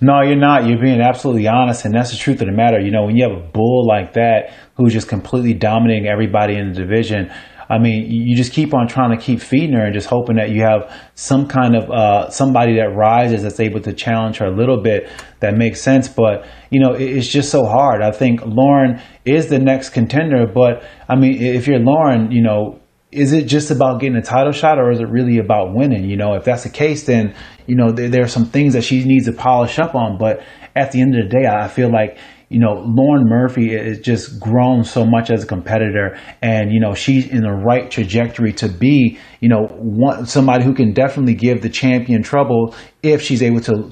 No, 0.00 0.22
you're 0.22 0.36
not. 0.36 0.66
You're 0.66 0.80
being 0.80 1.00
absolutely 1.00 1.46
honest, 1.46 1.84
and 1.84 1.94
that's 1.94 2.10
the 2.10 2.16
truth 2.16 2.40
of 2.40 2.46
the 2.46 2.52
matter. 2.52 2.80
You 2.80 2.90
know, 2.90 3.04
when 3.04 3.16
you 3.16 3.28
have 3.28 3.36
a 3.36 3.48
bull 3.52 3.86
like 3.86 4.14
that 4.14 4.52
who's 4.76 4.92
just 4.92 5.08
completely 5.08 5.54
dominating 5.54 6.06
everybody 6.06 6.56
in 6.56 6.72
the 6.72 6.74
division, 6.74 7.30
I 7.68 7.78
mean, 7.78 8.10
you 8.10 8.36
just 8.36 8.52
keep 8.52 8.74
on 8.74 8.86
trying 8.86 9.16
to 9.16 9.22
keep 9.22 9.40
feeding 9.40 9.74
her 9.74 9.84
and 9.84 9.94
just 9.94 10.06
hoping 10.08 10.36
that 10.36 10.50
you 10.50 10.60
have 10.62 10.94
some 11.14 11.48
kind 11.48 11.74
of 11.74 11.90
uh, 11.90 12.28
somebody 12.28 12.76
that 12.76 12.94
rises 12.94 13.42
that's 13.42 13.60
able 13.60 13.80
to 13.80 13.94
challenge 13.94 14.36
her 14.38 14.46
a 14.46 14.54
little 14.54 14.82
bit 14.82 15.08
that 15.40 15.56
makes 15.56 15.80
sense. 15.80 16.06
But 16.06 16.46
you 16.70 16.80
know, 16.80 16.92
it's 16.92 17.28
just 17.28 17.50
so 17.50 17.64
hard. 17.64 18.02
I 18.02 18.10
think 18.10 18.44
Lauren 18.44 19.00
is 19.24 19.48
the 19.48 19.58
next 19.58 19.90
contender, 19.90 20.46
but 20.46 20.84
I 21.08 21.16
mean, 21.16 21.40
if 21.40 21.66
you're 21.66 21.78
Lauren, 21.78 22.30
you 22.30 22.42
know, 22.42 22.78
is 23.12 23.32
it 23.32 23.44
just 23.44 23.70
about 23.70 24.00
getting 24.00 24.16
a 24.16 24.22
title 24.22 24.52
shot 24.52 24.78
or 24.78 24.90
is 24.90 24.98
it 24.98 25.08
really 25.08 25.38
about 25.38 25.74
winning? 25.74 26.04
You 26.04 26.16
know, 26.16 26.34
if 26.34 26.44
that's 26.44 26.64
the 26.64 26.70
case, 26.70 27.04
then, 27.04 27.34
you 27.66 27.76
know, 27.76 27.92
there, 27.92 28.08
there, 28.08 28.24
are 28.24 28.28
some 28.28 28.46
things 28.46 28.74
that 28.74 28.82
she 28.82 29.04
needs 29.04 29.26
to 29.26 29.32
polish 29.32 29.78
up 29.78 29.94
on. 29.94 30.18
But 30.18 30.42
at 30.74 30.92
the 30.92 31.00
end 31.00 31.16
of 31.16 31.24
the 31.24 31.28
day, 31.28 31.46
I 31.46 31.68
feel 31.68 31.90
like, 31.90 32.18
you 32.48 32.58
know, 32.58 32.82
Lauren 32.84 33.26
Murphy 33.26 33.74
is 33.74 34.00
just 34.00 34.38
grown 34.38 34.84
so 34.84 35.06
much 35.06 35.30
as 35.30 35.42
a 35.42 35.46
competitor 35.46 36.18
and, 36.42 36.70
you 36.70 36.80
know, 36.80 36.92
she's 36.92 37.26
in 37.26 37.42
the 37.42 37.50
right 37.50 37.90
trajectory 37.90 38.52
to 38.54 38.68
be, 38.68 39.18
you 39.40 39.48
know, 39.48 39.66
one, 39.70 40.26
somebody 40.26 40.62
who 40.62 40.74
can 40.74 40.92
definitely 40.92 41.34
give 41.34 41.62
the 41.62 41.70
champion 41.70 42.22
trouble 42.22 42.74
if 43.02 43.22
she's 43.22 43.42
able 43.42 43.60
to 43.60 43.90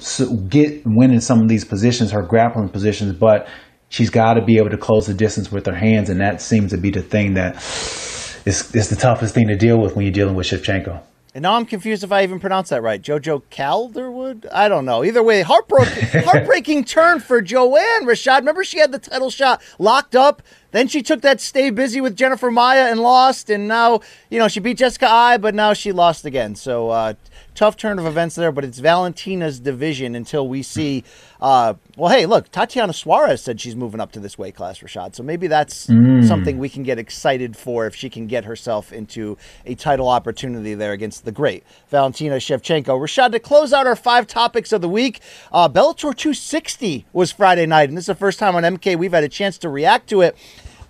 get 0.49 0.83
win 0.85 1.11
in 1.11 1.23
some 1.23 1.41
of 1.41 1.49
these 1.49 1.65
positions, 1.65 2.11
her 2.11 2.23
grappling 2.23 2.69
positions. 2.69 3.15
But 3.15 3.49
she's 3.89 4.11
got 4.11 4.35
to 4.35 4.45
be 4.45 4.59
able 4.59 4.71
to 4.71 4.79
close 4.79 5.07
the 5.07 5.15
distance 5.15 5.51
with 5.51 5.65
her 5.65 5.75
hands. 5.75 6.11
And 6.11 6.21
that 6.21 6.43
seems 6.43 6.71
to 6.73 6.79
be 6.79 6.91
the 6.91 7.03
thing 7.03 7.35
that 7.35 7.57
is, 7.57 8.75
it's 8.75 8.89
the 8.89 8.97
toughest 8.97 9.35
thing 9.35 9.49
to 9.49 9.57
deal 9.57 9.81
with 9.81 9.97
when 9.97 10.05
you're 10.05 10.13
dealing 10.13 10.35
with 10.35 10.47
Shevchenko. 10.47 11.03
And 11.33 11.43
now 11.43 11.55
I'm 11.55 11.65
confused 11.65 12.03
if 12.03 12.11
I 12.11 12.25
even 12.25 12.41
pronounce 12.41 12.71
that 12.71 12.83
right. 12.83 13.01
Jojo 13.01 13.43
Calderwood? 13.51 14.47
I 14.53 14.69
don't 14.69 14.85
know. 14.85 15.05
Either 15.05 15.23
way, 15.23 15.43
heartbreaking, 15.43 16.23
heartbreaking 16.25 16.85
turn 16.85 17.21
for 17.21 17.41
Joanne 17.41 18.05
Rashad. 18.05 18.39
Remember, 18.39 18.65
she 18.65 18.79
had 18.79 18.91
the 18.91 18.99
title 18.99 19.31
shot 19.31 19.63
locked 19.79 20.17
up. 20.17 20.43
Then 20.73 20.89
she 20.89 21.03
took 21.03 21.21
that 21.21 21.41
stay 21.41 21.71
busy 21.71 22.01
with 22.01 22.17
Jennifer 22.17 22.51
Maia 22.51 22.91
and 22.91 23.01
lost. 23.01 23.49
And 23.49 23.69
now, 23.69 24.01
you 24.29 24.41
know, 24.41 24.49
she 24.49 24.59
beat 24.59 24.79
Jessica 24.79 25.09
Eye, 25.09 25.37
but 25.37 25.55
now 25.55 25.73
she 25.73 25.93
lost 25.93 26.25
again. 26.25 26.57
So, 26.57 26.91
uh, 26.91 27.15
tough 27.55 27.77
turn 27.77 27.99
of 27.99 28.07
events 28.07 28.35
there, 28.35 28.53
but 28.53 28.65
it's 28.65 28.79
Valentina's 28.79 29.61
division 29.61 30.15
until 30.15 30.49
we 30.49 30.63
see. 30.63 31.05
Uh, 31.41 31.75
well, 31.97 32.11
hey, 32.11 32.27
look, 32.27 32.51
Tatiana 32.51 32.93
Suarez 32.93 33.43
said 33.43 33.61
she's 33.61 33.77
moving 33.77 34.01
up 34.01 34.13
to 34.13 34.21
this 34.21 34.39
weight 34.39 34.55
class, 34.55 34.81
Rashad. 34.81 35.15
So 35.15 35.23
maybe 35.23 35.47
that's 35.47 35.87
mm. 35.87 36.27
something 36.27 36.59
we 36.59 36.69
can 36.69 36.83
get 36.83 36.99
excited 36.99 37.57
for 37.57 37.87
if 37.87 37.95
she 37.95 38.11
can 38.11 38.27
get 38.27 38.45
herself 38.45 38.93
into 38.93 39.37
a 39.67 39.75
title 39.75 40.09
opportunity 40.09 40.75
there 40.75 40.93
against 40.93 41.25
the 41.25 41.33
great 41.33 41.65
Valentina 41.89 42.37
Shevchenko. 42.37 42.87
Rashad, 42.87 43.33
to 43.33 43.39
close 43.39 43.73
out 43.73 43.87
our 43.87 43.97
five 43.97 44.27
topics 44.27 44.73
of 44.73 44.81
the 44.81 44.89
week, 44.89 45.21
uh, 45.53 45.69
Bellator 45.69 46.15
260 46.15 47.07
was 47.13 47.33
Friday 47.33 47.67
night, 47.67 47.89
and 47.89 47.97
this 47.97 48.03
is 48.03 48.07
the 48.07 48.15
first 48.15 48.39
time 48.39 48.57
on 48.57 48.63
MK 48.63 48.97
we've 48.97 49.13
had 49.13 49.25
a 49.25 49.29
chance 49.29 49.59
to 49.59 49.69
react 49.69 50.09
to 50.11 50.21
it. 50.21 50.37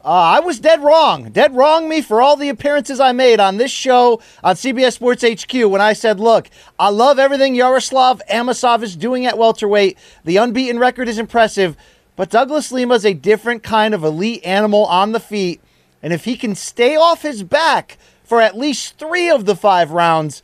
Uh, 0.03 0.09
I 0.09 0.41
was 0.41 0.59
dead 0.59 0.83
wrong. 0.83 1.29
Dead 1.31 1.55
wrong 1.55 1.87
me 1.87 2.01
for 2.01 2.23
all 2.23 2.35
the 2.35 2.49
appearances 2.49 3.01
I 3.01 3.13
made 3.13 3.39
on 3.39 3.59
this 3.59 3.71
show 3.71 4.23
on 4.43 4.55
CBS 4.55 4.95
Sports 4.95 5.23
HQ 5.23 5.53
when 5.71 5.83
I 5.83 5.93
said, 5.93 6.19
look, 6.19 6.49
I 6.79 6.89
love 6.89 7.19
everything 7.19 7.55
Yaroslav 7.55 8.23
Amosov 8.31 8.83
is 8.83 8.97
doing 8.97 9.27
at 9.27 9.37
welterweight. 9.37 9.99
The 10.25 10.39
unbeaten 10.39 10.79
record 10.79 11.07
is 11.07 11.19
impressive, 11.19 11.77
but 12.17 12.31
Douglas 12.31 12.73
Lima 12.73 12.95
is 12.95 13.05
a 13.05 13.13
different 13.13 13.63
kind 13.63 13.93
of 13.93 14.03
elite 14.03 14.43
animal 14.43 14.87
on 14.87 15.13
the 15.13 15.21
feet. 15.21 15.61
And 16.03 16.15
if 16.15 16.25
he 16.25 16.35
can 16.35 16.55
stay 16.55 16.97
off 16.97 17.21
his 17.21 17.43
back 17.43 17.99
for 18.25 18.41
at 18.41 18.57
least 18.57 18.99
three 18.99 19.29
of 19.29 19.45
the 19.45 19.57
five 19.57 19.91
rounds, 19.91 20.43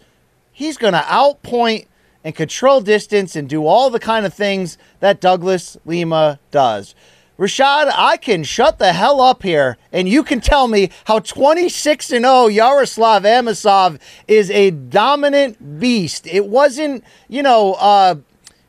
he's 0.53 0.77
going 0.77 0.93
to 0.93 1.01
outpoint 1.01 1.87
and 2.23 2.35
control 2.35 2.83
distance 2.83 3.35
and 3.35 3.49
do 3.49 3.65
all 3.65 3.89
the 3.89 4.01
kind 4.01 4.27
of 4.27 4.35
things 4.35 4.77
that 5.01 5.19
Douglas 5.19 5.79
Lima 5.87 6.41
does. 6.51 6.95
Rashad, 7.39 7.93
I 7.95 8.17
can 8.17 8.45
shut 8.45 8.79
the 8.79 8.95
hell 8.95 9.21
up 9.21 9.43
here 9.43 9.77
and 9.93 10.09
you 10.09 10.23
can 10.23 10.41
tell 10.41 10.69
me 10.69 10.91
how 11.05 11.19
26 11.19 12.11
and 12.13 12.25
0 12.25 12.47
Yaroslav 12.47 13.25
Amosov 13.25 14.01
is 14.27 14.51
a 14.51 14.71
dominant 14.71 15.79
beast. 15.79 16.27
It 16.27 16.47
wasn't, 16.47 17.05
you 17.29 17.43
know, 17.43 17.75
uh, 17.75 18.15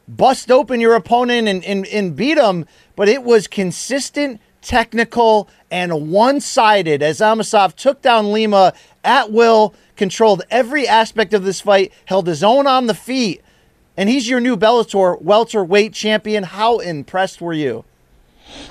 bust 0.05 0.51
open 0.51 0.81
your 0.81 0.95
opponent 0.95 1.47
and, 1.47 1.63
and, 1.63 1.87
and 1.87 2.13
beat 2.13 2.37
him, 2.37 2.65
but 2.97 3.07
it 3.07 3.23
was 3.23 3.47
consistent, 3.47 4.41
technical, 4.61 5.47
and 5.71 6.11
one 6.11 6.41
sided 6.41 7.01
as 7.01 7.19
Amosov 7.19 7.73
took 7.73 8.01
down 8.01 8.33
Lima 8.33 8.73
at 9.01 9.31
will, 9.31 9.73
controlled 9.95 10.41
every 10.51 10.85
aspect 10.85 11.33
of 11.33 11.45
this 11.45 11.61
fight, 11.61 11.93
held 12.05 12.27
his 12.27 12.43
own 12.43 12.67
on 12.67 12.87
the 12.87 12.93
feet, 12.93 13.41
and 13.95 14.09
he's 14.09 14.27
your 14.27 14.41
new 14.41 14.57
Bellator 14.57 15.21
welterweight 15.21 15.93
champion. 15.93 16.43
How 16.43 16.79
impressed 16.79 17.39
were 17.39 17.53
you? 17.53 17.85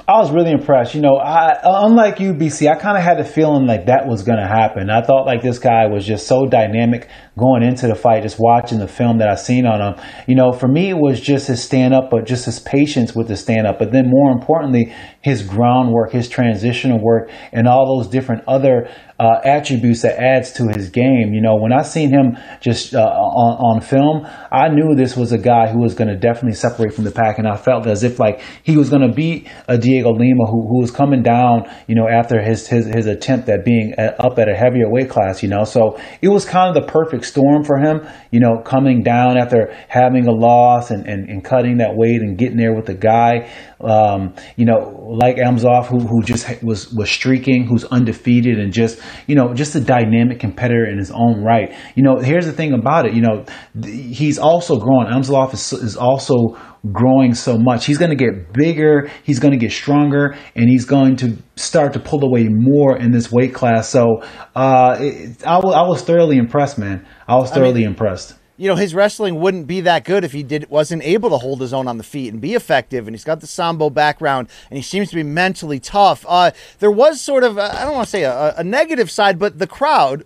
I 0.09 0.18
was 0.18 0.31
really 0.31 0.53
impressed. 0.53 0.95
You 0.95 1.01
know, 1.01 1.16
I, 1.16 1.53
uh, 1.53 1.87
unlike 1.87 2.20
you, 2.20 2.33
BC, 2.33 2.70
I 2.70 2.77
kind 2.77 2.97
of 2.97 3.03
had 3.03 3.18
a 3.18 3.24
feeling 3.24 3.66
like 3.66 3.87
that 3.87 4.07
was 4.07 4.22
going 4.22 4.39
to 4.39 4.47
happen. 4.47 4.89
I 4.89 5.03
thought 5.03 5.27
like 5.27 5.43
this 5.43 5.59
guy 5.59 5.87
was 5.87 6.07
just 6.07 6.27
so 6.27 6.47
dynamic 6.47 7.09
going 7.39 7.62
into 7.62 7.89
the 7.89 7.95
fight, 7.95 8.22
just 8.22 8.39
watching 8.39 8.79
the 8.79 8.89
film 8.89 9.18
that 9.18 9.29
I 9.29 9.35
seen 9.35 9.66
on 9.66 9.81
him. 9.81 10.05
You 10.27 10.37
know, 10.37 10.53
for 10.53 10.68
me, 10.68 10.91
it 10.91 10.99
was 10.99 11.20
just 11.20 11.49
his 11.49 11.62
stand 11.62 11.93
up, 11.93 12.11
but 12.11 12.24
just 12.24 12.47
his 12.47 12.61
patience 12.61 13.14
with 13.14 13.29
the 13.29 13.37
stand 13.37 13.66
up. 13.66 13.79
But 13.79 13.93
then 13.93 14.05
more 14.07 14.31
importantly, 14.33 14.95
his 15.22 15.43
groundwork, 15.43 16.12
his 16.12 16.29
transitional 16.29 17.01
work, 17.03 17.31
and 17.53 17.66
all 17.66 17.99
those 17.99 18.09
different 18.09 18.45
other 18.47 18.89
uh, 19.19 19.41
attributes 19.45 20.03
that 20.03 20.21
adds 20.21 20.53
to 20.53 20.69
his 20.69 20.91
game. 20.91 21.33
You 21.33 21.41
know, 21.41 21.57
when 21.57 21.73
I 21.73 21.83
seen 21.83 22.11
him 22.11 22.37
just 22.61 22.95
uh, 22.95 23.01
on, 23.01 23.77
on 23.77 23.81
film, 23.81 24.27
I 24.51 24.69
knew 24.69 24.95
this 24.95 25.17
was 25.17 25.33
a 25.33 25.39
guy 25.39 25.69
who 25.69 25.81
was 25.81 25.95
going 25.95 26.09
to 26.09 26.17
definitely 26.17 26.55
separate 26.55 26.95
from 26.95 27.05
the 27.05 27.11
pack, 27.11 27.39
and 27.39 27.49
I 27.49 27.57
felt 27.57 27.87
as 27.87 28.03
if 28.03 28.19
like 28.19 28.43
he 28.62 28.77
was 28.77 28.91
going 28.91 29.09
to 29.09 29.14
beat 29.14 29.49
a 29.69 29.79
Diego 29.79 30.11
Lima 30.11 30.47
who, 30.47 30.69
who 30.69 30.81
was 30.81 30.91
coming 30.91 31.23
down, 31.23 31.64
you 31.87 31.95
know, 31.95 32.09
after 32.09 32.43
his, 32.43 32.69
his, 32.69 32.87
his 32.87 33.07
attempt 33.07 33.49
at 33.49 33.64
being 33.64 33.95
at, 33.97 34.23
up 34.23 34.39
at 34.39 34.49
a 34.49 34.55
heavier 34.55 34.91
weight 34.91 35.09
class, 35.09 35.43
you 35.43 35.49
know. 35.49 35.64
So 35.64 35.99
it 36.21 36.29
was 36.29 36.45
kind 36.45 36.77
of 36.77 36.83
the 36.83 36.91
perfect 36.91 37.25
storm 37.25 37.64
for 37.64 37.79
him, 37.79 38.07
you 38.31 38.41
know, 38.41 38.61
coming 38.62 39.03
down 39.03 39.39
after 39.39 39.75
having 39.89 40.27
a 40.27 40.33
loss 40.33 40.91
and, 40.91 41.07
and, 41.07 41.29
and 41.29 41.45
cutting 41.45 41.79
that 41.79 41.97
weight 41.97 42.21
and 42.21 42.37
getting 42.37 42.59
there 42.59 42.75
with 42.75 42.87
the 42.87 42.95
guy, 42.95 43.51
um, 43.81 44.35
you 44.57 44.64
know, 44.64 45.16
like 45.20 45.37
Amosov 45.37 45.87
who, 45.87 46.01
who 46.01 46.22
just 46.22 46.62
was, 46.62 46.93
was 46.93 47.11
streaking, 47.11 47.66
who's 47.66 47.85
undefeated 47.85 48.59
and 48.59 48.72
just 48.72 49.01
you 49.27 49.35
know, 49.35 49.55
just 49.55 49.74
a 49.74 49.81
dynamic 49.81 50.41
competitor 50.41 50.87
in 50.87 50.99
his 50.99 51.11
own 51.11 51.43
right. 51.43 51.74
You 51.95 52.03
know, 52.03 52.16
here's 52.16 52.47
the 52.47 52.53
thing 52.53 52.72
about 52.72 53.07
it. 53.07 53.14
You 53.14 53.22
know, 53.22 53.45
he's 53.85 54.39
also 54.39 54.79
growing. 54.79 55.07
Amosov 55.09 55.53
is, 55.55 55.72
is 55.72 55.97
also 55.97 56.59
growing 56.93 57.35
so 57.35 57.59
much. 57.59 57.87
He's 57.87 57.99
going 57.99 58.11
to 58.11 58.16
get 58.16 58.53
bigger. 58.53 59.11
He's 59.24 59.39
going 59.39 59.53
to 59.53 59.59
get 59.59 59.72
stronger, 59.72 60.37
and 60.55 60.68
he's 60.68 60.85
going 60.85 61.16
to 61.16 61.37
start 61.57 61.93
to 61.95 62.01
pull 62.01 62.24
away 62.24 62.49
more 62.49 62.97
in 62.97 63.11
this 63.11 63.31
weight 63.33 63.55
class. 63.55 63.89
So, 63.89 64.22
uh, 64.55 64.97
it, 65.01 65.47
I, 65.47 65.57
w- 65.57 65.74
I 65.74 65.87
was 65.87 66.03
thoroughly 66.03 66.37
impressed, 66.37 66.79
man. 66.79 67.07
I 67.27 67.37
was 67.37 67.51
thoroughly 67.51 67.83
I 67.83 67.89
mean, 67.89 67.91
impressed 67.91 68.35
you 68.57 68.69
know, 68.69 68.75
his 68.77 68.95
wrestling 68.95 69.41
wouldn't 69.41 69.67
be 69.67 69.83
that 69.83 70.05
good 70.05 70.25
if 70.25 70.33
he 70.33 70.43
did 70.43 70.69
wasn't 70.71 71.03
able 71.03 71.31
to 71.31 71.37
hold 71.37 71.61
his 71.61 71.73
own 71.73 71.87
on 71.87 71.99
the 71.99 72.05
feet 72.05 72.33
and 72.33 72.41
be 72.41 72.55
effective. 72.55 73.07
And 73.07 73.15
he's 73.15 73.25
got 73.25 73.41
the 73.41 73.47
sambo 73.47 73.91
background, 73.91 74.49
and 74.71 74.77
he 74.77 74.83
seems 74.83 75.11
to 75.11 75.15
be 75.15 75.23
mentally 75.23 75.79
tough. 75.79 76.25
Uh, 76.29 76.53
there 76.79 76.91
was 76.91 77.21
sort 77.21 77.45
of 77.45 77.59
I 77.59 77.85
don't 77.85 77.95
want 77.95 78.07
to 78.07 78.11
say 78.11 78.23
a, 78.23 78.55
a, 78.57 78.65
negative 78.65 79.11
side, 79.11 79.39
but 79.39 79.59
the 79.59 79.67
crowd, 79.67 80.25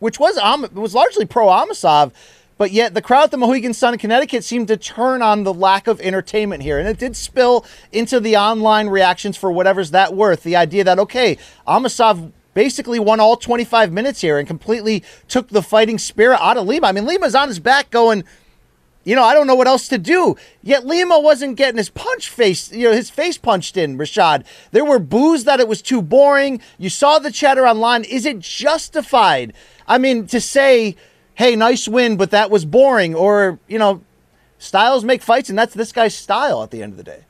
which 0.00 0.20
was 0.20 0.36
was 0.72 0.94
largely 0.94 1.24
pro 1.24 1.46
Amosov, 1.46 2.12
but 2.58 2.72
yet 2.72 2.92
the 2.94 3.02
crowd 3.02 3.24
at 3.24 3.30
the 3.30 3.38
Mohegan 3.38 3.72
Sun 3.72 3.94
in 3.94 3.98
Connecticut 3.98 4.44
seemed 4.44 4.68
to 4.68 4.76
turn 4.76 5.22
on 5.22 5.44
the 5.44 5.54
lack 5.54 5.86
of 5.86 6.00
entertainment 6.00 6.62
here, 6.62 6.78
and 6.78 6.86
it 6.86 6.98
did 6.98 7.16
spill 7.16 7.64
into 7.90 8.20
the 8.20 8.36
online 8.36 8.88
reactions 8.88 9.36
for 9.36 9.50
whatever's 9.50 9.92
that 9.92 10.14
worth. 10.14 10.42
The 10.42 10.56
idea 10.56 10.84
that 10.84 10.98
okay, 10.98 11.38
Amosov 11.66 12.32
basically 12.54 12.98
won 12.98 13.20
all 13.20 13.36
25 13.36 13.92
minutes 13.92 14.20
here 14.20 14.38
and 14.38 14.46
completely 14.46 15.02
took 15.28 15.48
the 15.48 15.62
fighting 15.62 15.98
spirit 15.98 16.38
out 16.40 16.56
of 16.56 16.66
Lima. 16.66 16.88
I 16.88 16.92
mean, 16.92 17.06
Lima's 17.06 17.34
on 17.34 17.48
his 17.48 17.58
back 17.58 17.90
going, 17.90 18.24
you 19.04 19.16
know, 19.16 19.24
I 19.24 19.34
don't 19.34 19.46
know 19.46 19.54
what 19.54 19.66
else 19.66 19.88
to 19.88 19.98
do. 19.98 20.36
Yet 20.62 20.86
Lima 20.86 21.18
wasn't 21.18 21.56
getting 21.56 21.78
his 21.78 21.90
punch 21.90 22.28
face, 22.28 22.70
you 22.72 22.88
know, 22.88 22.94
his 22.94 23.10
face 23.10 23.36
punched 23.36 23.76
in, 23.76 23.98
Rashad. 23.98 24.44
There 24.70 24.84
were 24.84 24.98
boos 24.98 25.44
that 25.44 25.60
it 25.60 25.68
was 25.68 25.82
too 25.82 26.02
boring. 26.02 26.60
You 26.78 26.88
saw 26.88 27.18
the 27.18 27.32
chatter 27.32 27.66
online. 27.66 28.04
Is 28.04 28.24
it 28.26 28.38
justified? 28.38 29.54
I 29.88 29.98
mean, 29.98 30.26
to 30.28 30.40
say, 30.40 30.96
hey, 31.34 31.56
nice 31.56 31.88
win, 31.88 32.16
but 32.16 32.30
that 32.30 32.50
was 32.50 32.64
boring, 32.64 33.14
or, 33.14 33.58
you 33.66 33.78
know, 33.78 34.02
styles 34.58 35.04
make 35.04 35.22
fights, 35.22 35.48
and 35.50 35.58
that's 35.58 35.74
this 35.74 35.92
guy's 35.92 36.14
style 36.14 36.62
at 36.62 36.70
the 36.70 36.82
end 36.82 36.92
of 36.92 36.96
the 36.96 37.02
day. 37.02 37.24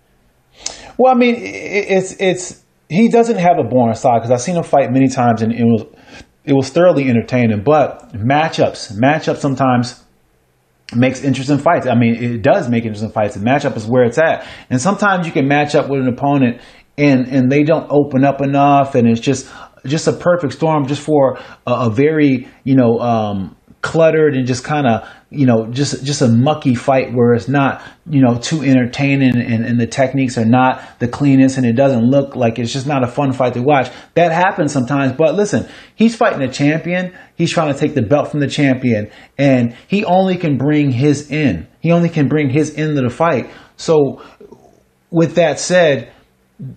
Well, 0.98 1.12
I 1.12 1.16
mean, 1.16 1.36
it's 1.38 2.14
it's 2.20 2.62
he 2.88 3.08
doesn't 3.08 3.38
have 3.38 3.58
a 3.58 3.64
born 3.64 3.94
style 3.94 4.18
because 4.18 4.30
I've 4.30 4.40
seen 4.40 4.56
him 4.56 4.64
fight 4.64 4.92
many 4.92 5.08
times, 5.08 5.42
and 5.42 5.52
it 5.52 5.64
was 5.64 5.86
it 6.44 6.52
was 6.52 6.70
thoroughly 6.70 7.08
entertaining. 7.08 7.62
But 7.62 8.12
matchups, 8.12 8.92
matchups 8.98 9.38
sometimes 9.38 10.02
makes 10.94 11.22
interesting 11.22 11.58
fights. 11.58 11.86
I 11.86 11.94
mean, 11.94 12.14
it 12.16 12.42
does 12.42 12.68
make 12.68 12.84
interesting 12.84 13.10
fights. 13.10 13.34
The 13.34 13.40
matchup 13.40 13.76
is 13.76 13.86
where 13.86 14.04
it's 14.04 14.18
at. 14.18 14.46
And 14.70 14.80
sometimes 14.80 15.26
you 15.26 15.32
can 15.32 15.48
match 15.48 15.74
up 15.74 15.88
with 15.88 16.00
an 16.00 16.08
opponent 16.08 16.60
and 16.98 17.26
and 17.28 17.50
they 17.50 17.62
don't 17.62 17.86
open 17.90 18.24
up 18.24 18.42
enough 18.42 18.94
and 18.94 19.08
it's 19.08 19.20
just 19.20 19.50
just 19.86 20.06
a 20.06 20.12
perfect 20.12 20.52
storm 20.52 20.86
just 20.86 21.02
for 21.02 21.38
a, 21.66 21.72
a 21.72 21.90
very, 21.90 22.48
you 22.64 22.76
know, 22.76 22.98
um, 23.00 23.56
cluttered 23.80 24.34
and 24.34 24.46
just 24.46 24.64
kind 24.64 24.86
of 24.86 25.08
you 25.32 25.46
know 25.46 25.66
just 25.70 26.04
just 26.04 26.20
a 26.20 26.28
mucky 26.28 26.74
fight 26.74 27.12
where 27.12 27.32
it's 27.32 27.48
not 27.48 27.82
you 28.06 28.20
know 28.20 28.36
too 28.38 28.62
entertaining 28.62 29.36
and, 29.36 29.64
and 29.64 29.80
the 29.80 29.86
techniques 29.86 30.36
are 30.36 30.44
not 30.44 30.82
the 30.98 31.08
cleanest 31.08 31.56
and 31.56 31.66
it 31.66 31.72
doesn't 31.72 32.04
look 32.04 32.36
like 32.36 32.58
it's 32.58 32.72
just 32.72 32.86
not 32.86 33.02
a 33.02 33.06
fun 33.06 33.32
fight 33.32 33.54
to 33.54 33.62
watch. 33.62 33.90
That 34.14 34.30
happens 34.30 34.72
sometimes 34.72 35.12
but 35.16 35.34
listen 35.34 35.68
he's 35.94 36.14
fighting 36.14 36.42
a 36.42 36.52
champion. 36.52 37.14
He's 37.34 37.50
trying 37.50 37.72
to 37.72 37.78
take 37.78 37.94
the 37.94 38.02
belt 38.02 38.30
from 38.30 38.40
the 38.40 38.48
champion 38.48 39.10
and 39.38 39.74
he 39.88 40.04
only 40.04 40.36
can 40.36 40.58
bring 40.58 40.90
his 40.90 41.30
in. 41.30 41.66
He 41.80 41.90
only 41.90 42.08
can 42.08 42.28
bring 42.28 42.50
his 42.50 42.76
end 42.76 42.96
of 42.98 43.04
the 43.04 43.10
fight. 43.10 43.50
So 43.76 44.22
with 45.10 45.36
that 45.36 45.58
said 45.58 46.12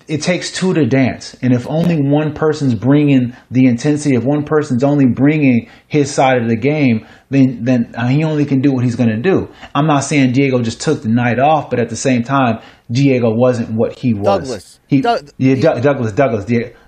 it 0.08 0.22
takes 0.22 0.52
two 0.52 0.74
to 0.74 0.86
dance. 0.86 1.36
And 1.42 1.54
if 1.54 1.68
only 1.68 1.98
one 2.02 2.34
person's 2.34 2.74
bringing 2.74 3.36
the 3.52 3.68
intensity, 3.68 4.16
if 4.16 4.24
one 4.24 4.44
person's 4.44 4.84
only 4.84 5.06
bringing 5.06 5.70
his 5.88 6.14
side 6.14 6.42
of 6.42 6.50
the 6.50 6.58
game, 6.58 7.06
then 7.30 7.64
then 7.64 7.94
uh, 7.98 8.08
he 8.08 8.24
only 8.24 8.46
can 8.46 8.62
do 8.62 8.72
what 8.72 8.84
he's 8.84 8.96
going 8.96 9.10
to 9.10 9.18
do. 9.22 9.50
I'm 9.74 9.88
not 9.88 10.02
saying 10.04 10.34
Diego 10.34 10.62
just 10.62 10.82
took 10.82 11.02
the 11.02 11.10
night 11.10 11.40
off, 11.40 11.70
but 11.70 11.80
at 11.80 11.90
the 11.90 11.96
same 11.96 12.24
time, 12.24 12.62
Diego 12.92 13.34
wasn't 13.34 13.72
what 13.72 13.98
he 13.98 14.14
was. 14.14 14.42
Douglas. 14.42 14.80
He, 14.88 15.02
Doug- 15.02 15.30
yeah, 15.38 15.56
Doug- 15.56 15.82
Douglas, 15.82 16.12
Douglas, 16.12 16.46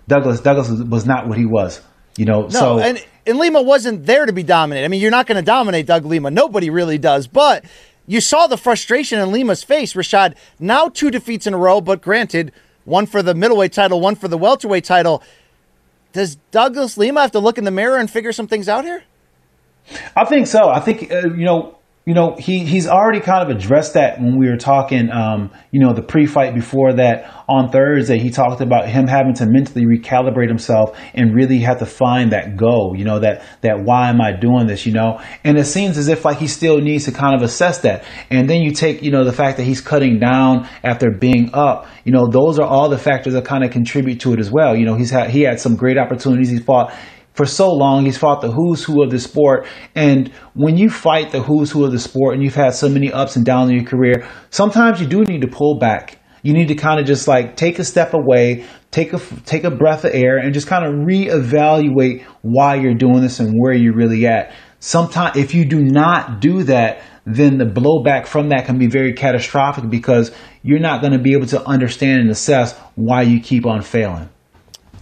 Douglas, 0.08 0.42
Douglas 0.42 0.70
was 0.70 1.06
not 1.06 1.28
what 1.28 1.38
he 1.38 1.46
was. 1.46 1.82
You 2.18 2.26
know, 2.26 2.44
No, 2.44 2.50
so 2.50 2.80
and 2.80 3.04
and 3.26 3.38
Lima 3.38 3.62
wasn't 3.62 4.06
there 4.06 4.26
to 4.26 4.34
be 4.34 4.44
dominated. 4.44 4.86
I 4.86 4.88
mean, 4.88 5.02
you're 5.02 5.12
not 5.12 5.28
going 5.28 5.36
to 5.36 5.42
dominate 5.46 5.86
Doug 5.86 6.06
Lima. 6.06 6.32
Nobody 6.32 6.70
really 6.70 6.98
does. 6.98 7.28
But 7.28 7.66
you 8.08 8.22
saw 8.22 8.48
the 8.48 8.58
frustration 8.58 9.20
in 9.20 9.32
Lima's 9.32 9.64
face. 9.64 9.94
Rashad 9.94 10.36
now 10.60 10.88
two 10.88 11.12
defeats 11.12 11.46
in 11.46 11.54
a 11.54 11.58
row, 11.58 11.82
but 11.82 12.02
granted, 12.02 12.52
one 12.86 13.06
for 13.06 13.22
the 13.22 13.36
middleweight 13.36 13.74
title, 13.74 14.00
one 14.00 14.16
for 14.16 14.28
the 14.28 14.38
welterweight 14.38 14.86
title. 14.86 15.22
Does 16.14 16.38
Douglas 16.52 16.98
Lima 16.98 17.22
have 17.22 17.32
to 17.34 17.40
look 17.40 17.58
in 17.58 17.64
the 17.66 17.72
mirror 17.72 17.98
and 17.98 18.10
figure 18.10 18.32
some 18.32 18.48
things 18.48 18.70
out 18.70 18.86
here? 18.86 19.04
I 20.16 20.26
think 20.26 20.48
so. 20.48 20.70
I 20.70 20.80
think 20.80 21.12
uh, 21.12 21.34
you 21.36 21.46
know, 21.46 21.78
you 22.08 22.14
know, 22.14 22.38
he 22.40 22.60
he's 22.60 22.88
already 22.88 23.20
kind 23.20 23.44
of 23.44 23.54
addressed 23.54 23.96
that 23.96 24.22
when 24.22 24.40
we 24.40 24.48
were 24.48 24.56
talking, 24.56 25.12
um, 25.12 25.52
you 25.72 25.82
know, 25.82 25.92
the 25.92 26.02
pre-fight 26.02 26.56
before 26.56 26.94
that 26.94 27.30
on 27.50 27.70
Thursday. 27.70 28.18
He 28.18 28.30
talked 28.30 28.62
about 28.62 28.88
him 28.88 29.08
having 29.08 29.34
to 29.36 29.46
mentally 29.46 29.86
recalibrate 29.86 30.48
himself 30.48 30.98
and 31.14 31.36
really 31.36 31.60
have 31.60 31.80
to 31.80 31.86
find 31.86 32.32
that 32.32 32.56
goal. 32.56 32.96
You 32.98 33.04
know, 33.04 33.20
that 33.20 33.44
that 33.60 33.84
why 33.84 34.08
am 34.08 34.22
I 34.22 34.32
doing 34.32 34.68
this? 34.68 34.86
You 34.86 34.94
know, 34.94 35.22
and 35.44 35.58
it 35.58 35.66
seems 35.66 35.98
as 35.98 36.08
if 36.08 36.24
like 36.24 36.38
he 36.38 36.48
still 36.48 36.78
needs 36.78 37.04
to 37.06 37.12
kind 37.12 37.36
of 37.36 37.42
assess 37.42 37.80
that. 37.80 38.06
And 38.30 38.50
then 38.50 38.62
you 38.62 38.72
take, 38.72 39.04
you 39.04 39.12
know, 39.12 39.26
the 39.26 39.34
fact 39.34 39.58
that 39.58 39.64
he's 39.64 39.82
cutting 39.82 40.18
down 40.18 40.66
after 40.86 41.12
being 41.12 41.50
up. 41.54 41.88
You 42.06 42.14
know, 42.14 42.30
those 42.30 42.58
are 42.58 42.66
all 42.66 42.88
the 42.88 42.98
factors 42.98 43.34
that 43.34 43.44
kind 43.44 43.66
of 43.66 43.72
contribute 43.72 44.22
to 44.22 44.32
it 44.32 44.40
as 44.40 44.50
well. 44.50 44.78
You 44.78 44.86
know, 44.86 44.96
he's 44.96 45.12
had 45.12 45.30
he 45.30 45.42
had 45.42 45.60
some 45.60 45.76
great 45.76 45.98
opportunities. 45.98 46.52
He 46.52 46.60
fought 46.60 46.94
for 47.38 47.46
so 47.46 47.72
long. 47.72 48.06
He's 48.06 48.18
fought 48.18 48.42
the 48.42 48.52
who's 48.52 48.84
who 48.84 49.04
of 49.04 49.12
the 49.12 49.20
sport. 49.20 49.68
And 49.96 50.30
when 50.56 50.76
you 50.76 50.90
fight 50.90 51.32
the 51.32 51.42
who's 51.42 51.72
who 51.72 51.86
of 51.86 51.92
the 51.92 52.00
sport 52.00 52.34
and 52.34 52.44
you've 52.44 52.56
had 52.56 52.72
so 52.72 52.90
many 52.90 53.14
ups 53.14 53.36
and 53.36 53.46
downs 53.46 53.70
in 53.70 53.78
your 53.78 53.86
career, 53.86 54.28
sometimes 54.50 55.00
you 55.00 55.08
do 55.08 55.24
need 55.24 55.42
to 55.42 55.48
pull 55.48 55.78
back. 55.78 56.20
You 56.42 56.54
need 56.54 56.68
to 56.70 56.76
kind 56.76 57.00
of 57.00 57.06
just 57.06 57.28
like 57.28 57.56
take 57.56 57.78
a 57.78 57.84
step 57.84 58.14
away, 58.14 58.66
take 58.92 59.14
a 59.14 59.20
take 59.46 59.64
a 59.64 59.72
breath 59.72 60.04
of 60.04 60.14
air, 60.14 60.38
and 60.38 60.54
just 60.54 60.68
kind 60.68 60.86
of 60.86 60.94
reevaluate 60.94 62.24
why 62.42 62.76
you're 62.76 62.96
doing 62.96 63.22
this 63.22 63.40
and 63.40 63.54
where 63.56 63.74
you're 63.74 63.96
really 63.96 64.26
at. 64.26 64.54
Sometimes, 64.80 65.38
if 65.38 65.54
you 65.54 65.66
do 65.66 65.84
not 65.84 66.40
do 66.40 66.64
that, 66.64 67.02
then 67.26 67.58
the 67.58 67.66
blowback 67.66 68.28
from 68.28 68.50
that 68.50 68.66
can 68.66 68.78
be 68.78 68.88
very 68.88 69.14
catastrophic 69.14 69.90
because 69.90 70.32
you're 70.64 70.80
not 70.80 71.02
going 71.02 71.14
to 71.14 71.20
be 71.20 71.34
able 71.34 71.48
to 71.48 71.64
understand 71.68 72.22
and 72.22 72.30
assess 72.30 72.78
why 72.96 73.24
you 73.24 73.42
keep 73.42 73.66
on 73.66 73.82
failing. 73.82 74.30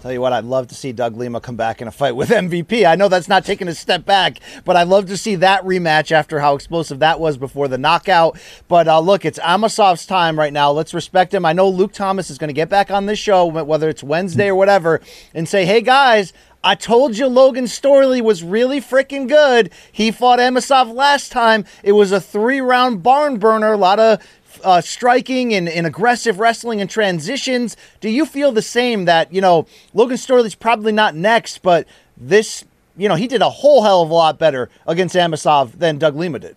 Tell 0.06 0.14
you 0.14 0.22
what, 0.22 0.34
I'd 0.34 0.46
love 0.46 0.68
to 0.68 0.76
see 0.76 0.92
Doug 0.92 1.18
Lima 1.18 1.42
come 1.42 1.56
back 1.56 1.82
in 1.82 1.88
a 1.88 1.92
fight 1.92 2.16
with 2.16 2.30
MVP. 2.46 2.88
I 2.88 2.94
know 2.94 3.08
that's 3.08 3.28
not 3.28 3.44
taking 3.44 3.68
a 3.68 3.74
step 3.74 4.06
back, 4.06 4.38
but 4.64 4.76
I'd 4.76 4.88
love 4.88 5.08
to 5.08 5.18
see 5.18 5.34
that 5.38 5.64
rematch 5.64 6.12
after 6.12 6.40
how 6.42 6.54
explosive 6.54 7.00
that 7.00 7.20
was 7.20 7.38
before 7.38 7.68
the 7.68 7.80
knockout. 7.80 8.38
But 8.68 8.88
uh, 8.88 9.00
look, 9.00 9.26
it's 9.26 9.40
Amosov's 9.40 10.06
time 10.06 10.38
right 10.38 10.54
now. 10.54 10.70
Let's 10.70 10.94
respect 10.94 11.34
him. 11.34 11.44
I 11.44 11.54
know 11.54 11.68
Luke 11.68 11.92
Thomas 11.92 12.30
is 12.30 12.38
going 12.38 12.50
to 12.50 12.54
get 12.54 12.70
back 12.70 12.92
on 12.92 13.08
this 13.08 13.18
show, 13.18 13.48
whether 13.48 13.90
it's 13.90 14.04
Wednesday 14.04 14.50
or 14.50 14.56
whatever, 14.56 15.02
and 15.34 15.50
say, 15.50 15.66
hey 15.66 15.82
guys, 15.82 16.34
I 16.64 16.76
told 16.76 17.18
you 17.18 17.26
Logan 17.26 17.66
Storley 17.66 18.22
was 18.22 18.44
really 18.44 18.82
freaking 18.82 19.28
good. 19.28 19.72
He 19.92 20.12
fought 20.12 20.38
Amosov 20.38 20.94
last 20.94 21.32
time. 21.32 21.66
It 21.82 21.94
was 21.94 22.12
a 22.12 22.22
three 22.22 22.62
round 22.62 23.02
barn 23.02 23.40
burner, 23.40 23.74
a 23.74 23.78
lot 23.78 24.00
of 24.00 24.20
uh, 24.64 24.82
striking 24.82 25.54
and, 25.54 25.68
and 25.68 25.86
aggressive 25.86 26.40
wrestling 26.40 26.82
and 26.82 26.90
transitions. 26.90 27.78
Do 28.02 28.10
you 28.10 28.26
feel 28.26 28.52
the 28.52 28.62
same 28.62 29.06
that, 29.06 29.34
you 29.34 29.42
know, 29.42 29.66
Logan 29.94 30.18
Storley's 30.18 30.56
probably 30.56 30.92
not 30.92 31.16
next, 31.16 31.62
but 31.62 31.88
this, 32.18 32.64
you 32.98 33.10
know, 33.10 33.16
he 33.16 33.28
did 33.28 33.42
a 33.42 33.50
whole 33.50 33.84
hell 33.84 34.02
of 34.02 34.10
a 34.10 34.14
lot 34.14 34.40
better 34.40 34.70
against 34.88 35.16
Amosov 35.16 35.74
than 35.80 35.98
Doug 35.98 36.16
Lima 36.16 36.40
did? 36.40 36.56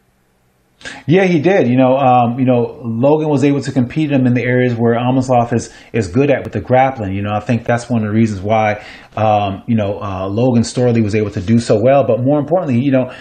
Yeah, 1.07 1.25
he 1.25 1.41
did. 1.41 1.67
You 1.67 1.77
know, 1.77 1.97
um, 1.97 2.39
you 2.39 2.45
know, 2.45 2.81
Logan 2.85 3.29
was 3.29 3.43
able 3.43 3.61
to 3.63 3.73
compete 3.73 4.13
him 4.13 4.27
in 4.27 4.35
the 4.35 4.45
areas 4.45 4.75
where 4.75 4.95
Amosov 4.95 5.53
is 5.53 5.75
is 5.93 6.07
good 6.07 6.31
at 6.31 6.45
with 6.45 6.53
the 6.53 6.61
grappling. 6.61 7.15
You 7.15 7.23
know, 7.23 7.33
I 7.33 7.41
think 7.41 7.65
that's 7.65 7.91
one 7.91 8.03
of 8.03 8.09
the 8.09 8.15
reasons 8.15 8.41
why, 8.41 8.85
um, 9.17 9.65
you 9.67 9.75
know, 9.75 9.99
uh, 10.01 10.29
Logan 10.29 10.63
Storley 10.63 11.03
was 11.03 11.17
able 11.17 11.31
to 11.33 11.41
do 11.41 11.59
so 11.59 11.81
well. 11.83 12.05
But 12.07 12.21
more 12.21 12.39
importantly, 12.39 12.81
you 12.81 12.93
know, 12.93 13.13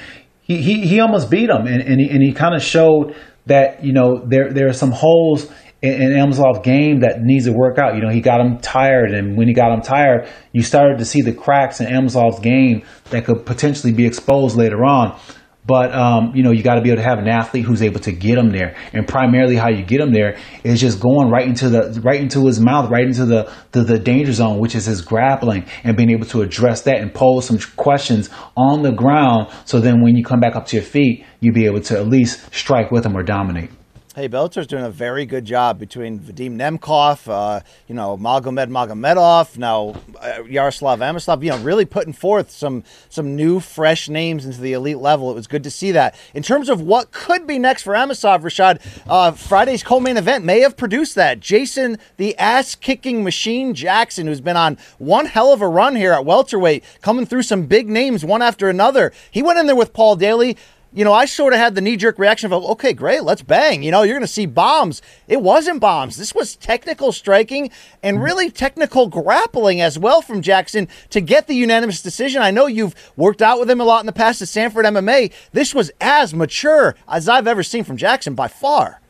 he 0.41 0.61
he, 0.61 0.87
he 0.87 0.99
almost 0.99 1.31
beat 1.31 1.49
him, 1.49 1.65
and 1.65 1.81
and 1.81 1.99
he, 1.99 2.09
and 2.11 2.21
he 2.21 2.31
kind 2.31 2.53
of 2.53 2.61
showed 2.61 3.15
that 3.47 3.83
you 3.83 3.93
know 3.93 4.23
there 4.25 4.51
there 4.53 4.67
are 4.67 4.73
some 4.73 4.91
holes 4.91 5.49
in, 5.81 6.13
in 6.13 6.61
game 6.63 7.01
that 7.01 7.21
needs 7.21 7.45
to 7.45 7.51
work 7.51 7.77
out. 7.77 7.95
You 7.95 8.01
know, 8.01 8.09
he 8.09 8.21
got 8.21 8.41
him 8.41 8.59
tired, 8.59 9.11
and 9.11 9.37
when 9.37 9.47
he 9.47 9.53
got 9.53 9.71
him 9.71 9.81
tired, 9.81 10.27
you 10.51 10.63
started 10.63 10.99
to 10.99 11.05
see 11.05 11.21
the 11.21 11.33
cracks 11.33 11.79
in 11.79 11.87
Amosov's 11.87 12.39
game 12.39 12.83
that 13.11 13.25
could 13.25 13.45
potentially 13.45 13.93
be 13.93 14.05
exposed 14.05 14.57
later 14.57 14.83
on. 14.85 15.19
But 15.67 15.93
um, 15.93 16.31
you 16.33 16.43
know, 16.43 16.51
you 16.51 16.63
got 16.63 16.75
to 16.75 16.81
be 16.81 16.89
able 16.89 17.01
to 17.01 17.07
have 17.07 17.19
an 17.19 17.27
athlete 17.27 17.65
who's 17.65 17.81
able 17.81 17.99
to 18.01 18.13
get 18.13 18.37
him 18.37 18.51
there, 18.51 18.75
and 18.93 19.05
primarily 19.05 19.57
how 19.57 19.69
you 19.69 19.83
get 19.83 19.99
him 19.99 20.13
there 20.13 20.37
is 20.63 20.79
just 20.79 21.01
going 21.01 21.29
right 21.29 21.45
into 21.45 21.69
the 21.69 21.99
right 22.03 22.21
into 22.21 22.45
his 22.45 22.59
mouth, 22.59 22.89
right 22.89 23.05
into 23.05 23.25
the 23.25 23.51
the, 23.73 23.83
the 23.83 23.99
danger 23.99 24.31
zone, 24.31 24.59
which 24.59 24.75
is 24.75 24.85
his 24.85 25.01
grappling, 25.01 25.65
and 25.83 25.97
being 25.97 26.09
able 26.09 26.25
to 26.27 26.41
address 26.41 26.83
that 26.83 26.99
and 26.99 27.13
pose 27.13 27.45
some 27.45 27.59
questions 27.75 28.29
on 28.55 28.81
the 28.81 28.91
ground. 28.91 29.49
So 29.65 29.81
then, 29.81 30.01
when 30.01 30.15
you 30.15 30.23
come 30.23 30.39
back 30.39 30.55
up 30.55 30.65
to 30.67 30.77
your 30.77 30.85
feet, 30.85 31.25
you 31.41 31.51
be 31.51 31.65
able 31.65 31.81
to 31.81 31.99
at 31.99 32.07
least 32.07 32.53
strike 32.53 32.89
with 32.89 33.05
him 33.05 33.15
or 33.17 33.23
dominate. 33.23 33.69
Hey, 34.17 34.27
Bellator's 34.27 34.65
doing 34.65 34.83
a 34.83 34.89
very 34.89 35.27
good 35.27 35.45
job 35.45 35.77
between 35.77 36.19
Vadim 36.19 36.55
Nemkov, 36.55 37.31
uh, 37.31 37.59
you 37.87 37.93
know, 37.93 38.17
Magomed 38.17 38.71
Magomedov, 38.71 39.59
now 39.59 39.93
uh, 40.19 40.41
Yaroslav 40.41 41.01
Amosov, 41.01 41.43
you 41.43 41.51
know, 41.51 41.59
really 41.59 41.85
putting 41.85 42.13
forth 42.13 42.49
some 42.49 42.83
some 43.09 43.35
new, 43.35 43.59
fresh 43.59 44.09
names 44.09 44.43
into 44.43 44.59
the 44.59 44.73
elite 44.73 44.97
level. 44.97 45.29
It 45.29 45.35
was 45.35 45.45
good 45.45 45.63
to 45.65 45.69
see 45.69 45.91
that. 45.91 46.19
In 46.33 46.41
terms 46.41 46.67
of 46.67 46.81
what 46.81 47.11
could 47.11 47.45
be 47.45 47.59
next 47.59 47.83
for 47.83 47.93
Amosov, 47.93 48.41
Rashad, 48.41 48.81
uh, 49.07 49.33
Friday's 49.33 49.83
co-main 49.83 50.17
event 50.17 50.43
may 50.43 50.61
have 50.61 50.75
produced 50.77 51.13
that. 51.13 51.39
Jason, 51.39 51.99
the 52.15 52.35
ass-kicking 52.39 53.23
machine 53.23 53.75
Jackson, 53.75 54.25
who's 54.25 54.41
been 54.41 54.57
on 54.57 54.79
one 54.97 55.27
hell 55.27 55.53
of 55.53 55.61
a 55.61 55.67
run 55.67 55.95
here 55.95 56.13
at 56.13 56.25
welterweight, 56.25 56.83
coming 57.03 57.27
through 57.27 57.43
some 57.43 57.67
big 57.67 57.87
names 57.87 58.25
one 58.25 58.41
after 58.41 58.67
another. 58.67 59.13
He 59.29 59.43
went 59.43 59.59
in 59.59 59.67
there 59.67 59.75
with 59.75 59.93
Paul 59.93 60.15
Daly 60.15 60.57
you 60.93 61.03
know, 61.03 61.13
I 61.13 61.25
sort 61.25 61.53
of 61.53 61.59
had 61.59 61.75
the 61.75 61.81
knee 61.81 61.97
jerk 61.97 62.17
reaction 62.17 62.51
of, 62.51 62.63
okay, 62.63 62.93
great, 62.93 63.23
let's 63.23 63.41
bang. 63.41 63.83
You 63.83 63.91
know, 63.91 64.03
you're 64.03 64.15
going 64.15 64.21
to 64.21 64.27
see 64.27 64.45
bombs. 64.45 65.01
It 65.27 65.41
wasn't 65.41 65.81
bombs. 65.81 66.17
This 66.17 66.33
was 66.33 66.55
technical 66.55 67.11
striking 67.11 67.69
and 68.01 68.21
really 68.21 68.49
technical 68.49 69.07
grappling 69.07 69.81
as 69.81 69.99
well 69.99 70.21
from 70.21 70.41
Jackson 70.41 70.87
to 71.09 71.21
get 71.21 71.47
the 71.47 71.55
unanimous 71.55 72.01
decision. 72.01 72.41
I 72.41 72.51
know 72.51 72.67
you've 72.67 72.95
worked 73.15 73.41
out 73.41 73.59
with 73.59 73.69
him 73.69 73.81
a 73.81 73.83
lot 73.83 73.99
in 73.99 74.05
the 74.05 74.13
past 74.13 74.41
at 74.41 74.47
Sanford 74.47 74.85
MMA. 74.85 75.33
This 75.51 75.75
was 75.75 75.91
as 75.99 76.33
mature 76.33 76.95
as 77.07 77.27
I've 77.27 77.47
ever 77.47 77.63
seen 77.63 77.83
from 77.83 77.97
Jackson 77.97 78.33
by 78.33 78.47
far. 78.47 79.01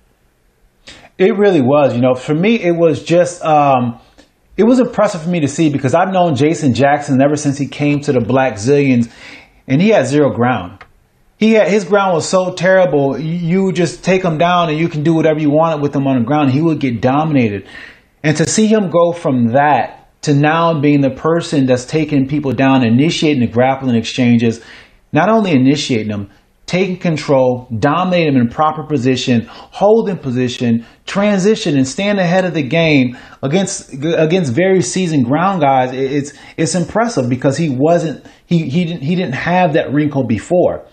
It 1.17 1.37
really 1.37 1.61
was. 1.61 1.95
You 1.95 2.01
know, 2.01 2.15
for 2.15 2.33
me, 2.33 2.59
it 2.59 2.75
was 2.75 3.03
just. 3.03 3.43
Um, 3.43 3.99
it 4.55 4.63
was 4.63 4.79
impressive 4.79 5.21
for 5.21 5.29
me 5.29 5.39
to 5.41 5.47
see 5.47 5.69
because 5.69 5.93
I've 5.93 6.11
known 6.11 6.35
Jason 6.35 6.73
Jackson 6.73 7.21
ever 7.21 7.35
since 7.35 7.59
he 7.59 7.67
came 7.67 7.99
to 8.01 8.11
the 8.11 8.19
Blackzilians, 8.19 9.11
and 9.67 9.79
he 9.79 9.89
had 9.89 10.07
zero 10.07 10.31
ground 10.31 10.76
he 11.37 11.53
had, 11.53 11.67
his 11.67 11.85
ground 11.85 12.13
was 12.13 12.27
so 12.27 12.53
terrible. 12.53 13.17
You 13.17 13.71
just 13.71 14.03
take 14.03 14.23
him 14.23 14.37
down 14.37 14.69
and 14.69 14.77
you 14.77 14.89
can 14.89 15.03
do 15.03 15.13
whatever 15.13 15.39
you 15.39 15.51
wanted 15.51 15.81
with 15.81 15.95
him 15.95 16.07
on 16.07 16.19
the 16.19 16.25
ground. 16.25 16.51
He 16.51 16.61
would 16.61 16.79
get 16.79 17.01
dominated. 17.01 17.67
And 18.23 18.35
to 18.37 18.47
see 18.47 18.67
him 18.67 18.89
go 18.89 19.11
from 19.11 19.53
that 19.53 20.21
to 20.23 20.33
now 20.33 20.81
being 20.81 21.01
the 21.01 21.11
person 21.11 21.67
that's 21.67 21.85
taking 21.85 22.27
people 22.27 22.53
down, 22.53 22.85
initiating 22.85 23.41
the 23.41 23.47
grappling 23.47 23.95
exchanges, 23.95 24.61
not 25.13 25.29
only 25.29 25.51
initiating 25.51 26.09
them, 26.09 26.31
taking 26.65 26.97
control, 26.97 27.67
dominating 27.79 28.33
them 28.33 28.43
in 28.43 28.49
proper 28.49 28.83
position, 28.83 29.45
holding 29.47 30.17
position, 30.17 30.85
transition, 31.05 31.77
and 31.77 31.87
stand 31.87 32.19
ahead 32.19 32.45
of 32.45 32.53
the 32.53 32.61
game 32.61 33.17
against 33.41 33.93
against 33.93 34.51
very 34.53 34.81
seasoned 34.81 35.25
ground 35.25 35.61
guys. 35.61 35.93
It's 35.93 36.33
it's 36.57 36.75
impressive 36.75 37.29
because 37.29 37.57
he 37.57 37.69
wasn't 37.69 38.25
he 38.45 38.69
he 38.69 38.85
didn't 38.85 39.03
he 39.03 39.15
didn't 39.15 39.35
have 39.35 39.73
that 39.73 39.93
wrinkle 39.93 40.25
before, 40.25 40.85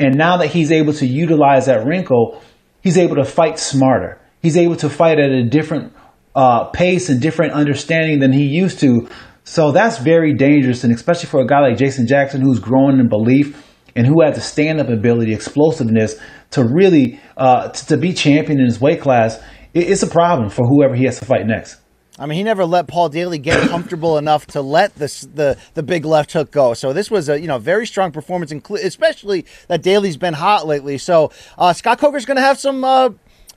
and 0.00 0.16
now 0.16 0.38
that 0.38 0.48
he's 0.48 0.72
able 0.72 0.94
to 0.94 1.06
utilize 1.06 1.66
that 1.66 1.86
wrinkle, 1.86 2.42
he's 2.82 2.96
able 2.96 3.16
to 3.16 3.24
fight 3.24 3.58
smarter. 3.58 4.18
He's 4.40 4.56
able 4.56 4.76
to 4.76 4.88
fight 4.88 5.18
at 5.18 5.30
a 5.30 5.44
different 5.44 5.92
uh, 6.34 6.64
pace 6.70 7.10
and 7.10 7.20
different 7.20 7.52
understanding 7.52 8.18
than 8.18 8.32
he 8.32 8.44
used 8.44 8.80
to. 8.80 9.08
So 9.44 9.72
that's 9.72 9.98
very 9.98 10.34
dangerous, 10.34 10.84
and 10.84 10.94
especially 10.94 11.28
for 11.28 11.40
a 11.40 11.46
guy 11.46 11.60
like 11.60 11.76
Jason 11.76 12.06
Jackson 12.06 12.40
who's 12.40 12.58
growing 12.58 12.98
in 12.98 13.08
belief 13.08 13.66
and 13.94 14.06
who 14.06 14.22
has 14.22 14.36
the 14.36 14.40
stand-up 14.40 14.88
ability, 14.88 15.34
explosiveness 15.34 16.16
to 16.52 16.64
really 16.64 17.20
uh, 17.36 17.68
to, 17.68 17.86
to 17.86 17.96
be 17.96 18.12
champion 18.12 18.58
in 18.58 18.66
his 18.66 18.80
weight 18.80 19.00
class. 19.00 19.38
It, 19.74 19.90
it's 19.90 20.02
a 20.02 20.06
problem 20.06 20.48
for 20.48 20.66
whoever 20.66 20.94
he 20.94 21.04
has 21.04 21.18
to 21.18 21.26
fight 21.26 21.46
next. 21.46 21.76
I 22.20 22.26
mean, 22.26 22.36
he 22.36 22.42
never 22.42 22.66
let 22.66 22.86
Paul 22.86 23.08
Daly 23.08 23.38
get 23.38 23.68
comfortable 23.70 24.18
enough 24.18 24.46
to 24.48 24.60
let 24.60 24.94
this 24.94 25.22
the 25.22 25.56
the 25.74 25.82
big 25.82 26.04
left 26.04 26.32
hook 26.32 26.50
go. 26.50 26.74
So 26.74 26.92
this 26.92 27.10
was 27.10 27.28
a 27.30 27.40
you 27.40 27.48
know 27.48 27.58
very 27.58 27.86
strong 27.86 28.12
performance, 28.12 28.52
especially 28.52 29.46
that 29.68 29.82
Daly's 29.82 30.18
been 30.18 30.34
hot 30.34 30.66
lately. 30.66 30.98
So 30.98 31.32
uh, 31.56 31.72
Scott 31.72 31.98
Coker's 31.98 32.26
going 32.26 32.36
to 32.36 32.42
have 32.42 32.60
some. 32.60 32.84
Uh, 32.84 33.10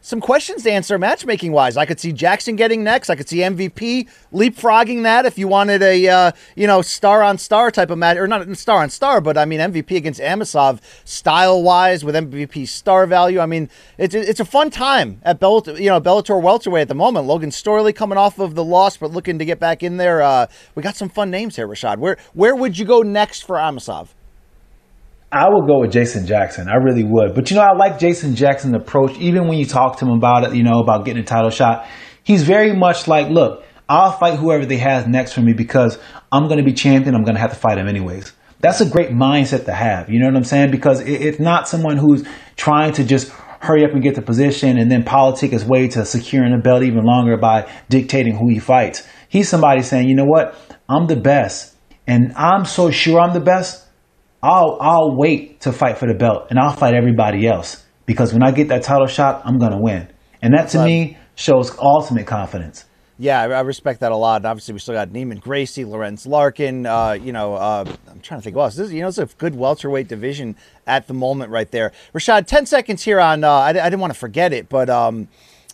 some 0.04 0.20
questions 0.20 0.64
to 0.64 0.72
answer 0.72 1.00
matchmaking 1.00 1.54
wise. 1.54 1.78
I 1.78 1.86
could 1.86 1.98
see 1.98 2.12
Jackson 2.12 2.58
getting 2.58 2.84
next. 2.84 3.10
I 3.10 3.16
could 3.16 3.30
see 3.30 3.38
MVP 3.38 4.10
leapfrogging 4.34 5.04
that 5.04 5.26
if 5.26 5.38
you 5.38 5.48
wanted 5.48 5.82
a 5.82 6.08
uh, 6.10 6.32
you 6.56 6.68
know 6.68 6.82
star 6.82 7.24
on 7.24 7.38
star 7.38 7.72
type 7.72 7.90
of 7.90 7.98
match, 7.98 8.18
or 8.18 8.28
not 8.28 8.56
star 8.58 8.84
on 8.84 8.90
star, 8.90 9.22
but 9.22 9.38
I 9.38 9.46
mean 9.46 9.62
MVP 9.62 9.96
against 9.96 10.20
Amosov 10.20 10.82
style 11.06 11.64
wise 11.64 12.04
with 12.04 12.16
MVP 12.16 12.68
star 12.68 13.08
value. 13.08 13.40
I 13.40 13.46
mean 13.46 13.70
it's 13.98 14.14
it's 14.14 14.42
a 14.42 14.46
fun 14.46 14.70
time 14.70 15.22
at 15.24 15.40
Bellator, 15.40 15.80
you 15.80 15.90
know 15.90 16.02
Bellator 16.02 16.40
welterweight 16.40 16.84
at 16.84 16.88
the 16.90 16.96
moment. 16.96 17.26
Logan 17.26 17.50
Storley 17.50 17.96
coming 17.96 18.18
off 18.18 18.40
of 18.40 18.56
the 18.56 18.64
loss, 18.64 18.98
but 18.98 19.12
looking 19.12 19.40
to 19.40 19.46
get 19.46 19.60
back 19.60 19.84
in 19.84 19.96
there. 19.96 20.22
Uh, 20.22 20.48
we 20.76 20.84
got 20.84 20.98
some 20.98 21.08
fun 21.08 21.32
names 21.32 21.56
here, 21.56 21.68
Rashad. 21.68 21.98
Where 21.98 22.18
where 22.34 22.56
would 22.56 22.78
you 22.78 22.84
go 22.84 23.04
next 23.04 23.46
for 23.46 23.56
Amosov? 23.56 24.10
I 25.34 25.50
would 25.50 25.66
go 25.66 25.80
with 25.80 25.92
Jason 25.92 26.28
Jackson. 26.28 26.70
I 26.70 26.76
really 26.76 27.04
would. 27.04 27.34
But 27.34 27.50
you 27.50 27.58
know, 27.58 27.64
I 27.64 27.76
like 27.76 27.98
Jason 27.98 28.36
Jackson's 28.36 28.76
approach. 28.76 29.18
Even 29.18 29.48
when 29.48 29.58
you 29.58 29.66
talk 29.66 29.98
to 29.98 30.06
him 30.06 30.12
about 30.12 30.44
it, 30.44 30.56
you 30.56 30.62
know, 30.62 30.80
about 30.80 31.06
getting 31.06 31.24
a 31.24 31.26
title 31.26 31.50
shot, 31.50 31.88
he's 32.24 32.44
very 32.44 32.72
much 32.72 33.08
like, 33.08 33.30
look, 33.30 33.66
I'll 33.90 34.12
fight 34.12 34.38
whoever 34.38 34.64
they 34.68 34.78
have 34.78 35.08
next 35.08 35.34
for 35.34 35.42
me 35.42 35.54
because 35.54 35.98
I'm 36.32 36.44
going 36.44 36.60
to 36.60 36.64
be 36.64 36.72
champion. 36.72 37.16
I'm 37.16 37.24
going 37.24 37.34
to 37.34 37.42
have 37.42 37.50
to 37.50 37.56
fight 37.56 37.80
him 37.80 37.88
anyways. 37.88 38.32
That's 38.60 38.80
a 38.80 38.88
great 38.88 39.10
mindset 39.10 39.66
to 39.66 39.74
have. 39.74 40.08
You 40.08 40.20
know 40.20 40.28
what 40.28 40.36
I'm 40.36 40.44
saying? 40.44 40.70
Because 40.70 41.02
it's 41.02 41.40
not 41.40 41.68
someone 41.68 41.98
who's 41.98 42.24
trying 42.56 42.94
to 42.94 43.04
just 43.04 43.30
hurry 43.60 43.84
up 43.84 43.92
and 43.92 44.04
get 44.04 44.14
the 44.14 44.22
position 44.22 44.78
and 44.78 44.92
then 44.92 45.04
politic 45.04 45.52
his 45.52 45.66
way 45.66 45.88
to 45.88 46.06
securing 46.06 46.56
the 46.56 46.62
belt 46.62 46.84
even 46.84 47.04
longer 47.04 47.38
by 47.38 47.68
dictating 47.90 48.36
who 48.36 48.50
he 48.50 48.60
fights. 48.60 49.08
He's 49.30 49.50
somebody 49.50 49.82
saying, 49.82 50.08
you 50.08 50.16
know 50.16 50.26
what? 50.26 50.56
I'm 50.88 51.08
the 51.08 51.16
best. 51.16 51.76
And 52.06 52.34
I'm 52.36 52.66
so 52.66 52.92
sure 52.92 53.20
I'm 53.20 53.34
the 53.34 53.40
best 53.40 53.84
I'll 54.44 54.78
I'll 54.82 55.16
wait 55.16 55.62
to 55.62 55.72
fight 55.72 55.98
for 55.98 56.06
the 56.06 56.14
belt 56.14 56.48
and 56.50 56.60
I'll 56.60 56.76
fight 56.76 56.94
everybody 56.94 57.48
else 57.48 57.84
because 58.06 58.34
when 58.34 58.44
I 58.44 58.52
get 58.52 58.68
that 58.68 58.84
title 58.84 59.08
shot, 59.08 59.42
I'm 59.46 59.58
gonna 59.58 59.80
win. 59.80 60.10
And 60.42 60.54
that 60.54 60.68
to 60.70 60.84
me 60.84 61.18
shows 61.36 61.76
ultimate 61.80 62.28
confidence. 62.28 62.86
Yeah, 63.18 63.42
I 63.42 63.62
respect 63.62 64.02
that 64.02 64.12
a 64.12 64.18
lot. 64.18 64.38
And 64.38 64.48
obviously, 64.48 64.74
we 64.74 64.80
still 64.80 64.96
got 64.96 65.10
Neiman 65.10 65.40
Gracie, 65.40 65.86
Lorenz 65.86 66.26
Larkin. 66.26 66.86
Uh, 66.86 67.12
you 67.12 67.32
know, 67.32 67.54
uh, 67.54 67.86
I'm 68.10 68.20
trying 68.20 68.42
to 68.42 68.44
think. 68.44 68.56
Well, 68.56 68.66
this 68.66 68.80
is, 68.80 68.92
you 68.92 69.02
know, 69.02 69.08
it's 69.08 69.20
a 69.20 69.28
good 69.38 69.56
welterweight 69.56 70.08
division 70.10 70.58
at 70.88 71.08
the 71.08 71.14
moment, 71.14 71.52
right 71.52 71.70
there. 71.72 71.94
Rashad, 72.14 72.48
ten 72.48 72.66
seconds 72.66 73.04
here 73.04 73.22
on. 73.22 73.44
Uh, 73.44 73.50
I, 73.50 73.70
I, 73.70 73.74
didn't 73.74 74.00
want 74.00 74.12
to 74.12 74.20
forget 74.20 74.52
it, 74.52 74.68
but 74.68 74.90
um, 74.90 75.30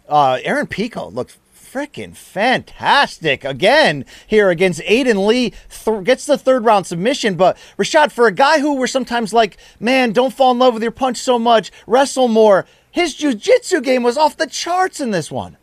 uh, 0.08 0.38
Aaron 0.44 0.68
Pico 0.68 1.10
looked 1.10 1.38
freaking 1.72 2.16
fantastic 2.16 3.44
again 3.44 4.06
here 4.28 4.50
against 4.50 4.82
Aiden 4.82 5.26
Lee. 5.26 5.54
Th- 5.70 6.04
gets 6.04 6.26
the 6.26 6.38
third 6.38 6.66
round 6.66 6.88
submission. 6.88 7.36
But 7.36 7.58
Rashad, 7.78 8.12
for 8.12 8.28
a 8.28 8.32
guy 8.32 8.60
who 8.60 8.76
we're 8.76 8.88
sometimes 8.88 9.34
like, 9.34 9.58
man, 9.80 10.12
don't 10.12 10.34
fall 10.34 10.52
in 10.52 10.60
love 10.60 10.74
with 10.74 10.84
your 10.84 10.92
punch 10.92 11.18
so 11.18 11.38
much, 11.38 11.72
wrestle 11.86 12.28
more. 12.28 12.66
His 12.92 13.14
jiu-jitsu 13.16 13.82
game 13.82 14.04
was 14.04 14.18
off 14.18 14.38
the 14.38 14.48
charts 14.48 15.00
in 15.00 15.12
this 15.12 15.32
one. 15.32 15.58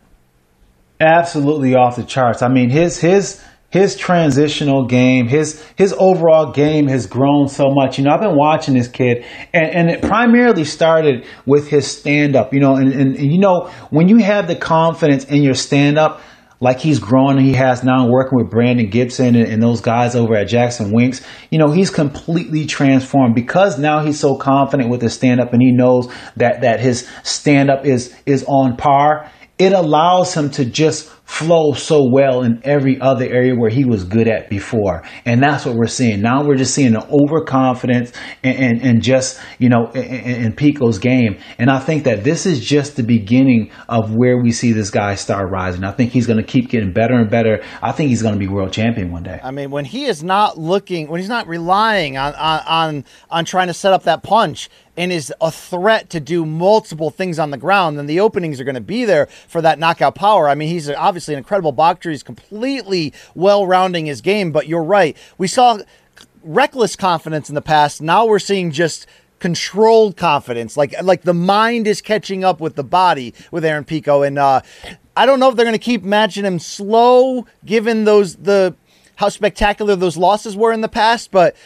Absolutely 1.00 1.74
off 1.74 1.96
the 1.96 2.04
charts. 2.04 2.40
I 2.40 2.48
mean, 2.48 2.70
his 2.70 3.00
his 3.00 3.42
his 3.70 3.96
transitional 3.96 4.86
game, 4.86 5.26
his 5.26 5.62
his 5.76 5.94
overall 5.98 6.52
game 6.52 6.86
has 6.86 7.06
grown 7.06 7.48
so 7.48 7.70
much. 7.70 7.98
You 7.98 8.04
know, 8.04 8.12
I've 8.12 8.20
been 8.20 8.36
watching 8.36 8.74
this 8.74 8.88
kid, 8.88 9.24
and, 9.52 9.66
and 9.66 9.90
it 9.90 10.02
primarily 10.02 10.64
started 10.64 11.26
with 11.44 11.68
his 11.68 11.86
stand 11.86 12.36
up. 12.36 12.54
You 12.54 12.60
know, 12.60 12.76
and, 12.76 12.92
and, 12.92 13.16
and 13.16 13.32
you 13.32 13.38
know 13.38 13.70
when 13.90 14.08
you 14.08 14.18
have 14.18 14.46
the 14.46 14.56
confidence 14.56 15.24
in 15.24 15.42
your 15.42 15.54
stand 15.54 15.98
up, 15.98 16.20
like 16.60 16.80
he's 16.80 16.98
grown, 16.98 17.38
he 17.38 17.52
has 17.54 17.84
now 17.84 18.08
working 18.08 18.38
with 18.38 18.50
Brandon 18.50 18.88
Gibson 18.88 19.34
and, 19.34 19.46
and, 19.48 19.62
those 19.62 19.80
guys 19.80 20.16
over 20.16 20.34
at 20.34 20.48
Jackson 20.48 20.90
Winks. 20.92 21.20
You 21.50 21.58
know, 21.58 21.70
he's 21.70 21.90
completely 21.90 22.64
transformed 22.66 23.34
because 23.34 23.78
now 23.78 24.02
he's 24.02 24.18
so 24.18 24.36
confident 24.36 24.88
with 24.88 25.02
his 25.02 25.12
stand 25.12 25.40
up 25.40 25.52
and 25.52 25.60
he 25.60 25.70
knows 25.70 26.10
that, 26.36 26.62
that 26.62 26.80
his 26.80 27.06
stand 27.24 27.70
up 27.70 27.84
is, 27.84 28.14
is 28.24 28.44
on 28.48 28.76
par. 28.76 29.30
It 29.58 29.72
allows 29.72 30.34
him 30.34 30.50
to 30.52 30.64
just 30.64 31.10
flow 31.26 31.72
so 31.72 32.08
well 32.08 32.44
in 32.44 32.60
every 32.64 33.00
other 33.00 33.24
area 33.24 33.54
where 33.54 33.68
he 33.68 33.84
was 33.84 34.04
good 34.04 34.28
at 34.28 34.48
before. 34.48 35.02
And 35.24 35.42
that's 35.42 35.66
what 35.66 35.74
we're 35.74 35.88
seeing. 35.88 36.22
Now 36.22 36.44
we're 36.44 36.54
just 36.54 36.72
seeing 36.72 36.94
an 36.94 37.02
overconfidence 37.10 38.12
and, 38.44 38.56
and, 38.56 38.82
and 38.82 39.02
just, 39.02 39.40
you 39.58 39.68
know, 39.68 39.90
in, 39.90 40.04
in, 40.04 40.52
Pico's 40.54 40.98
game. 40.98 41.38
And 41.58 41.68
I 41.68 41.80
think 41.80 42.04
that 42.04 42.22
this 42.22 42.46
is 42.46 42.64
just 42.64 42.94
the 42.94 43.02
beginning 43.02 43.72
of 43.88 44.14
where 44.14 44.40
we 44.40 44.52
see 44.52 44.72
this 44.72 44.90
guy 44.90 45.16
start 45.16 45.50
rising. 45.50 45.82
I 45.82 45.90
think 45.90 46.12
he's 46.12 46.28
going 46.28 46.38
to 46.38 46.46
keep 46.46 46.70
getting 46.70 46.92
better 46.92 47.14
and 47.14 47.28
better. 47.28 47.62
I 47.82 47.90
think 47.90 48.10
he's 48.10 48.22
going 48.22 48.34
to 48.34 48.40
be 48.40 48.46
world 48.46 48.72
champion 48.72 49.10
one 49.10 49.24
day. 49.24 49.40
I 49.42 49.50
mean, 49.50 49.70
when 49.70 49.84
he 49.84 50.04
is 50.04 50.22
not 50.22 50.56
looking, 50.56 51.08
when 51.08 51.20
he's 51.20 51.28
not 51.28 51.48
relying 51.48 52.16
on, 52.16 52.34
on, 52.34 53.04
on 53.30 53.44
trying 53.44 53.66
to 53.66 53.74
set 53.74 53.92
up 53.92 54.04
that 54.04 54.22
punch, 54.22 54.70
and 54.96 55.12
is 55.12 55.32
a 55.40 55.50
threat 55.50 56.10
to 56.10 56.20
do 56.20 56.46
multiple 56.46 57.10
things 57.10 57.38
on 57.38 57.50
the 57.50 57.58
ground, 57.58 57.98
then 57.98 58.06
the 58.06 58.20
openings 58.20 58.60
are 58.60 58.64
going 58.64 58.74
to 58.74 58.80
be 58.80 59.04
there 59.04 59.26
for 59.48 59.60
that 59.60 59.78
knockout 59.78 60.14
power. 60.14 60.48
I 60.48 60.54
mean, 60.54 60.68
he's 60.68 60.88
obviously 60.88 61.34
an 61.34 61.38
incredible 61.38 61.72
boxer. 61.72 62.10
He's 62.10 62.22
completely 62.22 63.12
well 63.34 63.66
rounding 63.66 64.06
his 64.06 64.20
game, 64.20 64.52
but 64.52 64.66
you're 64.66 64.82
right. 64.82 65.16
We 65.38 65.48
saw 65.48 65.78
reckless 66.42 66.96
confidence 66.96 67.48
in 67.48 67.54
the 67.54 67.62
past. 67.62 68.00
Now 68.00 68.24
we're 68.24 68.38
seeing 68.38 68.70
just 68.70 69.06
controlled 69.38 70.16
confidence. 70.16 70.76
Like 70.76 70.94
like 71.02 71.22
the 71.22 71.34
mind 71.34 71.86
is 71.86 72.00
catching 72.00 72.44
up 72.44 72.60
with 72.60 72.74
the 72.74 72.84
body 72.84 73.34
with 73.50 73.64
Aaron 73.64 73.84
Pico. 73.84 74.22
And 74.22 74.38
uh, 74.38 74.62
I 75.16 75.26
don't 75.26 75.40
know 75.40 75.50
if 75.50 75.56
they're 75.56 75.66
going 75.66 75.78
to 75.78 75.84
keep 75.84 76.02
matching 76.02 76.44
him 76.44 76.58
slow, 76.58 77.46
given 77.64 78.04
those 78.04 78.36
the 78.36 78.74
how 79.16 79.28
spectacular 79.28 79.96
those 79.96 80.16
losses 80.16 80.56
were 80.56 80.72
in 80.72 80.82
the 80.82 80.88
past, 80.88 81.30
but 81.30 81.56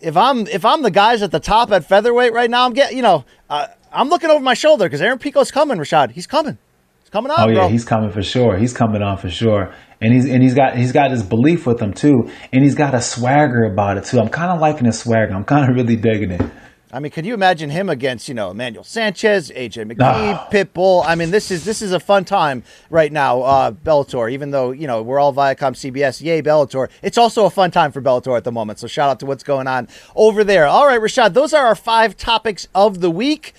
if 0.00 0.16
I'm 0.16 0.46
if 0.46 0.64
I'm 0.64 0.82
the 0.82 0.90
guys 0.90 1.22
at 1.22 1.30
the 1.30 1.40
top 1.40 1.72
at 1.72 1.84
featherweight 1.84 2.32
right 2.32 2.50
now, 2.50 2.64
I'm 2.64 2.72
getting 2.72 2.96
you 2.96 3.02
know 3.02 3.24
uh, 3.50 3.66
I'm 3.92 4.08
looking 4.08 4.30
over 4.30 4.42
my 4.42 4.54
shoulder 4.54 4.84
because 4.84 5.02
Aaron 5.02 5.18
Pico's 5.18 5.50
coming, 5.50 5.78
Rashad. 5.78 6.12
He's 6.12 6.26
coming. 6.26 6.58
He's 7.00 7.10
coming 7.10 7.30
on. 7.30 7.40
Oh 7.40 7.48
yeah, 7.48 7.54
bro. 7.60 7.68
he's 7.68 7.84
coming 7.84 8.10
for 8.10 8.22
sure. 8.22 8.56
He's 8.58 8.74
coming 8.74 9.02
on 9.02 9.16
for 9.16 9.30
sure. 9.30 9.74
And 10.00 10.12
he's 10.14 10.28
and 10.28 10.42
he's 10.42 10.54
got 10.54 10.76
he's 10.76 10.92
got 10.92 11.10
his 11.10 11.22
belief 11.22 11.66
with 11.66 11.80
him 11.80 11.92
too, 11.92 12.30
and 12.52 12.62
he's 12.62 12.74
got 12.74 12.94
a 12.94 13.00
swagger 13.00 13.64
about 13.64 13.96
it 13.96 14.04
too. 14.04 14.20
I'm 14.20 14.28
kind 14.28 14.52
of 14.52 14.60
liking 14.60 14.84
his 14.84 14.98
swagger. 14.98 15.34
I'm 15.34 15.44
kind 15.44 15.68
of 15.68 15.74
really 15.76 15.96
digging 15.96 16.30
it. 16.32 16.42
I 16.90 17.00
mean, 17.00 17.12
could 17.12 17.26
you 17.26 17.34
imagine 17.34 17.68
him 17.68 17.90
against, 17.90 18.28
you 18.28 18.34
know, 18.34 18.50
Emmanuel 18.50 18.82
Sanchez, 18.82 19.50
AJ 19.50 19.92
McKee, 19.92 20.50
Pitbull? 20.50 21.04
I 21.06 21.16
mean, 21.16 21.30
this 21.30 21.50
is 21.50 21.64
this 21.64 21.82
is 21.82 21.92
a 21.92 22.00
fun 22.00 22.24
time 22.24 22.62
right 22.88 23.12
now, 23.12 23.42
uh, 23.42 23.70
Bellator. 23.72 24.32
Even 24.32 24.52
though 24.52 24.70
you 24.70 24.86
know 24.86 25.02
we're 25.02 25.18
all 25.18 25.34
Viacom 25.34 25.74
CBS, 25.74 26.22
yay 26.22 26.40
Bellator. 26.40 26.88
It's 27.02 27.18
also 27.18 27.44
a 27.44 27.50
fun 27.50 27.70
time 27.70 27.92
for 27.92 28.00
Bellator 28.00 28.36
at 28.36 28.44
the 28.44 28.52
moment. 28.52 28.78
So 28.78 28.86
shout 28.86 29.10
out 29.10 29.20
to 29.20 29.26
what's 29.26 29.44
going 29.44 29.66
on 29.66 29.86
over 30.16 30.42
there. 30.42 30.66
All 30.66 30.86
right, 30.86 31.00
Rashad, 31.00 31.34
those 31.34 31.52
are 31.52 31.66
our 31.66 31.74
five 31.74 32.16
topics 32.16 32.68
of 32.74 33.00
the 33.00 33.10
week. 33.10 33.54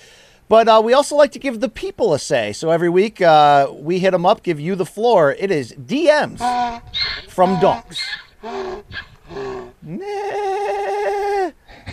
But 0.48 0.66
uh, 0.66 0.82
we 0.84 0.92
also 0.92 1.14
like 1.14 1.30
to 1.32 1.38
give 1.38 1.60
the 1.60 1.68
people 1.68 2.12
a 2.12 2.18
say. 2.18 2.52
So 2.52 2.70
every 2.70 2.88
week 2.88 3.22
uh, 3.22 3.68
we 3.72 4.00
hit 4.00 4.10
them 4.10 4.26
up, 4.26 4.42
give 4.42 4.58
you 4.58 4.74
the 4.74 4.84
floor. 4.84 5.36
It 5.38 5.52
is 5.52 5.72
DMs 5.74 6.40
from 7.28 7.60
Donks. 7.60 8.00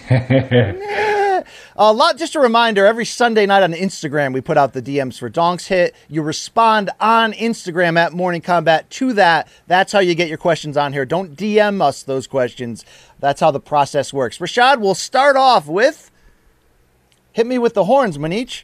a 1.75 1.93
lot. 1.93 2.17
Just 2.17 2.35
a 2.35 2.39
reminder: 2.39 2.85
every 2.85 3.05
Sunday 3.05 3.45
night 3.45 3.63
on 3.63 3.73
Instagram, 3.73 4.33
we 4.33 4.41
put 4.41 4.57
out 4.57 4.73
the 4.73 4.81
DMs 4.81 5.17
for 5.17 5.29
Donks 5.29 5.67
Hit. 5.67 5.95
You 6.07 6.21
respond 6.21 6.89
on 6.99 7.33
Instagram 7.33 7.97
at 7.97 8.13
Morning 8.13 8.41
Combat 8.41 8.89
to 8.91 9.13
that. 9.13 9.47
That's 9.67 9.91
how 9.91 9.99
you 9.99 10.15
get 10.15 10.29
your 10.29 10.37
questions 10.37 10.77
on 10.77 10.93
here. 10.93 11.05
Don't 11.05 11.35
DM 11.35 11.81
us 11.81 12.03
those 12.03 12.27
questions. 12.27 12.85
That's 13.19 13.41
how 13.41 13.51
the 13.51 13.59
process 13.59 14.13
works. 14.13 14.37
Rashad, 14.37 14.79
we'll 14.79 14.95
start 14.95 15.35
off 15.35 15.67
with 15.67 16.11
hit 17.37 17.45
me 17.45 17.59
with 17.59 17.75
the 17.75 17.85
horns, 17.85 18.17
Manish. 18.17 18.63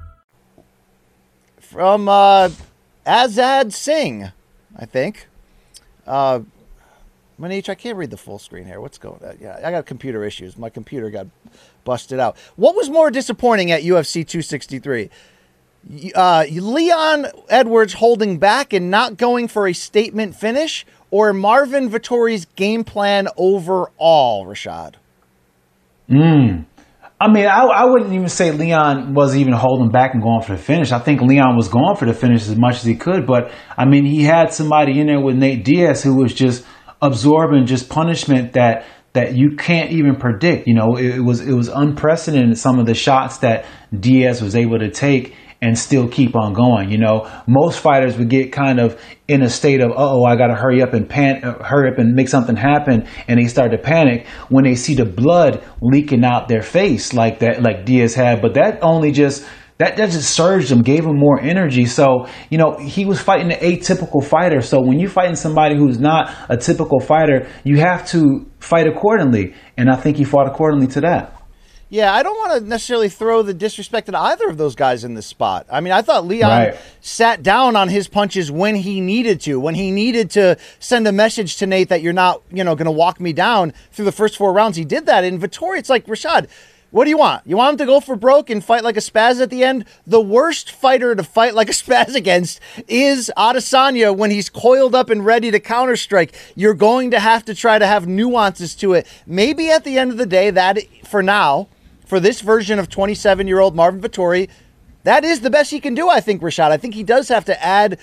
From 1.71 2.09
uh, 2.09 2.49
Azad 3.07 3.71
Singh, 3.71 4.29
I 4.77 4.85
think. 4.85 5.27
Uh, 6.05 6.41
Manish, 7.39 7.69
I 7.69 7.75
can't 7.75 7.97
read 7.97 8.11
the 8.11 8.17
full 8.17 8.39
screen 8.39 8.65
here. 8.65 8.81
What's 8.81 8.97
going 8.97 9.23
on? 9.23 9.37
Yeah, 9.39 9.57
I 9.63 9.71
got 9.71 9.85
computer 9.85 10.25
issues. 10.25 10.57
My 10.57 10.69
computer 10.69 11.09
got 11.09 11.27
busted 11.85 12.19
out. 12.19 12.35
What 12.57 12.75
was 12.75 12.89
more 12.89 13.09
disappointing 13.09 13.71
at 13.71 13.83
UFC 13.83 14.27
263? 14.27 15.09
Uh, 16.13 16.43
Leon 16.51 17.27
Edwards 17.47 17.93
holding 17.93 18.37
back 18.37 18.73
and 18.73 18.91
not 18.91 19.15
going 19.15 19.47
for 19.47 19.65
a 19.65 19.71
statement 19.73 20.35
finish, 20.35 20.85
or 21.09 21.31
Marvin 21.31 21.89
Vettori's 21.89 22.47
game 22.57 22.83
plan 22.83 23.29
overall, 23.37 24.45
Rashad? 24.45 24.95
I 27.21 27.31
mean, 27.31 27.45
I, 27.45 27.65
I 27.65 27.85
wouldn't 27.85 28.13
even 28.13 28.29
say 28.29 28.51
Leon 28.51 29.13
was 29.13 29.35
even 29.35 29.53
holding 29.53 29.91
back 29.91 30.15
and 30.15 30.23
going 30.23 30.41
for 30.41 30.53
the 30.53 30.61
finish. 30.61 30.91
I 30.91 30.97
think 30.97 31.21
Leon 31.21 31.55
was 31.55 31.67
going 31.67 31.95
for 31.95 32.05
the 32.05 32.13
finish 32.13 32.47
as 32.47 32.57
much 32.57 32.77
as 32.77 32.83
he 32.83 32.95
could, 32.95 33.27
but 33.27 33.51
I 33.77 33.85
mean, 33.85 34.05
he 34.05 34.23
had 34.23 34.51
somebody 34.51 34.99
in 34.99 35.05
there 35.05 35.21
with 35.21 35.35
Nate 35.35 35.63
Diaz 35.63 36.01
who 36.01 36.15
was 36.15 36.33
just 36.33 36.65
absorbing 36.99 37.67
just 37.67 37.89
punishment 37.89 38.53
that 38.53 38.85
that 39.13 39.35
you 39.35 39.55
can't 39.55 39.91
even 39.91 40.15
predict. 40.15 40.67
You 40.67 40.73
know, 40.73 40.95
it, 40.95 41.17
it 41.17 41.19
was 41.19 41.41
it 41.41 41.53
was 41.53 41.67
unprecedented 41.67 42.57
some 42.57 42.79
of 42.79 42.87
the 42.87 42.95
shots 42.95 43.37
that 43.39 43.65
Diaz 43.97 44.41
was 44.41 44.55
able 44.55 44.79
to 44.79 44.89
take 44.89 45.35
and 45.61 45.77
still 45.77 46.07
keep 46.07 46.35
on 46.35 46.53
going. 46.53 46.89
You 46.89 46.97
know, 46.97 47.29
most 47.47 47.79
fighters 47.79 48.17
would 48.17 48.29
get 48.29 48.51
kind 48.51 48.79
of 48.79 48.99
in 49.27 49.43
a 49.43 49.49
state 49.49 49.81
of, 49.81 49.91
oh, 49.95 50.23
I 50.23 50.35
got 50.35 50.47
to 50.47 50.55
hurry 50.55 50.81
up 50.81 50.93
and 50.93 51.07
pan, 51.07 51.43
uh, 51.43 51.63
hurry 51.63 51.91
up 51.91 51.99
and 51.99 52.13
make 52.13 52.29
something 52.29 52.55
happen, 52.55 53.07
and 53.27 53.39
they 53.39 53.47
start 53.47 53.71
to 53.71 53.77
panic 53.77 54.27
when 54.49 54.63
they 54.63 54.75
see 54.75 54.95
the 54.95 55.05
blood 55.05 55.63
leaking 55.81 56.25
out 56.25 56.47
their 56.47 56.63
face 56.63 57.13
like 57.13 57.39
that, 57.39 57.61
like 57.61 57.85
Diaz 57.85 58.15
had. 58.15 58.41
But 58.41 58.55
that 58.55 58.79
only 58.81 59.11
just 59.11 59.45
that, 59.77 59.97
that 59.97 60.11
just 60.11 60.29
surged 60.29 60.71
him, 60.71 60.83
gave 60.83 61.05
him 61.05 61.17
more 61.17 61.41
energy. 61.41 61.87
So, 61.87 62.27
you 62.51 62.59
know, 62.59 62.77
he 62.77 63.03
was 63.03 63.19
fighting 63.19 63.51
an 63.51 63.59
atypical 63.59 64.23
fighter. 64.23 64.61
So 64.61 64.79
when 64.79 64.99
you're 64.99 65.09
fighting 65.09 65.35
somebody 65.35 65.75
who's 65.75 65.99
not 65.99 66.31
a 66.49 66.57
typical 66.57 66.99
fighter, 66.99 67.47
you 67.63 67.77
have 67.77 68.07
to 68.09 68.45
fight 68.59 68.85
accordingly. 68.85 69.55
And 69.77 69.89
I 69.89 69.95
think 69.95 70.17
he 70.17 70.23
fought 70.23 70.45
accordingly 70.45 70.85
to 70.87 71.01
that. 71.01 71.40
Yeah, 71.91 72.13
I 72.13 72.23
don't 72.23 72.37
want 72.37 72.53
to 72.63 72.69
necessarily 72.69 73.09
throw 73.09 73.41
the 73.41 73.53
disrespect 73.53 74.07
at 74.07 74.15
either 74.15 74.47
of 74.47 74.57
those 74.57 74.75
guys 74.75 75.03
in 75.03 75.13
this 75.13 75.27
spot. 75.27 75.67
I 75.69 75.81
mean, 75.81 75.91
I 75.91 76.01
thought 76.01 76.25
Leon 76.25 76.49
Right. 76.49 76.77
sat 77.01 77.43
down 77.43 77.75
on 77.75 77.89
his 77.89 78.07
punches 78.07 78.49
when 78.49 78.75
he 78.75 79.01
needed 79.01 79.41
to, 79.41 79.59
when 79.59 79.75
he 79.75 79.91
needed 79.91 80.29
to 80.31 80.57
send 80.79 81.05
a 81.05 81.11
message 81.11 81.57
to 81.57 81.67
Nate 81.67 81.89
that 81.89 82.01
you're 82.01 82.13
not, 82.13 82.43
you 82.49 82.63
know, 82.63 82.75
going 82.75 82.85
to 82.85 82.91
walk 82.91 83.19
me 83.19 83.33
down 83.33 83.73
through 83.91 84.05
the 84.05 84.13
first 84.13 84.37
four 84.37 84.53
rounds. 84.53 84.77
He 84.77 84.85
did 84.85 85.05
that. 85.07 85.25
In 85.25 85.37
Vettori, 85.37 85.79
it's 85.79 85.89
like 85.89 86.05
Rashad. 86.05 86.47
What 86.91 87.03
do 87.03 87.09
you 87.09 87.17
want? 87.17 87.45
You 87.45 87.57
want 87.57 87.73
him 87.73 87.77
to 87.79 87.85
go 87.85 87.99
for 87.99 88.15
broke 88.15 88.49
and 88.49 88.63
fight 88.63 88.85
like 88.85 88.95
a 88.95 89.01
spaz 89.01 89.41
at 89.41 89.49
the 89.49 89.61
end? 89.65 89.83
The 90.07 90.21
worst 90.21 90.71
fighter 90.71 91.13
to 91.13 91.23
fight 91.23 91.55
like 91.55 91.67
a 91.69 91.73
spaz 91.83 92.15
against 92.15 92.61
is 92.87 93.29
Adesanya 93.37 94.15
when 94.15 94.31
he's 94.31 94.49
coiled 94.49 94.95
up 94.95 95.09
and 95.09 95.25
ready 95.25 95.51
to 95.51 95.59
counter 95.59 95.97
strike. 95.97 96.33
You're 96.55 96.73
going 96.73 97.11
to 97.11 97.19
have 97.19 97.43
to 97.45 97.53
try 97.53 97.79
to 97.79 97.85
have 97.85 98.07
nuances 98.07 98.75
to 98.75 98.93
it. 98.93 99.07
Maybe 99.27 99.69
at 99.69 99.83
the 99.83 99.97
end 99.97 100.11
of 100.11 100.17
the 100.17 100.25
day, 100.25 100.51
that 100.51 100.79
for 101.05 101.21
now, 101.21 101.67
for 102.11 102.19
this 102.19 102.41
version 102.41 102.77
of 102.77 102.89
27 102.89 103.47
year 103.47 103.61
old 103.61 103.73
Marvin 103.73 104.01
Vettori, 104.01 104.49
that 105.03 105.23
is 105.23 105.39
the 105.39 105.49
best 105.49 105.71
he 105.71 105.79
can 105.79 105.95
do, 105.95 106.09
I 106.09 106.19
think, 106.19 106.41
Rashad. 106.41 106.69
I 106.69 106.75
think 106.75 106.93
he 106.93 107.03
does 107.03 107.29
have 107.29 107.45
to 107.45 107.63
add 107.63 107.97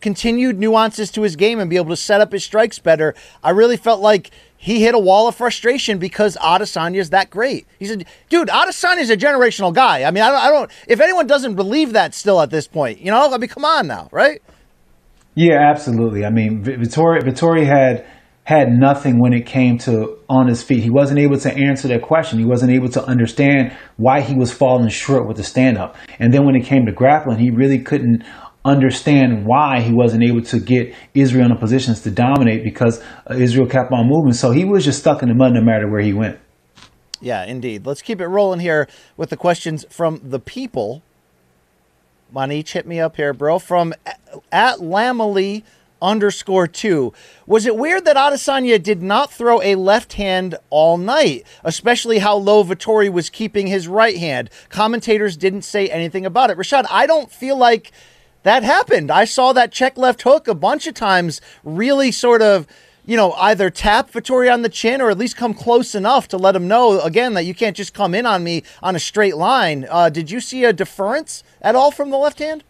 continued 0.00 0.58
nuances 0.58 1.10
to 1.10 1.20
his 1.20 1.36
game 1.36 1.60
and 1.60 1.68
be 1.68 1.76
able 1.76 1.90
to 1.90 1.96
set 1.96 2.22
up 2.22 2.32
his 2.32 2.42
strikes 2.42 2.78
better. 2.78 3.14
I 3.42 3.50
really 3.50 3.76
felt 3.76 4.00
like 4.00 4.30
he 4.56 4.82
hit 4.82 4.94
a 4.94 4.98
wall 4.98 5.28
of 5.28 5.34
frustration 5.34 5.98
because 5.98 6.38
Adesanya 6.38 6.96
is 6.96 7.10
that 7.10 7.28
great. 7.28 7.66
He 7.78 7.84
said, 7.84 8.06
dude. 8.30 8.48
Adesanya 8.48 9.00
is 9.00 9.10
a 9.10 9.16
generational 9.16 9.74
guy. 9.74 10.04
I 10.04 10.10
mean, 10.10 10.24
I 10.24 10.30
don't, 10.30 10.40
I 10.40 10.48
don't. 10.48 10.70
If 10.88 11.00
anyone 11.02 11.26
doesn't 11.26 11.54
believe 11.54 11.92
that 11.92 12.14
still 12.14 12.40
at 12.40 12.48
this 12.48 12.66
point, 12.66 12.98
you 12.98 13.10
know, 13.10 13.30
I 13.30 13.36
mean, 13.36 13.50
come 13.50 13.66
on 13.66 13.86
now, 13.86 14.08
right? 14.10 14.40
Yeah, 15.34 15.70
absolutely. 15.70 16.24
I 16.24 16.30
mean, 16.30 16.64
Vettori, 16.64 17.20
Vettori 17.20 17.66
had 17.66 18.06
had 18.44 18.68
nothing 18.70 19.18
when 19.18 19.32
it 19.32 19.46
came 19.46 19.78
to 19.78 20.18
on 20.28 20.48
his 20.48 20.62
feet. 20.62 20.82
He 20.82 20.90
wasn't 20.90 21.18
able 21.18 21.38
to 21.38 21.52
answer 21.52 21.88
that 21.88 22.02
question. 22.02 22.38
He 22.38 22.44
wasn't 22.44 22.72
able 22.72 22.90
to 22.90 23.02
understand 23.02 23.74
why 23.96 24.20
he 24.20 24.34
was 24.34 24.52
falling 24.52 24.88
short 24.88 25.26
with 25.26 25.38
the 25.38 25.42
stand 25.42 25.78
up. 25.78 25.96
And 26.18 26.32
then 26.32 26.44
when 26.44 26.54
it 26.54 26.64
came 26.64 26.84
to 26.86 26.92
grappling, 26.92 27.38
he 27.38 27.50
really 27.50 27.78
couldn't 27.78 28.22
understand 28.64 29.46
why 29.46 29.80
he 29.80 29.92
wasn't 29.92 30.22
able 30.22 30.42
to 30.42 30.60
get 30.60 30.94
Israel 31.14 31.50
in 31.50 31.56
positions 31.56 32.02
to 32.02 32.10
dominate 32.10 32.64
because 32.64 33.02
Israel 33.30 33.66
kept 33.66 33.92
on 33.92 34.08
moving. 34.08 34.32
So 34.32 34.50
he 34.50 34.64
was 34.64 34.84
just 34.84 35.00
stuck 35.00 35.22
in 35.22 35.28
the 35.28 35.34
mud 35.34 35.52
no 35.54 35.62
matter 35.62 35.90
where 35.90 36.00
he 36.00 36.12
went. 36.12 36.38
Yeah, 37.20 37.44
indeed. 37.44 37.86
Let's 37.86 38.02
keep 38.02 38.20
it 38.20 38.26
rolling 38.26 38.60
here 38.60 38.88
with 39.16 39.30
the 39.30 39.36
questions 39.36 39.86
from 39.88 40.20
the 40.22 40.38
people. 40.38 41.02
Manish, 42.34 42.72
hit 42.72 42.86
me 42.86 43.00
up 43.00 43.16
here, 43.16 43.32
bro. 43.32 43.58
From 43.58 43.94
at 44.52 44.80
Lamely 44.80 45.64
underscore 46.02 46.66
two. 46.66 47.12
Was 47.46 47.66
it 47.66 47.76
weird 47.76 48.04
that 48.04 48.16
Adesanya 48.16 48.82
did 48.82 49.02
not 49.02 49.32
throw 49.32 49.62
a 49.62 49.74
left 49.74 50.14
hand 50.14 50.56
all 50.70 50.98
night, 50.98 51.46
especially 51.62 52.18
how 52.18 52.36
low 52.36 52.62
Vettori 52.62 53.10
was 53.10 53.30
keeping 53.30 53.66
his 53.66 53.88
right 53.88 54.16
hand? 54.16 54.50
Commentators 54.68 55.36
didn't 55.36 55.62
say 55.62 55.88
anything 55.88 56.26
about 56.26 56.50
it. 56.50 56.58
Rashad, 56.58 56.86
I 56.90 57.06
don't 57.06 57.32
feel 57.32 57.56
like 57.56 57.92
that 58.42 58.62
happened. 58.62 59.10
I 59.10 59.24
saw 59.24 59.52
that 59.54 59.72
check 59.72 59.96
left 59.96 60.22
hook 60.22 60.46
a 60.46 60.54
bunch 60.54 60.86
of 60.86 60.94
times, 60.94 61.40
really 61.64 62.12
sort 62.12 62.42
of, 62.42 62.66
you 63.06 63.16
know, 63.16 63.32
either 63.32 63.70
tap 63.70 64.10
Vettori 64.10 64.52
on 64.52 64.62
the 64.62 64.68
chin 64.68 65.00
or 65.00 65.10
at 65.10 65.18
least 65.18 65.36
come 65.36 65.54
close 65.54 65.94
enough 65.94 66.28
to 66.28 66.36
let 66.36 66.54
him 66.56 66.68
know 66.68 67.00
again 67.00 67.34
that 67.34 67.44
you 67.44 67.54
can't 67.54 67.76
just 67.76 67.94
come 67.94 68.14
in 68.14 68.26
on 68.26 68.44
me 68.44 68.62
on 68.82 68.94
a 68.94 69.00
straight 69.00 69.36
line. 69.36 69.86
Uh, 69.90 70.10
did 70.10 70.30
you 70.30 70.40
see 70.40 70.64
a 70.64 70.72
deference 70.72 71.42
at 71.62 71.74
all 71.74 71.90
from 71.90 72.10
the 72.10 72.18
left 72.18 72.38
hand? 72.38 72.64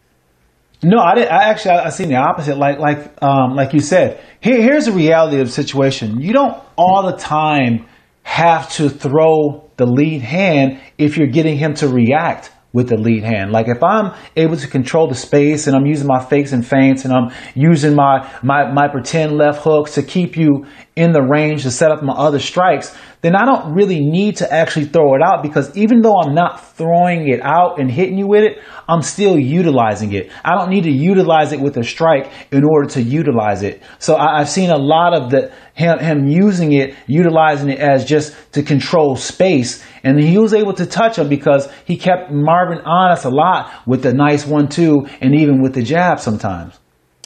No, 0.84 0.98
I 0.98 1.14
didn't. 1.14 1.32
I 1.32 1.44
actually 1.44 1.70
I 1.72 1.88
seen 1.88 2.08
the 2.08 2.16
opposite. 2.16 2.58
Like 2.58 2.78
like 2.78 3.22
um, 3.22 3.54
like 3.54 3.72
you 3.72 3.80
said. 3.80 4.22
Here, 4.40 4.60
here's 4.60 4.84
the 4.84 4.92
reality 4.92 5.40
of 5.40 5.46
the 5.46 5.52
situation. 5.52 6.20
You 6.20 6.32
don't 6.32 6.62
all 6.76 7.10
the 7.10 7.16
time 7.16 7.86
have 8.22 8.70
to 8.72 8.90
throw 8.90 9.70
the 9.76 9.86
lead 9.86 10.20
hand 10.20 10.80
if 10.98 11.16
you're 11.16 11.28
getting 11.28 11.56
him 11.56 11.74
to 11.74 11.88
react 11.88 12.52
with 12.74 12.88
the 12.88 12.96
lead 12.96 13.22
hand. 13.22 13.52
Like 13.52 13.68
if 13.68 13.82
I'm 13.82 14.12
able 14.36 14.56
to 14.56 14.66
control 14.66 15.06
the 15.08 15.14
space 15.14 15.66
and 15.66 15.76
I'm 15.76 15.86
using 15.86 16.08
my 16.08 16.22
fakes 16.22 16.52
and 16.52 16.66
feints 16.66 17.04
and 17.04 17.14
I'm 17.14 17.32
using 17.54 17.94
my 17.94 18.28
my 18.42 18.70
my 18.70 18.88
pretend 18.88 19.38
left 19.38 19.62
hooks 19.62 19.94
to 19.94 20.02
keep 20.02 20.36
you 20.36 20.66
in 20.96 21.12
the 21.12 21.22
range 21.22 21.62
to 21.62 21.70
set 21.70 21.92
up 21.92 22.02
my 22.02 22.12
other 22.12 22.40
strikes, 22.40 22.94
then 23.24 23.34
I 23.34 23.46
don't 23.46 23.72
really 23.72 24.00
need 24.00 24.36
to 24.36 24.52
actually 24.52 24.84
throw 24.84 25.14
it 25.14 25.22
out 25.22 25.42
because 25.42 25.74
even 25.74 26.02
though 26.02 26.18
I'm 26.18 26.34
not 26.34 26.62
throwing 26.76 27.26
it 27.26 27.40
out 27.40 27.80
and 27.80 27.90
hitting 27.90 28.18
you 28.18 28.26
with 28.26 28.44
it, 28.44 28.58
I'm 28.86 29.00
still 29.00 29.38
utilizing 29.38 30.12
it. 30.12 30.30
I 30.44 30.54
don't 30.54 30.68
need 30.68 30.84
to 30.84 30.90
utilize 30.90 31.52
it 31.52 31.58
with 31.58 31.78
a 31.78 31.84
strike 31.84 32.30
in 32.50 32.64
order 32.64 32.86
to 32.90 33.02
utilize 33.02 33.62
it. 33.62 33.82
So 33.98 34.16
I, 34.16 34.40
I've 34.40 34.50
seen 34.50 34.68
a 34.68 34.76
lot 34.76 35.14
of 35.14 35.30
the 35.30 35.50
him, 35.72 36.00
him 36.00 36.28
using 36.28 36.74
it, 36.74 36.96
utilizing 37.06 37.70
it 37.70 37.78
as 37.78 38.04
just 38.04 38.36
to 38.52 38.62
control 38.62 39.16
space. 39.16 39.82
And 40.02 40.22
he 40.22 40.36
was 40.36 40.52
able 40.52 40.74
to 40.74 40.84
touch 40.84 41.18
him 41.18 41.30
because 41.30 41.72
he 41.86 41.96
kept 41.96 42.30
Marvin 42.30 42.80
honest 42.84 43.24
a 43.24 43.30
lot 43.30 43.72
with 43.86 44.02
the 44.02 44.12
nice 44.12 44.46
one 44.46 44.68
two 44.68 45.06
and 45.22 45.34
even 45.34 45.62
with 45.62 45.72
the 45.72 45.82
jab 45.82 46.20
sometimes. 46.20 46.78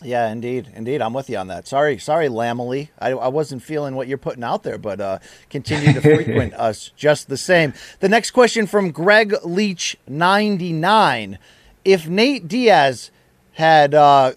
Yeah, 0.03 0.31
indeed, 0.31 0.71
indeed. 0.77 1.03
I'm 1.03 1.13
with 1.13 1.29
you 1.29 1.39
on 1.39 1.49
that. 1.49 1.67
Sorry, 1.67 1.99
sorry, 1.99 2.29
Lamely. 2.29 2.91
I, 3.01 3.11
I 3.11 3.29
wasn't 3.29 3.63
feeling 3.63 3.97
what 3.97 4.07
you're 4.07 4.17
putting 4.17 4.45
out 4.45 4.63
there, 4.63 4.79
but 4.79 5.01
uh, 5.01 5.19
continue 5.51 5.93
to 5.93 6.01
frequent 6.17 6.55
us 6.55 6.93
just 6.97 7.29
the 7.29 7.37
same. 7.37 7.75
The 7.99 8.09
next 8.09 8.31
question 8.31 8.69
from 8.69 8.93
Greg 8.93 9.35
Leach, 9.45 9.97
99. 10.07 11.39
If 11.85 12.09
Nate 12.09 12.47
Diaz 12.47 13.11
had 13.55 13.93
uh, 13.93 14.35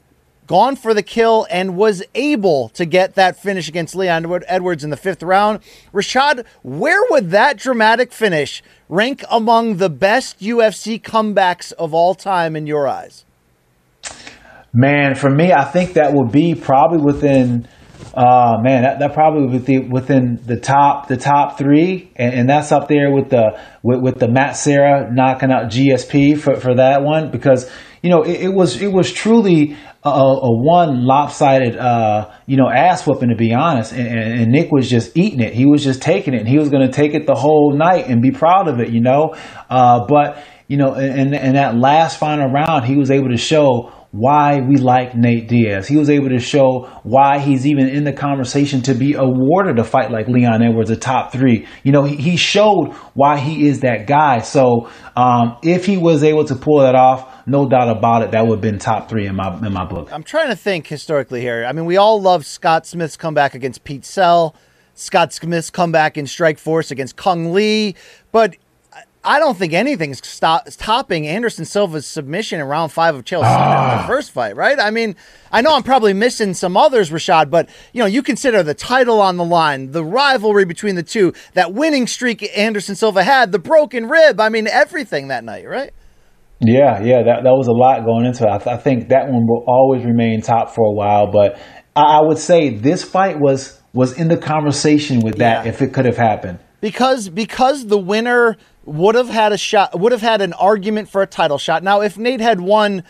gone 0.48 0.76
for 0.76 0.96
the 0.96 1.04
kill 1.04 1.46
and 1.52 1.78
was 1.78 2.02
able 2.16 2.70
to 2.70 2.84
get 2.86 3.14
that 3.14 3.38
finish 3.38 3.70
against 3.70 3.96
Leon 3.96 4.44
Edwards 4.48 4.84
in 4.84 4.90
the 4.90 4.98
fifth 4.98 5.22
round, 5.22 5.60
Rashad, 5.94 6.44
where 6.64 7.04
would 7.12 7.30
that 7.30 7.58
dramatic 7.58 8.12
finish 8.12 8.64
rank 8.90 9.24
among 9.30 9.78
the 9.78 9.92
best 9.92 10.40
UFC 10.40 11.00
comebacks 11.00 11.72
of 11.74 11.94
all 11.94 12.16
time 12.16 12.56
in 12.56 12.66
your 12.66 12.88
eyes? 12.88 13.26
Man, 14.74 15.16
for 15.16 15.30
me, 15.30 15.52
I 15.52 15.66
think 15.66 15.94
that 15.94 16.14
would 16.14 16.32
be 16.32 16.56
probably 16.56 17.00
within. 17.04 17.68
Uh, 18.16 18.58
man, 18.62 18.82
that, 18.82 19.00
that 19.00 19.14
probably 19.14 19.48
would 19.48 19.66
be 19.66 19.78
within 19.78 20.40
the 20.46 20.58
top 20.58 21.08
the 21.08 21.16
top 21.16 21.58
three, 21.58 22.12
and, 22.16 22.34
and 22.34 22.50
that's 22.50 22.72
up 22.72 22.88
there 22.88 23.14
with 23.14 23.30
the 23.30 23.60
with, 23.84 24.02
with 24.02 24.20
the 24.20 24.28
Matt 24.28 24.58
Serra 24.58 25.14
knocking 25.14 25.52
out 25.52 25.66
GSP 25.70 26.38
for, 26.38 26.56
for 26.56 26.76
that 26.76 27.04
one 27.04 27.32
because 27.32 27.70
you 28.02 28.10
know 28.10 28.24
it, 28.24 28.42
it 28.42 28.54
was 28.54 28.82
it 28.82 28.92
was 28.92 29.14
truly 29.14 29.78
a, 30.04 30.10
a 30.10 30.64
one 30.64 31.06
lopsided 31.06 31.78
uh, 31.78 32.32
you 32.48 32.58
know 32.58 32.70
ass 32.70 33.06
whooping 33.06 33.30
to 33.30 33.36
be 33.36 33.54
honest, 33.54 33.94
and, 33.94 34.08
and, 34.08 34.42
and 34.42 34.52
Nick 34.52 34.72
was 34.72 34.90
just 34.90 35.16
eating 35.16 35.40
it. 35.40 35.54
He 35.54 35.66
was 35.66 35.84
just 35.84 36.02
taking 36.02 36.34
it, 36.34 36.40
and 36.40 36.50
he 36.50 36.58
was 36.58 36.70
going 36.70 36.86
to 36.86 36.92
take 36.92 37.14
it 37.14 37.28
the 37.28 37.36
whole 37.36 37.78
night 37.78 38.08
and 38.08 38.22
be 38.22 38.32
proud 38.32 38.68
of 38.68 38.80
it, 38.80 38.90
you 38.90 39.02
know. 39.02 39.36
Uh, 39.70 40.06
but 40.08 40.44
you 40.68 40.78
know, 40.78 40.96
in, 40.96 41.34
in 41.34 41.54
that 41.54 41.76
last 41.76 42.18
final 42.18 42.50
round, 42.50 42.86
he 42.86 42.96
was 42.96 43.12
able 43.12 43.30
to 43.30 43.38
show 43.38 43.92
why 44.12 44.60
we 44.60 44.76
like 44.76 45.16
Nate 45.16 45.48
Diaz. 45.48 45.88
He 45.88 45.96
was 45.96 46.10
able 46.10 46.30
to 46.30 46.40
show 46.40 46.90
why 47.04 47.40
he's 47.40 47.66
even 47.66 47.88
in 47.88 48.04
the 48.04 48.12
conversation 48.12 48.82
to 48.84 48.94
be 48.94 49.14
awarded 49.14 49.80
a 49.80 49.86
fight 49.86 50.12
like 50.12 50.28
Leon 50.28 50.62
Edwards, 50.62 50.90
a 50.90 50.98
top 50.98 51.32
three. 51.32 51.66
You 51.84 51.94
know, 51.94 52.04
he, 52.04 52.18
he 52.18 52.36
showed 52.36 52.92
why 53.14 53.38
he 53.40 53.68
is 53.68 53.80
that 53.82 54.08
guy. 54.08 54.40
So 54.40 54.90
um, 55.16 55.58
if 55.64 55.86
he 55.86 55.98
was 55.98 56.24
able 56.24 56.44
to 56.46 56.56
pull 56.56 56.80
that 56.80 56.96
off, 56.96 57.48
no 57.48 57.68
doubt 57.68 57.90
about 57.90 58.24
it, 58.24 58.32
that 58.32 58.46
would 58.46 58.56
have 58.56 58.62
been 58.62 58.80
top 58.80 59.10
three 59.10 59.28
in 59.28 59.36
my 59.36 59.58
in 59.66 59.74
my 59.74 59.86
book. 59.86 60.12
I'm 60.12 60.24
trying 60.24 60.50
to 60.50 60.56
think 60.56 60.88
historically 60.88 61.42
here. 61.42 61.66
I 61.66 61.72
mean, 61.72 61.86
we 61.86 61.98
all 61.98 62.22
love 62.22 62.46
Scott 62.46 62.86
Smith's 62.86 63.16
comeback 63.16 63.56
against 63.56 63.84
Pete 63.86 64.06
Sell, 64.06 64.56
Scott 64.94 65.32
Smith's 65.32 65.70
comeback 65.70 66.18
in 66.18 66.28
Strike 66.28 66.60
Force 66.60 66.92
against 66.92 67.16
Cung 67.16 67.54
Le, 67.54 67.94
but 68.32 68.58
I 69.24 69.40
don't 69.40 69.56
think 69.56 69.74
anything's 69.74 70.26
stop, 70.26 70.68
topping 70.78 71.28
Anderson 71.28 71.64
Silva's 71.64 72.08
submission 72.08 72.60
in 72.60 72.66
round 72.66 72.92
five 72.92 73.14
of 73.16 73.24
Chael 73.24 73.44
Sonnen 73.44 73.66
in 73.66 73.98
the 73.98 74.04
ah. 74.04 74.06
first 74.08 74.32
fight, 74.32 74.56
right? 74.56 74.80
I 74.80 74.90
mean, 74.90 75.16
I 75.52 75.62
know 75.62 75.76
I'm 75.76 75.84
probably 75.84 76.14
missing 76.14 76.56
some 76.56 76.76
others, 76.76 77.12
Rashad, 77.12 77.52
but 77.52 77.70
you 77.94 78.00
know, 78.00 78.08
you 78.08 78.24
consider 78.24 78.64
the 78.64 78.74
title 78.74 79.22
on 79.22 79.38
the 79.38 79.44
line, 79.44 79.92
the 79.92 80.04
rivalry 80.04 80.66
between 80.66 80.96
the 80.96 81.04
two, 81.04 81.34
that 81.54 81.72
winning 81.74 82.08
streak 82.08 82.58
Anderson 82.58 82.96
Silva 82.96 83.24
had, 83.24 83.52
the 83.52 83.60
broken 83.60 84.08
rib. 84.08 84.40
I 84.40 84.50
mean, 84.50 84.68
everything 84.68 85.28
that 85.28 85.44
night, 85.44 85.68
right? 85.68 85.92
Yeah, 86.60 87.02
yeah, 87.04 87.24
that, 87.24 87.44
that 87.44 87.52
was 87.52 87.68
a 87.68 87.72
lot 87.72 88.04
going 88.06 88.26
into 88.26 88.44
it. 88.44 88.50
I, 88.50 88.58
th- 88.58 88.76
I 88.76 88.78
think 88.78 89.10
that 89.10 89.26
one 89.28 89.46
will 89.48 89.64
always 89.68 90.04
remain 90.04 90.42
top 90.42 90.74
for 90.74 90.86
a 90.86 90.92
while, 90.92 91.32
but 91.32 91.60
I, 91.96 92.20
I 92.20 92.22
would 92.22 92.38
say 92.38 92.70
this 92.76 93.04
fight 93.04 93.40
was 93.40 93.80
was 93.94 94.18
in 94.18 94.30
the 94.30 94.38
conversation 94.38 95.20
with 95.20 95.38
that 95.40 95.66
Yeah. 95.66 95.70
if 95.72 95.82
it 95.82 95.94
could 95.94 96.06
have 96.06 96.18
happened. 96.18 96.60
because 96.80 97.30
because 97.30 97.88
the 97.88 97.98
winner 97.98 98.58
would 98.86 99.16
have 99.16 99.30
had 99.30 99.52
a 99.52 99.58
shot 99.58 100.00
would 100.00 100.12
have 100.12 100.22
had 100.22 100.42
an 100.42 100.54
argument 100.54 101.10
for 101.10 101.22
a 101.22 101.28
title 101.28 101.58
shot. 101.58 101.84
Now, 101.84 102.02
if 102.02 102.18
Nate 102.18 102.42
had 102.42 102.62
won 102.62 103.04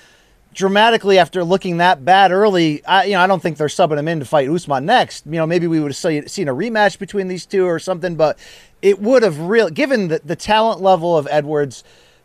dramatically 0.54 1.18
after 1.18 1.44
looking 1.46 1.78
that 1.78 2.04
bad 2.04 2.32
early, 2.32 2.84
I 2.86 3.06
you 3.06 3.14
know 3.14 3.22
I 3.22 3.28
don't 3.28 3.42
think 3.42 3.58
they're 3.58 3.68
subbing 3.68 3.98
him 3.98 4.08
in 4.08 4.20
to 4.20 4.26
fight 4.26 4.50
Usman 4.50 4.86
next. 4.86 5.26
You 5.26 5.34
know, 5.34 5.48
maybe 5.48 5.68
we 5.68 5.80
would 5.80 5.94
have 5.94 6.30
seen 6.30 6.48
a 6.48 6.54
rematch 6.54 7.00
between 7.00 7.28
these 7.28 7.46
two 7.46 7.66
or 7.66 7.80
something, 7.80 8.16
but 8.16 8.38
it 8.82 9.00
would 9.00 9.24
have 9.24 9.40
really 9.40 9.72
given 9.72 10.10
the, 10.10 10.22
the 10.24 10.36
talent 10.36 10.82
level 10.82 11.18
of 11.18 11.28
Edwards. 11.30 11.84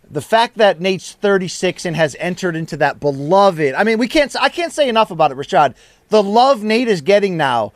The 0.09 0.23
fact 0.23 0.59
that 0.59 0.81
Nate's 0.81 1.12
36 1.12 1.85
and 1.85 1.97
has 1.97 2.14
entered 2.20 2.55
into 2.55 2.77
that 2.77 3.01
beloved, 3.01 3.74
I 3.74 3.82
mean, 3.82 3.98
we 3.98 4.06
can't, 4.06 4.35
I 4.40 4.48
can't 4.48 4.73
say 4.73 4.89
enough 4.89 5.10
about 5.10 5.32
it, 5.32 5.36
Rashad. 5.36 5.74
The 6.10 6.23
love 6.23 6.62
Nate 6.62 6.86
is 6.86 7.01
getting 7.01 7.36
now 7.36 7.73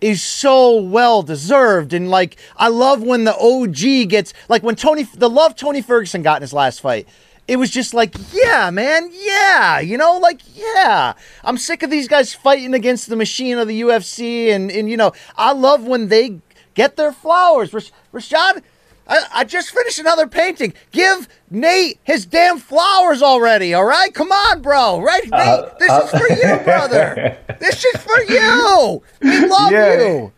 is 0.00 0.22
so 0.22 0.76
well 0.80 1.22
deserved. 1.22 1.92
And 1.92 2.10
like, 2.10 2.36
I 2.56 2.68
love 2.68 3.02
when 3.02 3.24
the 3.24 3.36
OG 3.36 4.08
gets 4.08 4.32
like 4.48 4.62
when 4.62 4.76
Tony, 4.76 5.02
the 5.02 5.30
love 5.30 5.56
Tony 5.56 5.82
Ferguson 5.82 6.22
got 6.22 6.36
in 6.36 6.42
his 6.42 6.52
last 6.52 6.80
fight. 6.80 7.08
It 7.48 7.56
was 7.56 7.70
just 7.70 7.94
like, 7.94 8.14
yeah, 8.32 8.70
man, 8.70 9.10
yeah, 9.12 9.80
you 9.80 9.98
know, 9.98 10.18
like, 10.18 10.40
yeah. 10.54 11.14
I'm 11.42 11.58
sick 11.58 11.82
of 11.82 11.90
these 11.90 12.06
guys 12.06 12.32
fighting 12.32 12.74
against 12.74 13.08
the 13.08 13.16
machine 13.16 13.58
of 13.58 13.66
the 13.66 13.80
UFC, 13.80 14.50
and 14.54 14.70
and 14.70 14.88
you 14.88 14.96
know, 14.96 15.12
I 15.36 15.52
love 15.52 15.82
when 15.84 16.08
they 16.08 16.38
get 16.74 16.96
their 16.96 17.12
flowers. 17.12 17.72
Rash- 17.72 17.90
Rashad, 18.14 18.62
I, 19.10 19.26
I 19.34 19.44
just 19.44 19.70
finished 19.72 19.98
another 19.98 20.26
painting. 20.26 20.72
Give 20.92 21.28
Nate 21.50 21.98
his 22.04 22.24
damn 22.26 22.58
flowers 22.58 23.22
already, 23.22 23.74
all 23.74 23.84
right? 23.84 24.14
Come 24.14 24.30
on, 24.32 24.62
bro, 24.62 25.00
right? 25.02 25.28
Nate, 25.28 25.78
this 25.78 25.90
is 26.04 26.10
for 26.10 26.32
you, 26.32 26.64
brother. 26.64 27.36
This 27.60 27.84
is 27.84 28.00
for 28.00 28.22
you. 28.22 29.02
We 29.20 29.46
love 29.46 29.70
Yeah. 29.72 29.98
you. 30.00 30.32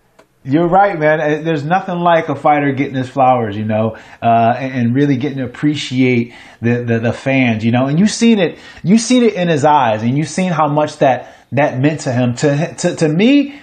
You're 0.45 0.67
right, 0.69 0.99
man. 0.99 1.21
Uh, 1.21 1.43
There's 1.45 1.63
nothing 1.65 1.99
like 2.01 2.29
a 2.29 2.35
fighter 2.35 2.73
getting 2.73 2.97
his 2.97 3.09
flowers, 3.09 3.57
you 3.57 3.65
know, 3.65 3.97
uh, 4.21 4.55
and, 4.59 4.73
and 4.75 4.95
really 4.97 5.17
getting 5.17 5.39
to 5.39 5.45
appreciate 5.45 6.35
the, 6.61 6.83
the 6.83 6.99
the 6.99 7.13
fans, 7.13 7.65
you 7.65 7.71
know. 7.71 7.87
And 7.87 7.97
you've 8.01 8.11
seen 8.11 8.41
it, 8.41 8.59
you've 8.83 9.03
seen 9.03 9.23
it 9.23 9.35
in 9.35 9.47
his 9.47 9.65
eyes, 9.65 10.03
and 10.03 10.19
you've 10.19 10.29
seen 10.29 10.51
how 10.51 10.67
much 10.67 10.99
that 10.99 11.37
that 11.53 11.79
meant 11.79 12.01
to 12.01 12.13
him. 12.13 12.35
To 12.37 12.75
to 12.75 12.97
to 12.97 13.09
me, 13.09 13.61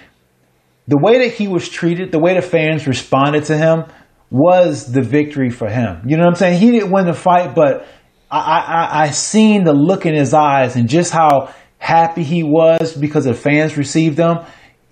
the 0.88 0.96
way 0.96 1.18
that 1.18 1.34
he 1.34 1.46
was 1.48 1.68
treated, 1.68 2.12
the 2.12 2.18
way 2.18 2.32
the 2.34 2.40
fans 2.42 2.86
responded 2.86 3.44
to 3.44 3.58
him, 3.58 3.84
was 4.30 4.90
the 4.92 5.02
victory 5.02 5.50
for 5.50 5.68
him. 5.68 6.02
You 6.06 6.16
know 6.16 6.24
what 6.24 6.30
I'm 6.30 6.34
saying? 6.36 6.60
He 6.60 6.70
didn't 6.70 6.92
win 6.92 7.06
the 7.06 7.14
fight, 7.14 7.54
but 7.54 7.86
I 8.30 8.38
I, 8.38 9.02
I- 9.04 9.10
seen 9.10 9.64
the 9.64 9.72
look 9.72 10.06
in 10.06 10.14
his 10.14 10.32
eyes 10.34 10.76
and 10.76 10.88
just 10.88 11.12
how 11.12 11.52
happy 11.78 12.22
he 12.22 12.42
was 12.42 12.94
because 12.94 13.24
the 13.24 13.34
fans 13.34 13.76
received 13.76 14.18
him 14.18 14.38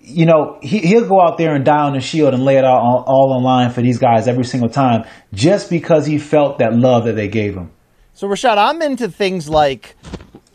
you 0.09 0.25
know, 0.25 0.57
he, 0.61 0.79
he'll 0.79 1.07
go 1.07 1.21
out 1.21 1.37
there 1.37 1.55
and 1.55 1.63
die 1.63 1.83
on 1.83 1.93
the 1.93 1.99
shield 1.99 2.33
and 2.33 2.43
lay 2.43 2.57
it 2.57 2.65
all, 2.65 3.03
all 3.05 3.33
on 3.37 3.43
line 3.43 3.69
for 3.69 3.81
these 3.81 3.99
guys 3.99 4.27
every 4.27 4.43
single 4.43 4.69
time 4.69 5.05
just 5.33 5.69
because 5.69 6.05
he 6.05 6.17
felt 6.17 6.59
that 6.59 6.73
love 6.73 7.05
that 7.05 7.15
they 7.15 7.27
gave 7.27 7.55
him. 7.55 7.71
So 8.13 8.27
Rashad, 8.27 8.57
I'm 8.57 8.81
into 8.81 9.09
things 9.09 9.47
like 9.47 9.95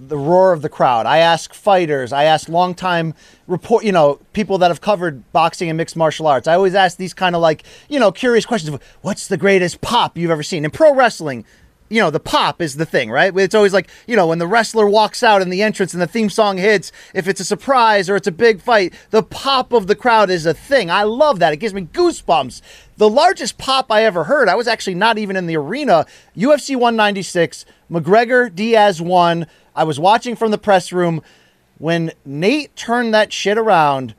the 0.08 0.16
roar 0.16 0.52
of 0.52 0.62
the 0.62 0.68
crowd. 0.68 1.06
I 1.06 1.18
ask 1.18 1.54
fighters, 1.54 2.12
I 2.12 2.24
ask 2.24 2.48
longtime 2.48 3.14
report, 3.46 3.84
you 3.84 3.92
know, 3.92 4.20
people 4.32 4.58
that 4.58 4.68
have 4.68 4.80
covered 4.80 5.30
boxing 5.32 5.68
and 5.68 5.76
mixed 5.76 5.96
martial 5.96 6.26
arts. 6.26 6.48
I 6.48 6.54
always 6.54 6.74
ask 6.74 6.96
these 6.96 7.14
kind 7.14 7.34
of 7.34 7.42
like, 7.42 7.64
you 7.88 7.98
know, 7.98 8.12
curious 8.12 8.46
questions 8.46 8.74
of 8.74 8.82
what's 9.02 9.28
the 9.28 9.36
greatest 9.36 9.80
pop 9.80 10.16
you've 10.16 10.30
ever 10.30 10.42
seen 10.42 10.64
in 10.64 10.70
pro 10.70 10.94
wrestling. 10.94 11.44
You 11.90 12.00
know, 12.00 12.10
the 12.10 12.18
pop 12.18 12.62
is 12.62 12.76
the 12.76 12.86
thing, 12.86 13.10
right? 13.10 13.36
It's 13.36 13.54
always 13.54 13.74
like, 13.74 13.88
you 14.06 14.16
know, 14.16 14.26
when 14.26 14.38
the 14.38 14.46
wrestler 14.46 14.88
walks 14.88 15.22
out 15.22 15.42
in 15.42 15.50
the 15.50 15.62
entrance 15.62 15.92
and 15.92 16.02
the 16.02 16.06
theme 16.06 16.30
song 16.30 16.56
hits, 16.56 16.90
if 17.12 17.28
it's 17.28 17.40
a 17.40 17.44
surprise 17.44 18.08
or 18.08 18.16
it's 18.16 18.26
a 18.26 18.32
big 18.32 18.62
fight, 18.62 18.94
the 19.10 19.22
pop 19.22 19.72
of 19.72 19.86
the 19.86 19.94
crowd 19.94 20.30
is 20.30 20.46
a 20.46 20.54
thing. 20.54 20.90
I 20.90 21.02
love 21.02 21.38
that. 21.40 21.52
It 21.52 21.58
gives 21.58 21.74
me 21.74 21.82
goosebumps. 21.82 22.62
The 22.96 23.10
largest 23.10 23.58
pop 23.58 23.90
I 23.90 24.04
ever 24.04 24.24
heard, 24.24 24.48
I 24.48 24.54
was 24.54 24.68
actually 24.68 24.94
not 24.94 25.18
even 25.18 25.36
in 25.36 25.46
the 25.46 25.56
arena, 25.56 26.06
UFC 26.36 26.76
196, 26.76 27.64
McGregor 27.90 28.54
Diaz 28.54 29.00
won. 29.00 29.46
I 29.74 29.82
was 29.84 29.98
watching 29.98 30.36
from 30.36 30.52
the 30.52 30.58
press 30.58 30.92
room 30.92 31.20
when 31.78 32.12
Nate 32.24 32.74
turned 32.76 33.12
that 33.12 33.32
shit 33.32 33.58
around. 33.58 34.14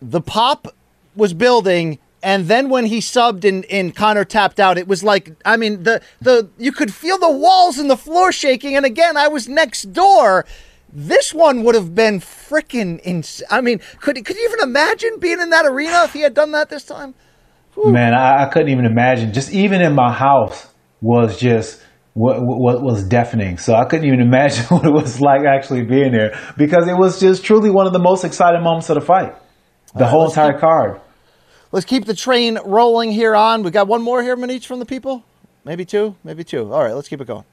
The 0.00 0.22
pop 0.22 0.74
was 1.14 1.34
building, 1.34 1.98
and 2.22 2.46
then 2.48 2.70
when 2.70 2.86
he 2.86 2.98
subbed 2.98 3.46
and, 3.46 3.66
and 3.66 3.94
Conor 3.94 4.24
tapped 4.24 4.58
out, 4.58 4.78
it 4.78 4.88
was 4.88 5.04
like 5.04 5.32
I 5.44 5.56
mean 5.56 5.82
the 5.82 6.02
the 6.20 6.48
you 6.58 6.72
could 6.72 6.92
feel 6.92 7.18
the 7.18 7.30
walls 7.30 7.78
and 7.78 7.90
the 7.90 7.96
floor 7.96 8.32
shaking. 8.32 8.74
And 8.74 8.86
again, 8.86 9.16
I 9.16 9.28
was 9.28 9.48
next 9.48 9.92
door. 9.92 10.46
This 10.92 11.34
one 11.34 11.62
would 11.62 11.74
have 11.74 11.94
been 11.94 12.20
freaking 12.20 13.44
I 13.50 13.60
mean, 13.60 13.80
could 14.00 14.24
could 14.24 14.36
you 14.36 14.48
even 14.48 14.68
imagine 14.68 15.18
being 15.18 15.40
in 15.40 15.50
that 15.50 15.66
arena 15.66 16.04
if 16.04 16.14
he 16.14 16.20
had 16.20 16.34
done 16.34 16.52
that 16.52 16.70
this 16.70 16.84
time? 16.84 17.14
Man, 17.84 18.14
I, 18.14 18.44
I 18.44 18.48
couldn't 18.48 18.70
even 18.70 18.86
imagine. 18.86 19.32
Just 19.32 19.52
even 19.52 19.82
in 19.82 19.94
my 19.94 20.12
house 20.12 20.68
was 21.00 21.38
just 21.38 21.82
what, 22.14 22.38
what 22.40 22.82
was 22.82 23.04
deafening. 23.04 23.58
So 23.58 23.74
I 23.74 23.84
couldn't 23.84 24.06
even 24.06 24.20
imagine 24.26 24.64
what 24.66 24.86
it 24.86 24.92
was 24.92 25.20
like 25.20 25.42
actually 25.44 25.84
being 25.84 26.12
there 26.12 26.38
because 26.56 26.88
it 26.88 26.96
was 26.96 27.20
just 27.20 27.44
truly 27.44 27.70
one 27.70 27.86
of 27.86 27.92
the 27.92 27.98
most 27.98 28.24
exciting 28.24 28.62
moments 28.62 28.88
of 28.88 28.94
the 28.94 29.02
fight. 29.02 29.34
The 29.94 30.06
whole 30.06 30.26
entire 30.26 30.52
keep- 30.52 30.60
card. 30.60 31.00
Let's 31.72 31.84
keep 31.86 32.04
the 32.06 32.14
train 32.14 32.58
rolling 32.64 33.10
here 33.10 33.34
on. 33.34 33.62
We 33.62 33.70
got 33.70 33.88
one 33.88 34.00
more 34.02 34.22
here, 34.22 34.36
Manish, 34.36 34.66
from 34.66 34.78
the 34.78 34.86
people. 34.86 35.24
Maybe 35.64 35.84
two, 35.84 36.14
maybe 36.22 36.44
two. 36.44 36.72
All 36.72 36.82
right, 36.82 36.94
let's 36.94 37.08
keep 37.08 37.20
it 37.20 37.26
going. 37.26 37.44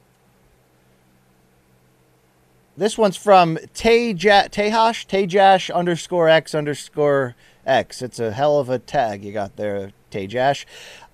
This 2.78 2.98
one's 2.98 3.18
from 3.18 3.58
Teja- 3.74 4.50
Tehash, 4.50 5.08
Tejash 5.08 5.74
underscore 5.74 6.30
X 6.30 6.56
underscore 6.56 7.36
X. 7.66 8.02
It's 8.02 8.20
a 8.20 8.32
hell 8.32 8.60
of 8.60 8.70
a 8.70 8.80
tag 8.80 9.24
you 9.24 9.34
got 9.34 9.56
there, 9.58 9.92
Tejash. 10.14 10.66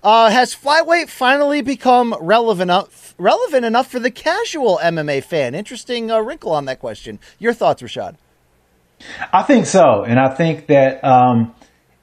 Uh, 0.02 0.30
has 0.30 0.54
flyweight 0.54 1.08
finally 1.08 1.62
become 1.62 2.14
relevant 2.20 2.70
enough, 2.70 3.14
relevant 3.18 3.64
enough 3.64 3.90
for 3.90 3.98
the 3.98 4.10
casual 4.10 4.78
MMA 4.82 5.22
fan? 5.22 5.54
Interesting 5.54 6.10
uh, 6.10 6.20
wrinkle 6.20 6.52
on 6.52 6.64
that 6.66 6.80
question. 6.80 7.18
Your 7.38 7.52
thoughts, 7.52 7.82
Rashad? 7.82 8.16
I 9.32 9.42
think 9.42 9.66
so, 9.66 10.04
and 10.06 10.18
I 10.18 10.34
think 10.34 10.66
that 10.66 11.02
um, 11.04 11.54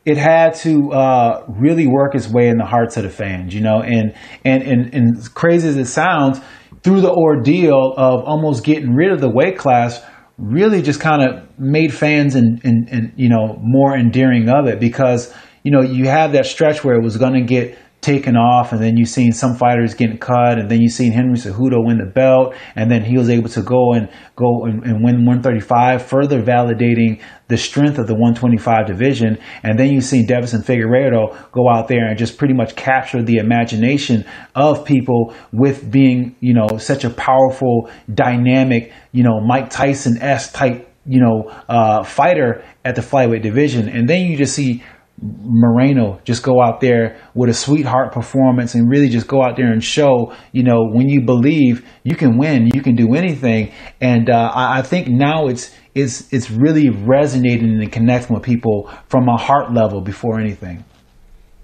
it 0.05 0.17
had 0.17 0.55
to 0.55 0.91
uh, 0.91 1.45
really 1.47 1.85
work 1.85 2.15
its 2.15 2.27
way 2.27 2.47
in 2.47 2.57
the 2.57 2.65
hearts 2.65 2.97
of 2.97 3.03
the 3.03 3.09
fans, 3.09 3.53
you 3.53 3.61
know. 3.61 3.81
And 3.81 4.15
and 4.43 4.63
and, 4.63 4.93
and 4.93 5.33
crazy 5.35 5.67
as 5.67 5.77
it 5.77 5.85
sounds, 5.85 6.39
through 6.83 7.01
the 7.01 7.11
ordeal 7.11 7.93
of 7.97 8.23
almost 8.25 8.63
getting 8.63 8.93
rid 8.93 9.11
of 9.11 9.21
the 9.21 9.29
weight 9.29 9.57
class, 9.57 10.01
really 10.37 10.81
just 10.81 10.99
kind 10.99 11.21
of 11.21 11.59
made 11.59 11.93
fans 11.93 12.35
and, 12.35 12.61
and 12.63 12.87
and 12.89 13.13
you 13.15 13.29
know 13.29 13.57
more 13.61 13.95
endearing 13.95 14.49
of 14.49 14.67
it 14.67 14.79
because 14.79 15.33
you 15.67 15.71
know 15.71 15.81
you 15.81 16.07
have 16.07 16.31
that 16.31 16.45
stretch 16.45 16.81
where 16.81 16.95
it 16.95 17.03
was 17.03 17.17
going 17.17 17.33
to 17.33 17.41
get 17.41 17.77
taken 17.99 18.37
off, 18.37 18.71
and 18.71 18.81
then 18.81 18.95
you 18.95 19.05
seen 19.05 19.33
some 19.33 19.53
fighters 19.53 19.93
getting 19.95 20.17
cut, 20.17 20.57
and 20.57 20.71
then 20.71 20.79
you 20.79 20.87
seen 20.87 21.11
Henry 21.11 21.35
Cejudo 21.37 21.85
win 21.85 21.97
the 21.97 22.05
belt, 22.05 22.55
and 22.73 22.89
then 22.89 23.03
he 23.03 23.17
was 23.17 23.29
able 23.29 23.49
to 23.49 23.61
go 23.61 23.91
and 23.91 24.07
go 24.37 24.63
and, 24.63 24.81
and 24.85 25.03
win 25.03 25.25
135, 25.25 26.03
further 26.03 26.41
validating 26.41 27.19
the 27.49 27.57
strength 27.57 27.97
of 27.97 28.07
the 28.07 28.13
125 28.13 28.87
division. 28.87 29.37
And 29.61 29.77
then 29.77 29.91
you 29.91 29.99
seen 29.99 30.25
Deiveson 30.25 30.63
Figueiredo 30.63 31.51
go 31.51 31.67
out 31.69 31.89
there 31.89 32.07
and 32.07 32.17
just 32.17 32.37
pretty 32.37 32.53
much 32.53 32.77
capture 32.77 33.21
the 33.21 33.39
imagination 33.39 34.23
of 34.55 34.85
people 34.85 35.35
with 35.51 35.91
being, 35.91 36.37
you 36.39 36.53
know, 36.53 36.77
such 36.77 37.03
a 37.03 37.09
powerful, 37.09 37.89
dynamic, 38.13 38.93
you 39.11 39.23
know, 39.23 39.41
Mike 39.41 39.69
Tyson 39.69 40.21
s 40.21 40.49
type, 40.53 40.89
you 41.05 41.19
know, 41.19 41.51
uh, 41.67 42.03
fighter 42.03 42.63
at 42.85 42.95
the 42.95 43.01
flyweight 43.01 43.41
division. 43.41 43.89
And 43.89 44.07
then 44.07 44.27
you 44.27 44.37
just 44.37 44.55
see 44.55 44.81
Moreno 45.19 46.19
just 46.25 46.43
go 46.43 46.61
out 46.61 46.79
there 46.79 47.19
with 47.33 47.49
a 47.49 47.53
sweetheart 47.53 48.11
performance 48.11 48.75
and 48.75 48.89
really 48.89 49.09
just 49.09 49.27
go 49.27 49.41
out 49.41 49.57
there 49.57 49.71
and 49.71 49.83
show, 49.83 50.33
you 50.51 50.63
know, 50.63 50.87
when 50.91 51.09
you 51.09 51.21
believe 51.21 51.85
you 52.03 52.15
can 52.15 52.37
win, 52.37 52.67
you 52.73 52.81
can 52.81 52.95
do 52.95 53.15
anything. 53.15 53.71
And 53.99 54.29
uh, 54.29 54.51
I, 54.53 54.79
I 54.79 54.81
think 54.83 55.07
now 55.07 55.47
it's 55.47 55.73
it's 55.95 56.31
it's 56.31 56.51
really 56.51 56.89
resonating 56.89 57.81
and 57.81 57.91
connecting 57.91 58.35
with 58.35 58.43
people 58.43 58.91
from 59.07 59.27
a 59.27 59.37
heart 59.37 59.73
level 59.73 60.01
before 60.01 60.39
anything. 60.39 60.85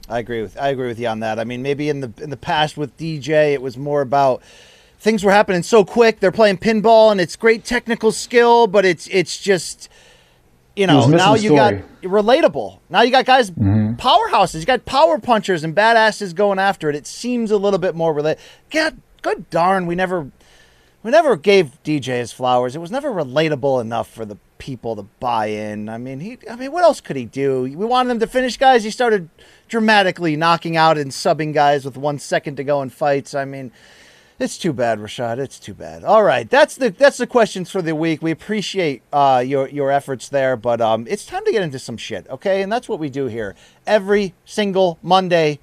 I 0.10 0.20
agree 0.20 0.42
with 0.42 0.58
I 0.58 0.70
agree 0.70 0.88
with 0.88 1.00
you 1.00 1.08
on 1.08 1.20
that. 1.20 1.40
I 1.40 1.44
mean, 1.44 1.62
maybe 1.62 1.90
in 1.90 2.00
the 2.00 2.12
in 2.22 2.32
the 2.32 2.38
past 2.38 2.76
with 2.76 2.98
DJ, 2.98 3.54
it 3.54 3.62
was 3.62 3.78
more 3.78 4.02
about 4.02 4.42
things 5.00 5.24
were 5.24 5.32
happening 5.32 5.62
so 5.62 5.86
quick. 5.86 6.20
They're 6.20 6.32
playing 6.32 6.58
pinball, 6.58 7.12
and 7.12 7.22
it's 7.22 7.36
great 7.36 7.66
technical 7.66 8.12
skill, 8.12 8.66
but 8.66 8.84
it's 8.84 9.08
it's 9.08 9.38
just 9.38 9.90
you 10.76 10.88
know 10.88 11.08
now 11.08 11.36
you 11.36 11.56
got 11.56 11.74
relatable. 12.02 12.80
Now 12.90 13.02
you 13.02 13.12
got 13.12 13.26
guys 13.26 13.52
powerhouses. 13.52 14.60
You 14.60 14.66
got 14.66 14.86
power 14.86 15.20
punchers 15.20 15.64
and 15.64 15.76
badasses 15.76 16.34
going 16.34 16.60
after 16.60 16.90
it. 16.90 16.96
It 16.96 17.08
seems 17.08 17.52
a 17.52 17.58
little 17.58 17.80
bit 17.80 17.96
more 17.96 18.14
relatable. 18.14 18.40
God, 18.72 18.98
good 19.22 19.50
darn, 19.50 19.86
we 19.86 19.96
never 19.96 20.32
we 21.04 21.12
never 21.12 21.36
gave 21.36 21.82
DJ 21.84 22.20
his 22.20 22.32
flowers. 22.32 22.76
It 22.76 22.80
was 22.80 22.92
never 22.92 23.12
relatable 23.12 23.82
enough 23.82 24.10
for 24.10 24.26
the 24.26 24.38
people 24.58 24.96
to 24.96 25.04
buy 25.20 25.48
in. 25.48 25.90
I 25.90 25.98
mean, 25.98 26.22
he. 26.22 26.38
I 26.50 26.56
mean, 26.56 26.72
what 26.72 26.84
else 26.84 27.02
could 27.02 27.18
he 27.18 27.26
do? 27.26 27.64
We 27.64 27.76
wanted 27.76 28.12
him 28.12 28.20
to 28.20 28.28
finish 28.28 28.56
guys. 28.56 28.86
He 28.86 28.90
started 28.90 29.30
dramatically 29.68 30.38
knocking 30.38 30.78
out 30.78 30.98
and 30.98 31.12
subbing 31.12 31.54
guys 31.54 31.84
with 31.84 31.98
one 31.98 32.20
second 32.20 32.56
to 32.56 32.64
go 32.64 32.82
in 32.82 32.90
fights. 32.90 33.36
I 33.36 33.44
mean, 33.44 33.72
it's 34.44 34.58
too 34.58 34.74
bad, 34.74 35.00
Rashad. 35.00 35.40
It's 35.40 35.58
too 35.58 35.74
bad. 35.74 36.04
All 36.04 36.24
right, 36.24 36.50
that's 36.50 36.76
the 36.76 36.90
that's 36.90 37.18
the 37.18 37.26
questions 37.26 37.72
for 37.72 37.82
the 37.82 37.96
week. 37.96 38.22
We 38.22 38.32
appreciate 38.32 39.02
uh, 39.12 39.44
your 39.46 39.70
your 39.70 39.90
efforts 39.90 40.30
there, 40.30 40.56
but 40.58 40.82
um, 40.82 41.08
it's 41.10 41.26
time 41.26 41.46
to 41.46 41.52
get 41.52 41.64
into 41.64 41.80
some 41.80 41.98
shit, 41.98 42.28
okay? 42.30 42.62
And 42.62 42.72
that's 42.72 42.90
what 42.90 43.00
we 43.00 43.10
do 43.10 43.28
here 43.28 43.56
every 43.88 44.34
single 44.46 45.00
Monday. 45.02 45.60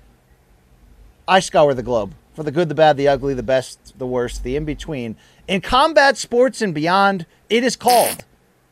I 1.28 1.40
scour 1.40 1.74
the 1.74 1.82
globe 1.82 2.14
for 2.34 2.42
the 2.42 2.50
good, 2.50 2.68
the 2.68 2.74
bad, 2.74 2.96
the 2.96 3.06
ugly, 3.06 3.34
the 3.34 3.42
best, 3.42 3.98
the 3.98 4.06
worst, 4.06 4.42
the 4.42 4.56
in 4.56 4.64
between. 4.64 5.16
In 5.46 5.60
combat 5.60 6.16
sports 6.16 6.62
and 6.62 6.74
beyond, 6.74 7.26
it 7.48 7.62
is 7.62 7.76
called. 7.76 8.24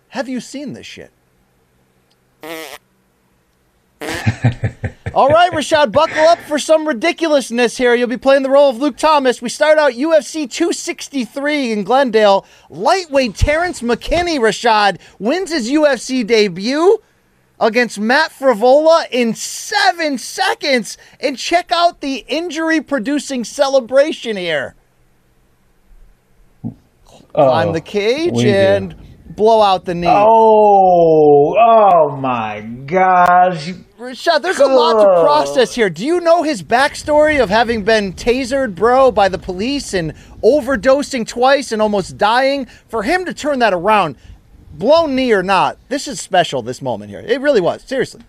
Have 0.08 0.28
you 0.28 0.40
seen 0.40 0.72
this 0.72 0.86
shit? 0.86 1.12
All 5.14 5.28
right, 5.28 5.50
Rashad, 5.52 5.92
buckle 5.92 6.24
up 6.24 6.38
for 6.40 6.58
some 6.58 6.86
ridiculousness 6.86 7.76
here. 7.76 7.94
You'll 7.94 8.08
be 8.08 8.16
playing 8.16 8.42
the 8.42 8.50
role 8.50 8.70
of 8.70 8.78
Luke 8.78 8.96
Thomas. 8.96 9.40
We 9.40 9.48
start 9.48 9.78
out 9.78 9.92
UFC 9.92 10.50
263 10.50 11.72
in 11.72 11.84
Glendale. 11.84 12.44
Lightweight 12.68 13.34
Terrence 13.34 13.80
McKinney, 13.80 14.38
Rashad, 14.38 14.98
wins 15.18 15.50
his 15.50 15.70
UFC 15.70 16.26
debut 16.26 16.98
against 17.60 17.98
Matt 17.98 18.32
Frivola 18.32 19.06
in 19.10 19.34
seven 19.34 20.18
seconds. 20.18 20.98
And 21.20 21.38
check 21.38 21.72
out 21.72 22.00
the 22.00 22.24
injury 22.28 22.80
producing 22.80 23.44
celebration 23.44 24.36
here. 24.36 24.74
Climb 27.32 27.68
oh, 27.68 27.72
the 27.72 27.80
cage 27.80 28.32
what 28.32 28.40
do 28.40 28.46
you 28.46 28.52
do? 28.52 28.58
and 28.58 28.96
blow 29.36 29.62
out 29.62 29.84
the 29.84 29.94
knee. 29.94 30.06
Oh, 30.08 31.56
oh 31.56 32.16
my 32.16 32.60
gosh. 32.60 33.72
Rashad, 33.98 34.42
there's 34.42 34.60
a 34.60 34.66
lot 34.66 34.92
to 35.02 35.22
process 35.24 35.74
here. 35.74 35.90
Do 35.90 36.06
you 36.06 36.20
know 36.20 36.44
his 36.44 36.62
backstory 36.62 37.42
of 37.42 37.50
having 37.50 37.82
been 37.82 38.12
tasered, 38.12 38.76
bro, 38.76 39.10
by 39.10 39.28
the 39.28 39.38
police 39.38 39.92
and 39.92 40.14
overdosing 40.40 41.26
twice 41.26 41.72
and 41.72 41.82
almost 41.82 42.16
dying? 42.16 42.66
For 42.86 43.02
him 43.02 43.24
to 43.24 43.34
turn 43.34 43.58
that 43.58 43.74
around, 43.74 44.14
blown 44.72 45.16
knee 45.16 45.32
or 45.32 45.42
not, 45.42 45.78
this 45.88 46.06
is 46.06 46.20
special, 46.20 46.62
this 46.62 46.80
moment 46.80 47.10
here. 47.10 47.18
It 47.18 47.40
really 47.40 47.60
was. 47.60 47.82
Seriously. 47.82 48.22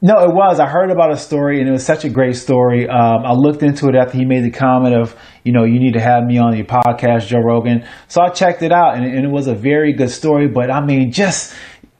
No, 0.00 0.14
it 0.24 0.32
was. 0.32 0.60
I 0.60 0.66
heard 0.66 0.90
about 0.92 1.12
a 1.12 1.16
story, 1.16 1.58
and 1.58 1.68
it 1.68 1.72
was 1.72 1.84
such 1.84 2.04
a 2.04 2.08
great 2.08 2.36
story. 2.36 2.88
Um, 2.88 3.22
I 3.26 3.32
looked 3.32 3.62
into 3.64 3.88
it 3.88 3.96
after 3.96 4.16
he 4.16 4.24
made 4.24 4.44
the 4.44 4.50
comment 4.50 4.94
of, 4.94 5.14
you 5.44 5.52
know, 5.52 5.64
you 5.64 5.78
need 5.78 5.92
to 5.92 6.00
have 6.00 6.24
me 6.24 6.38
on 6.38 6.56
your 6.56 6.64
podcast, 6.64 7.26
Joe 7.26 7.40
Rogan. 7.40 7.84
So 8.06 8.22
I 8.22 8.30
checked 8.30 8.62
it 8.62 8.72
out, 8.72 8.94
and, 8.94 9.04
and 9.04 9.26
it 9.26 9.30
was 9.30 9.48
a 9.48 9.54
very 9.54 9.92
good 9.92 10.08
story. 10.08 10.46
But 10.48 10.70
I 10.70 10.82
mean, 10.82 11.10
just, 11.10 11.54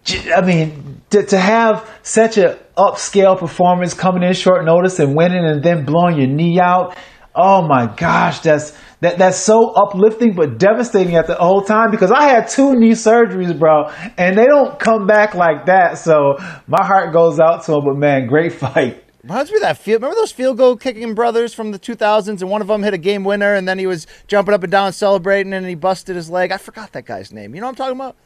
I 0.09 0.41
mean, 0.41 1.03
to, 1.11 1.25
to 1.25 1.39
have 1.39 1.89
such 2.03 2.39
an 2.39 2.57
upscale 2.77 3.39
performance 3.39 3.95
coming 3.95 4.23
in 4.23 4.33
short 4.33 4.65
notice 4.65 4.99
and 4.99 5.15
winning, 5.15 5.45
and 5.45 5.63
then 5.63 5.85
blowing 5.85 6.17
your 6.17 6.29
knee 6.29 6.59
out. 6.61 6.97
Oh 7.35 7.67
my 7.67 7.87
gosh, 7.87 8.41
that's 8.41 8.77
that 9.01 9.19
that's 9.19 9.37
so 9.37 9.71
uplifting 9.71 10.35
but 10.35 10.59
devastating 10.59 11.17
at 11.17 11.27
the 11.27 11.35
whole 11.35 11.63
time 11.63 11.91
because 11.91 12.11
I 12.11 12.25
had 12.25 12.49
two 12.49 12.75
knee 12.75 12.93
surgeries, 12.93 13.57
bro, 13.59 13.89
and 14.17 14.37
they 14.37 14.47
don't 14.47 14.79
come 14.79 15.07
back 15.07 15.35
like 15.35 15.67
that. 15.67 15.99
So 15.99 16.37
my 16.67 16.85
heart 16.85 17.13
goes 17.13 17.39
out 17.39 17.65
to 17.65 17.75
him. 17.75 17.85
But 17.85 17.97
man, 17.97 18.27
great 18.27 18.53
fight. 18.53 19.05
Reminds 19.23 19.51
me 19.51 19.57
of 19.59 19.63
that 19.63 19.77
field. 19.77 20.01
Remember 20.01 20.19
those 20.19 20.33
field 20.33 20.57
goal 20.57 20.77
kicking 20.77 21.15
brothers 21.15 21.53
from 21.53 21.73
the 21.73 21.79
2000s, 21.79 22.41
and 22.41 22.51
one 22.51 22.63
of 22.63 22.69
them 22.69 22.83
hit 22.83 22.95
a 22.95 22.99
game 22.99 23.23
winner, 23.23 23.55
and 23.55 23.69
then 23.69 23.79
he 23.79 23.87
was 23.87 24.07
jumping 24.27 24.55
up 24.55 24.63
and 24.63 24.73
down 24.73 24.95
celebrating, 24.95 25.53
and 25.53 25.67
he 25.67 25.75
busted 25.75 26.17
his 26.17 26.31
leg. 26.31 26.51
I 26.51 26.57
forgot 26.57 26.93
that 26.93 27.05
guy's 27.05 27.31
name. 27.31 27.55
You 27.55 27.61
know 27.61 27.67
what 27.67 27.73
I'm 27.73 27.77
talking 27.77 27.97
about? 27.97 28.17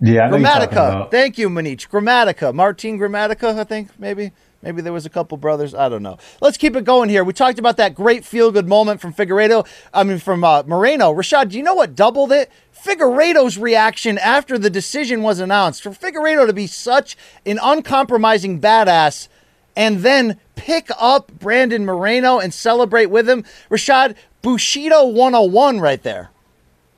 Yeah, 0.00 0.26
I 0.26 0.30
know 0.30 0.36
you're 0.36 0.46
Gramatica. 0.46 0.72
about. 0.72 1.10
Thank 1.10 1.38
you, 1.38 1.48
Manish. 1.48 1.88
Gramatica. 1.88 2.54
Martin 2.54 2.98
Gramatica, 2.98 3.58
I 3.58 3.64
think, 3.64 3.90
maybe. 3.98 4.32
Maybe 4.60 4.82
there 4.82 4.92
was 4.92 5.06
a 5.06 5.10
couple 5.10 5.38
brothers. 5.38 5.72
I 5.72 5.88
don't 5.88 6.02
know. 6.02 6.18
Let's 6.40 6.56
keep 6.56 6.74
it 6.74 6.84
going 6.84 7.08
here. 7.08 7.22
We 7.22 7.32
talked 7.32 7.60
about 7.60 7.76
that 7.76 7.94
great 7.94 8.24
feel 8.24 8.50
good 8.50 8.68
moment 8.68 9.00
from 9.00 9.14
Figueiredo. 9.14 9.64
I 9.94 10.02
mean, 10.02 10.18
from 10.18 10.42
uh, 10.42 10.64
Moreno. 10.64 11.14
Rashad, 11.14 11.50
do 11.50 11.56
you 11.56 11.62
know 11.62 11.74
what 11.74 11.94
doubled 11.94 12.32
it? 12.32 12.50
Figueiredo's 12.76 13.56
reaction 13.56 14.18
after 14.18 14.58
the 14.58 14.68
decision 14.68 15.22
was 15.22 15.38
announced. 15.38 15.82
For 15.82 15.90
Figueiredo 15.90 16.46
to 16.46 16.52
be 16.52 16.66
such 16.66 17.16
an 17.46 17.60
uncompromising 17.62 18.60
badass 18.60 19.28
and 19.76 19.98
then 20.00 20.40
pick 20.56 20.90
up 20.98 21.30
Brandon 21.38 21.84
Moreno 21.84 22.40
and 22.40 22.52
celebrate 22.52 23.06
with 23.06 23.28
him. 23.28 23.44
Rashad, 23.70 24.16
Bushido 24.42 25.06
101 25.06 25.78
right 25.78 26.02
there. 26.02 26.30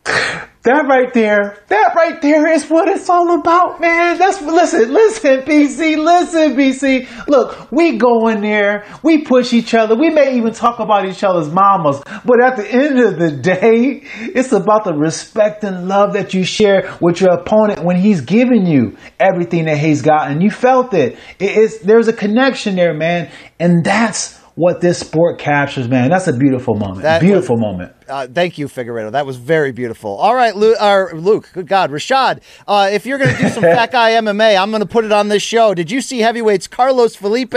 That 0.62 0.86
right 0.88 1.10
there, 1.14 1.56
that 1.68 1.94
right 1.96 2.20
there 2.20 2.46
is 2.52 2.68
what 2.68 2.86
it's 2.86 3.08
all 3.08 3.40
about, 3.40 3.80
man. 3.80 4.18
That's 4.18 4.42
listen, 4.42 4.92
listen, 4.92 5.40
BC, 5.46 5.96
listen, 5.96 6.54
BC. 6.54 7.26
Look, 7.28 7.72
we 7.72 7.96
go 7.96 8.28
in 8.28 8.42
there, 8.42 8.84
we 9.02 9.22
push 9.24 9.54
each 9.54 9.72
other, 9.72 9.96
we 9.96 10.10
may 10.10 10.36
even 10.36 10.52
talk 10.52 10.78
about 10.78 11.06
each 11.06 11.24
other's 11.24 11.48
mamas, 11.48 12.02
but 12.26 12.44
at 12.44 12.56
the 12.56 12.70
end 12.70 12.98
of 12.98 13.18
the 13.18 13.30
day, 13.42 14.02
it's 14.34 14.52
about 14.52 14.84
the 14.84 14.92
respect 14.92 15.64
and 15.64 15.88
love 15.88 16.12
that 16.12 16.34
you 16.34 16.44
share 16.44 16.94
with 17.00 17.22
your 17.22 17.30
opponent 17.30 17.82
when 17.82 17.96
he's 17.96 18.20
giving 18.20 18.66
you 18.66 18.98
everything 19.18 19.64
that 19.64 19.78
he's 19.78 20.02
got, 20.02 20.30
and 20.30 20.42
you 20.42 20.50
felt 20.50 20.92
it. 20.92 21.16
it 21.38 21.56
is 21.56 21.80
there's 21.80 22.08
a 22.08 22.12
connection 22.12 22.76
there, 22.76 22.92
man, 22.92 23.30
and 23.58 23.82
that's 23.82 24.39
what 24.60 24.82
this 24.82 24.98
sport 24.98 25.38
captures, 25.38 25.88
man. 25.88 26.10
That's 26.10 26.28
a 26.28 26.34
beautiful 26.36 26.74
moment. 26.74 27.00
That 27.02 27.22
beautiful 27.22 27.56
was- 27.56 27.62
moment. 27.62 27.92
Uh, 28.06 28.26
thank 28.26 28.58
you, 28.58 28.66
Figueiredo. 28.66 29.12
That 29.12 29.24
was 29.24 29.36
very 29.36 29.72
beautiful. 29.72 30.16
All 30.16 30.34
right, 30.34 30.54
Luke. 30.54 30.76
Or 30.82 31.12
Luke 31.14 31.48
good 31.54 31.66
God, 31.66 31.90
Rashad. 31.90 32.40
Uh, 32.68 32.90
if 32.92 33.06
you're 33.06 33.16
going 33.18 33.34
to 33.34 33.40
do 33.42 33.48
some 33.48 33.62
fat 33.76 33.90
guy 33.90 34.12
MMA, 34.12 34.60
I'm 34.60 34.70
going 34.70 34.82
to 34.82 34.88
put 34.88 35.04
it 35.06 35.12
on 35.12 35.28
this 35.28 35.42
show. 35.42 35.72
Did 35.72 35.90
you 35.90 36.02
see 36.02 36.18
heavyweights 36.18 36.66
Carlos 36.66 37.16
Felipe 37.16 37.54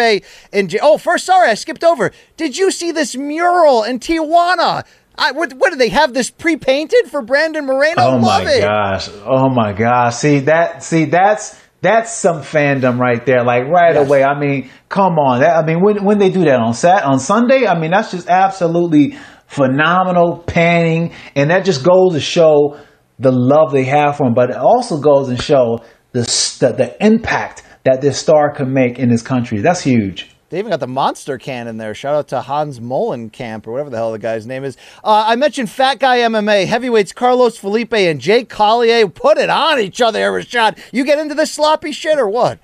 and 0.53 0.69
J- 0.69 0.80
oh, 0.81 0.97
first, 0.97 1.25
sorry, 1.25 1.49
I 1.49 1.55
skipped 1.55 1.84
over. 1.84 2.11
Did 2.38 2.55
you 2.57 2.71
see 2.71 2.91
this 2.91 3.17
mural 3.17 3.84
in 3.84 3.99
Tijuana? 3.99 4.85
I, 5.17 5.31
what, 5.34 5.53
what 5.53 5.71
do 5.71 5.77
they 5.77 5.89
have 5.89 6.13
this 6.13 6.31
pre-painted 6.31 7.07
for 7.11 7.21
Brandon 7.21 7.65
Moreno? 7.65 8.01
Oh 8.01 8.11
Love 8.17 8.45
my 8.45 8.51
it. 8.51 8.61
gosh! 8.61 9.09
Oh 9.25 9.49
my 9.49 9.73
gosh! 9.73 10.15
See 10.15 10.39
that? 10.39 10.81
See 10.84 11.05
that's 11.05 11.59
that's 11.84 12.11
some 12.11 12.41
fandom 12.41 12.97
right 12.97 13.23
there. 13.26 13.43
Like 13.43 13.65
right 13.68 13.93
Yes. 13.93 14.07
away. 14.07 14.23
I 14.23 14.39
mean, 14.39 14.69
come 14.89 15.19
on. 15.19 15.41
That, 15.41 15.55
I 15.55 15.65
mean, 15.65 15.81
when 15.81 16.03
when 16.03 16.18
they 16.18 16.30
do 16.31 16.45
that 16.45 16.60
on 16.60 16.73
Sat 16.73 17.03
on 17.03 17.19
Sunday, 17.19 17.68
I 17.68 17.77
mean 17.80 17.91
that's 17.91 18.11
just 18.11 18.27
absolutely 18.30 19.18
phenomenal 19.47 20.39
panning, 20.47 21.11
and 21.35 21.51
that 21.51 21.65
just 21.65 21.84
goes 21.84 22.14
to 22.14 22.19
show 22.19 22.77
the 23.19 23.31
love 23.31 23.72
they 23.72 23.84
have 23.84 24.18
for 24.18 24.27
him. 24.27 24.34
But 24.34 24.49
it 24.49 24.55
also 24.55 24.99
goes 24.99 25.30
and 25.30 25.41
show 25.41 25.80
the 26.14 26.22
the, 26.22 26.73
the 26.73 27.05
impact 27.05 27.64
that 27.84 28.01
this 28.01 28.18
star 28.18 28.53
can 28.53 28.73
make 28.73 28.97
in 28.97 29.10
this 29.10 29.22
country. 29.22 29.60
That's 29.60 29.81
huge. 29.81 30.32
They 30.53 30.59
even 30.59 30.69
got 30.69 30.81
the 30.81 30.88
monster 30.88 31.39
can 31.39 31.67
in 31.67 31.77
there. 31.77 31.95
Shout 31.95 32.13
out 32.13 32.27
to 32.27 32.41
Hans 32.41 32.80
Molenkamp 32.80 33.65
or 33.65 33.71
whatever 33.71 33.89
the 33.89 33.97
hell 33.97 34.11
the 34.11 34.19
guy's 34.19 34.45
name 34.45 34.63
is. 34.63 34.77
Uh, 35.03 35.23
I 35.25 35.35
mentioned 35.35 35.71
Fat 35.71 35.97
Guy 35.97 36.19
MMA 36.19 36.67
heavyweights 36.67 37.11
Carlos 37.11 37.57
Felipe 37.57 37.95
and 37.95 38.21
Jake 38.21 38.49
Collier 38.49 39.07
put 39.07 39.39
it 39.39 39.49
on 39.49 39.80
each 39.80 39.99
other. 39.99 40.19
Rashad, 40.31 40.77
you 40.91 41.05
get 41.05 41.17
into 41.17 41.34
this 41.34 41.51
sloppy 41.51 41.91
shit 41.91 42.19
or 42.19 42.30
what? 42.30 42.59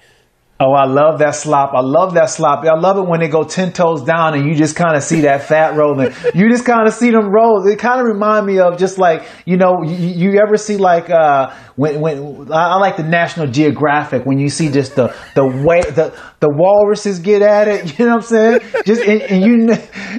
Oh, 0.61 0.73
I 0.73 0.87
love 0.87 1.19
that 1.19 1.35
slop. 1.35 1.71
I 1.73 1.79
love 1.79 2.15
that 2.15 2.29
slop. 2.29 2.65
I 2.65 2.77
love 2.77 2.97
it 2.97 3.07
when 3.07 3.21
they 3.21 3.29
go 3.29 3.45
10 3.45 3.71
toes 3.71 4.03
down 4.03 4.33
and 4.33 4.45
you 4.45 4.55
just 4.55 4.75
kind 4.75 4.93
of 4.97 5.01
see 5.03 5.21
that 5.21 5.43
fat 5.43 5.77
rolling. 5.77 6.11
you 6.35 6.49
just 6.49 6.65
kind 6.65 6.85
of 6.85 6.93
see 6.93 7.11
them 7.11 7.29
roll. 7.31 7.65
It 7.65 7.79
kind 7.79 8.01
of 8.01 8.07
remind 8.07 8.45
me 8.45 8.59
of 8.59 8.77
just 8.77 8.97
like, 8.97 9.25
you 9.45 9.55
know, 9.55 9.83
you, 9.85 10.31
you 10.33 10.41
ever 10.41 10.57
see 10.57 10.75
like, 10.75 11.09
uh, 11.09 11.55
when, 11.77 12.01
when, 12.01 12.51
I 12.51 12.71
I 12.71 12.75
like 12.75 12.97
the 12.97 13.03
National 13.03 13.47
Geographic 13.47 14.25
when 14.25 14.37
you 14.37 14.49
see 14.49 14.69
just 14.69 14.97
the, 14.97 15.15
the 15.33 15.45
way, 15.45 15.79
the, 15.79 16.13
the 16.41 16.49
walruses 16.49 17.19
get 17.19 17.41
at 17.41 17.69
it. 17.69 17.79
You 17.99 18.05
know 18.05 18.15
what 18.15 18.23
I'm 18.23 18.27
saying? 18.29 18.59
Just, 18.85 19.01
and, 19.01 19.21
and 19.21 19.43
you, 19.43 19.73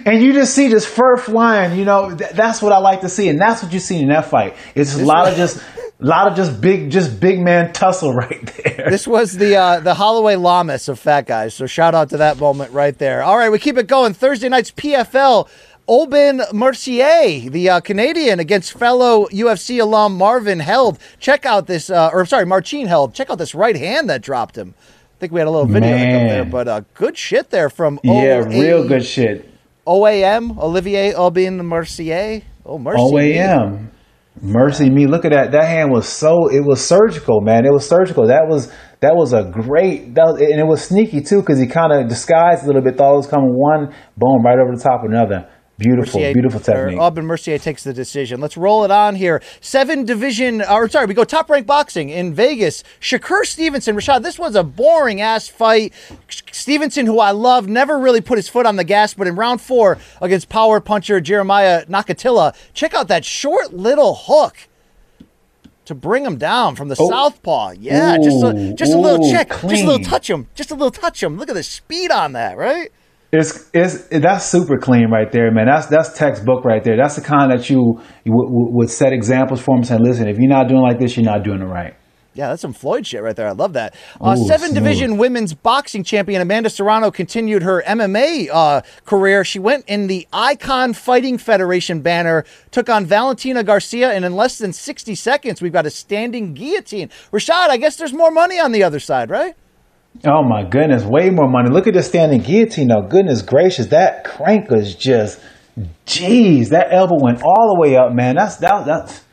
and 0.06 0.22
you 0.22 0.32
just 0.32 0.54
see 0.54 0.68
this 0.68 0.86
fur 0.86 1.16
flying, 1.18 1.78
you 1.78 1.84
know, 1.84 2.14
Th- 2.14 2.30
that's 2.30 2.62
what 2.62 2.72
I 2.72 2.78
like 2.78 3.02
to 3.02 3.10
see. 3.10 3.28
And 3.28 3.38
that's 3.38 3.62
what 3.62 3.72
you 3.72 3.78
see 3.78 4.00
in 4.00 4.08
that 4.08 4.26
fight. 4.26 4.56
It's 4.74 4.94
a 4.94 5.04
lot 5.04 5.28
of 5.28 5.36
just, 5.36 5.62
A 6.02 6.06
lot 6.06 6.28
of 6.28 6.36
just 6.36 6.60
big, 6.60 6.90
just 6.90 7.20
big 7.20 7.40
man 7.40 7.72
tussle 7.72 8.14
right 8.14 8.46
there. 8.64 8.88
This 8.88 9.06
was 9.06 9.36
the 9.36 9.56
uh, 9.56 9.80
the 9.80 9.94
Holloway 9.94 10.36
Lamas 10.36 10.88
of 10.88 10.98
fat 10.98 11.26
guys. 11.26 11.54
So 11.54 11.66
shout 11.66 11.94
out 11.94 12.10
to 12.10 12.16
that 12.18 12.38
moment 12.38 12.72
right 12.72 12.96
there. 12.96 13.22
All 13.22 13.36
right, 13.36 13.50
we 13.50 13.58
keep 13.58 13.76
it 13.76 13.86
going. 13.86 14.14
Thursday 14.14 14.48
night's 14.48 14.70
PFL. 14.70 15.48
Aubin 15.86 16.40
Mercier, 16.52 17.50
the 17.50 17.68
uh, 17.68 17.80
Canadian, 17.80 18.38
against 18.38 18.72
fellow 18.72 19.26
UFC 19.26 19.80
alum 19.82 20.16
Marvin 20.16 20.60
Held. 20.60 21.00
Check 21.18 21.44
out 21.44 21.66
this, 21.66 21.90
uh, 21.90 22.10
or 22.12 22.24
sorry, 22.26 22.46
Marcin 22.46 22.86
Held. 22.86 23.12
Check 23.12 23.28
out 23.28 23.38
this 23.38 23.56
right 23.56 23.74
hand 23.74 24.08
that 24.08 24.22
dropped 24.22 24.56
him. 24.56 24.74
I 24.78 25.18
think 25.18 25.32
we 25.32 25.40
had 25.40 25.48
a 25.48 25.50
little 25.50 25.66
video 25.66 25.96
there, 25.96 26.44
but 26.44 26.68
uh, 26.68 26.82
good 26.94 27.18
shit 27.18 27.50
there 27.50 27.68
from 27.68 27.98
yeah, 28.04 28.36
OA 28.36 28.48
real 28.48 28.88
good 28.88 29.04
shit. 29.04 29.50
OAM 29.84 30.56
Olivier 30.58 31.12
Aubin 31.12 31.66
Mercier. 31.66 32.42
Oh, 32.64 32.78
Mercier. 32.78 33.02
OAM. 33.02 33.90
Mercy 34.42 34.88
me. 34.88 35.06
Look 35.06 35.24
at 35.24 35.32
that. 35.32 35.52
That 35.52 35.64
hand 35.64 35.90
was 35.90 36.08
so 36.08 36.48
it 36.48 36.64
was 36.64 36.84
surgical, 36.84 37.40
man. 37.42 37.66
It 37.66 37.72
was 37.72 37.86
surgical. 37.86 38.26
That 38.26 38.46
was 38.48 38.72
that 39.00 39.14
was 39.14 39.32
a 39.32 39.44
great 39.44 40.14
that 40.14 40.24
was, 40.24 40.40
and 40.40 40.58
it 40.58 40.66
was 40.66 40.82
sneaky 40.82 41.20
too 41.20 41.40
because 41.40 41.58
he 41.58 41.66
kind 41.66 41.92
of 41.92 42.08
disguised 42.08 42.64
a 42.64 42.66
little 42.66 42.82
bit. 42.82 42.96
Thought 42.96 43.14
it 43.14 43.16
was 43.16 43.26
coming 43.26 43.52
one, 43.52 43.94
boom, 44.16 44.42
right 44.42 44.58
over 44.58 44.74
the 44.74 44.82
top 44.82 45.04
of 45.04 45.10
another. 45.10 45.48
Beautiful, 45.80 46.20
Mercier- 46.20 46.34
beautiful 46.34 46.60
technique. 46.60 46.98
Aubin 47.00 47.24
Mercier 47.24 47.58
takes 47.58 47.84
the 47.84 47.94
decision. 47.94 48.38
Let's 48.38 48.58
roll 48.58 48.84
it 48.84 48.90
on 48.90 49.14
here. 49.14 49.40
Seven 49.62 50.04
division, 50.04 50.60
or 50.60 50.90
sorry, 50.90 51.06
we 51.06 51.14
go 51.14 51.24
top 51.24 51.48
rank 51.48 51.66
boxing 51.66 52.10
in 52.10 52.34
Vegas. 52.34 52.84
Shakur 53.00 53.46
Stevenson, 53.46 53.96
Rashad, 53.96 54.22
this 54.22 54.38
was 54.38 54.54
a 54.54 54.62
boring 54.62 55.22
ass 55.22 55.48
fight. 55.48 55.94
Stevenson, 56.52 57.06
who 57.06 57.18
I 57.18 57.30
love, 57.30 57.66
never 57.66 57.98
really 57.98 58.20
put 58.20 58.36
his 58.36 58.46
foot 58.46 58.66
on 58.66 58.76
the 58.76 58.84
gas, 58.84 59.14
but 59.14 59.26
in 59.26 59.36
round 59.36 59.62
four 59.62 59.96
against 60.20 60.50
power 60.50 60.80
puncher 60.80 61.18
Jeremiah 61.18 61.86
Nakathila, 61.86 62.54
check 62.74 62.92
out 62.92 63.08
that 63.08 63.24
short 63.24 63.72
little 63.72 64.14
hook. 64.14 64.68
To 65.86 65.94
bring 65.96 66.24
him 66.24 66.36
down 66.36 66.76
from 66.76 66.86
the 66.86 66.94
oh. 67.00 67.08
southpaw, 67.08 67.72
yeah, 67.72 68.16
just 68.16 68.44
a 68.44 68.54
Ooh, 68.54 68.74
just 68.74 68.92
a 68.92 68.96
little 68.96 69.26
ooh, 69.26 69.30
check, 69.32 69.48
just 69.48 69.82
a 69.82 69.86
little 69.86 70.04
touch 70.04 70.30
him, 70.30 70.46
just 70.54 70.70
a 70.70 70.74
little 70.74 70.92
touch 70.92 71.20
him. 71.20 71.36
Look 71.36 71.48
at 71.48 71.56
the 71.56 71.64
speed 71.64 72.12
on 72.12 72.32
that, 72.34 72.56
right? 72.56 72.92
It's 73.32 73.70
it's 73.72 74.08
that's 74.08 74.44
super 74.44 74.76
clean 74.78 75.08
right 75.10 75.30
there, 75.30 75.52
man. 75.52 75.66
That's 75.66 75.86
that's 75.86 76.12
textbook 76.18 76.64
right 76.64 76.82
there. 76.82 76.96
That's 76.96 77.14
the 77.14 77.22
kind 77.22 77.52
that 77.52 77.70
you, 77.70 78.00
you 78.24 78.32
would, 78.32 78.48
would 78.50 78.74
would 78.74 78.90
set 78.90 79.12
examples 79.12 79.60
for 79.60 79.76
him, 79.76 79.84
saying, 79.84 80.02
"Listen, 80.02 80.28
if 80.28 80.36
you're 80.38 80.48
not 80.48 80.66
doing 80.68 80.82
like 80.82 80.98
this, 80.98 81.16
you're 81.16 81.24
not 81.24 81.44
doing 81.44 81.60
it 81.60 81.66
right." 81.66 81.94
Yeah, 82.32 82.48
that's 82.48 82.62
some 82.62 82.72
Floyd 82.72 83.06
shit 83.06 83.22
right 83.22 83.34
there. 83.34 83.48
I 83.48 83.52
love 83.52 83.72
that. 83.72 83.94
Uh, 84.20 84.36
Ooh, 84.38 84.46
seven 84.46 84.70
smooth. 84.70 84.84
division 84.84 85.16
women's 85.16 85.52
boxing 85.52 86.04
champion 86.04 86.40
Amanda 86.40 86.70
Serrano 86.70 87.10
continued 87.10 87.62
her 87.64 87.82
MMA 87.82 88.48
uh, 88.52 88.82
career. 89.04 89.44
She 89.44 89.58
went 89.58 89.84
in 89.88 90.06
the 90.06 90.28
Icon 90.32 90.92
Fighting 90.92 91.38
Federation 91.38 92.02
banner, 92.02 92.44
took 92.70 92.88
on 92.88 93.04
Valentina 93.04 93.64
Garcia, 93.64 94.12
and 94.12 94.24
in 94.24 94.34
less 94.36 94.58
than 94.58 94.72
60 94.72 95.14
seconds, 95.16 95.60
we've 95.60 95.72
got 95.72 95.86
a 95.86 95.90
standing 95.90 96.54
guillotine. 96.54 97.08
Rashad, 97.32 97.68
I 97.68 97.76
guess 97.76 97.96
there's 97.96 98.12
more 98.12 98.30
money 98.30 98.60
on 98.60 98.70
the 98.70 98.84
other 98.84 99.00
side, 99.00 99.28
right? 99.28 99.56
Oh 100.26 100.42
my 100.42 100.64
goodness, 100.64 101.04
way 101.04 101.30
more 101.30 101.48
money. 101.48 101.70
Look 101.70 101.86
at 101.86 101.94
the 101.94 102.02
standing 102.02 102.40
guillotine 102.40 102.88
though. 102.88 103.02
Goodness 103.02 103.42
gracious, 103.42 103.86
that 103.86 104.24
crank 104.24 104.70
was 104.70 104.94
just, 104.94 105.40
jeez, 106.06 106.68
that 106.70 106.88
elbow 106.92 107.16
went 107.22 107.42
all 107.42 107.74
the 107.74 107.80
way 107.80 107.96
up, 107.96 108.12
man. 108.12 108.34
That's 108.36 108.56
that 108.56 108.84
that's 108.84 109.24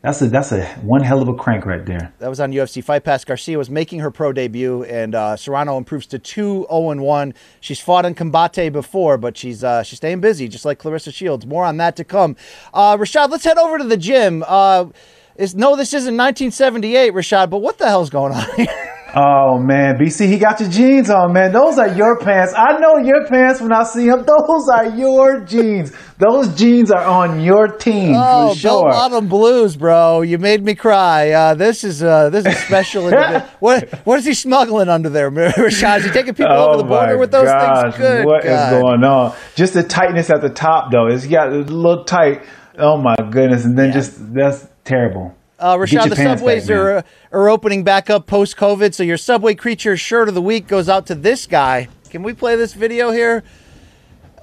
that's 0.00 0.22
a 0.22 0.28
that's 0.28 0.52
a 0.52 0.64
one 0.82 1.02
hell 1.02 1.20
of 1.20 1.28
a 1.28 1.34
crank 1.34 1.66
right 1.66 1.84
there. 1.84 2.12
That 2.20 2.28
was 2.28 2.38
on 2.38 2.52
UFC 2.52 2.84
Fight 2.84 3.02
Pass. 3.02 3.24
Garcia 3.24 3.58
was 3.58 3.68
making 3.68 3.98
her 3.98 4.12
pro 4.12 4.32
debut, 4.32 4.84
and 4.84 5.14
uh, 5.14 5.36
Serrano 5.36 5.76
improves 5.76 6.06
to 6.08 6.20
two 6.20 6.66
zero 6.70 6.90
and 6.90 7.00
one. 7.00 7.34
She's 7.60 7.80
fought 7.80 8.04
in 8.04 8.14
Combate 8.14 8.72
before, 8.72 9.18
but 9.18 9.36
she's 9.36 9.64
uh, 9.64 9.82
she's 9.82 9.96
staying 9.96 10.20
busy, 10.20 10.46
just 10.46 10.64
like 10.64 10.78
Claressa 10.78 11.12
Shields. 11.12 11.46
More 11.46 11.64
on 11.64 11.78
that 11.78 11.96
to 11.96 12.04
come. 12.04 12.36
Uh, 12.72 12.96
Rashad, 12.96 13.30
let's 13.30 13.44
head 13.44 13.58
over 13.58 13.76
to 13.78 13.84
the 13.84 13.96
gym. 13.96 14.44
Uh, 14.46 14.86
is 15.34 15.56
no, 15.56 15.74
this 15.74 15.92
isn't 15.94 16.16
1978, 16.16 17.12
Rashad, 17.12 17.50
but 17.50 17.58
what 17.58 17.78
the 17.78 17.86
hell's 17.86 18.10
going 18.10 18.32
on 18.32 18.46
here? 18.56 18.94
Oh 19.20 19.58
man, 19.58 19.98
BC, 19.98 20.28
he 20.28 20.38
got 20.38 20.60
your 20.60 20.68
jeans 20.68 21.10
on, 21.10 21.32
man. 21.32 21.50
Those 21.50 21.76
are 21.76 21.88
your 21.88 22.20
pants. 22.20 22.52
I 22.56 22.78
know 22.78 22.98
your 22.98 23.26
pants 23.26 23.60
when 23.60 23.72
I 23.72 23.82
see 23.82 24.06
them. 24.06 24.24
Those 24.26 24.68
are 24.72 24.86
your 24.96 25.40
jeans. 25.40 25.92
Those 26.18 26.54
jeans 26.54 26.92
are 26.92 27.02
on 27.02 27.40
your 27.40 27.66
team 27.66 28.12
Oh, 28.16 28.54
for 28.54 28.62
Bell. 28.62 28.82
Bottom 28.84 29.26
Blues, 29.26 29.76
bro! 29.76 30.20
You 30.20 30.38
made 30.38 30.62
me 30.64 30.76
cry. 30.76 31.30
Uh, 31.32 31.54
this 31.54 31.82
is 31.82 32.00
uh, 32.00 32.30
this 32.30 32.46
is 32.46 32.56
special. 32.58 33.10
what 33.58 33.88
what 34.04 34.20
is 34.20 34.24
he 34.24 34.34
smuggling 34.34 34.88
under 34.88 35.08
there, 35.08 35.30
Rashad? 35.32 35.98
Is 35.98 36.04
he 36.04 36.10
taking 36.12 36.34
people 36.34 36.52
over 36.52 36.76
the 36.76 36.84
border 36.84 37.16
Oh 37.16 37.18
with 37.18 37.32
those 37.32 37.46
gosh, 37.48 37.94
things? 37.94 37.96
Good 37.96 38.24
What 38.24 38.44
is 38.44 38.50
God. 38.50 38.82
going 38.82 39.02
on? 39.04 39.34
Just 39.56 39.74
the 39.74 39.82
tightness 39.82 40.30
at 40.30 40.42
the 40.42 40.50
top, 40.50 40.92
though. 40.92 41.08
It's 41.08 41.26
got 41.26 41.48
a 41.48 41.56
little 41.56 42.04
tight. 42.04 42.44
Oh 42.78 42.96
my 42.96 43.16
goodness! 43.32 43.64
And 43.64 43.76
then 43.76 43.86
Yeah. 43.88 43.94
just 43.94 44.32
that's 44.32 44.68
terrible. 44.84 45.34
Uh, 45.58 45.76
Rashad, 45.76 46.08
the 46.08 46.16
subways 46.16 46.68
back, 46.68 46.76
are 46.76 47.04
are 47.32 47.48
opening 47.48 47.82
back 47.82 48.10
up 48.10 48.26
post 48.26 48.56
COVID, 48.56 48.94
so 48.94 49.02
your 49.02 49.16
subway 49.16 49.54
creature 49.54 49.96
shirt 49.96 50.28
of 50.28 50.34
the 50.34 50.42
week 50.42 50.68
goes 50.68 50.88
out 50.88 51.06
to 51.06 51.14
this 51.16 51.46
guy. 51.46 51.88
Can 52.10 52.22
we 52.22 52.32
play 52.32 52.54
this 52.56 52.74
video 52.74 53.10
here? 53.10 53.42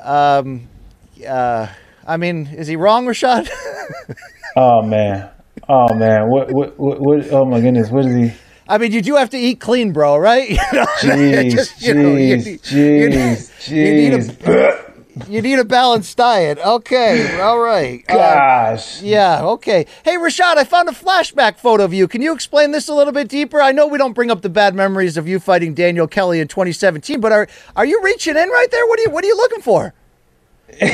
Um, 0.02 0.68
uh, 1.28 1.68
I 2.06 2.18
mean, 2.18 2.48
is 2.48 2.68
he 2.68 2.76
wrong, 2.76 3.06
Rashad? 3.06 3.50
Oh 4.58 4.82
man. 4.84 5.30
Oh 5.68 5.94
man. 5.96 6.30
What, 6.30 6.50
what? 6.54 6.80
What? 6.80 6.98
What? 7.02 7.30
Oh 7.34 7.44
my 7.44 7.60
goodness. 7.60 7.90
What 7.92 8.06
is 8.06 8.16
he? 8.16 8.32
I 8.70 8.78
mean, 8.78 8.94
you 8.94 9.02
do 9.02 9.16
have 9.18 9.30
to 9.32 9.38
eat 9.38 9.60
clean, 9.60 9.92
bro, 9.92 10.16
right? 10.18 10.50
You 10.50 10.58
know, 10.72 10.86
Jeez. 11.02 11.52
just, 11.52 11.82
you 11.82 11.94
know, 11.94 12.16
you 12.16 12.38
Jeez. 12.38 12.46
need- 12.46 12.72
you 12.72 13.10
need- 13.10 13.38
Jeez. 13.38 13.70
you 13.70 13.94
need 13.94 14.14
a- 14.14 14.18
Jeez. 14.20 14.94
You 15.30 15.42
need 15.42 15.60
a 15.60 15.64
balanced 15.66 16.18
diet. 16.18 16.58
Okay, 16.58 17.40
all 17.40 17.60
right. 17.60 18.04
Uh, 18.10 18.16
Gosh. 18.16 19.02
yeah, 19.02 19.42
okay. 19.44 19.86
Hey, 20.04 20.16
Rashad, 20.18 20.58
I 20.58 20.66
found 20.66 20.90
a 20.90 20.92
flashback 20.92 21.58
photo 21.58 21.86
of 21.86 21.94
you. 21.94 22.08
Can 22.08 22.22
you 22.22 22.34
explain 22.34 22.72
this 22.72 22.90
a 22.90 22.94
little 22.94 23.14
bit 23.14 23.30
deeper? 23.30 23.62
I 23.62 23.72
know 23.72 23.88
we 23.88 23.98
don't 23.98 24.14
bring 24.14 24.30
up 24.30 24.42
the 24.42 24.50
bad 24.50 24.76
memories 24.76 25.16
of 25.16 25.28
you 25.28 25.40
fighting 25.40 25.74
Daniel 25.74 26.08
Kelly 26.08 26.40
in 26.42 26.48
2017, 26.50 27.22
but 27.22 27.32
are 27.32 27.48
are 27.76 27.86
you 27.86 28.02
reaching 28.04 28.36
in 28.36 28.50
right 28.50 28.68
there? 28.72 28.86
What 28.88 29.00
are 29.00 29.04
you 29.04 29.10
What 29.10 29.24
are 29.24 29.28
you 29.28 29.38
looking 29.38 29.62
for? 29.62 29.94
What's 30.80 30.90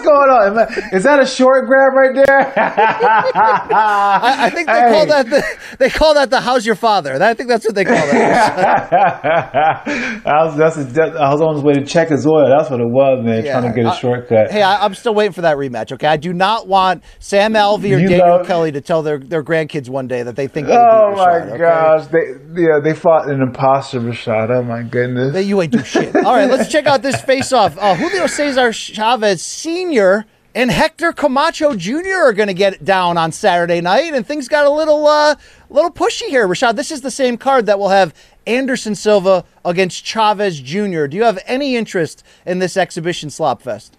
going 0.00 0.30
on? 0.30 0.58
I- 0.58 0.88
Is 0.92 1.02
that 1.04 1.20
a 1.20 1.26
short 1.26 1.66
grab 1.66 1.92
right 1.94 2.14
there? 2.14 2.52
I, 2.58 4.46
I 4.46 4.50
think 4.50 4.66
they 4.66 4.80
call 4.80 5.06
that 5.06 5.28
the 5.30 5.44
they 5.78 5.90
call 5.90 6.14
that 6.14 6.30
the 6.30 6.40
"How's 6.40 6.64
your 6.64 6.74
father?" 6.74 7.22
I 7.22 7.34
think 7.34 7.48
that's 7.48 7.64
what 7.66 7.74
they 7.74 7.84
call 7.84 7.94
that. 7.94 8.92
I 10.26 10.44
was 10.46 10.56
that's 10.56 10.78
a, 10.78 10.84
that, 10.84 11.16
I 11.16 11.30
was 11.32 11.40
on 11.42 11.54
his 11.54 11.62
way 11.62 11.74
to 11.74 11.84
check 11.84 12.08
his 12.08 12.26
oil. 12.26 12.48
That's 12.48 12.70
what 12.70 12.80
it 12.80 12.88
was, 12.88 13.24
man. 13.24 13.44
Yeah. 13.44 13.60
Trying 13.60 13.72
to 13.74 13.80
get 13.82 13.92
a 13.92 13.96
shortcut. 13.96 14.50
hey, 14.50 14.62
I, 14.62 14.82
I'm 14.84 14.94
still 14.94 15.14
waiting 15.14 15.32
for 15.32 15.42
that 15.42 15.56
rematch. 15.56 15.92
Okay, 15.92 16.06
I 16.06 16.16
do 16.16 16.32
not 16.32 16.66
want 16.66 17.04
Sam 17.18 17.52
Alvey 17.52 17.94
or 17.94 17.98
You 17.98 18.08
Daniel 18.08 18.38
love- 18.38 18.46
Kelly 18.46 18.72
to 18.72 18.80
tell 18.80 19.02
their, 19.02 19.18
their 19.18 19.42
grandkids 19.44 19.88
one 19.90 20.08
day 20.08 20.22
that 20.22 20.34
they 20.34 20.48
think 20.48 20.66
they 20.66 20.76
Oh 20.76 21.12
my 21.14 21.26
Rashad, 21.26 21.48
okay? 21.50 21.58
gosh! 21.58 22.06
They 22.06 22.62
yeah 22.62 22.80
they 22.82 22.94
fought 22.94 23.28
an 23.28 23.42
imposter 23.42 24.00
Rashad. 24.00 24.50
Oh 24.50 24.62
my 24.62 24.82
goodness! 24.82 25.34
That 25.34 25.44
you 25.44 25.60
ain't 25.60 25.72
do 25.72 25.84
shit. 25.84 26.16
All 26.16 26.34
right, 26.34 26.48
let's 26.48 26.70
check 26.72 26.86
out 26.86 27.02
this 27.02 27.20
face-off. 27.50 27.76
Uh, 27.78 27.94
Julio 27.96 28.26
Cesar 28.26 28.72
Chavez 28.72 29.42
Sr. 29.42 30.24
and 30.54 30.70
Hector 30.70 31.12
Camacho 31.12 31.74
Jr. 31.74 32.14
are 32.26 32.32
going 32.32 32.46
to 32.48 32.54
get 32.54 32.74
it 32.74 32.84
down 32.84 33.18
on 33.18 33.32
Saturday 33.32 33.80
night, 33.80 34.14
and 34.14 34.24
things 34.26 34.46
got 34.48 34.66
a 34.66 34.70
little, 34.70 35.06
uh, 35.06 35.34
little 35.68 35.90
pushy 35.90 36.28
here. 36.28 36.46
Rashad, 36.46 36.76
this 36.76 36.92
is 36.92 37.00
the 37.00 37.10
same 37.10 37.36
card 37.36 37.66
that 37.66 37.78
will 37.78 37.88
have 37.88 38.14
Anderson 38.46 38.94
Silva 38.94 39.44
against 39.64 40.04
Chavez 40.04 40.60
Jr. 40.60 41.06
Do 41.06 41.16
you 41.16 41.24
have 41.24 41.40
any 41.46 41.74
interest 41.76 42.22
in 42.46 42.60
this 42.60 42.76
exhibition 42.76 43.30
slop 43.30 43.62
fest? 43.62 43.96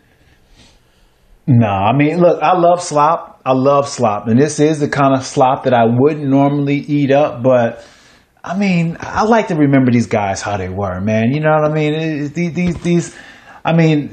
No, 1.48 1.68
I 1.68 1.94
mean, 1.94 2.20
look, 2.22 2.42
I 2.42 2.58
love 2.58 2.82
slop. 2.82 3.42
I 3.44 3.52
love 3.54 3.90
slop, 3.90 4.28
and 4.28 4.40
this 4.40 4.60
is 4.60 4.80
the 4.80 4.88
kind 4.88 5.14
of 5.16 5.26
slop 5.26 5.64
that 5.64 5.74
I 5.74 5.86
wouldn't 5.86 6.26
normally 6.26 6.76
eat 6.78 7.12
up. 7.12 7.42
But 7.44 7.86
I 8.44 8.56
mean, 8.58 8.96
I 9.00 9.24
like 9.24 9.48
to 9.48 9.56
remember 9.56 9.92
these 9.92 10.06
guys 10.08 10.42
how 10.42 10.58
they 10.58 10.70
were, 10.70 11.02
man. 11.02 11.32
You 11.34 11.40
know 11.42 11.50
what 11.60 11.72
I 11.72 11.74
mean? 11.74 11.94
It- 11.96 12.38
it- 12.38 12.54
these, 12.54 12.76
these 12.84 13.16
I 13.64 13.74
mean, 13.74 14.12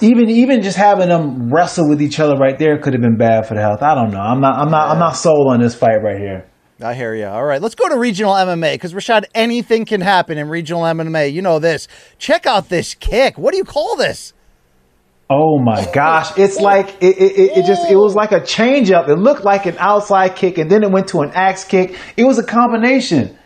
even 0.00 0.28
even 0.28 0.62
just 0.62 0.76
having 0.76 1.08
them 1.08 1.52
wrestle 1.52 1.88
with 1.88 2.02
each 2.02 2.20
other 2.20 2.34
right 2.36 2.58
there 2.58 2.78
could 2.78 2.92
have 2.92 3.02
been 3.02 3.16
bad 3.16 3.46
for 3.46 3.54
the 3.54 3.60
health. 3.60 3.82
I 3.82 3.94
don't 3.94 4.10
know. 4.10 4.20
I'm 4.20 4.40
not. 4.40 4.58
I'm 4.58 4.70
not. 4.70 4.90
I'm 4.90 4.98
not 4.98 5.12
sold 5.12 5.50
on 5.50 5.60
this 5.60 5.74
fight 5.74 6.02
right 6.02 6.18
here. 6.18 6.46
I 6.82 6.94
hear 6.94 7.14
you. 7.14 7.26
All 7.26 7.44
right, 7.44 7.62
let's 7.62 7.76
go 7.76 7.88
to 7.88 7.96
regional 7.96 8.34
MMA 8.34 8.74
because 8.74 8.92
Rashad, 8.92 9.24
anything 9.34 9.84
can 9.84 10.00
happen 10.00 10.38
in 10.38 10.48
regional 10.48 10.82
MMA. 10.82 11.32
You 11.32 11.40
know 11.40 11.58
this. 11.58 11.86
Check 12.18 12.46
out 12.46 12.68
this 12.68 12.94
kick. 12.94 13.38
What 13.38 13.52
do 13.52 13.58
you 13.58 13.64
call 13.64 13.96
this? 13.96 14.32
Oh 15.30 15.58
my 15.58 15.88
gosh! 15.92 16.36
It's 16.36 16.60
like 16.60 17.02
it, 17.02 17.16
it, 17.16 17.38
it, 17.38 17.56
it 17.58 17.66
just 17.66 17.90
it 17.90 17.96
was 17.96 18.14
like 18.14 18.32
a 18.32 18.44
change 18.44 18.90
up. 18.90 19.08
It 19.08 19.16
looked 19.16 19.44
like 19.44 19.66
an 19.66 19.76
outside 19.78 20.36
kick, 20.36 20.58
and 20.58 20.70
then 20.70 20.82
it 20.82 20.90
went 20.90 21.08
to 21.08 21.20
an 21.20 21.30
axe 21.32 21.64
kick. 21.64 21.96
It 22.16 22.24
was 22.24 22.38
a 22.38 22.44
combination. 22.44 23.38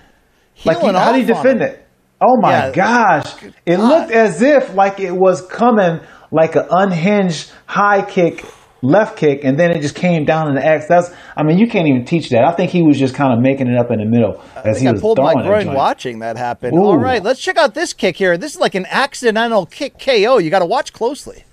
Like 0.64 0.78
Healing 0.78 0.96
how 0.96 1.12
do 1.12 1.20
you 1.20 1.26
defend 1.26 1.62
it? 1.62 1.86
Oh 2.20 2.36
my 2.40 2.50
Yeah. 2.50 2.70
gosh! 2.72 3.34
It 3.64 3.76
God. 3.76 3.88
looked 3.88 4.10
as 4.12 4.42
if 4.42 4.74
like 4.74 4.98
it 5.00 5.12
was 5.12 5.40
coming 5.46 6.00
like 6.30 6.56
an 6.56 6.66
unhinged 6.70 7.50
high 7.66 8.02
kick, 8.04 8.44
left 8.82 9.16
kick, 9.16 9.44
and 9.44 9.58
then 9.58 9.70
it 9.70 9.80
just 9.82 9.94
came 9.94 10.24
down 10.24 10.48
in 10.48 10.56
the 10.56 10.64
X. 10.66 10.86
That's 10.88 11.10
I 11.36 11.44
mean 11.44 11.58
you 11.58 11.68
can't 11.68 11.86
even 11.86 12.04
teach 12.04 12.30
that. 12.30 12.44
I 12.44 12.52
think 12.52 12.70
he 12.72 12.82
was 12.82 12.98
just 12.98 13.14
kind 13.14 13.32
of 13.32 13.38
making 13.40 13.68
it 13.68 13.78
up 13.78 13.90
in 13.92 14.00
the 14.00 14.04
middle 14.04 14.40
I 14.56 14.60
as 14.60 14.64
think 14.64 14.78
he 14.80 14.88
I 14.88 14.92
was 14.92 15.00
pulled 15.00 15.18
throwing 15.18 15.38
my 15.38 15.46
groin 15.46 15.72
watching 15.74 16.18
that 16.18 16.36
happen. 16.36 16.74
Ooh. 16.76 16.82
All 16.82 16.98
right, 16.98 17.22
let's 17.22 17.40
check 17.40 17.56
out 17.56 17.74
this 17.74 17.92
kick 17.92 18.16
here. 18.16 18.36
This 18.36 18.54
is 18.54 18.60
like 18.60 18.74
an 18.74 18.86
accidental 18.90 19.64
kick 19.66 19.98
KO. 20.00 20.38
You 20.38 20.50
got 20.50 20.58
to 20.58 20.66
watch 20.66 20.92
closely. 20.92 21.44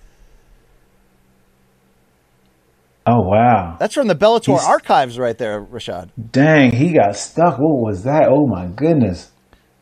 Oh 3.07 3.21
wow! 3.21 3.77
That's 3.79 3.93
from 3.93 4.07
the 4.07 4.15
Bellator 4.15 4.47
He's- 4.47 4.65
archives 4.65 5.19
right 5.19 5.37
there, 5.37 5.61
Rashad. 5.63 6.09
Dang, 6.31 6.71
he 6.71 6.91
got 6.93 7.15
stuck. 7.15 7.59
What 7.59 7.83
was 7.83 8.03
that? 8.05 8.27
Oh 8.29 8.47
my 8.47 8.65
goodness! 8.65 9.29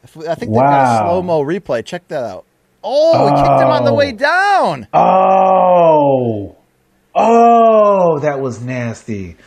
I 0.03 0.35
think 0.35 0.51
they've 0.51 0.61
got 0.61 1.03
a 1.03 1.07
slow 1.07 1.21
mo 1.21 1.41
replay. 1.41 1.83
Check 1.85 2.07
that 2.09 2.23
out. 2.23 2.45
Oh, 2.83 3.25
he 3.27 3.31
kicked 3.31 3.61
him 3.61 3.69
on 3.69 3.85
the 3.85 3.91
Oh. 3.91 3.95
way 3.95 4.11
down. 4.11 4.87
Oh, 4.93 6.55
oh, 7.15 8.19
that 8.19 8.39
was 8.41 8.61
nasty. 8.61 9.37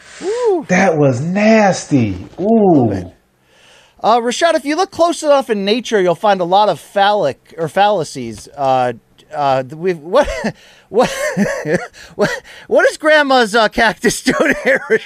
That 0.69 0.97
was 0.97 1.21
nasty. 1.21 2.27
Ooh. 2.41 3.13
Uh, 4.03 4.21
Rashad, 4.21 4.55
if 4.55 4.65
you 4.65 4.77
look 4.77 4.91
close 4.91 5.23
enough 5.23 5.51
in 5.51 5.65
nature, 5.65 6.01
you'll 6.01 6.15
find 6.15 6.41
a 6.41 6.45
lot 6.45 6.69
of 6.69 6.79
phallic 6.81 7.55
or 7.59 7.69
fallacies. 7.69 8.49
Uh, 8.57 8.95
uh, 9.37 9.63
we've 9.77 9.99
what 9.99 10.29
what 10.89 11.11
what 12.15 12.43
what 12.67 12.89
is 12.91 12.97
Grandma's 12.97 13.55
uh, 13.55 13.69
cactus 13.69 14.23
doing 14.23 14.55
here? 14.65 14.81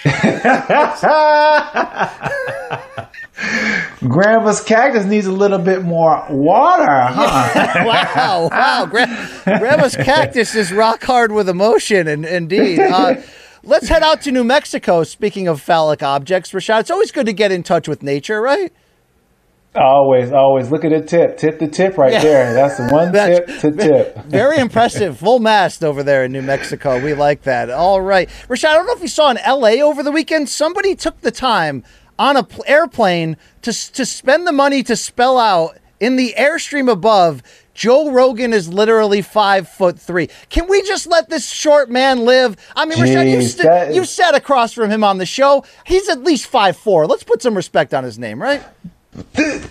Grandma's 4.08 4.60
cactus 4.62 5.04
needs 5.04 5.26
a 5.26 5.32
little 5.32 5.58
bit 5.58 5.82
more 5.82 6.24
water, 6.30 6.86
huh? 6.90 7.84
wow, 7.86 8.48
wow, 8.50 8.86
Gra- 8.86 9.28
Grandma's 9.44 9.96
cactus 9.96 10.54
is 10.54 10.72
rock 10.72 11.02
hard 11.02 11.32
with 11.32 11.48
emotion, 11.48 12.06
and 12.06 12.24
indeed. 12.24 12.78
Uh, 12.78 13.16
let's 13.62 13.88
head 13.88 14.02
out 14.02 14.20
to 14.22 14.30
New 14.30 14.44
Mexico. 14.44 15.02
Speaking 15.04 15.48
of 15.48 15.60
phallic 15.60 16.02
objects, 16.02 16.52
Rashad, 16.52 16.80
it's 16.80 16.90
always 16.90 17.10
good 17.10 17.26
to 17.26 17.32
get 17.32 17.50
in 17.50 17.62
touch 17.62 17.88
with 17.88 18.02
nature, 18.02 18.40
right? 18.40 18.72
Always, 19.74 20.32
always 20.32 20.70
look 20.70 20.84
at 20.84 20.90
the 20.90 21.00
tip. 21.02 21.36
Tip 21.36 21.58
the 21.58 21.68
tip 21.68 21.96
right 21.98 22.12
Yeah. 22.12 22.22
there. 22.22 22.54
That's 22.54 22.76
the 22.76 22.88
one 22.88 23.12
tip 23.12 23.46
to 23.60 23.70
tip. 23.70 24.24
Very 24.26 24.58
impressive. 24.58 25.18
Full 25.18 25.38
mast 25.38 25.84
over 25.84 26.02
there 26.02 26.24
in 26.24 26.32
New 26.32 26.42
Mexico. 26.42 27.02
We 27.02 27.14
like 27.14 27.42
that. 27.42 27.70
All 27.70 28.00
right. 28.00 28.28
Rashad, 28.48 28.68
I 28.70 28.74
don't 28.74 28.86
know 28.86 28.94
if 28.94 29.02
you 29.02 29.08
saw 29.08 29.30
in 29.30 29.38
LA 29.46 29.82
over 29.84 30.02
the 30.02 30.12
weekend, 30.12 30.48
somebody 30.48 30.94
took 30.94 31.20
the 31.20 31.30
time 31.30 31.84
on 32.18 32.36
a 32.36 32.42
pl- 32.42 32.64
airplane 32.66 33.36
to, 33.62 33.72
to 33.92 34.04
spend 34.04 34.46
the 34.46 34.52
money 34.52 34.82
to 34.82 34.96
spell 34.96 35.38
out 35.38 35.78
in 36.00 36.16
the 36.16 36.34
airstream 36.38 36.90
above. 36.90 37.42
Joe 37.72 38.10
Rogan 38.10 38.52
is 38.52 38.68
literally 38.68 39.22
five 39.22 39.66
foot 39.68 39.98
three. 39.98 40.28
Can 40.50 40.68
we 40.68 40.82
just 40.82 41.06
let 41.06 41.30
this 41.30 41.48
short 41.50 41.88
man 41.88 42.26
live? 42.26 42.56
I 42.76 42.84
mean, 42.84 42.98
Rashad, 42.98 43.30
you, 43.30 43.40
st- 43.40 43.94
you 43.94 44.04
sat 44.04 44.34
across 44.34 44.72
from 44.74 44.90
him 44.90 45.02
on 45.02 45.16
the 45.16 45.24
show. 45.24 45.64
He's 45.86 46.08
at 46.10 46.22
least 46.22 46.46
five 46.46 46.76
four. 46.76 47.06
Let's 47.06 47.22
put 47.22 47.40
some 47.40 47.54
respect 47.54 47.94
on 47.94 48.04
his 48.04 48.18
name, 48.18 48.42
right? 48.42 48.62
The, 49.12 49.22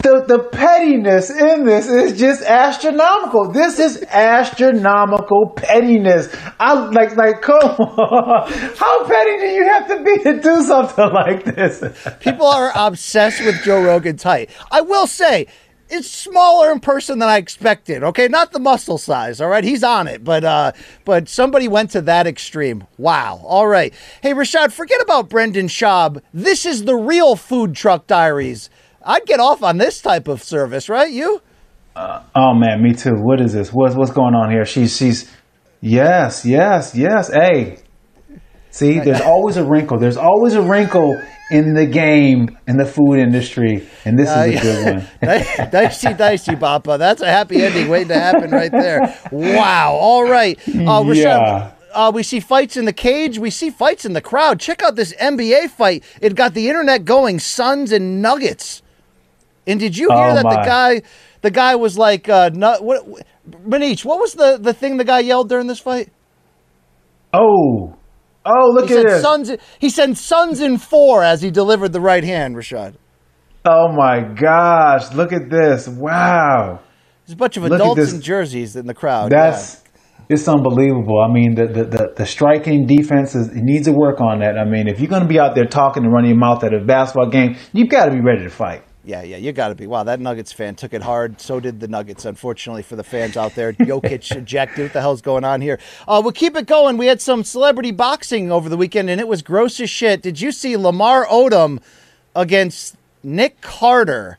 the, 0.03 0.37
the 0.37 0.43
pettiness 0.51 1.29
in 1.29 1.63
this 1.63 1.87
is 1.87 2.19
just 2.19 2.41
astronomical. 2.43 3.51
This 3.53 3.79
is 3.79 4.03
astronomical 4.03 5.53
pettiness. 5.55 6.27
I 6.59 6.73
like 6.73 7.15
like 7.15 7.41
come 7.41 7.57
on. 7.57 8.51
How 8.75 9.05
petty 9.07 9.37
do 9.37 9.47
you 9.47 9.63
have 9.63 9.87
to 9.87 10.03
be 10.03 10.17
to 10.23 10.41
do 10.41 10.61
something 10.63 11.09
like 11.13 11.45
this? 11.45 11.81
People 12.19 12.47
are 12.47 12.73
obsessed 12.75 13.43
with 13.45 13.63
Joe 13.63 13.81
Rogan's 13.81 14.23
height. 14.23 14.49
I 14.71 14.81
will 14.81 15.07
say, 15.07 15.47
it's 15.89 16.11
smaller 16.11 16.71
in 16.71 16.81
person 16.81 17.19
than 17.19 17.29
I 17.29 17.37
expected. 17.37 18.03
Okay, 18.03 18.27
not 18.27 18.51
the 18.51 18.59
muscle 18.59 18.97
size. 18.97 19.39
All 19.39 19.49
right, 19.49 19.63
he's 19.63 19.83
on 19.83 20.07
it, 20.07 20.23
but 20.23 20.43
uh, 20.43 20.73
but 21.05 21.29
somebody 21.29 21.67
went 21.67 21.91
to 21.91 22.01
that 22.01 22.27
extreme. 22.27 22.85
Wow. 22.97 23.41
All 23.43 23.67
right. 23.67 23.93
Hey, 24.21 24.33
Rashad, 24.33 24.73
forget 24.73 25.01
about 25.01 25.29
Brendan 25.29 25.67
Schaub. 25.67 26.21
This 26.33 26.65
is 26.65 26.83
the 26.83 26.95
real 26.95 27.35
Food 27.37 27.73
Truck 27.73 28.05
Diaries. 28.05 28.69
I'd 29.03 29.25
get 29.25 29.39
off 29.39 29.63
on 29.63 29.77
this 29.77 30.01
type 30.01 30.27
of 30.27 30.43
service, 30.43 30.89
right? 30.89 31.11
You? 31.11 31.41
Oh 31.95 32.53
man, 32.53 32.81
me 32.81 32.93
too. 32.93 33.15
What 33.15 33.41
is 33.41 33.53
this? 33.53 33.69
What's 33.73 33.95
what's 33.95 34.11
going 34.11 34.33
on 34.35 34.51
here? 34.51 34.65
She's 34.65 34.95
she's 34.95 35.29
yes, 35.81 36.45
yes, 36.45 36.95
yes. 36.95 37.29
Hey. 37.33 37.79
See, 38.71 38.99
there's 38.99 39.21
always 39.21 39.57
a 39.57 39.65
wrinkle. 39.65 39.97
There's 39.97 40.15
always 40.15 40.53
a 40.53 40.61
wrinkle 40.61 41.19
in 41.49 41.73
the 41.73 41.87
game 41.87 42.55
in 42.67 42.77
the 42.77 42.85
food 42.85 43.15
industry, 43.17 43.87
and 44.05 44.17
this 44.17 44.29
is 44.29 44.35
a 44.35 44.61
good 44.61 44.85
one. 44.95 45.07
Di- 45.21 45.69
dicey, 45.71 46.13
dicey, 46.13 46.55
Papa. 46.55 46.97
That's 46.99 47.21
a 47.21 47.27
happy 47.31 47.63
ending 47.63 47.89
waiting 47.89 48.09
to 48.09 48.19
happen 48.19 48.51
right 48.51 48.71
there. 48.71 49.17
Wow. 49.31 49.93
All 49.99 50.29
right. 50.29 50.57
Uh, 50.67 51.01
Rashad, 51.01 51.15
Yeah. 51.15 51.71
uh, 51.95 52.11
we 52.13 52.21
see 52.21 52.39
fights 52.39 52.77
in 52.77 52.85
the 52.85 52.93
cage. 52.93 53.39
We 53.39 53.49
see 53.49 53.71
fights 53.71 54.05
in 54.05 54.13
the 54.13 54.21
crowd. 54.21 54.59
Check 54.59 54.83
out 54.83 54.95
this 54.95 55.13
NBA 55.15 55.71
fight. 55.71 56.03
It 56.21 56.35
got 56.35 56.53
the 56.53 56.69
internet 56.69 57.05
going. 57.05 57.39
Suns 57.39 57.91
and 57.91 58.21
Nuggets. 58.21 58.83
And 59.69 59.79
did 59.79 59.95
you 59.95 60.09
hear 60.09 60.31
Oh, 60.31 60.35
that 60.35 60.43
the 60.43 60.63
guy, 60.65 61.01
the 61.41 61.51
guy 61.51 61.75
was 61.75 61.97
like, 61.97 62.27
uh, 62.27 62.49
nut, 62.53 62.83
what, 62.83 63.05
Manish, 63.49 64.03
what 64.03 64.19
was 64.19 64.33
the, 64.33 64.57
the 64.57 64.73
thing 64.73 64.97
the 64.97 65.03
guy 65.03 65.19
yelled 65.19 65.47
during 65.47 65.67
this 65.67 65.79
fight? 65.79 66.11
Oh, 67.31 67.95
oh, 68.45 68.71
look 68.73 68.89
He 68.89 68.95
at 68.95 69.01
said 69.01 69.05
this. 69.05 69.21
Suns. 69.21 69.51
He 69.77 69.89
said 69.89 70.17
Suns 70.17 70.59
in 70.59 70.79
four 70.79 71.23
as 71.23 71.41
he 71.41 71.51
delivered 71.51 71.93
the 71.93 72.01
right 72.01 72.23
hand. 72.23 72.55
Rashad. 72.55 72.95
Oh 73.65 73.91
my 73.91 74.21
gosh, 74.21 75.13
look 75.13 75.31
at 75.31 75.49
this. 75.49 75.87
Wow. 75.87 76.79
There's 77.25 77.33
a 77.33 77.37
bunch 77.37 77.57
of 77.57 77.63
Look 77.63 77.73
adults 77.73 78.11
in 78.11 78.21
jerseys 78.21 78.75
in 78.75 78.87
the 78.87 78.93
crowd. 78.95 79.31
That's 79.31 79.83
it's 80.29 80.47
unbelievable. 80.47 81.19
I 81.19 81.31
mean, 81.31 81.55
the, 81.55 81.67
the, 81.67 81.83
the, 81.83 82.13
the 82.17 82.25
striking 82.25 82.85
defense 82.85 83.35
is, 83.35 83.49
it 83.49 83.63
needs 83.63 83.85
to 83.85 83.91
work 83.93 84.21
on 84.21 84.39
that. 84.39 84.57
I 84.57 84.65
mean, 84.65 84.87
if 84.87 84.99
you're 84.99 85.09
going 85.09 85.23
to 85.23 85.27
be 85.27 85.39
out 85.39 85.55
there 85.55 85.65
talking 85.65 86.03
and 86.03 86.13
running 86.13 86.29
your 86.29 86.39
mouth 86.39 86.63
at 86.63 86.73
a 86.73 86.79
basketball 86.83 87.29
game, 87.29 87.57
you've 87.73 87.89
got 87.89 88.05
to 88.05 88.11
be 88.11 88.21
ready 88.21 88.43
to 88.43 88.49
fight. 88.49 88.83
Yeah, 89.03 89.23
yeah, 89.23 89.37
you 89.37 89.53
got 89.53 89.69
to 89.69 89.75
be. 89.75 89.87
Wow, 89.87 90.03
that 90.03 90.19
Nuggets 90.19 90.51
fan 90.51 90.75
took 90.75 90.93
it 90.93 91.01
hard. 91.01 91.39
So 91.39 91.59
did 91.59 91.79
the 91.79 91.87
Nuggets, 91.87 92.25
unfortunately, 92.25 92.83
for 92.83 92.95
the 92.97 93.03
fans 93.03 93.37
out 93.37 93.55
there. 93.55 93.71
Jokic 93.71 94.35
ejected. 94.35 94.83
What 94.85 94.93
the 94.93 95.01
hell's 95.01 95.21
going 95.21 95.45
on 95.45 95.61
here? 95.61 95.79
Uh, 96.07 96.19
we'll 96.23 96.33
keep 96.33 96.55
it 96.57 96.67
going. 96.67 96.97
We 96.97 97.07
had 97.07 97.21
some 97.21 97.43
celebrity 97.43 97.91
boxing 97.91 98.51
over 98.51 98.67
the 98.67 98.77
weekend, 98.77 99.09
and 99.09 99.21
it 99.21 99.27
was 99.27 99.41
gross 99.41 99.79
as 99.79 99.89
shit. 99.89 100.21
Did 100.21 100.41
you 100.41 100.51
see 100.51 100.75
Lamar 100.75 101.25
Odom 101.27 101.81
against 102.35 102.97
Nick 103.23 103.61
Carter? 103.61 104.37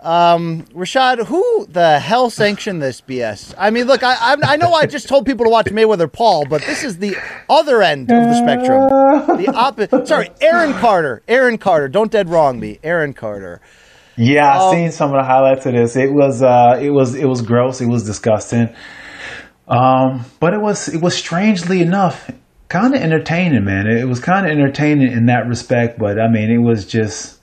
Um, 0.00 0.64
Rashad, 0.74 1.26
who 1.26 1.66
the 1.66 2.00
hell 2.00 2.28
sanctioned 2.28 2.82
this 2.82 3.00
BS? 3.00 3.54
I 3.56 3.70
mean, 3.70 3.86
look, 3.86 4.02
I, 4.02 4.14
I 4.14 4.36
I 4.42 4.56
know 4.56 4.72
I 4.72 4.86
just 4.86 5.06
told 5.08 5.26
people 5.26 5.44
to 5.46 5.50
watch 5.50 5.66
Mayweather 5.66 6.10
Paul, 6.10 6.44
but 6.44 6.62
this 6.62 6.82
is 6.82 6.98
the 6.98 7.16
other 7.48 7.82
end 7.82 8.10
of 8.10 8.24
the 8.24 8.34
spectrum. 8.36 8.88
The 9.38 9.52
opposite. 9.54 10.08
Sorry, 10.08 10.30
Aaron 10.40 10.72
Carter. 10.72 11.22
Aaron 11.28 11.56
Carter. 11.56 11.86
Don't 11.86 12.10
dead 12.10 12.28
wrong 12.30 12.58
me. 12.58 12.80
Aaron 12.82 13.14
Carter. 13.14 13.60
Yeah, 14.16 14.50
Um, 14.50 14.60
I've 14.68 14.70
seen 14.74 14.92
some 14.92 15.10
of 15.10 15.16
the 15.16 15.24
highlights 15.24 15.64
of 15.66 15.72
this. 15.72 15.96
It 15.96 16.12
was 16.12 16.42
uh, 16.42 16.78
it 16.80 16.90
was 16.90 17.14
it 17.14 17.26
was 17.26 17.42
gross. 17.42 17.80
It 17.80 17.86
was 17.88 18.04
disgusting. 18.04 18.68
Um, 19.68 20.24
but 20.40 20.52
it 20.54 20.60
was 20.60 20.88
it 20.88 21.00
was 21.00 21.16
strangely 21.16 21.80
enough 21.80 22.30
kind 22.68 22.94
of 22.94 23.00
entertaining, 23.00 23.64
man. 23.64 23.86
It 23.86 24.04
was 24.06 24.20
kind 24.20 24.44
of 24.46 24.52
entertaining 24.52 25.12
in 25.12 25.26
that 25.26 25.46
respect. 25.46 25.98
But 25.98 26.18
I 26.20 26.28
mean, 26.28 26.50
it 26.50 26.58
was 26.58 26.86
just 26.86 27.38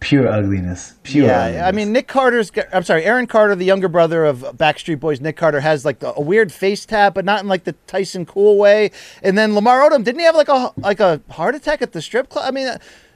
pure 0.00 0.28
ugliness. 0.28 0.94
Pure. 1.02 1.26
Yeah, 1.26 1.42
ugliness. 1.42 1.62
I 1.66 1.72
mean 1.72 1.92
Nick 1.92 2.08
Carter's. 2.08 2.50
I'm 2.72 2.84
sorry, 2.84 3.04
Aaron 3.04 3.26
Carter, 3.26 3.54
the 3.54 3.64
younger 3.64 3.88
brother 3.88 4.24
of 4.24 4.40
Backstreet 4.56 5.00
Boys. 5.00 5.20
Nick 5.20 5.36
Carter 5.36 5.60
has 5.60 5.84
like 5.84 6.02
a 6.02 6.20
weird 6.20 6.52
face 6.52 6.86
tap, 6.86 7.14
but 7.14 7.24
not 7.24 7.42
in 7.42 7.48
like 7.48 7.64
the 7.64 7.72
Tyson 7.86 8.24
Cool 8.24 8.56
way. 8.56 8.92
And 9.22 9.36
then 9.36 9.54
Lamar 9.54 9.88
Odom 9.90 10.04
didn't 10.04 10.20
he 10.20 10.24
have 10.26 10.36
like 10.36 10.48
a 10.48 10.72
like 10.78 11.00
a 11.00 11.20
heart 11.30 11.54
attack 11.54 11.82
at 11.82 11.92
the 11.92 12.00
strip 12.00 12.28
club? 12.30 12.44
I 12.46 12.50
mean, 12.50 12.68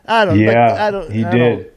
I 0.05 0.24
don't. 0.24 0.44
like, 0.44 0.55
Yeah, 0.55 0.76
I 0.86 0.90
don't. 0.90 1.10
he 1.10 1.24
I 1.24 1.30
did. 1.30 1.39
Don't, 1.59 1.72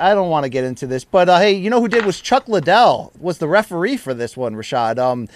I 0.00 0.14
don't 0.14 0.30
want 0.30 0.44
to 0.44 0.48
get 0.48 0.64
into 0.64 0.86
this, 0.86 1.04
but 1.04 1.28
uh, 1.28 1.38
hey, 1.38 1.52
you 1.52 1.70
know 1.70 1.80
who 1.80 1.88
did 1.88 2.04
was 2.04 2.20
Chuck 2.20 2.48
Liddell 2.48 3.12
was 3.20 3.38
the 3.38 3.46
referee 3.48 3.96
for 3.96 4.12
this 4.14 4.36
one. 4.36 4.54
Rashad, 4.56 4.98
um, 4.98 5.28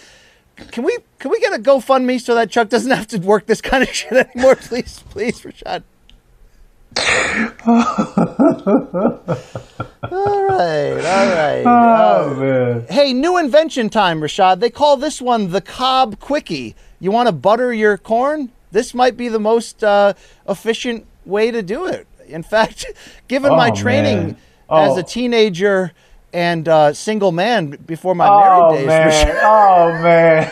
can 0.73 0.83
we 0.85 0.99
can 1.19 1.31
we 1.31 1.39
get 1.41 1.53
a 1.53 1.59
GoFundMe 1.63 2.21
so 2.21 2.35
that 2.35 2.51
Chuck 2.51 2.69
doesn't 2.69 2.91
have 2.91 3.07
to 3.09 3.19
work 3.19 3.47
this 3.47 3.61
kind 3.61 3.83
of 3.83 3.89
shit 3.95 4.13
anymore, 4.13 4.57
please, 4.57 5.03
please, 5.11 5.41
Rashad. 5.43 5.83
all 10.11 10.45
right, 10.45 10.93
all 10.93 11.29
right. 11.35 11.63
Oh 11.67 12.33
Uh, 12.33 12.41
man. 12.41 12.87
hey, 12.91 13.13
new 13.13 13.39
invention 13.39 13.89
time, 13.89 14.21
Rashad. 14.21 14.61
They 14.61 14.71
call 14.71 14.97
this 14.97 15.21
one 15.21 15.51
the 15.51 15.61
Cobb 15.61 16.19
Quickie. 16.21 16.75
You 17.01 17.11
want 17.11 17.29
to 17.29 17.33
butter 17.33 17.73
your 17.73 17.99
corn? 17.99 18.51
This 18.73 18.95
might 18.95 19.17
be 19.17 19.29
the 19.29 19.39
most 19.39 19.83
uh, 19.85 20.15
efficient 20.49 21.07
way 21.25 21.51
to 21.51 21.63
do 21.63 21.87
it. 21.87 22.07
In 22.29 22.43
fact, 22.43 22.87
given 23.29 23.51
my 23.57 23.71
Oh, 23.71 23.75
training 23.75 24.19
man. 24.27 24.37
as 24.71 24.93
Oh. 24.93 24.99
a 24.99 25.03
teenager 25.03 25.93
and 26.33 26.69
uh, 26.69 26.93
single 26.93 27.31
man 27.33 27.71
before 27.87 28.15
my 28.15 28.27
Oh 28.29 28.41
married 28.41 28.79
days, 28.79 28.87
man! 28.89 29.09
Rashad, 29.09 29.41
Oh 29.45 29.93
man! 30.03 30.51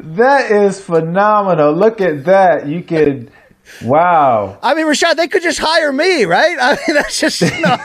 that 0.16 0.50
is 0.50 0.80
phenomenal. 0.80 1.72
Look 1.74 2.00
at 2.00 2.24
that. 2.24 2.66
You 2.66 2.82
could. 2.82 3.30
Wow. 3.84 4.58
I 4.62 4.74
mean, 4.74 4.86
Rashad, 4.86 5.14
they 5.16 5.28
could 5.28 5.42
just 5.42 5.58
hire 5.60 5.92
me, 5.92 6.24
right? 6.24 6.56
I 6.60 6.70
mean, 6.72 6.96
that's 6.96 7.20
just 7.20 7.40
you 7.40 7.60
know, 7.60 7.76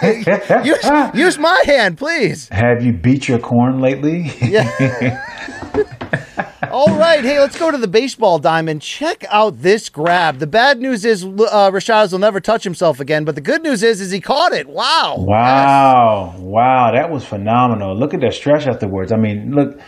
use, 0.64 0.84
use 1.14 1.38
my 1.38 1.62
hand, 1.66 1.98
please. 2.00 2.50
Have 2.50 2.82
you 2.84 2.92
beat 2.94 3.28
your 3.28 3.38
corn 3.40 3.80
lately? 3.82 4.32
Yeah. 4.42 4.64
All 6.72 6.98
right, 6.98 7.24
hey, 7.24 7.40
let's 7.40 7.58
go 7.58 7.72
to 7.72 7.78
the 7.78 7.88
baseball 7.88 8.40
diamond. 8.40 8.82
Check 8.82 9.24
out 9.30 9.62
this 9.62 9.90
grab. 9.90 10.40
The 10.40 10.48
bad 10.48 10.80
news 10.80 11.06
is 11.06 11.24
uh, 11.24 11.28
Rashad 11.72 12.12
will 12.12 12.20
never 12.20 12.40
touch 12.40 12.64
himself 12.64 13.00
again, 13.00 13.26
but 13.26 13.36
the 13.36 13.42
good 13.42 13.62
news 13.64 13.84
is, 13.84 14.02
is 14.02 14.12
he 14.12 14.20
caught 14.22 14.52
it. 14.54 14.68
Wow. 14.68 15.16
Wow. 15.20 16.36
Wow. 16.38 16.92
That 16.92 17.10
was 17.10 17.26
phenomenal. 17.26 17.96
Look 17.98 18.14
at 18.14 18.22
that 18.22 18.34
stretch 18.34 18.68
afterwards. 18.68 19.12
I 19.12 19.18
mean, 19.18 19.54
look. 19.54 19.80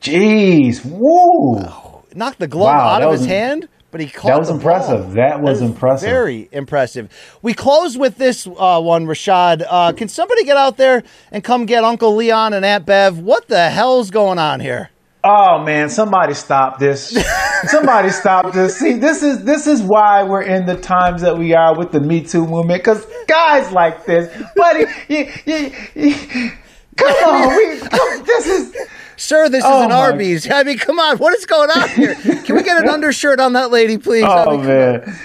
Jeez. 0.00 0.84
Woo. 0.84 2.02
knocked 2.14 2.38
the 2.38 2.48
glove 2.48 2.74
Wow, 2.76 2.88
out 2.88 3.02
of 3.02 3.10
was- 3.10 3.20
his 3.20 3.28
hand, 3.28 3.68
but 3.90 4.00
he 4.00 4.08
caught 4.08 4.28
it. 4.28 4.32
that 4.32 4.38
was 4.38 4.50
impressive. 4.50 5.12
That 5.14 5.40
was 5.40 5.62
is 5.62 5.70
impressive. 5.70 6.08
Very 6.08 6.48
impressive. 6.52 7.10
We 7.42 7.54
close 7.54 7.96
with 7.96 8.16
this 8.18 8.46
uh, 8.46 8.80
one, 8.80 9.06
Rashad. 9.06 9.64
Uh, 9.68 9.92
can 9.92 10.08
somebody 10.08 10.44
get 10.44 10.56
out 10.56 10.76
there 10.76 11.02
and 11.32 11.42
come 11.42 11.64
get 11.64 11.84
Uncle 11.84 12.14
Leon 12.14 12.52
and 12.52 12.64
Aunt 12.64 12.84
Bev? 12.86 13.18
What 13.18 13.48
the 13.48 13.70
hell's 13.70 14.10
going 14.10 14.38
on 14.38 14.60
here? 14.60 14.90
Oh 15.26 15.62
man, 15.64 15.88
somebody 15.88 16.34
stop 16.34 16.78
this. 16.78 17.16
somebody 17.64 18.10
stop 18.10 18.52
this. 18.52 18.76
See, 18.78 18.92
this 18.94 19.22
is 19.22 19.42
this 19.44 19.66
is 19.66 19.82
why 19.82 20.22
we're 20.22 20.42
in 20.42 20.66
the 20.66 20.76
times 20.76 21.22
that 21.22 21.38
we 21.38 21.54
are 21.54 21.76
with 21.76 21.92
the 21.92 22.00
Me 22.00 22.20
Too 22.22 22.46
movement. 22.46 22.84
Cause 22.84 23.06
guys 23.26 23.72
like 23.72 24.04
this, 24.04 24.30
buddy, 24.54 24.84
you, 25.08 25.32
you, 25.46 25.72
you, 25.94 26.50
come 26.96 27.12
on, 27.24 27.56
we, 27.56 27.78
come, 27.80 28.24
this 28.24 28.46
is 28.46 28.76
Sir, 29.16 29.48
this 29.48 29.64
Oh, 29.66 29.78
is 29.80 29.84
an 29.86 29.92
Arby's. 29.92 30.50
I 30.50 30.62
mean, 30.64 30.76
come 30.76 30.98
on. 30.98 31.16
What 31.18 31.34
is 31.38 31.46
going 31.46 31.70
on 31.70 31.88
here? 31.90 32.14
Can 32.16 32.56
we 32.56 32.62
get 32.62 32.82
an 32.82 32.88
undershirt 32.90 33.40
on 33.40 33.54
that 33.54 33.70
lady, 33.70 33.96
please? 33.96 34.24
I 34.24 34.44
Oh 34.46 34.58
mean, 34.58 34.66
man, 34.66 35.18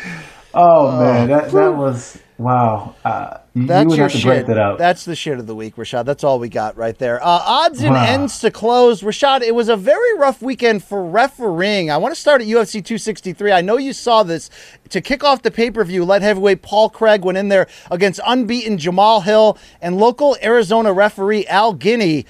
oh 0.53 0.97
man, 0.97 1.27
that 1.29 1.51
that 1.51 1.75
was 1.75 2.19
wow. 2.39 2.95
Uh, 3.05 3.37
you, 3.53 3.61
you 3.63 3.67
That's 3.67 3.87
would 3.87 3.97
your 3.97 4.03
have 4.05 4.11
to 4.13 4.17
shit. 4.17 4.25
break 4.25 4.45
that. 4.47 4.77
That's 4.79 5.05
the 5.05 5.15
shit 5.15 5.37
of 5.37 5.45
the 5.45 5.53
week, 5.53 5.75
Rashad. 5.75 6.05
That's 6.05 6.23
all 6.23 6.39
we 6.39 6.49
got 6.49 6.75
right 6.77 6.97
there. 6.97 7.21
Uh, 7.21 7.27
odds 7.27 7.81
and 7.81 7.93
Wow. 7.93 8.05
ends 8.07 8.39
to 8.39 8.49
close. 8.49 9.01
Rashad, 9.01 9.41
it 9.41 9.53
was 9.53 9.69
a 9.69 9.75
very 9.75 10.17
rough 10.17 10.41
weekend 10.41 10.83
for 10.83 11.05
refereeing. 11.05 11.91
I 11.91 11.97
want 11.97 12.15
to 12.15 12.19
start 12.19 12.41
at 12.41 12.47
UFC 12.47 12.81
263. 12.83 13.51
I 13.51 13.61
know 13.61 13.77
you 13.77 13.93
saw 13.93 14.23
this. 14.23 14.49
To 14.89 15.01
kick 15.01 15.23
off 15.23 15.41
the 15.43 15.51
pay 15.51 15.69
per 15.69 15.83
view, 15.83 16.03
light 16.05 16.21
heavyweight 16.23 16.61
Paul 16.63 16.89
Craig 16.89 17.23
went 17.23 17.37
in 17.37 17.49
there 17.49 17.67
against 17.91 18.19
unbeaten 18.25 18.77
Jamal 18.79 19.21
Hill 19.21 19.57
and 19.81 19.97
local 19.97 20.35
Arizona 20.41 20.91
referee 20.93 21.45
Al 21.47 21.73
Guinee. 21.75 22.25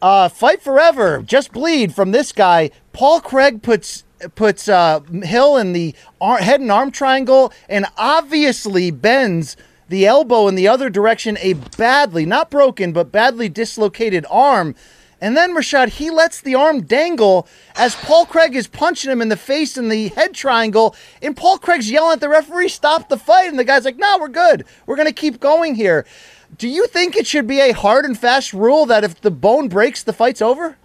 Uh, 0.00 0.28
fight 0.28 0.60
forever, 0.60 1.22
just 1.24 1.52
bleed 1.52 1.94
from 1.94 2.10
this 2.10 2.32
guy. 2.32 2.70
Paul 2.92 3.20
Craig 3.20 3.62
puts 3.62 4.02
puts 4.34 4.68
uh, 4.68 5.00
Hill 5.00 5.56
in 5.56 5.72
the 5.72 5.94
ar- 6.20 6.38
head 6.38 6.60
and 6.60 6.70
arm 6.70 6.90
triangle, 6.90 7.52
and 7.68 7.86
obviously 7.96 8.90
bends 8.90 9.56
the 9.88 10.06
elbow 10.06 10.48
in 10.48 10.54
the 10.54 10.68
other 10.68 10.88
direction. 10.90 11.36
A 11.40 11.54
badly, 11.54 12.24
not 12.24 12.50
broken, 12.50 12.92
but 12.92 13.12
badly 13.12 13.48
dislocated 13.48 14.24
arm. 14.30 14.74
And 15.20 15.36
then 15.36 15.54
Rashad, 15.54 15.90
he 15.90 16.10
lets 16.10 16.40
the 16.40 16.56
arm 16.56 16.82
dangle 16.82 17.46
as 17.76 17.94
Paul 17.94 18.26
Craig 18.26 18.56
is 18.56 18.66
punching 18.66 19.08
him 19.08 19.22
in 19.22 19.28
the 19.28 19.36
face 19.36 19.78
in 19.78 19.88
the 19.88 20.08
head 20.08 20.34
triangle. 20.34 20.96
And 21.22 21.36
Paul 21.36 21.58
Craig's 21.58 21.88
yelling 21.88 22.14
at 22.14 22.20
the 22.20 22.28
referee, 22.28 22.70
stop 22.70 23.08
the 23.08 23.16
fight. 23.16 23.48
And 23.48 23.56
the 23.56 23.62
guy's 23.62 23.84
like, 23.84 23.98
no, 23.98 24.18
we're 24.18 24.26
good. 24.26 24.64
We're 24.84 24.96
going 24.96 25.06
to 25.06 25.12
keep 25.12 25.38
going 25.38 25.76
here. 25.76 26.04
Do 26.58 26.68
you 26.68 26.88
think 26.88 27.16
it 27.16 27.28
should 27.28 27.46
be 27.46 27.60
a 27.60 27.70
hard 27.70 28.04
and 28.04 28.18
fast 28.18 28.52
rule 28.52 28.84
that 28.86 29.04
if 29.04 29.20
the 29.20 29.30
bone 29.30 29.68
breaks, 29.68 30.02
the 30.02 30.12
fight's 30.12 30.42
over? 30.42 30.76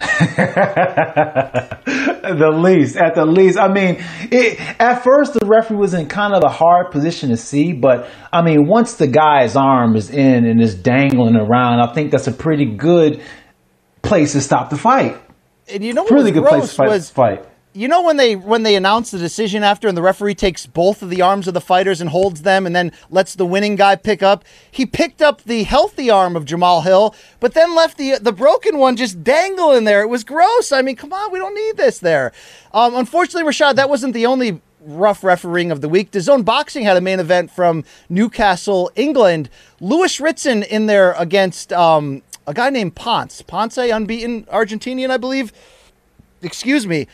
The 2.20 2.50
least, 2.54 2.96
at 2.96 3.14
the 3.16 3.24
least. 3.26 3.58
I 3.58 3.68
mean, 3.72 3.96
it, 4.30 4.60
at 4.80 5.02
first 5.02 5.34
the 5.34 5.44
referee 5.44 5.76
was 5.78 5.94
in 5.94 6.06
kind 6.06 6.32
of 6.32 6.44
a 6.44 6.48
hard 6.48 6.90
position 6.92 7.30
to 7.30 7.36
see, 7.36 7.72
but 7.72 8.08
I 8.32 8.42
mean, 8.42 8.68
once 8.68 8.94
the 8.94 9.08
guy's 9.08 9.56
arm 9.56 9.96
is 9.96 10.10
in 10.10 10.44
and 10.46 10.60
is 10.62 10.74
dangling 10.74 11.36
around, 11.36 11.80
I 11.80 11.92
think 11.92 12.12
that's 12.12 12.28
a 12.28 12.32
pretty 12.32 12.76
good 12.76 13.20
place 14.02 14.32
to 14.32 14.40
stop 14.40 14.70
the 14.70 14.76
fight. 14.76 15.16
And 15.72 15.84
you 15.84 15.92
know 15.92 16.02
what 16.02 16.12
Really 16.12 16.30
was 16.30 16.40
good 16.40 16.48
place 16.48 16.70
to 16.70 16.76
fight. 16.76 16.88
was 16.88 17.10
fight. 17.10 17.46
You 17.72 17.86
know 17.86 18.02
when 18.02 18.16
they 18.16 18.34
when 18.34 18.64
they 18.64 18.74
announced 18.74 19.12
the 19.12 19.18
decision 19.18 19.62
after 19.62 19.86
and 19.86 19.96
the 19.96 20.02
referee 20.02 20.34
takes 20.34 20.66
both 20.66 21.02
of 21.02 21.10
the 21.10 21.22
arms 21.22 21.46
of 21.46 21.54
the 21.54 21.60
fighters 21.60 22.00
and 22.00 22.10
holds 22.10 22.42
them 22.42 22.66
and 22.66 22.74
then 22.74 22.90
lets 23.10 23.36
the 23.36 23.46
winning 23.46 23.76
guy 23.76 23.94
pick 23.94 24.24
up 24.24 24.44
he 24.68 24.84
picked 24.84 25.22
up 25.22 25.42
the 25.42 25.62
healthy 25.62 26.10
arm 26.10 26.34
of 26.34 26.44
Jamal 26.44 26.80
Hill 26.80 27.14
but 27.38 27.54
then 27.54 27.76
left 27.76 27.96
the 27.96 28.18
the 28.18 28.32
broken 28.32 28.78
one 28.78 28.96
just 28.96 29.22
dangling 29.22 29.84
there 29.84 30.02
it 30.02 30.08
was 30.08 30.24
gross 30.24 30.72
I 30.72 30.82
mean 30.82 30.96
come 30.96 31.12
on 31.12 31.30
we 31.30 31.38
don't 31.38 31.54
need 31.54 31.76
this 31.76 32.00
there 32.00 32.32
um, 32.74 32.96
unfortunately 32.96 33.48
Rashad 33.48 33.76
that 33.76 33.88
wasn't 33.88 34.14
the 34.14 34.26
only 34.26 34.60
rough 34.80 35.22
refereeing 35.22 35.70
of 35.70 35.80
the 35.80 35.88
week. 35.88 36.10
DAZN 36.10 36.44
Boxing 36.44 36.84
had 36.84 36.96
a 36.96 37.00
main 37.00 37.20
event 37.20 37.50
from 37.50 37.84
Newcastle, 38.08 38.90
England. 38.96 39.50
Lewis 39.80 40.20
Ritson 40.20 40.62
in 40.62 40.86
there 40.86 41.12
against 41.12 41.72
um, 41.72 42.22
a 42.46 42.54
guy 42.54 42.70
named 42.70 42.94
Ponce. 42.94 43.42
Ponce, 43.42 43.76
unbeaten 43.76 44.44
Argentinian, 44.44 45.10
I 45.10 45.16
believe. 45.16 45.52
Excuse 46.42 46.86
me. 46.86 47.06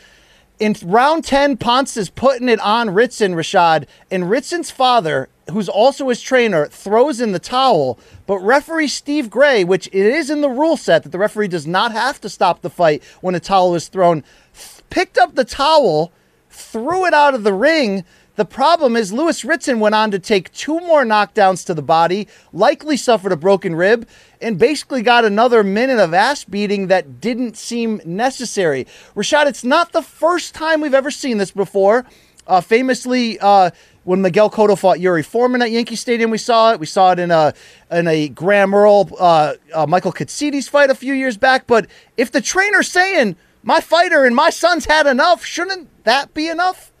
In 0.59 0.75
round 0.83 1.23
10, 1.23 1.57
Ponce 1.57 1.97
is 1.97 2.09
putting 2.09 2.49
it 2.49 2.59
on 2.61 2.89
Ritson, 2.89 3.35
Rashad, 3.35 3.85
and 4.09 4.27
Ritson's 4.27 4.71
father, 4.71 5.29
who's 5.51 5.69
also 5.69 6.09
his 6.09 6.19
trainer, 6.19 6.65
throws 6.65 7.21
in 7.21 7.31
the 7.31 7.37
towel. 7.37 7.99
But 8.25 8.39
referee 8.39 8.87
Steve 8.87 9.29
Gray, 9.29 9.63
which 9.63 9.85
it 9.87 9.93
is 9.93 10.31
in 10.31 10.41
the 10.41 10.49
rule 10.49 10.75
set 10.75 11.03
that 11.03 11.11
the 11.11 11.19
referee 11.19 11.49
does 11.49 11.67
not 11.67 11.91
have 11.91 12.19
to 12.21 12.29
stop 12.29 12.61
the 12.61 12.71
fight 12.71 13.03
when 13.21 13.35
a 13.35 13.39
towel 13.39 13.75
is 13.75 13.87
thrown, 13.87 14.23
th- 14.55 14.81
picked 14.89 15.19
up 15.19 15.35
the 15.35 15.45
towel, 15.45 16.11
threw 16.49 17.05
it 17.05 17.13
out 17.13 17.35
of 17.35 17.43
the 17.43 17.53
ring. 17.53 18.03
The 18.35 18.45
problem 18.45 18.95
is 18.95 19.13
Lewis 19.13 19.45
Ritson 19.45 19.79
went 19.79 19.93
on 19.93 20.09
to 20.09 20.17
take 20.17 20.51
two 20.53 20.79
more 20.79 21.03
knockdowns 21.03 21.65
to 21.67 21.75
the 21.75 21.83
body, 21.83 22.27
likely 22.51 22.97
suffered 22.97 23.31
a 23.31 23.37
broken 23.37 23.75
rib, 23.75 24.07
and 24.41 24.57
basically 24.57 25.01
got 25.01 25.25
another 25.25 25.63
minute 25.63 25.99
of 25.99 26.13
ass 26.13 26.43
beating 26.43 26.87
that 26.87 27.19
didn't 27.19 27.57
seem 27.57 28.01
necessary. 28.05 28.85
Rashad, 29.15 29.47
it's 29.47 29.63
not 29.63 29.91
the 29.91 30.01
first 30.01 30.53
time 30.53 30.81
we've 30.81 30.93
ever 30.93 31.11
seen 31.11 31.37
this 31.37 31.51
before. 31.51 32.05
Uh, 32.45 32.61
famously, 32.61 33.37
uh, 33.39 33.71
when 34.05 34.21
Miguel 34.21 34.49
Cotto 34.49 34.77
fought 34.77 35.01
Yuri 35.01 35.21
Foreman 35.21 35.61
at 35.61 35.69
Yankee 35.69 35.97
Stadium, 35.97 36.31
we 36.31 36.37
saw 36.37 36.71
it. 36.71 36.79
We 36.79 36.85
saw 36.85 37.11
it 37.11 37.19
in 37.19 37.29
a 37.29 37.53
in 37.91 38.07
a 38.07 38.29
Graham 38.29 38.73
Earl 38.73 39.09
uh, 39.19 39.55
uh, 39.73 39.85
Michael 39.85 40.13
Katsidis 40.13 40.69
fight 40.69 40.89
a 40.89 40.95
few 40.95 41.13
years 41.13 41.35
back. 41.35 41.67
But 41.67 41.87
if 42.15 42.31
the 42.31 42.39
trainer's 42.39 42.89
saying 42.89 43.35
my 43.63 43.81
fighter 43.81 44.23
and 44.23 44.33
my 44.33 44.49
son's 44.49 44.85
had 44.85 45.07
enough, 45.07 45.43
shouldn't 45.43 45.89
that 46.05 46.33
be 46.33 46.47
enough? 46.47 46.93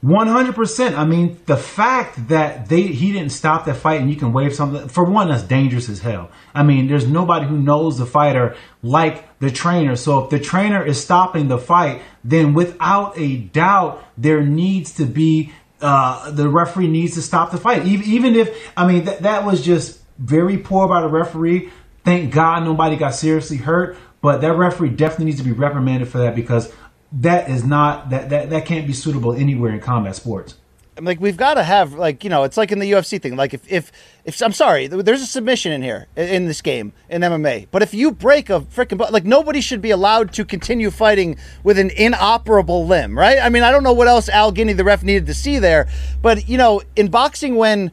One 0.00 0.28
hundred 0.28 0.54
percent. 0.54 0.98
I 0.98 1.04
mean, 1.04 1.38
the 1.46 1.56
fact 1.56 2.28
that 2.28 2.68
they 2.68 2.82
he 2.82 3.12
didn't 3.12 3.32
stop 3.32 3.66
that 3.66 3.76
fight 3.76 4.00
and 4.00 4.10
you 4.10 4.16
can 4.16 4.32
wave 4.32 4.54
something 4.54 4.88
for 4.88 5.04
one, 5.04 5.28
that's 5.28 5.42
dangerous 5.42 5.88
as 5.88 6.00
hell. 6.00 6.30
I 6.54 6.62
mean, 6.62 6.88
there's 6.88 7.06
nobody 7.06 7.46
who 7.46 7.58
knows 7.58 7.98
the 7.98 8.06
fighter 8.06 8.56
like 8.82 9.38
the 9.40 9.50
trainer. 9.50 9.96
So 9.96 10.24
if 10.24 10.30
the 10.30 10.38
trainer 10.38 10.84
is 10.84 11.02
stopping 11.02 11.48
the 11.48 11.58
fight, 11.58 12.02
then 12.22 12.54
without 12.54 13.18
a 13.18 13.36
doubt, 13.36 14.02
there 14.16 14.42
needs 14.42 14.94
to 14.94 15.04
be 15.04 15.52
uh, 15.80 16.30
the 16.30 16.48
referee 16.48 16.88
needs 16.88 17.14
to 17.14 17.22
stop 17.22 17.50
the 17.50 17.58
fight. 17.58 17.84
Even, 17.86 18.06
even 18.06 18.34
if 18.36 18.72
I 18.76 18.86
mean 18.86 19.04
that 19.04 19.20
that 19.20 19.44
was 19.44 19.62
just 19.62 20.00
very 20.18 20.58
poor 20.58 20.88
by 20.88 21.02
the 21.02 21.08
referee. 21.08 21.70
Thank 22.04 22.32
God 22.32 22.64
nobody 22.64 22.96
got 22.96 23.14
seriously 23.14 23.56
hurt, 23.56 23.96
but 24.20 24.42
that 24.42 24.56
referee 24.56 24.90
definitely 24.90 25.26
needs 25.26 25.38
to 25.38 25.44
be 25.44 25.52
reprimanded 25.52 26.08
for 26.08 26.18
that 26.18 26.34
because 26.34 26.72
that 27.20 27.48
is 27.48 27.64
not 27.64 28.10
that 28.10 28.30
that 28.30 28.50
that 28.50 28.66
can't 28.66 28.86
be 28.86 28.92
suitable 28.92 29.32
anywhere 29.32 29.72
in 29.72 29.80
combat 29.80 30.16
sports. 30.16 30.56
I'm 30.96 31.04
like 31.04 31.20
we've 31.20 31.36
got 31.36 31.54
to 31.54 31.64
have 31.64 31.94
like 31.94 32.22
you 32.22 32.30
know 32.30 32.44
it's 32.44 32.56
like 32.56 32.70
in 32.70 32.78
the 32.78 32.90
UFC 32.90 33.20
thing. 33.20 33.36
Like 33.36 33.54
if 33.54 33.70
if 33.70 33.90
if 34.24 34.40
I'm 34.40 34.52
sorry 34.52 34.86
there's 34.86 35.22
a 35.22 35.26
submission 35.26 35.72
in 35.72 35.82
here 35.82 36.06
in- 36.16 36.46
this 36.46 36.60
game 36.60 36.92
in 37.08 37.22
MMA 37.22 37.68
but 37.70 37.82
if 37.82 37.94
you 37.94 38.12
break 38.12 38.50
a 38.50 38.60
freaking 38.60 38.98
like 39.10 39.24
nobody 39.24 39.60
should 39.60 39.82
be 39.82 39.90
allowed 39.90 40.32
to 40.34 40.44
continue 40.44 40.90
fighting 40.90 41.36
with 41.62 41.78
an 41.78 41.90
inoperable 41.90 42.86
limb 42.86 43.18
right? 43.18 43.38
I 43.40 43.48
mean 43.48 43.62
I 43.62 43.70
don't 43.70 43.82
know 43.82 43.92
what 43.92 44.08
else 44.08 44.28
Al 44.28 44.52
Guinee 44.52 44.76
the 44.76 44.84
ref 44.84 45.02
needed 45.02 45.26
to 45.26 45.34
see 45.34 45.58
there. 45.58 45.88
But 46.22 46.48
you 46.48 46.58
know 46.58 46.82
in 46.96 47.08
boxing 47.08 47.56
when 47.56 47.90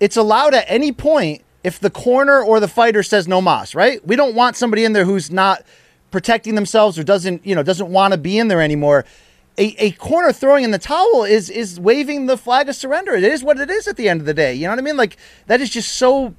it's 0.00 0.16
allowed 0.16 0.54
at 0.54 0.64
any 0.66 0.92
point 0.92 1.42
if 1.62 1.78
the 1.78 1.90
corner 1.90 2.42
or 2.42 2.58
the 2.58 2.68
fighter 2.68 3.02
says 3.02 3.28
no 3.28 3.40
mas 3.40 3.74
right? 3.74 4.04
We 4.06 4.16
don't 4.16 4.34
want 4.34 4.56
somebody 4.56 4.84
in 4.84 4.92
there 4.92 5.04
who's 5.04 5.30
not 5.30 5.62
protecting 6.10 6.54
themselves 6.54 6.98
or 6.98 7.04
doesn't 7.04 7.44
you 7.46 7.54
know 7.54 7.62
doesn't 7.62 7.90
want 7.90 8.12
to 8.12 8.18
be 8.18 8.38
in 8.38 8.48
there 8.48 8.60
anymore 8.62 9.04
a, 9.58 9.74
a 9.78 9.90
corner 9.92 10.32
throwing 10.32 10.64
in 10.64 10.70
the 10.70 10.78
towel 10.78 11.24
is 11.24 11.50
is 11.50 11.78
waving 11.78 12.26
the 12.26 12.36
flag 12.36 12.68
of 12.68 12.76
surrender. 12.76 13.14
It 13.14 13.24
is 13.24 13.42
what 13.42 13.58
it 13.58 13.68
is 13.68 13.86
at 13.88 13.96
the 13.96 14.08
end 14.08 14.20
of 14.20 14.26
the 14.26 14.34
day 14.34 14.54
you 14.54 14.64
know 14.64 14.70
what 14.70 14.78
i 14.78 14.82
mean? 14.82 14.96
Like 14.96 15.16
that 15.46 15.60
is 15.60 15.70
just 15.70 15.92
so 15.96 16.34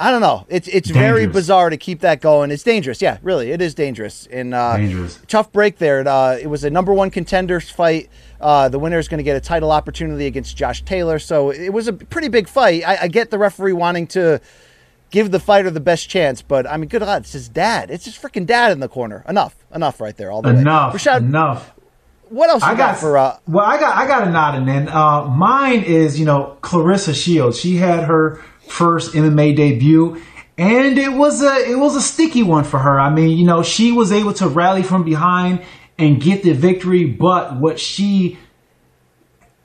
i 0.00 0.12
don't 0.12 0.20
know 0.20 0.46
it's 0.48 0.68
it's 0.68 0.90
very 0.90 1.26
bizarre 1.26 1.70
to 1.70 1.76
keep 1.76 2.00
that 2.00 2.20
going. 2.20 2.50
It's 2.50 2.62
dangerous 2.62 3.00
yeah 3.00 3.18
really 3.22 3.50
it 3.50 3.62
is 3.62 3.74
dangerous. 3.74 4.26
And 4.30 4.54
uh 4.54 4.76
Dangerous. 4.76 5.18
tough 5.26 5.50
break 5.52 5.78
there. 5.78 6.06
Uh, 6.06 6.36
it 6.40 6.48
was 6.48 6.62
a 6.64 6.70
number 6.70 6.92
one 6.92 7.10
contenders 7.10 7.70
fight. 7.70 8.08
Uh, 8.40 8.68
the 8.68 8.78
winner 8.78 8.98
is 9.00 9.08
going 9.08 9.18
to 9.18 9.24
get 9.24 9.36
a 9.36 9.40
title 9.40 9.72
opportunity 9.72 10.26
against 10.26 10.56
josh 10.56 10.82
taylor. 10.84 11.18
So 11.18 11.50
it 11.50 11.72
was 11.72 11.88
a 11.88 11.92
pretty 11.92 12.28
big 12.28 12.48
fight. 12.48 12.86
I, 12.86 13.02
I 13.02 13.08
get 13.08 13.30
the 13.30 13.38
referee 13.38 13.72
wanting 13.72 14.06
to 14.08 14.40
give 15.10 15.30
the 15.30 15.40
fighter 15.40 15.70
the 15.70 15.80
best 15.80 16.08
chance. 16.08 16.42
But 16.42 16.66
I 16.66 16.76
mean, 16.76 16.88
good 16.88 17.00
God, 17.00 17.22
it's 17.22 17.32
his 17.32 17.48
dad. 17.48 17.90
It's 17.90 18.04
his 18.04 18.16
freaking 18.16 18.46
dad 18.46 18.72
in 18.72 18.80
the 18.80 18.88
corner. 18.88 19.24
Enough, 19.28 19.54
enough, 19.74 20.00
right 20.00 20.16
there. 20.16 20.30
All 20.30 20.42
the 20.42 20.50
Enough, 20.50 20.92
way. 20.94 20.98
Rashad, 20.98 21.18
enough. 21.18 21.72
what 22.28 22.50
else 22.50 22.62
you 22.62 22.68
I 22.68 22.72
got, 22.72 22.92
got 22.92 22.98
for? 22.98 23.16
Uh, 23.18 23.38
well, 23.46 23.64
I 23.64 23.78
got 23.78 23.96
I 23.96 24.06
got 24.06 24.26
a 24.26 24.30
nod 24.30 24.54
and 24.56 24.68
then 24.68 24.88
uh, 24.88 25.24
mine 25.26 25.82
is 25.82 26.18
you 26.18 26.26
know 26.26 26.56
Claressa 26.62 27.14
Shields. 27.14 27.58
She 27.58 27.76
had 27.76 28.04
her 28.04 28.36
first 28.68 29.14
MMA 29.14 29.56
debut, 29.56 30.20
and 30.58 30.98
it 30.98 31.12
was 31.12 31.42
a 31.42 31.70
it 31.70 31.78
was 31.78 31.96
a 31.96 32.02
sticky 32.02 32.42
one 32.42 32.64
for 32.64 32.78
her. 32.78 33.00
I 33.00 33.10
mean, 33.10 33.36
you 33.38 33.46
know, 33.46 33.62
she 33.62 33.92
was 33.92 34.12
able 34.12 34.34
to 34.34 34.48
rally 34.48 34.82
from 34.82 35.04
behind 35.04 35.62
and 35.98 36.20
get 36.20 36.42
the 36.44 36.52
victory, 36.52 37.04
but 37.04 37.56
what 37.56 37.80
she 37.80 38.38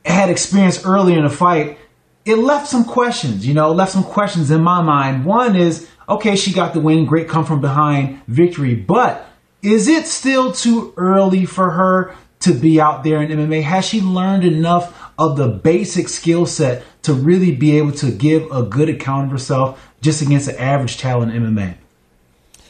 had 0.06 0.30
experienced 0.30 0.86
earlier 0.86 1.18
in 1.18 1.24
the 1.24 1.30
fight, 1.30 1.78
it 2.26 2.38
left 2.38 2.68
some 2.68 2.86
questions, 2.86 3.46
you 3.46 3.54
know, 3.54 3.72
left 3.72 3.92
some 3.92 4.04
questions 4.04 4.50
in 4.50 4.62
my 4.62 4.82
mind. 4.82 5.26
One 5.26 5.56
is, 5.56 5.90
okay, 6.08 6.36
she 6.36 6.54
got 6.54 6.74
the 6.74 6.80
win, 6.80 7.06
great 7.06 7.28
come 7.28 7.46
from 7.46 7.62
behind 7.62 8.22
victory, 8.28 8.76
but 8.76 9.28
is 9.62 9.88
it 9.88 10.08
still 10.08 10.52
too 10.52 10.94
early 10.98 11.46
for 11.46 11.72
her 11.72 12.16
to 12.42 12.54
be 12.54 12.80
out 12.80 13.04
there 13.04 13.22
in 13.22 13.30
MMA? 13.30 13.64
Has 13.64 13.86
she 13.86 14.02
learned 14.02 14.44
enough 14.44 15.12
of 15.18 15.38
the 15.38 15.48
basic 15.48 16.10
skill 16.10 16.46
set 16.46 16.84
to 17.04 17.14
really 17.14 17.56
be 17.56 17.78
able 17.78 17.94
to 17.94 18.12
give 18.12 18.50
a 18.52 18.64
good 18.64 18.90
account 18.90 19.26
of 19.26 19.32
herself 19.32 19.92
just 20.02 20.22
against 20.22 20.50
an 20.50 20.58
average 20.58 20.98
talent 20.98 21.34
in 21.34 21.44
MMA? 21.44 21.76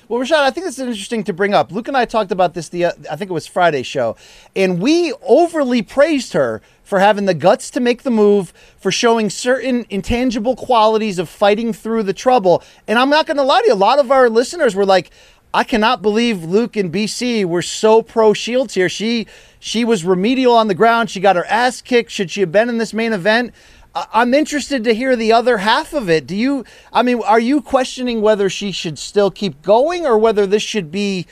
Well, 0.10 0.22
Rashad, 0.22 0.42
I 0.42 0.52
think 0.52 0.66
this 0.66 0.78
is 0.78 0.86
interesting 0.86 1.24
to 1.24 1.34
bring 1.34 1.54
up. 1.54 1.72
Luke 1.72 1.88
and 1.88 1.96
I 1.96 2.04
talked 2.04 2.32
about 2.32 2.54
this 2.54 2.68
the 2.68 2.86
uh, 2.86 2.92
I 3.10 3.16
think 3.16 3.32
it 3.32 3.34
was 3.34 3.48
Friday 3.48 3.84
show, 3.84 4.18
and 4.56 4.82
we 4.82 5.14
overly 5.22 5.82
praised 5.82 6.34
her 6.34 6.62
for 6.84 7.00
having 7.00 7.26
the 7.26 7.34
guts 7.34 7.70
to 7.72 7.80
make 7.80 8.04
the 8.04 8.12
move, 8.12 8.52
for 8.78 8.92
showing 8.92 9.30
certain 9.30 9.86
intangible 9.90 10.58
qualities 10.58 11.20
of 11.20 11.30
fighting 11.30 11.72
through 11.72 12.04
the 12.04 12.14
trouble. 12.14 12.62
And 12.86 13.00
I'm 13.00 13.10
not 13.10 13.26
going 13.26 13.38
to 13.38 13.44
lie 13.44 13.62
to 13.62 13.68
you, 13.68 13.74
a 13.74 13.76
lot 13.76 13.98
of 13.98 14.12
our 14.12 14.30
listeners 14.30 14.76
were 14.76 14.86
like, 14.86 15.10
I 15.54 15.64
cannot 15.64 16.02
believe 16.02 16.44
Luke 16.44 16.76
and 16.76 16.92
BC 16.92 17.46
were 17.46 17.62
so 17.62 18.02
pro 18.02 18.34
Shields 18.34 18.74
here. 18.74 18.90
She 18.90 19.28
she 19.60 19.86
was 19.86 20.04
remedial 20.04 20.54
on 20.54 20.68
the 20.68 20.76
ground. 20.76 21.10
She 21.10 21.22
got 21.22 21.38
her 21.38 21.46
ass 21.46 21.82
kicked. 21.82 22.12
Should 22.12 22.32
she 22.32 22.42
have 22.42 22.52
been 22.52 22.68
in 22.68 22.78
this 22.78 22.94
main 22.94 23.14
event? 23.14 23.54
I'm 23.96 24.34
interested 24.34 24.84
to 24.86 24.96
hear 24.96 25.16
the 25.16 25.32
other 25.32 25.58
half 25.58 25.94
of 25.94 26.10
it. 26.10 26.26
Do 26.26 26.36
you, 26.36 26.66
I 26.92 27.04
mean, 27.04 27.22
are 27.22 27.40
you 27.40 27.62
questioning 27.62 28.22
whether 28.22 28.50
she 28.50 28.72
should 28.72 28.98
still 28.98 29.30
keep 29.30 29.62
going 29.62 30.06
or 30.06 30.18
whether 30.18 30.48
this 30.48 30.64
should 30.64 30.92
be, 30.92 31.28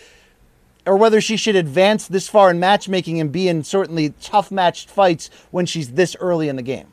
or 0.85 0.95
whether 0.95 1.21
she 1.21 1.37
should 1.37 1.55
advance 1.55 2.07
this 2.07 2.27
far 2.27 2.51
in 2.51 2.59
matchmaking 2.59 3.19
and 3.19 3.31
be 3.31 3.47
in 3.47 3.63
certainly 3.63 4.13
tough 4.21 4.51
matched 4.51 4.89
fights 4.89 5.29
when 5.49 5.65
she's 5.65 5.93
this 5.93 6.15
early 6.19 6.49
in 6.49 6.55
the 6.55 6.61
game? 6.61 6.87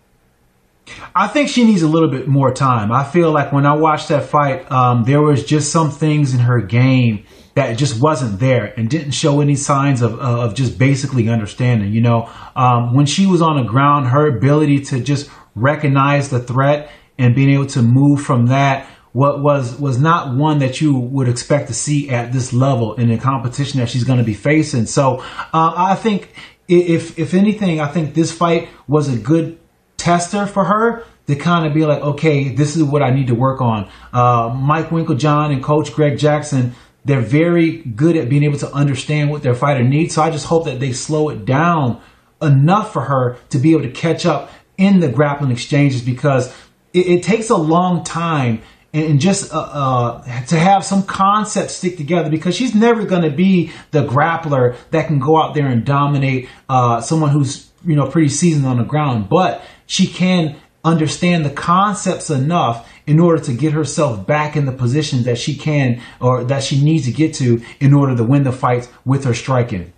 I 1.15 1.29
think 1.29 1.51
she 1.51 1.65
needs 1.65 1.83
a 1.83 1.89
little 1.89 2.09
bit 2.09 2.29
more 2.29 2.53
time. 2.53 2.91
I 2.91 3.05
feel 3.05 3.31
like 3.31 3.53
when 3.53 3.67
I 3.67 3.75
watched 3.75 4.09
that 4.09 4.25
fight, 4.25 4.71
um, 4.73 5.05
there 5.05 5.21
was 5.21 5.45
just 5.45 5.71
some 5.71 5.91
things 5.91 6.33
in 6.33 6.41
her 6.41 6.63
game 6.63 7.27
that 7.55 7.77
just 7.77 8.01
wasn't 8.01 8.39
there 8.39 8.73
and 8.79 8.89
didn't 8.89 9.11
show 9.11 9.41
any 9.41 9.57
signs 9.57 10.01
of, 10.01 10.19
of 10.21 10.55
just 10.55 10.79
basically 10.79 11.29
understanding. 11.29 11.93
You 11.93 12.01
know, 12.01 12.31
um, 12.57 12.95
when 12.95 13.05
she 13.05 13.27
was 13.27 13.43
on 13.43 13.57
the 13.57 13.65
ground, 13.65 14.07
her 14.07 14.29
ability 14.29 14.81
to 14.85 15.01
just 15.01 15.29
recognize 15.61 16.31
the 16.31 16.41
threat 16.41 16.91
and 17.19 17.35
being 17.35 17.51
able 17.51 17.67
to 17.67 17.83
move 17.83 18.23
from 18.23 18.47
that 18.47 18.89
what 19.13 19.43
was 19.43 19.79
was 19.81 19.99
not 19.99 20.37
one 20.37 20.59
that 20.59 20.81
you 20.81 20.99
would 20.99 21.29
expect 21.29 21.69
to 21.69 21.75
see 21.75 22.11
at 22.11 22.33
this 22.33 22.53
level 22.53 22.95
in 22.95 23.09
the 23.09 23.19
competition 23.19 23.81
that 23.81 23.89
she's 23.89 24.05
going 24.05 24.19
to 24.19 24.25
be 24.25 24.35
facing. 24.35 24.87
So 24.87 25.21
uh, 25.53 25.73
I 25.77 25.95
think 25.95 26.33
if 26.69 27.19
if 27.19 27.35
anything, 27.35 27.81
I 27.81 27.89
think 27.89 28.15
this 28.15 28.31
fight 28.31 28.69
was 28.87 29.13
a 29.13 29.19
good 29.19 29.59
tester 29.97 30.47
for 30.47 30.65
her 30.65 31.05
to 31.27 31.37
kind 31.37 31.67
of 31.67 31.75
be 31.75 31.85
like, 31.85 32.01
okay, 32.01 32.51
this 32.51 32.77
is 32.77 32.83
what 32.83 33.03
I 33.03 33.11
need 33.11 33.27
to 33.27 33.35
work 33.35 33.61
on. 33.61 33.91
Uh, 34.13 34.55
Mike 34.55 34.89
Winkeljohn 34.89 35.53
and 35.53 35.63
Coach 35.63 35.93
Greg 35.93 36.19
Jackson, 36.19 36.75
they're 37.05 37.21
very 37.21 37.79
good 37.83 38.17
at 38.17 38.29
being 38.29 38.45
able 38.45 38.59
to 38.59 38.73
understand 38.73 39.31
what 39.31 39.43
their 39.43 39.55
fighter 39.55 39.83
needs. 39.83 40.15
So 40.15 40.23
I 40.23 40.31
just 40.31 40.47
hope 40.47 40.65
that 40.67 40.81
they 40.81 40.93
slow 40.93 41.29
it 41.29 41.45
down 41.45 42.01
enough 42.41 42.93
for 42.93 43.03
her 43.03 43.37
to 43.51 43.59
be 43.59 43.73
able 43.73 43.83
to 43.83 43.91
catch 43.91 44.25
up 44.25 44.51
in 44.79 45.01
the 45.01 45.09
grappling 45.09 45.51
exchanges 45.51 46.01
because 46.01 46.55
it, 46.95 47.07
it 47.07 47.23
takes 47.23 47.51
a 47.51 47.57
long 47.57 48.05
time 48.05 48.63
and 48.95 49.21
just 49.21 49.53
uh, 49.53 49.59
uh, 49.59 50.45
to 50.47 50.59
have 50.59 50.85
some 50.85 51.03
concepts 51.03 51.75
stick 51.75 51.97
together 51.97 52.31
because 52.31 52.57
she's 52.57 52.75
never 52.75 53.05
going 53.05 53.23
to 53.23 53.31
be 53.31 53.71
the 53.91 54.07
grappler 54.07 54.77
that 54.91 55.07
can 55.07 55.19
go 55.19 55.37
out 55.37 55.55
there 55.55 55.67
and 55.67 55.85
dominate 55.85 56.49
uh, 56.69 57.01
someone 57.01 57.31
who's 57.31 57.71
you 57.85 57.95
know 57.95 58.09
pretty 58.09 58.29
seasoned 58.31 58.65
on 58.65 58.79
the 58.79 58.85
ground. 58.85 59.29
But 59.29 59.63
she 59.87 60.07
can 60.07 60.57
understand 60.85 61.45
the 61.45 61.51
concepts 61.51 62.31
enough 62.31 62.91
in 63.07 63.21
order 63.21 63.43
to 63.43 63.53
get 63.53 63.73
herself 63.73 64.27
back 64.27 64.57
in 64.57 64.65
the 64.65 64.73
position 64.73 65.25
that 65.25 65.37
she 65.37 65.55
can 65.55 66.01
or 66.21 66.45
that 66.45 66.63
she 66.63 66.83
needs 66.83 67.05
to 67.05 67.13
get 67.13 67.35
to 67.35 67.63
in 67.81 67.93
order 67.93 68.17
to 68.17 68.25
win 68.25 68.45
the 68.45 68.53
fights 68.53 68.89
with 69.05 69.25
her 69.25 69.35
striking. 69.35 69.93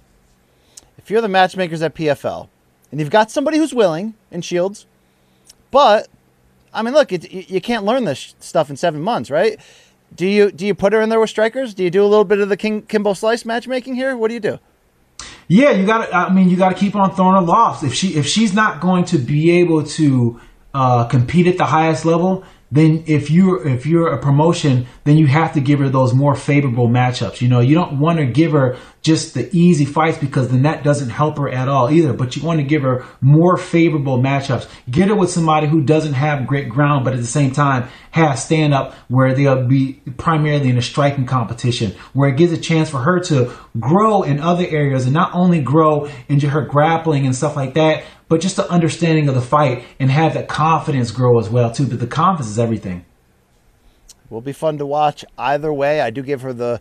If 0.99 1.11
you're 1.11 1.21
the 1.21 1.29
matchmakers 1.29 1.83
at 1.83 1.95
pfl 1.95 2.49
and 2.91 3.01
you've 3.01 3.11
got 3.11 3.31
somebody 3.31 3.59
who's 3.59 3.75
willing 3.75 4.15
in 4.31 4.43
Shields, 4.43 4.87
but 5.71 6.09
I 6.73 6.83
mean, 6.83 6.95
look, 6.95 7.13
it, 7.13 7.31
you 7.33 7.61
can't 7.61 7.85
learn 7.85 8.05
this 8.05 8.35
stuff 8.41 8.71
in 8.71 8.77
seven 8.77 9.01
months, 9.01 9.31
right? 9.31 9.59
Do 10.15 10.27
you 10.27 10.51
do 10.51 10.67
you 10.67 10.75
put 10.75 10.93
her 10.93 11.01
in 11.01 11.09
there 11.09 11.21
with 11.21 11.31
strikers? 11.31 11.75
Do 11.75 11.85
you 11.85 11.91
do 11.91 12.03
a 12.03 12.07
little 12.07 12.25
bit 12.25 12.41
of 12.41 12.49
the 12.49 12.57
King, 12.57 12.83
Kimbo 12.83 13.15
Slice 13.15 13.45
matchmaking 13.45 13.95
here? 13.95 14.17
What 14.17 14.29
do 14.29 14.35
you 14.35 14.41
do? 14.41 14.59
Yeah, 15.49 15.71
you 15.71 15.87
got 15.87 16.07
to. 16.07 16.15
I 16.15 16.33
mean, 16.33 16.49
you 16.49 16.57
got 16.57 16.71
to 16.71 16.75
keep 16.75 16.97
on 16.97 17.15
throwing 17.15 17.35
her 17.35 17.41
lofts. 17.41 17.83
If 17.83 17.95
she 17.95 18.17
if 18.17 18.27
she's 18.27 18.53
not 18.53 18.81
going 18.81 19.05
to 19.07 19.19
be 19.19 19.51
able 19.61 19.85
to 19.85 20.41
uh, 20.75 21.05
compete 21.05 21.47
at 21.47 21.59
the 21.59 21.67
highest 21.67 22.05
level, 22.05 22.45
then 22.73 23.03
if 23.07 23.31
you're 23.31 23.67
if 23.67 23.85
you're 23.85 24.13
a 24.13 24.19
promotion, 24.19 24.87
then 25.05 25.17
you 25.17 25.27
have 25.27 25.55
to 25.55 25.61
give 25.61 25.81
her 25.81 25.89
those 25.89 26.15
more 26.15 26.37
favorable 26.37 26.89
matchups. 26.89 27.41
You 27.41 27.49
know, 27.49 27.61
you 27.61 27.75
don't 27.75 27.99
want 27.99 28.19
to 28.19 28.27
give 28.27 28.53
her 28.53 28.77
just 29.03 29.35
the 29.35 29.49
easy 29.57 29.85
fights 29.85 30.19
because 30.19 30.51
then 30.51 30.63
that 30.63 30.85
doesn't 30.85 31.09
help 31.09 31.39
her 31.39 31.49
at 31.49 31.69
all 31.69 31.91
either. 31.91 32.13
But 32.13 32.37
you 32.37 32.43
want 32.43 32.61
to 32.61 32.65
give 32.65 32.83
her 32.83 33.05
more 33.21 33.57
favorable 33.57 34.19
matchups. 34.19 34.69
Get 34.89 35.09
her 35.09 35.17
with 35.17 35.31
somebody 35.31 35.67
who 35.67 35.83
doesn't 35.83 36.13
have 36.13 36.47
great 36.47 36.69
ground, 36.69 37.05
but 37.05 37.15
at 37.15 37.21
the 37.21 37.27
same 37.27 37.51
time 37.51 37.89
has 38.13 38.45
stand 38.45 38.75
up 38.75 38.95
where 39.09 39.35
they'll 39.35 39.67
be 39.67 39.95
primarily 40.17 40.69
in 40.69 40.79
a 40.79 40.83
striking 40.83 41.27
competition, 41.27 41.93
where 42.13 42.29
it 42.29 42.37
gives 42.37 42.53
a 42.53 42.59
chance 42.59 42.89
for 42.89 42.99
her 42.99 43.21
to 43.21 43.53
grow 43.79 44.23
in 44.23 44.39
other 44.39 44.67
areas 44.67 45.05
and 45.07 45.15
not 45.15 45.35
only 45.35 45.61
grow 45.61 46.09
into 46.29 46.49
her 46.49 46.63
grappling 46.63 47.27
and 47.27 47.35
stuff 47.35 47.57
like 47.57 47.75
that, 47.75 48.05
but 48.31 48.41
just 48.41 48.55
the 48.55 48.71
understanding 48.71 49.29
of 49.29 49.35
the 49.35 49.43
fight 49.43 49.85
and 49.99 50.09
have 50.11 50.35
that 50.35 50.49
confidence 50.49 51.11
grow 51.11 51.39
as 51.39 51.51
well 51.51 51.71
too. 51.71 51.87
But 51.87 51.99
the 51.99 52.07
confidence 52.07 52.49
is 52.49 52.59
everything. 52.59 53.05
Will 54.31 54.41
be 54.41 54.53
fun 54.53 54.79
to 54.79 54.87
watch 54.87 55.25
either 55.37 55.73
way. 55.73 56.01
I 56.01 56.11
do 56.11 56.23
give 56.23 56.41
her 56.43 56.53
the 56.53 56.81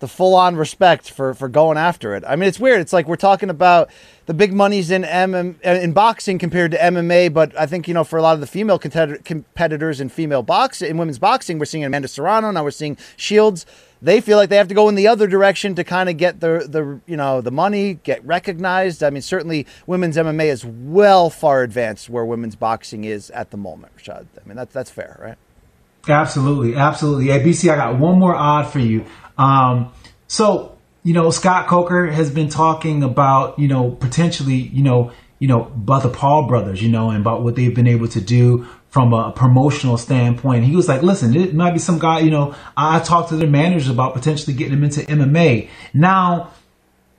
the 0.00 0.08
full 0.08 0.34
on 0.34 0.56
respect 0.56 1.10
for 1.10 1.32
for 1.32 1.48
going 1.48 1.78
after 1.78 2.14
it. 2.14 2.22
I 2.26 2.36
mean, 2.36 2.48
it's 2.48 2.60
weird. 2.60 2.82
It's 2.82 2.92
like 2.92 3.08
we're 3.08 3.16
talking 3.16 3.48
about 3.48 3.90
the 4.26 4.34
big 4.34 4.52
monies 4.52 4.90
in 4.90 5.02
MM 5.02 5.58
in 5.62 5.92
boxing 5.92 6.38
compared 6.38 6.70
to 6.72 6.76
MMA, 6.76 7.32
but 7.32 7.58
I 7.58 7.64
think 7.64 7.88
you 7.88 7.94
know 7.94 8.04
for 8.04 8.18
a 8.18 8.22
lot 8.22 8.34
of 8.34 8.40
the 8.40 8.46
female 8.46 8.78
competitors 8.78 10.02
in 10.02 10.10
female 10.10 10.42
boxing 10.42 10.90
in 10.90 10.98
women's 10.98 11.18
boxing, 11.18 11.58
we're 11.58 11.64
seeing 11.64 11.82
Amanda 11.82 12.08
Serrano 12.08 12.50
now. 12.50 12.62
We're 12.62 12.72
seeing 12.72 12.98
Shields 13.16 13.64
they 14.02 14.20
feel 14.20 14.36
like 14.36 14.48
they 14.48 14.56
have 14.56 14.68
to 14.68 14.74
go 14.74 14.88
in 14.88 14.94
the 14.94 15.08
other 15.08 15.26
direction 15.26 15.74
to 15.74 15.84
kind 15.84 16.08
of 16.08 16.16
get 16.16 16.40
the 16.40 16.66
the 16.68 17.00
you 17.06 17.16
know 17.16 17.40
the 17.40 17.50
money, 17.50 17.94
get 17.94 18.24
recognized. 18.24 19.02
I 19.02 19.10
mean, 19.10 19.22
certainly 19.22 19.66
women's 19.86 20.16
MMA 20.16 20.46
is 20.46 20.64
well 20.64 21.30
far 21.30 21.62
advanced 21.62 22.08
where 22.08 22.24
women's 22.24 22.56
boxing 22.56 23.04
is 23.04 23.30
at 23.30 23.50
the 23.50 23.56
moment. 23.56 23.96
Rashad, 23.96 24.26
I 24.42 24.48
mean 24.48 24.56
that's 24.56 24.72
that's 24.72 24.90
fair, 24.90 25.18
right? 25.20 25.36
Absolutely, 26.08 26.76
absolutely. 26.76 27.26
Hey, 27.26 27.40
BC, 27.40 27.70
I 27.70 27.76
got 27.76 27.98
one 27.98 28.18
more 28.18 28.34
odd 28.34 28.70
for 28.70 28.78
you. 28.78 29.04
Um, 29.36 29.92
so 30.28 30.76
you 31.02 31.14
know, 31.14 31.30
Scott 31.30 31.66
Coker 31.66 32.10
has 32.10 32.30
been 32.30 32.48
talking 32.48 33.02
about 33.02 33.58
you 33.58 33.68
know 33.68 33.90
potentially 33.90 34.54
you 34.54 34.82
know 34.82 35.12
you 35.38 35.48
know 35.48 35.66
about 35.66 36.02
the 36.02 36.08
Paul 36.10 36.46
brothers, 36.46 36.82
you 36.82 36.88
know, 36.88 37.10
and 37.10 37.20
about 37.20 37.42
what 37.42 37.54
they've 37.54 37.74
been 37.74 37.86
able 37.86 38.08
to 38.08 38.20
do 38.20 38.66
from 38.90 39.12
a 39.12 39.32
promotional 39.32 39.96
standpoint. 39.96 40.64
He 40.64 40.76
was 40.76 40.88
like, 40.88 41.02
listen, 41.02 41.34
it 41.36 41.54
might 41.54 41.72
be 41.72 41.78
some 41.78 41.98
guy, 41.98 42.20
you 42.20 42.30
know, 42.30 42.54
I 42.76 42.98
talked 42.98 43.30
to 43.30 43.36
their 43.36 43.48
managers 43.48 43.88
about 43.88 44.14
potentially 44.14 44.54
getting 44.54 44.74
him 44.74 44.84
into 44.84 45.00
MMA. 45.00 45.68
Now, 45.94 46.50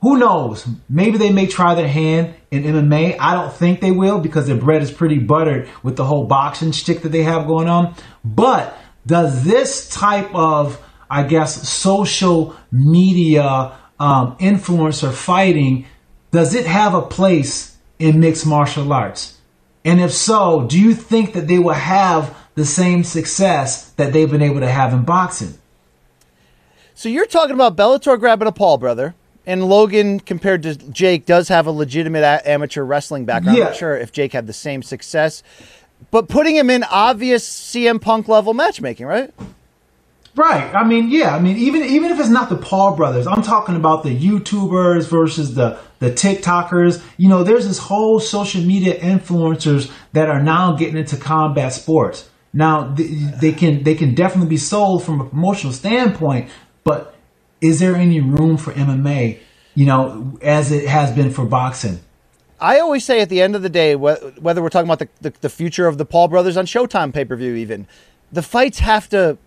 who 0.01 0.17
knows? 0.17 0.67
Maybe 0.89 1.17
they 1.17 1.31
may 1.31 1.47
try 1.47 1.75
their 1.75 1.87
hand 1.87 2.33
in 2.49 2.63
MMA. 2.63 3.17
I 3.19 3.35
don't 3.35 3.53
think 3.53 3.79
they 3.79 3.91
will 3.91 4.19
because 4.19 4.47
their 4.47 4.57
bread 4.57 4.81
is 4.81 4.91
pretty 4.91 5.19
buttered 5.19 5.69
with 5.83 5.95
the 5.95 6.03
whole 6.03 6.25
boxing 6.25 6.73
stick 6.73 7.03
that 7.03 7.09
they 7.09 7.23
have 7.23 7.47
going 7.47 7.69
on. 7.69 7.95
But 8.25 8.75
does 9.05 9.43
this 9.43 9.87
type 9.89 10.33
of, 10.33 10.83
I 11.09 11.23
guess, 11.23 11.69
social 11.69 12.55
media 12.71 13.77
um, 13.99 14.35
influencer 14.37 15.13
fighting, 15.13 15.85
does 16.31 16.55
it 16.55 16.65
have 16.65 16.95
a 16.95 17.01
place 17.03 17.77
in 17.99 18.19
mixed 18.19 18.45
martial 18.45 18.91
arts? 18.91 19.37
And 19.83 19.99
if 19.99 20.11
so, 20.11 20.67
do 20.67 20.79
you 20.79 20.93
think 20.93 21.33
that 21.33 21.47
they 21.47 21.59
will 21.59 21.73
have 21.73 22.37
the 22.55 22.65
same 22.65 23.03
success 23.03 23.89
that 23.91 24.13
they've 24.13 24.29
been 24.29 24.41
able 24.41 24.59
to 24.59 24.69
have 24.69 24.93
in 24.93 25.03
boxing? 25.03 25.55
So 26.93 27.09
you're 27.09 27.25
talking 27.25 27.55
about 27.55 27.75
Bellator 27.75 28.19
grabbing 28.19 28.47
a 28.47 28.51
Paul 28.51 28.77
brother, 28.77 29.15
and 29.45 29.67
Logan 29.67 30.19
compared 30.19 30.61
to 30.63 30.75
Jake 30.75 31.25
does 31.25 31.47
have 31.47 31.65
a 31.65 31.71
legitimate 31.71 32.21
a- 32.23 32.47
amateur 32.47 32.83
wrestling 32.83 33.25
background. 33.25 33.57
Yeah. 33.57 33.63
I'm 33.65 33.69
not 33.71 33.77
sure 33.77 33.97
if 33.97 34.11
Jake 34.11 34.33
had 34.33 34.45
the 34.45 34.53
same 34.53 34.83
success, 34.83 35.41
but 36.11 36.29
putting 36.29 36.55
him 36.55 36.69
in 36.69 36.83
obvious 36.83 37.47
CM 37.47 37.99
Punk 37.99 38.27
level 38.27 38.53
matchmaking, 38.53 39.07
right? 39.07 39.33
Right. 40.35 40.73
I 40.73 40.85
mean, 40.85 41.09
yeah. 41.09 41.35
I 41.35 41.39
mean, 41.39 41.57
even 41.57 41.83
even 41.83 42.11
if 42.11 42.19
it's 42.19 42.29
not 42.29 42.49
the 42.49 42.55
Paul 42.55 42.95
brothers, 42.95 43.27
I'm 43.27 43.41
talking 43.41 43.75
about 43.75 44.03
the 44.03 44.17
YouTubers 44.17 45.09
versus 45.09 45.55
the 45.55 45.77
the 45.99 46.09
TikTokers. 46.09 47.03
You 47.17 47.27
know, 47.27 47.43
there's 47.43 47.67
this 47.67 47.77
whole 47.77 48.19
social 48.19 48.61
media 48.61 48.97
influencers 48.99 49.91
that 50.13 50.29
are 50.29 50.41
now 50.41 50.73
getting 50.75 50.97
into 50.97 51.17
combat 51.17 51.73
sports. 51.73 52.29
Now 52.53 52.93
they, 52.93 53.07
they 53.07 53.51
can 53.51 53.83
they 53.83 53.95
can 53.95 54.15
definitely 54.15 54.49
be 54.49 54.57
sold 54.57 55.03
from 55.03 55.19
a 55.19 55.25
promotional 55.25 55.73
standpoint, 55.73 56.49
but 56.85 57.15
is 57.59 57.79
there 57.79 57.95
any 57.95 58.21
room 58.21 58.55
for 58.55 58.71
MMA? 58.71 59.39
You 59.75 59.85
know, 59.85 60.37
as 60.41 60.71
it 60.71 60.87
has 60.87 61.11
been 61.11 61.31
for 61.31 61.45
boxing. 61.45 61.99
I 62.59 62.79
always 62.79 63.03
say 63.03 63.21
at 63.21 63.29
the 63.29 63.41
end 63.41 63.55
of 63.55 63.63
the 63.63 63.69
day, 63.69 63.95
whether 63.95 64.61
we're 64.61 64.69
talking 64.69 64.87
about 64.87 64.99
the, 64.99 65.09
the, 65.29 65.33
the 65.41 65.49
future 65.49 65.87
of 65.87 65.97
the 65.97 66.05
Paul 66.05 66.27
brothers 66.27 66.57
on 66.57 66.67
Showtime 66.67 67.11
pay 67.11 67.25
per 67.25 67.35
view, 67.35 67.55
even 67.55 67.87
the 68.31 68.43
fights 68.43 68.79
have 68.79 69.09
to 69.09 69.37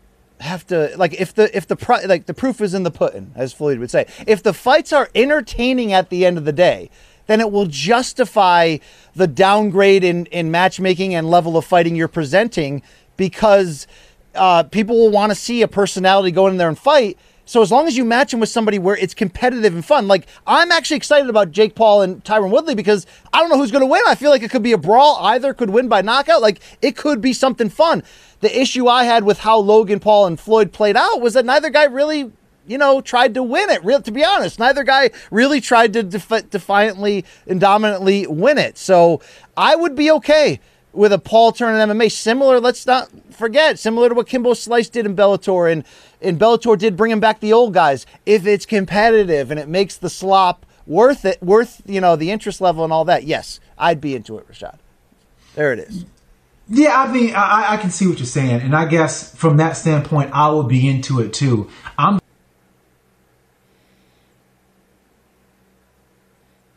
have 0.40 0.66
to 0.66 0.92
like 0.96 1.14
if 1.14 1.34
the 1.34 1.54
if 1.56 1.66
the 1.66 2.02
like 2.06 2.26
the 2.26 2.34
proof 2.34 2.60
is 2.60 2.74
in 2.74 2.82
the 2.82 2.90
pudding, 2.90 3.32
as 3.34 3.52
Floyd 3.52 3.78
would 3.78 3.90
say. 3.90 4.06
If 4.26 4.42
the 4.42 4.52
fights 4.52 4.92
are 4.92 5.08
entertaining 5.14 5.92
at 5.92 6.10
the 6.10 6.26
end 6.26 6.38
of 6.38 6.44
the 6.44 6.52
day, 6.52 6.90
then 7.26 7.40
it 7.40 7.50
will 7.50 7.66
justify 7.66 8.78
the 9.14 9.26
downgrade 9.26 10.04
in, 10.04 10.26
in 10.26 10.50
matchmaking 10.50 11.14
and 11.14 11.30
level 11.30 11.56
of 11.56 11.64
fighting 11.64 11.96
you're 11.96 12.08
presenting 12.08 12.82
because 13.16 13.86
uh, 14.34 14.64
people 14.64 14.96
will 14.96 15.10
want 15.10 15.30
to 15.30 15.36
see 15.36 15.62
a 15.62 15.68
personality 15.68 16.30
go 16.30 16.46
in 16.48 16.56
there 16.56 16.68
and 16.68 16.78
fight. 16.78 17.18
So 17.46 17.60
as 17.60 17.70
long 17.70 17.86
as 17.86 17.96
you 17.96 18.04
match 18.04 18.32
him 18.32 18.40
with 18.40 18.48
somebody 18.48 18.78
where 18.78 18.96
it's 18.96 19.12
competitive 19.12 19.74
and 19.74 19.84
fun, 19.84 20.08
like 20.08 20.26
I'm 20.46 20.72
actually 20.72 20.96
excited 20.96 21.28
about 21.28 21.50
Jake 21.50 21.74
Paul 21.74 22.00
and 22.00 22.24
Tyron 22.24 22.50
Woodley 22.50 22.74
because 22.74 23.06
I 23.32 23.40
don't 23.40 23.50
know 23.50 23.58
who's 23.58 23.70
going 23.70 23.82
to 23.82 23.86
win. 23.86 24.00
I 24.06 24.14
feel 24.14 24.30
like 24.30 24.42
it 24.42 24.50
could 24.50 24.62
be 24.62 24.72
a 24.72 24.78
brawl. 24.78 25.16
Either 25.20 25.52
could 25.52 25.70
win 25.70 25.88
by 25.88 26.00
knockout. 26.00 26.40
Like 26.40 26.60
it 26.80 26.96
could 26.96 27.20
be 27.20 27.34
something 27.34 27.68
fun. 27.68 28.02
The 28.44 28.60
issue 28.60 28.88
I 28.88 29.04
had 29.04 29.24
with 29.24 29.38
how 29.38 29.58
Logan 29.58 30.00
Paul 30.00 30.26
and 30.26 30.38
Floyd 30.38 30.70
played 30.70 30.98
out 30.98 31.22
was 31.22 31.32
that 31.32 31.46
neither 31.46 31.70
guy 31.70 31.84
really 31.84 32.30
you 32.66 32.76
know, 32.76 33.00
tried 33.00 33.32
to 33.32 33.42
win 33.42 33.70
it. 33.70 33.82
Real, 33.82 34.02
to 34.02 34.10
be 34.10 34.22
honest, 34.22 34.58
neither 34.58 34.84
guy 34.84 35.12
really 35.30 35.62
tried 35.62 35.94
to 35.94 36.02
defi- 36.02 36.42
defiantly 36.50 37.24
and 37.46 37.58
dominantly 37.58 38.26
win 38.26 38.58
it. 38.58 38.76
So 38.76 39.22
I 39.56 39.74
would 39.74 39.94
be 39.96 40.10
okay 40.10 40.60
with 40.92 41.10
a 41.10 41.18
Paul 41.18 41.52
turn 41.52 41.74
in 41.74 41.88
MMA. 41.88 42.12
Similar, 42.12 42.60
let's 42.60 42.86
not 42.86 43.08
forget, 43.30 43.78
similar 43.78 44.10
to 44.10 44.14
what 44.14 44.26
Kimbo 44.26 44.52
Slice 44.52 44.90
did 44.90 45.06
in 45.06 45.16
Bellator, 45.16 45.72
and 45.72 45.82
and 46.20 46.38
Bellator 46.38 46.78
did 46.78 46.98
bring 46.98 47.12
him 47.12 47.20
back 47.20 47.40
the 47.40 47.54
old 47.54 47.72
guys. 47.72 48.04
If 48.26 48.46
it's 48.46 48.66
competitive 48.66 49.50
and 49.50 49.58
it 49.58 49.68
makes 49.68 49.96
the 49.96 50.10
slop 50.10 50.66
worth 50.86 51.24
it, 51.24 51.42
worth 51.42 51.80
you 51.86 52.02
know 52.02 52.14
the 52.14 52.30
interest 52.30 52.60
level 52.60 52.84
and 52.84 52.92
all 52.92 53.06
that, 53.06 53.24
yes, 53.24 53.58
I'd 53.78 54.02
be 54.02 54.14
into 54.14 54.36
it, 54.36 54.46
Rashad. 54.46 54.76
There 55.54 55.72
it 55.72 55.78
is. 55.78 56.04
Yeah, 56.68 57.02
I 57.02 57.12
mean, 57.12 57.34
I, 57.34 57.74
I 57.74 57.76
can 57.76 57.90
see 57.90 58.06
what 58.06 58.18
you're 58.18 58.26
saying, 58.26 58.62
and 58.62 58.74
I 58.74 58.86
guess 58.86 59.34
from 59.36 59.58
that 59.58 59.72
standpoint, 59.72 60.30
I 60.32 60.48
would 60.50 60.68
be 60.68 60.88
into 60.88 61.20
it 61.20 61.32
too. 61.32 61.68
I'm 61.98 62.20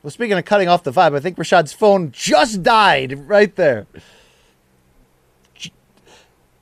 Well, 0.08 0.12
speaking 0.12 0.38
of 0.38 0.46
cutting 0.46 0.70
off 0.70 0.84
the 0.84 0.92
vibe, 0.92 1.16
I 1.16 1.20
think 1.20 1.36
Rashad's 1.36 1.74
phone 1.74 2.14
just 2.14 2.64
died 2.64 3.28
right 3.28 3.54
there. 3.58 3.88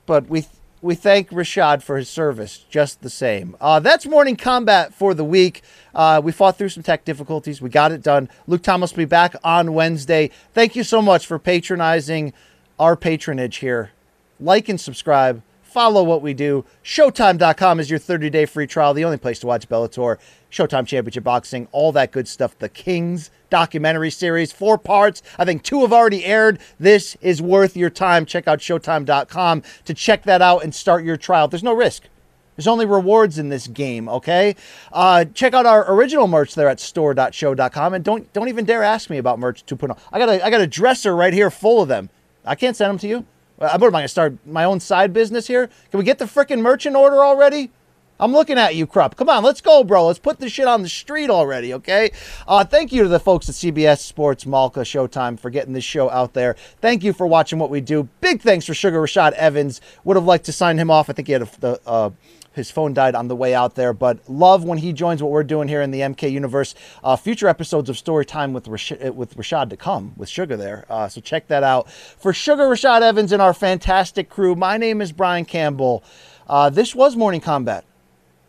But 0.04 0.28
we 0.28 0.46
we 0.82 0.96
thank 0.96 1.30
Rashad 1.30 1.82
for 1.82 1.96
his 1.96 2.08
service 2.08 2.58
just 2.68 3.02
the 3.02 3.10
same. 3.10 3.56
Uh, 3.60 3.78
that's 3.78 4.04
Morning 4.04 4.36
Kombat 4.36 4.94
for 4.94 5.14
the 5.14 5.24
week. 5.24 5.62
Uh, 5.94 6.20
we 6.24 6.32
fought 6.32 6.58
through 6.58 6.70
some 6.70 6.82
tech 6.82 7.04
difficulties. 7.04 7.62
We 7.62 7.70
got 7.70 7.92
it 7.92 8.02
done. 8.02 8.28
Luke 8.48 8.62
Thomas 8.62 8.90
will 8.90 8.98
be 8.98 9.04
back 9.04 9.36
on 9.44 9.74
Wednesday. 9.74 10.30
Thank 10.52 10.74
you 10.74 10.82
so 10.82 11.00
much 11.00 11.24
for 11.24 11.38
patronizing 11.38 12.32
our 12.78 12.96
patronage 12.96 13.56
here. 13.56 13.90
Like 14.38 14.68
and 14.68 14.80
subscribe. 14.80 15.42
Follow 15.62 16.02
what 16.02 16.22
we 16.22 16.32
do. 16.32 16.64
Showtime.com 16.82 17.80
is 17.80 17.90
your 17.90 17.98
30 17.98 18.30
day 18.30 18.46
free 18.46 18.66
trial, 18.66 18.94
the 18.94 19.04
only 19.04 19.18
place 19.18 19.38
to 19.40 19.46
watch 19.46 19.68
Bellator, 19.68 20.16
Showtime 20.50 20.86
Championship 20.86 21.24
Boxing, 21.24 21.68
all 21.70 21.92
that 21.92 22.12
good 22.12 22.26
stuff. 22.26 22.58
The 22.58 22.68
Kings 22.68 23.30
documentary 23.50 24.10
series, 24.10 24.52
four 24.52 24.78
parts. 24.78 25.22
I 25.38 25.44
think 25.44 25.62
two 25.62 25.82
have 25.82 25.92
already 25.92 26.24
aired. 26.24 26.60
This 26.80 27.16
is 27.20 27.42
worth 27.42 27.76
your 27.76 27.90
time. 27.90 28.24
Check 28.24 28.48
out 28.48 28.60
Showtime.com 28.60 29.62
to 29.84 29.94
check 29.94 30.22
that 30.22 30.40
out 30.40 30.64
and 30.64 30.74
start 30.74 31.04
your 31.04 31.16
trial. 31.18 31.48
There's 31.48 31.62
no 31.62 31.74
risk. 31.74 32.04
There's 32.56 32.66
only 32.66 32.86
rewards 32.86 33.38
in 33.38 33.50
this 33.50 33.66
game, 33.66 34.08
okay? 34.08 34.56
Uh, 34.90 35.26
check 35.26 35.52
out 35.52 35.66
our 35.66 35.92
original 35.92 36.26
merch 36.26 36.54
there 36.54 36.68
at 36.68 36.80
store.sho.com 36.80 37.92
and 37.92 38.02
don't 38.02 38.32
don't 38.32 38.48
even 38.48 38.64
dare 38.64 38.82
ask 38.82 39.10
me 39.10 39.18
about 39.18 39.38
merch 39.38 39.66
2.0. 39.66 39.98
I 40.10 40.18
got 40.18 40.28
a 40.30 40.44
I 40.44 40.50
got 40.50 40.62
a 40.62 40.66
dresser 40.66 41.14
right 41.14 41.34
here 41.34 41.50
full 41.50 41.82
of 41.82 41.88
them. 41.88 42.08
I 42.46 42.54
can't 42.54 42.76
send 42.76 42.90
them 42.90 42.98
to 42.98 43.08
you. 43.08 43.26
What 43.56 43.72
am 43.72 43.82
I 43.82 43.90
going 43.90 44.02
to 44.02 44.08
start 44.08 44.36
my 44.46 44.64
own 44.64 44.80
side 44.80 45.12
business 45.12 45.46
here? 45.46 45.68
Can 45.90 45.98
we 45.98 46.04
get 46.04 46.18
the 46.18 46.26
freaking 46.26 46.60
merchant 46.60 46.94
order 46.94 47.24
already? 47.24 47.70
I'm 48.18 48.32
looking 48.32 48.56
at 48.56 48.74
you, 48.74 48.86
Krupp. 48.86 49.16
Come 49.16 49.28
on, 49.28 49.44
let's 49.44 49.60
go, 49.60 49.84
bro. 49.84 50.06
Let's 50.06 50.18
put 50.18 50.38
this 50.38 50.50
shit 50.50 50.66
on 50.66 50.82
the 50.82 50.88
street 50.88 51.28
already, 51.28 51.74
okay? 51.74 52.10
Uh, 52.48 52.64
thank 52.64 52.90
you 52.92 53.02
to 53.02 53.08
the 53.08 53.20
folks 53.20 53.48
at 53.48 53.54
CBS 53.54 53.98
Sports, 53.98 54.46
Malka, 54.46 54.80
Showtime 54.80 55.38
for 55.38 55.50
getting 55.50 55.74
this 55.74 55.84
show 55.84 56.08
out 56.10 56.32
there. 56.32 56.56
Thank 56.80 57.04
you 57.04 57.12
for 57.12 57.26
watching 57.26 57.58
what 57.58 57.68
we 57.68 57.82
do. 57.82 58.08
Big 58.22 58.40
thanks 58.40 58.64
for 58.64 58.72
Sugar 58.72 59.02
Rashad 59.02 59.32
Evans. 59.32 59.82
Would 60.04 60.16
have 60.16 60.24
liked 60.24 60.46
to 60.46 60.52
sign 60.52 60.78
him 60.78 60.90
off. 60.90 61.10
I 61.10 61.12
think 61.12 61.28
he 61.28 61.32
had 61.32 61.42
a, 61.42 61.48
the, 61.60 61.80
uh, 61.86 62.10
his 62.56 62.70
phone 62.70 62.94
died 62.94 63.14
on 63.14 63.28
the 63.28 63.36
way 63.36 63.54
out 63.54 63.74
there, 63.74 63.92
but 63.92 64.18
love 64.30 64.64
when 64.64 64.78
he 64.78 64.94
joins 64.94 65.22
what 65.22 65.30
we're 65.30 65.44
doing 65.44 65.68
here 65.68 65.82
in 65.82 65.90
the 65.90 66.00
MK 66.00 66.32
universe. 66.32 66.74
Uh, 67.04 67.14
future 67.14 67.48
episodes 67.48 67.90
of 67.90 67.98
Story 67.98 68.24
Time 68.24 68.54
with 68.54 68.66
Rash- 68.66 68.92
with 69.12 69.36
Rashad 69.36 69.68
to 69.70 69.76
come 69.76 70.14
with 70.16 70.30
Sugar 70.30 70.56
there. 70.56 70.86
Uh, 70.88 71.06
so 71.06 71.20
check 71.20 71.48
that 71.48 71.62
out. 71.62 71.90
For 71.90 72.32
Sugar 72.32 72.62
Rashad 72.62 73.02
Evans 73.02 73.30
and 73.30 73.42
our 73.42 73.52
fantastic 73.52 74.30
crew, 74.30 74.54
my 74.54 74.78
name 74.78 75.02
is 75.02 75.12
Brian 75.12 75.44
Campbell. 75.44 76.02
Uh, 76.48 76.70
this 76.70 76.94
was 76.94 77.14
Morning 77.14 77.42
Kombat. 77.42 77.82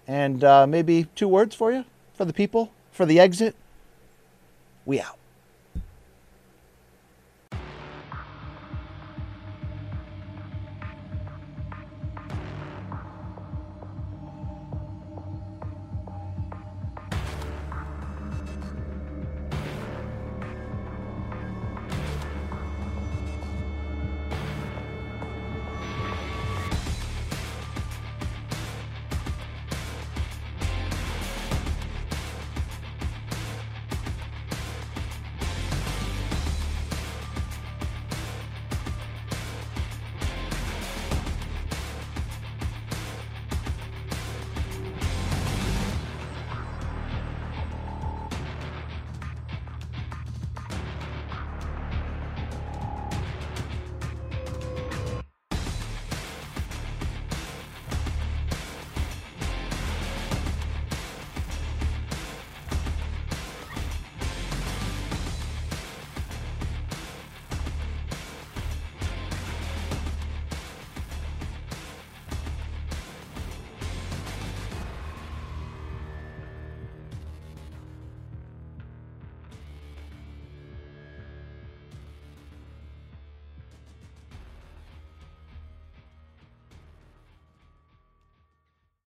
And 0.08 0.42
uh, 0.42 0.66
maybe 0.66 1.08
two 1.16 1.28
words 1.28 1.54
for 1.54 1.74
you, 1.74 1.84
for 2.14 2.24
the 2.24 2.32
people, 2.32 2.72
for 2.94 3.06
the 3.06 3.20
exit. 3.20 3.58
We 4.86 5.02
out. 5.02 5.17